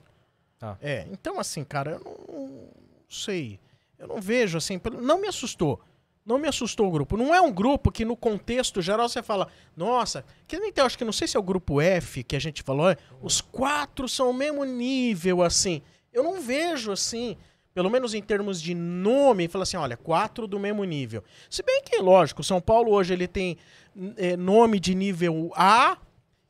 É, 0.80 1.06
então 1.12 1.38
assim, 1.38 1.62
cara, 1.62 1.92
eu 1.92 2.00
não, 2.00 2.34
não 2.34 2.68
sei. 3.08 3.60
Eu 3.98 4.08
não 4.08 4.20
vejo 4.20 4.56
assim, 4.58 4.78
pelo- 4.78 5.00
não 5.00 5.20
me 5.20 5.28
assustou. 5.28 5.80
Não 6.26 6.38
me 6.40 6.48
assustou 6.48 6.88
o 6.88 6.90
grupo. 6.90 7.16
Não 7.16 7.32
é 7.32 7.40
um 7.40 7.52
grupo 7.52 7.92
que 7.92 8.04
no 8.04 8.16
contexto 8.16 8.82
geral 8.82 9.08
você 9.08 9.22
fala, 9.22 9.46
nossa, 9.76 10.24
que 10.48 10.58
nem 10.58 10.72
tem, 10.72 10.84
acho 10.84 10.98
que 10.98 11.04
não 11.04 11.12
sei 11.12 11.28
se 11.28 11.36
é 11.36 11.40
o 11.40 11.42
grupo 11.42 11.80
F 11.80 12.24
que 12.24 12.34
a 12.34 12.40
gente 12.40 12.64
falou, 12.64 12.90
é, 12.90 12.96
os 13.22 13.40
quatro 13.40 14.08
são 14.08 14.30
o 14.30 14.34
mesmo 14.34 14.64
nível 14.64 15.40
assim. 15.40 15.80
Eu 16.12 16.24
não 16.24 16.40
vejo 16.40 16.90
assim, 16.90 17.36
pelo 17.72 17.88
menos 17.88 18.12
em 18.12 18.20
termos 18.20 18.60
de 18.60 18.74
nome, 18.74 19.46
fala 19.46 19.62
assim, 19.62 19.76
olha, 19.76 19.96
quatro 19.96 20.48
do 20.48 20.58
mesmo 20.58 20.82
nível. 20.82 21.22
Se 21.48 21.62
bem 21.62 21.80
que, 21.84 21.96
lógico, 21.98 22.40
o 22.40 22.44
São 22.44 22.60
Paulo 22.60 22.90
hoje 22.90 23.12
ele 23.12 23.28
tem 23.28 23.56
é, 24.16 24.36
nome 24.36 24.80
de 24.80 24.96
nível 24.96 25.52
A 25.54 25.96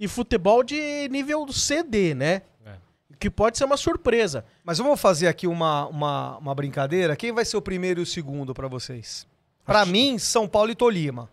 e 0.01 0.09
futebol 0.09 0.63
de 0.63 1.07
nível 1.11 1.47
CD, 1.53 2.15
né? 2.15 2.41
É. 2.65 2.77
Que 3.21 3.29
pode 3.29 3.59
ser 3.59 3.65
uma 3.65 3.77
surpresa. 3.77 4.47
Mas 4.65 4.79
vamos 4.79 4.99
fazer 4.99 5.27
aqui 5.27 5.47
uma, 5.47 5.87
uma, 5.89 6.39
uma 6.39 6.55
brincadeira. 6.55 7.15
Quem 7.15 7.31
vai 7.31 7.45
ser 7.45 7.59
o 7.59 7.63
primeiro 7.63 8.01
e 8.01 8.05
o 8.05 8.07
segundo 8.07 8.55
pra 8.55 8.69
vocês? 8.69 9.27
Pra 9.67 9.83
Acho- 9.83 9.91
mim, 9.91 10.19
São 10.19 10.49
Paulo 10.49 10.71
e 10.71 10.75
Tolima. 10.75 11.29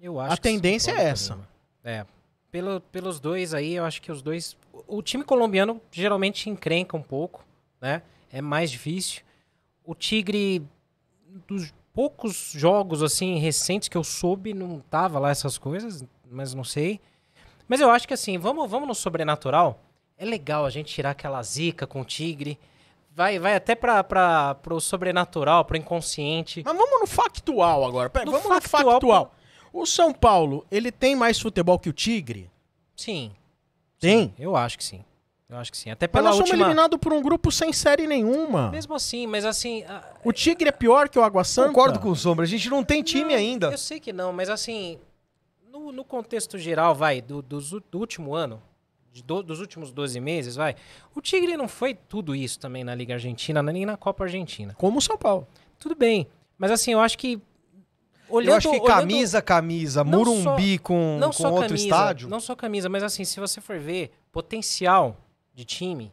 Eu 0.00 0.20
acho 0.20 0.34
A 0.34 0.36
tendência 0.36 0.90
é 0.92 1.04
essa. 1.04 1.38
É. 1.82 2.04
Pelo, 2.50 2.80
pelos 2.80 3.18
dois 3.20 3.54
aí, 3.54 3.74
eu 3.74 3.84
acho 3.84 4.02
que 4.02 4.10
os 4.12 4.20
dois. 4.20 4.56
O 4.86 5.02
time 5.02 5.24
colombiano 5.24 5.80
geralmente 5.90 6.50
encrenca 6.50 6.96
um 6.96 7.02
pouco, 7.02 7.44
né? 7.80 8.02
É 8.30 8.40
mais 8.42 8.70
difícil. 8.70 9.22
O 9.84 9.94
Tigre, 9.94 10.62
dos 11.46 11.72
poucos 11.94 12.52
jogos 12.54 13.02
assim 13.02 13.38
recentes 13.38 13.88
que 13.88 13.96
eu 13.96 14.04
soube, 14.04 14.52
não 14.54 14.80
tava 14.90 15.18
lá 15.18 15.30
essas 15.30 15.56
coisas, 15.58 16.04
mas 16.30 16.54
não 16.54 16.64
sei. 16.64 17.00
Mas 17.66 17.80
eu 17.80 17.90
acho 17.90 18.06
que 18.08 18.14
assim, 18.14 18.38
vamos, 18.38 18.70
vamos 18.70 18.88
no 18.88 18.94
sobrenatural. 18.94 19.80
É 20.16 20.24
legal 20.24 20.64
a 20.64 20.70
gente 20.70 20.92
tirar 20.92 21.10
aquela 21.10 21.42
zica 21.42 21.86
com 21.86 22.00
o 22.00 22.04
Tigre. 22.04 22.58
Vai, 23.18 23.36
vai 23.40 23.56
até 23.56 23.74
pra, 23.74 24.04
pra, 24.04 24.54
pro 24.54 24.80
sobrenatural, 24.80 25.64
pro 25.64 25.76
inconsciente. 25.76 26.62
Mas 26.64 26.76
vamos 26.76 27.00
no 27.00 27.06
factual 27.08 27.84
agora. 27.84 28.08
Pera, 28.08 28.24
No 28.24 28.30
vamos 28.30 28.46
factual, 28.46 28.84
no 28.84 28.90
factual. 28.92 29.34
O 29.72 29.84
São 29.84 30.12
Paulo, 30.14 30.64
ele 30.70 30.92
tem 30.92 31.16
mais 31.16 31.40
futebol 31.40 31.80
que 31.80 31.88
o 31.88 31.92
Tigre? 31.92 32.48
Sim. 32.96 33.32
Tem. 33.98 34.32
Eu 34.38 34.54
acho 34.54 34.78
que 34.78 34.84
sim. 34.84 35.04
Eu 35.48 35.56
acho 35.56 35.72
que 35.72 35.76
sim. 35.76 35.90
Até 35.90 36.06
Mas 36.06 36.12
pela 36.12 36.24
nós 36.28 36.36
somos 36.36 36.50
última. 36.50 36.66
eliminados 36.66 36.96
por 37.00 37.12
um 37.12 37.20
grupo 37.20 37.50
sem 37.50 37.72
série 37.72 38.06
nenhuma. 38.06 38.70
Mesmo 38.70 38.94
assim, 38.94 39.26
mas 39.26 39.44
assim. 39.44 39.82
a- 39.88 40.04
O 40.22 40.32
Tigre 40.32 40.68
é 40.68 40.72
pior 40.72 41.08
que 41.08 41.18
o 41.18 41.22
Água 41.24 41.42
Santa? 41.42 41.68
Concordo 41.70 41.98
com 41.98 42.10
o 42.10 42.14
Sombra. 42.14 42.44
A 42.44 42.48
gente 42.48 42.70
não 42.70 42.84
tem 42.84 43.02
time 43.02 43.30
Não, 43.32 43.34
ainda. 43.36 43.66
Eu 43.72 43.78
sei 43.78 43.98
que 43.98 44.12
não, 44.12 44.32
mas 44.32 44.48
assim. 44.48 44.96
No, 45.72 45.90
no 45.90 46.04
contexto 46.04 46.56
geral, 46.56 46.94
vai, 46.94 47.20
do, 47.20 47.42
dos 47.42 47.72
u- 47.72 47.82
do 47.90 47.98
último 47.98 48.32
ano, 48.34 48.62
do- 49.24 49.42
dos 49.42 49.60
últimos 49.60 49.90
12 49.90 50.20
meses, 50.20 50.54
vai. 50.56 50.74
O 51.14 51.20
Tigre 51.20 51.56
não 51.56 51.66
foi 51.68 51.94
tudo 51.94 52.34
isso 52.34 52.58
também 52.58 52.84
na 52.84 52.94
Liga 52.94 53.14
Argentina, 53.14 53.62
nem 53.62 53.84
na 53.86 53.96
Copa 53.96 54.24
Argentina. 54.24 54.74
Como 54.78 54.98
o 54.98 55.02
São 55.02 55.16
Paulo. 55.18 55.46
Tudo 55.78 55.94
bem. 55.94 56.26
Mas 56.56 56.70
assim, 56.70 56.92
eu 56.92 57.00
acho 57.00 57.16
que. 57.18 57.40
Olhando, 58.28 58.50
eu 58.50 58.56
acho 58.56 58.70
que 58.70 58.76
olhando- 58.76 58.86
camisa, 58.86 59.40
camisa, 59.42 60.04
não 60.04 60.18
Murumbi 60.18 60.78
com, 60.78 61.16
não 61.18 61.28
com 61.28 61.32
só 61.32 61.48
outro 61.50 61.68
camisa, 61.68 61.84
estádio. 61.84 62.28
Não 62.28 62.40
só 62.40 62.54
camisa, 62.54 62.88
mas 62.88 63.02
assim, 63.02 63.24
se 63.24 63.40
você 63.40 63.60
for 63.60 63.78
ver 63.78 64.10
potencial 64.30 65.16
de 65.54 65.64
time, 65.64 66.12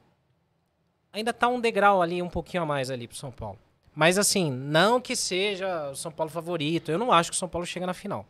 ainda 1.11 1.33
tá 1.33 1.47
um 1.47 1.59
degrau 1.59 2.01
ali, 2.01 2.21
um 2.21 2.29
pouquinho 2.29 2.63
a 2.63 2.65
mais 2.65 2.89
ali 2.89 3.07
pro 3.07 3.17
São 3.17 3.31
Paulo. 3.31 3.59
Mas 3.93 4.17
assim, 4.17 4.49
não 4.51 4.99
que 5.01 5.15
seja 5.15 5.89
o 5.91 5.95
São 5.95 6.11
Paulo 6.11 6.31
favorito. 6.31 6.89
Eu 6.91 6.97
não 6.97 7.11
acho 7.11 7.31
que 7.31 7.35
o 7.35 7.39
São 7.39 7.47
Paulo 7.49 7.65
chega 7.65 7.85
na 7.85 7.93
final. 7.93 8.25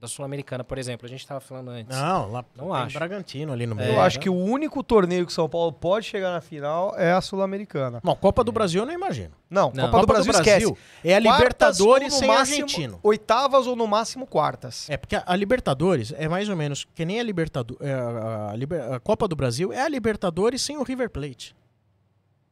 Da 0.00 0.08
Sul-Americana, 0.08 0.64
por 0.64 0.78
exemplo. 0.78 1.04
A 1.06 1.10
gente 1.10 1.26
tava 1.26 1.40
falando 1.40 1.68
antes. 1.68 1.94
Não, 1.94 2.32
lá 2.32 2.42
Não 2.56 2.68
tem 2.70 2.76
acho. 2.84 2.98
Bragantino 2.98 3.52
ali 3.52 3.66
no 3.66 3.74
meio. 3.74 3.90
Eu 3.92 4.00
É, 4.00 4.06
acho 4.06 4.18
que 4.18 4.30
o 4.30 4.34
único 4.34 4.82
torneio 4.82 5.26
que 5.26 5.32
São 5.32 5.46
Paulo 5.46 5.70
pode 5.74 6.06
chegar 6.06 6.32
na 6.32 6.40
final 6.40 6.94
é 6.96 7.12
a 7.12 7.20
Sul-Americana. 7.20 8.00
Não, 8.02 8.16
Copa 8.16 8.42
do 8.42 8.50
Brasil 8.50 8.80
eu 8.80 8.86
não 8.86 8.94
imagino. 8.94 9.34
Não, 9.50 9.70
Não. 9.74 9.90
Copa, 9.90 10.00
do 10.00 10.06
Brasil, 10.06 10.32
esquece. 10.32 10.74
é 11.04 11.16
a 11.16 11.20
Quartas 11.20 11.78
Libertadores 11.78 12.14
sem 12.14 12.28
máximo- 12.28 12.64
argentino. 12.64 13.00
Oitavas 13.02 13.66
ou 13.66 13.76
no 13.76 13.86
máximo 13.86 14.26
quartas. 14.26 14.88
É, 14.88 14.96
porque 14.96 15.16
a, 15.16 15.22
a 15.26 15.36
Libertadores 15.36 16.14
é 16.16 16.26
mais 16.28 16.48
ou 16.48 16.56
menos 16.56 16.86
que 16.94 17.04
nem 17.04 17.20
a 17.20 17.22
Libertadores. 17.22 17.86
a, 17.86 18.56
Liber- 18.56 18.92
a 18.94 19.00
Copa 19.00 19.28
do 19.28 19.36
Brasil 19.36 19.70
é 19.70 19.82
a 19.82 19.88
Libertadores 19.88 20.62
sem 20.62 20.78
o 20.78 20.82
River 20.82 21.10
Plate. 21.10 21.54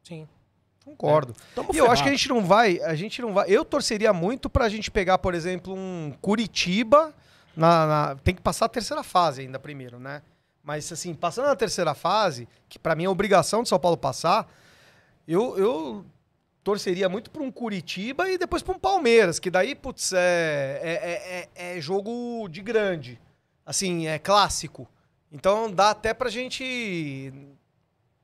Sim. 0.03 0.27
Concordo. 0.85 1.33
Tamo 1.55 1.69
E 1.73 1.77
eu 1.77 1.85
acho 1.85 2.03
que 2.03 2.09
a 2.09 2.11
ferrado. 2.11 2.17
gente 2.17 2.29
não 2.29 2.45
vai, 2.45 2.79
a 2.81 2.93
gente 2.95 3.21
não 3.23 3.33
vai. 3.33 3.45
Eu 3.49 3.65
torceria 3.65 4.11
muito 4.13 4.49
pra 4.49 4.69
gente 4.69 4.89
pegar, 4.91 5.17
por 5.19 5.33
exemplo, 5.33 5.73
um 5.73 6.11
Curitiba 6.21 7.13
na, 7.55 7.85
na- 7.85 8.15
tem 8.15 8.33
que 8.35 8.41
passar 8.41 8.65
a 8.65 8.69
terceira 8.69 9.03
fase 9.03 9.41
ainda 9.41 9.59
primeiro, 9.59 9.99
né? 9.99 10.21
Mas 10.63 10.91
assim, 10.91 11.13
passando 11.13 11.45
na 11.47 11.55
terceira 11.55 11.93
fase, 11.93 12.47
que 12.67 12.77
pra 12.77 12.95
mim 12.95 13.05
é 13.05 13.09
obrigação 13.09 13.63
de 13.63 13.69
São 13.69 13.79
Paulo 13.79 13.97
passar, 13.97 14.47
eu, 15.27 15.57
eu 15.57 16.05
torceria 16.63 17.07
muito 17.09 17.31
pra 17.31 17.41
um 17.41 17.51
Curitiba 17.51 18.29
e 18.29 18.37
depois 18.37 18.61
pra 18.61 18.75
um 18.75 18.79
Palmeiras, 18.79 19.39
que 19.39 19.49
daí, 19.49 19.73
putz, 19.73 20.13
é, 20.13 20.79
é, 20.83 20.93
é, 20.93 21.49
é- 21.73 21.77
é 21.77 21.81
jogo 21.81 22.47
de 22.49 22.61
grande. 22.61 23.19
Assim, 23.65 24.07
é 24.07 24.19
clássico. 24.19 24.87
Então 25.31 25.71
dá 25.71 25.91
até 25.91 26.13
pra 26.13 26.29
gente, 26.29 27.31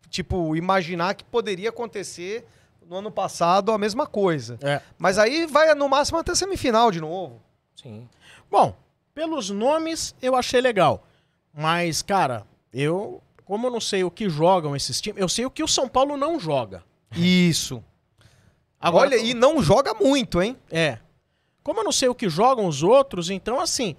tipo, 0.09 0.55
imaginar 0.55 1.13
que 1.15 1.23
poderia 1.23 1.69
acontecer 1.69 2.45
no 2.87 2.97
ano 2.97 3.11
passado 3.11 3.71
a 3.71 3.77
mesma 3.77 4.05
coisa. 4.07 4.57
É. 4.61 4.81
Mas 4.97 5.17
aí 5.17 5.45
vai 5.45 5.73
no 5.75 5.87
máximo 5.89 6.17
até 6.19 6.33
semifinal 6.35 6.91
de 6.91 7.01
novo. 7.01 7.41
Sim. 7.75 8.07
Bom, 8.49 8.75
pelos 9.15 9.49
nomes 9.49 10.13
eu 10.21 10.35
achei 10.35 10.59
legal. 10.59 11.07
Mas, 11.53 12.01
cara, 12.01 12.45
eu, 12.73 13.23
como 13.45 13.67
eu 13.67 13.71
não 13.71 13.79
sei 13.79 14.03
o 14.03 14.11
que 14.11 14.29
jogam 14.29 14.75
esses 14.75 14.99
times, 14.99 15.21
eu 15.21 15.29
sei 15.29 15.45
o 15.45 15.49
que 15.49 15.63
o 15.63 15.67
São 15.67 15.87
Paulo 15.87 16.17
não 16.17 16.37
joga. 16.37 16.83
Isso. 17.15 17.81
Agora, 18.79 19.09
Olha, 19.11 19.15
e 19.15 19.33
não 19.33 19.63
joga 19.63 19.93
muito, 19.93 20.41
hein? 20.41 20.57
É. 20.69 20.99
Como 21.63 21.79
eu 21.79 21.83
não 21.85 21.93
sei 21.93 22.09
o 22.09 22.13
que 22.13 22.29
jogam 22.29 22.67
os 22.67 22.83
outros, 22.83 23.29
então 23.29 23.59
assim. 23.59 23.95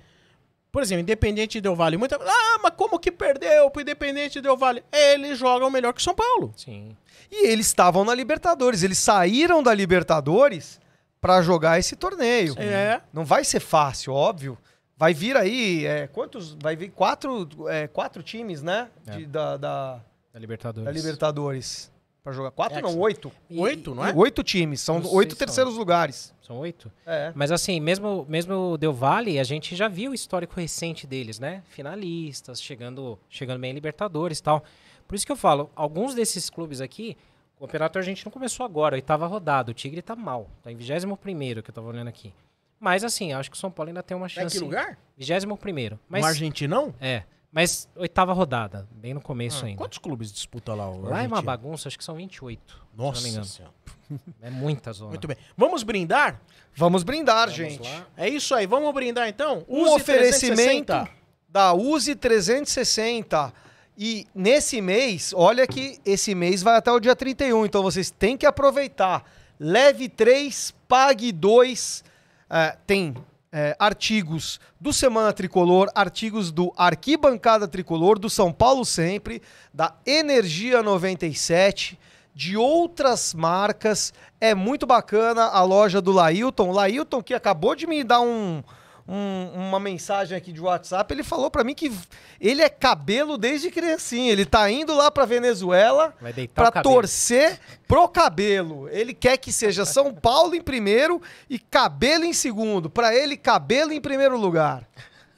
Por 0.71 0.83
exemplo, 0.83 1.01
Independente 1.01 1.59
Del 1.59 1.75
Vale. 1.75 1.97
Muita... 1.97 2.17
Ah, 2.17 2.59
mas 2.62 2.75
como 2.77 2.99
que 2.99 3.11
perdeu 3.11 3.71
pro 3.71 3.81
Independente 3.81 4.43
Del 4.43 4.59
Vale? 4.59 4.85
Eles 4.93 5.39
jogam 5.39 5.71
melhor 5.71 5.95
que 5.95 6.01
o 6.01 6.05
São 6.05 6.14
Paulo. 6.14 6.53
Sim. 6.55 6.95
E 7.31 7.47
eles 7.47 7.67
estavam 7.67 8.05
na 8.05 8.14
Libertadores. 8.14 8.83
Eles 8.83 8.99
saíram 8.99 9.62
da 9.62 9.73
Libertadores 9.73 10.79
pra 11.19 11.41
jogar 11.41 11.79
esse 11.79 11.97
torneio. 11.97 12.55
É. 12.59 13.01
Não 13.11 13.25
vai 13.25 13.43
ser 13.43 13.61
fácil, 13.61 14.12
óbvio. 14.12 14.59
Vai 14.97 15.12
vir 15.12 15.36
aí, 15.36 15.84
é, 15.84 16.07
quantos? 16.07 16.57
Vai 16.61 16.74
vir 16.74 16.90
quatro, 16.90 17.47
é, 17.68 17.86
quatro 17.86 18.22
times, 18.22 18.62
né? 18.62 18.88
É. 19.07 19.11
De- 19.18 19.26
da, 19.26 19.57
da, 19.57 20.01
Da 20.32 20.38
Libertadores. 20.40 20.84
da 20.86 20.90
Libertadores. 20.92 21.92
Pra 22.24 22.32
jogar. 22.32 22.51
Quatro 22.51 22.78
É, 22.78 22.82
não, 22.82 22.99
oito. 22.99 23.30
E- 23.49 23.57
Oito, 23.61 23.94
não 23.94 24.05
é? 24.05 24.12
Oito 24.12 24.42
times. 24.42 24.80
São 24.80 24.99
Não 24.99 25.12
oito 25.14 25.34
se 25.34 25.38
são. 25.38 25.47
terceiros 25.47 25.76
lugares. 25.76 26.34
São 26.42 26.59
oito? 26.59 26.90
É. 27.07 27.30
Mas 27.36 27.53
assim, 27.53 27.78
mesmo, 27.78 28.26
mesmo 28.28 28.72
o 28.72 28.76
Del 28.76 28.92
Valle, 28.92 29.38
a 29.38 29.44
gente 29.44 29.76
já 29.76 29.86
viu 29.86 30.11
o 30.11 30.14
histórico 30.14 30.59
recente 30.59 31.07
deles, 31.07 31.38
né? 31.38 31.62
Finalistas, 31.68 32.61
chegando, 32.61 33.16
chegando 33.30 33.61
bem 33.61 33.70
em 33.70 33.74
Libertadores 33.74 34.38
e 34.38 34.42
tal. 34.42 34.64
Por 35.07 35.14
isso 35.14 35.24
que 35.24 35.30
eu 35.30 35.36
falo, 35.36 35.70
alguns 35.76 36.14
desses 36.16 36.51
clubes 36.51 36.80
aqui, 36.80 37.16
o 37.61 37.66
Campeonato 37.66 37.97
Argentino 37.99 38.28
começou 38.30 38.66
agora, 38.66 38.97
oitava 38.97 39.24
rodada. 39.28 39.70
O 39.70 39.74
Tigre 39.74 40.03
tá 40.03 40.16
mal, 40.16 40.49
tá 40.64 40.72
em 40.72 40.74
21 40.74 41.14
primeiro 41.14 41.62
que 41.62 41.70
eu 41.70 41.74
tava 41.74 41.86
olhando 41.86 42.09
aqui. 42.09 42.32
Mas 42.79 43.03
assim, 43.05 43.33
acho 43.33 43.51
que 43.51 43.57
o 43.57 43.61
São 43.61 43.70
Paulo 43.70 43.89
ainda 43.89 44.03
tem 44.03 44.16
uma 44.16 44.27
É 44.27 44.29
chance. 44.29 44.57
que 44.59 44.62
lugar? 44.64 44.99
21 45.18 45.57
primeiro. 45.57 45.99
Mas, 46.09 46.22
No 46.22 46.29
Argentinão? 46.29 46.95
É, 47.01 47.22
mas 47.51 47.89
oitava 47.97 48.33
rodada, 48.35 48.87
bem 48.93 49.14
no 49.14 49.20
começo 49.20 49.64
Ah, 49.64 49.68
ainda. 49.68 49.79
quantos 49.79 49.99
clubes 49.99 50.31
disputa 50.33 50.74
lá 50.74 50.89
o 50.91 51.01
Lá 51.03 51.09
é 51.09 51.11
uma 51.11 51.18
Argentina? 51.39 51.43
bagunça, 51.43 51.89
acho 51.89 51.97
que 51.97 52.05
são 52.05 52.16
28. 52.16 52.61
se 52.74 52.74
eu 52.81 53.05
Nossa 53.05 53.20
não 53.20 53.29
me 53.29 53.31
engano. 53.31 53.74
É 54.41 54.51
muita 54.51 54.93
zona. 54.93 55.11
Muito 55.11 55.27
bem. 55.27 55.37
Vamos 55.57 55.83
brindar? 55.83 56.41
Vamos 56.77 57.03
brindar, 57.03 57.49
Vamos 57.51 57.55
gente. 57.57 57.83
lá. 57.83 58.07
É 58.16 58.29
isso 58.29 58.55
aí. 58.55 58.64
Vamos 58.66 58.93
brindar 58.95 59.27
então? 59.29 59.64
Um 59.68 59.81
Use 59.83 59.91
oferecimento 59.95 60.87
360. 60.93 61.09
da 61.49 61.72
Use 61.72 62.14
360. 62.14 63.53
E 63.99 64.27
nesse 64.35 64.81
mês, 64.81 65.33
olha 65.35 65.66
que 65.66 65.99
esse 66.05 66.35
mês 66.35 66.62
vai 66.62 66.77
até 66.77 66.93
o 66.93 67.01
dia 67.01 67.16
31, 67.16 67.64
então 67.64 67.83
vocês 67.83 68.11
têm 68.11 68.37
que 68.37 68.45
aproveitar. 68.47 69.24
Leve 69.59 70.09
3, 70.09 70.72
pague 70.87 71.33
2. 71.33 72.05
É, 72.49 72.76
tem 72.86 73.14
é, 73.53 73.74
artigos 73.78 74.61
do 74.80 74.92
Semana 74.92 75.32
Tricolor, 75.32 75.88
artigos 75.94 76.53
do 76.53 76.72
Arquibancada 76.76 77.66
Tricolor, 77.66 78.18
do 78.18 78.28
São 78.28 78.53
Paulo 78.53 78.84
Sempre, 78.84 79.42
da 79.72 79.94
Energia 80.05 80.82
97, 80.82 81.99
de 82.34 82.57
outras 82.57 83.32
marcas. 83.32 84.12
É 84.40 84.55
muito 84.55 84.86
bacana 84.86 85.44
a 85.44 85.62
loja 85.62 86.01
do 86.01 86.12
Lailton. 86.12 86.70
Lailton 86.70 87.22
que 87.22 87.32
acabou 87.32 87.74
de 87.74 87.86
me 87.86 88.05
dar 88.05 88.20
um, 88.20 88.62
um- 89.09 89.50
uma 89.68 89.78
mensagem 89.80 90.36
aqui 90.36 90.52
de 90.52 90.61
WhatsApp, 90.61 91.12
ele 91.14 91.22
falou 91.22 91.50
pra 91.50 91.62
mim 91.64 91.74
que 91.74 91.92
ele 92.40 92.62
é 92.62 92.68
cabelo 92.68 93.38
desde 93.38 93.70
criancinha. 93.70 94.32
Ele 94.32 94.44
tá 94.44 94.68
indo 94.70 94.94
lá 94.94 95.11
pra 95.11 95.24
Venezuela 95.24 96.14
cabelo. 96.54 96.82
torcer 96.82 97.61
pro 97.86 98.09
cabelo. 98.09 98.88
Ele 98.88 99.14
quer 99.14 99.36
que 99.36 99.52
seja 99.52 99.84
São 99.84 100.12
Paulo 100.12 100.54
em 100.54 100.61
primeiro 100.61 101.20
e 101.48 101.59
cabelo 101.59 102.24
em 102.24 102.32
segundo. 102.32 102.90
Pra 102.90 103.14
ele, 103.14 103.36
cabelo 103.36 103.92
em 103.92 104.00
primeiro 104.00 104.36
lugar. 104.38 104.86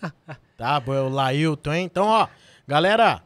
Tá, 0.58 0.80
bom, 0.80 0.92
é 0.92 1.00
o 1.00 1.08
Lailton, 1.08 1.72
hein? 1.72 1.84
Então, 1.84 2.04
ó, 2.04 2.26
galera, 2.66 3.22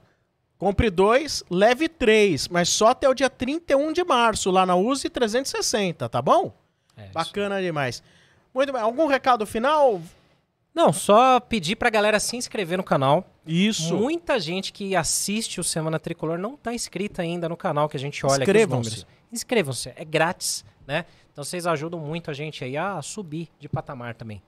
compre 0.59 0.91
dois, 0.91 1.43
leve 1.51 1.89
três, 1.89 2.47
mas 2.47 2.69
só 2.69 2.89
até 2.89 3.09
o 3.09 3.15
dia 3.15 3.31
31 3.31 3.91
de 3.91 4.05
março, 4.05 4.51
lá 4.51 4.67
na 4.67 4.75
Use 4.77 5.09
360, 5.09 6.11
tá 6.11 6.21
bom? 6.21 6.53
É, 6.95 7.05
isso. 7.05 7.13
Bacana 7.15 7.59
demais. 7.63 8.03
Muito 8.53 8.71
bem, 8.71 8.83
algum 8.83 9.07
recado 9.07 9.47
final? 9.47 9.99
Não, 10.75 10.93
só 10.93 11.39
pedir 11.39 11.77
pra 11.77 11.91
galera 11.91 12.19
se 12.19 12.37
inscrever 12.37 12.79
no 12.79 12.85
canal. 12.85 13.27
Isso. 13.47 13.95
Muita 13.97 14.41
gente 14.41 14.73
que 14.73 14.97
assiste 14.97 15.61
o 15.61 15.65
Semana 15.65 15.99
Tricolor 15.99 16.39
não 16.39 16.57
tá 16.57 16.73
inscrita 16.73 17.21
ainda 17.23 17.49
no 17.49 17.57
canal 17.57 17.89
que 17.89 17.97
a 17.97 18.01
gente 18.01 18.25
olha 18.25 18.35
aqui 18.37 18.43
os 18.43 18.49
Inscrevam-se. 18.49 18.91
números. 18.91 19.07
Inscrevam-se, 19.33 19.93
é 19.97 20.05
grátis, 20.05 20.65
né? 20.87 21.05
Então 21.33 21.45
vocês 21.45 21.67
ajudam 21.67 21.99
muito 22.01 22.31
a 22.31 22.35
gente 22.35 22.63
aí 22.65 22.77
a 22.77 23.01
subir 23.03 23.49
de 23.59 23.69
patamar 23.69 24.15
também. 24.15 24.43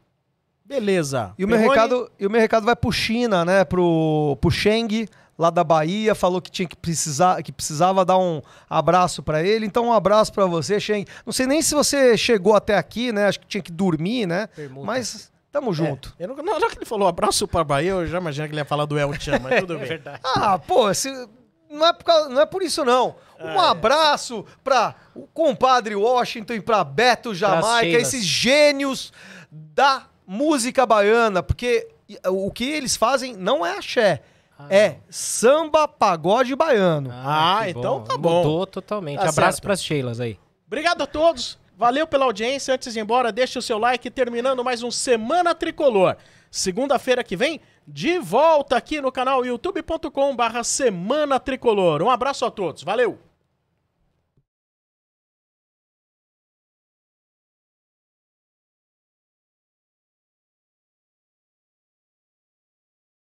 Beleza. 0.65 1.35
E 1.39 1.45
o 1.45 1.49
meu 1.49 1.59
Perrone? 1.59 1.75
recado, 1.77 2.11
e 2.19 2.27
o 2.27 2.31
meu 2.31 2.41
recado 2.41 2.65
vai 2.65 2.75
pro 2.77 2.91
China, 2.91 3.45
né? 3.45 3.65
Pro, 3.65 4.39
pro 4.41 4.51
Cheng, 4.51 5.07
lá 5.39 5.51
da 5.51 5.63
Bahia, 5.63 6.15
falou 6.15 6.41
que 6.41 6.51
tinha 6.51 6.67
que 6.67 6.77
precisar, 6.77 7.43
que 7.43 7.53
precisava 7.53 8.03
dar 8.05 8.17
um 8.17 8.41
abraço 8.69 9.23
pra 9.23 9.43
ele. 9.43 9.67
Então 9.67 9.87
um 9.89 9.93
abraço 9.93 10.33
pra 10.33 10.47
você, 10.47 10.81
Cheng. 10.81 11.05
Não 11.27 11.33
sei 11.35 11.47
nem 11.47 11.61
se 11.61 11.75
você 11.75 12.17
chegou 12.17 12.55
até 12.55 12.77
aqui, 12.79 13.13
né? 13.13 13.27
Acho 13.27 13.41
que 13.41 13.47
tinha 13.47 13.63
que 13.63 13.73
dormir, 13.73 14.27
né? 14.27 14.47
Permuta. 14.47 14.87
Mas 14.87 15.31
tamo 15.55 15.73
junto. 15.73 16.13
Eu 16.19 16.27
não, 16.29 16.35
não, 16.37 16.59
já 16.61 16.69
que 16.69 16.77
ele 16.79 16.85
falou 16.85 17.07
abraço 17.07 17.47
pra 17.47 17.63
Bahia, 17.63 17.91
eu 17.93 18.07
já 18.09 18.19
imaginei 18.19 18.49
que 18.49 18.55
ele 18.55 18.61
ia 18.61 18.65
falar 18.65 18.85
do 18.87 18.99
El 18.99 19.13
Chan, 19.15 19.39
mas 19.41 19.61
tudo 19.63 19.79
bem. 19.79 19.87
verdade. 19.87 20.21
Ah, 20.25 20.59
pô, 20.59 20.93
se- 20.93 21.29
não, 21.71 21.87
é 21.87 21.93
por 21.93 22.03
causa- 22.05 22.29
não 22.29 22.41
é 22.41 22.47
por 22.47 22.61
isso, 22.63 22.85
não. 22.85 23.15
Um 23.41 23.61
abraço 23.61 24.45
pra 24.65 24.95
o 25.15 25.27
compadre 25.29 25.95
Washington 25.95 26.55
e 26.55 26.61
pra 26.61 26.83
Beto 26.83 27.35
Jamaica, 27.35 27.99
esses 27.99 28.25
gênios 28.25 29.13
da 29.51 30.07
música 30.27 30.85
baiana, 30.87 31.43
porque 31.43 31.89
o 32.29 32.51
que 32.51 32.65
eles 32.71 32.97
fazem 32.97 33.35
não 33.37 33.65
é 33.65 33.77
axé, 33.79 34.23
é 34.71 34.97
samba 35.11 35.87
pagode 35.87 36.55
baiano. 36.57 37.11
Ah, 37.13 37.61
que 37.65 37.71
então 37.71 38.03
tá 38.03 38.17
bom. 38.17 38.39
Mudou 38.39 38.67
totalmente. 38.67 39.19
Tá 39.21 39.29
Abraço 39.29 39.57
certo. 39.57 39.63
pras 39.63 39.83
Sheilas 39.85 40.21
aí. 40.21 40.39
Obrigado 40.67 41.03
a 41.03 41.07
todos. 41.07 41.59
Valeu 41.77 42.07
pela 42.07 42.25
audiência. 42.25 42.75
Antes 42.75 42.93
de 42.93 42.99
ir 42.99 43.03
embora, 43.03 43.33
deixe 43.33 43.59
o 43.59 43.63
seu 43.63 43.79
like. 43.79 44.11
Terminando 44.11 44.63
mais 44.63 44.83
um 44.83 44.91
Semana 44.91 45.55
Tricolor. 45.55 46.17
Segunda-feira 46.51 47.25
que 47.25 47.37
vem, 47.37 47.61
de 47.87 48.19
volta 48.19 48.77
aqui 48.77 49.01
no 49.01 49.11
canal 49.11 49.45
youtube.com/barra 49.45 50.63
Semana 50.63 51.41
Tricolor. 51.41 52.01
Um 52.01 52.11
abraço 52.11 52.45
a 52.45 52.51
todos. 52.51 52.85
Valeu! 52.85 53.34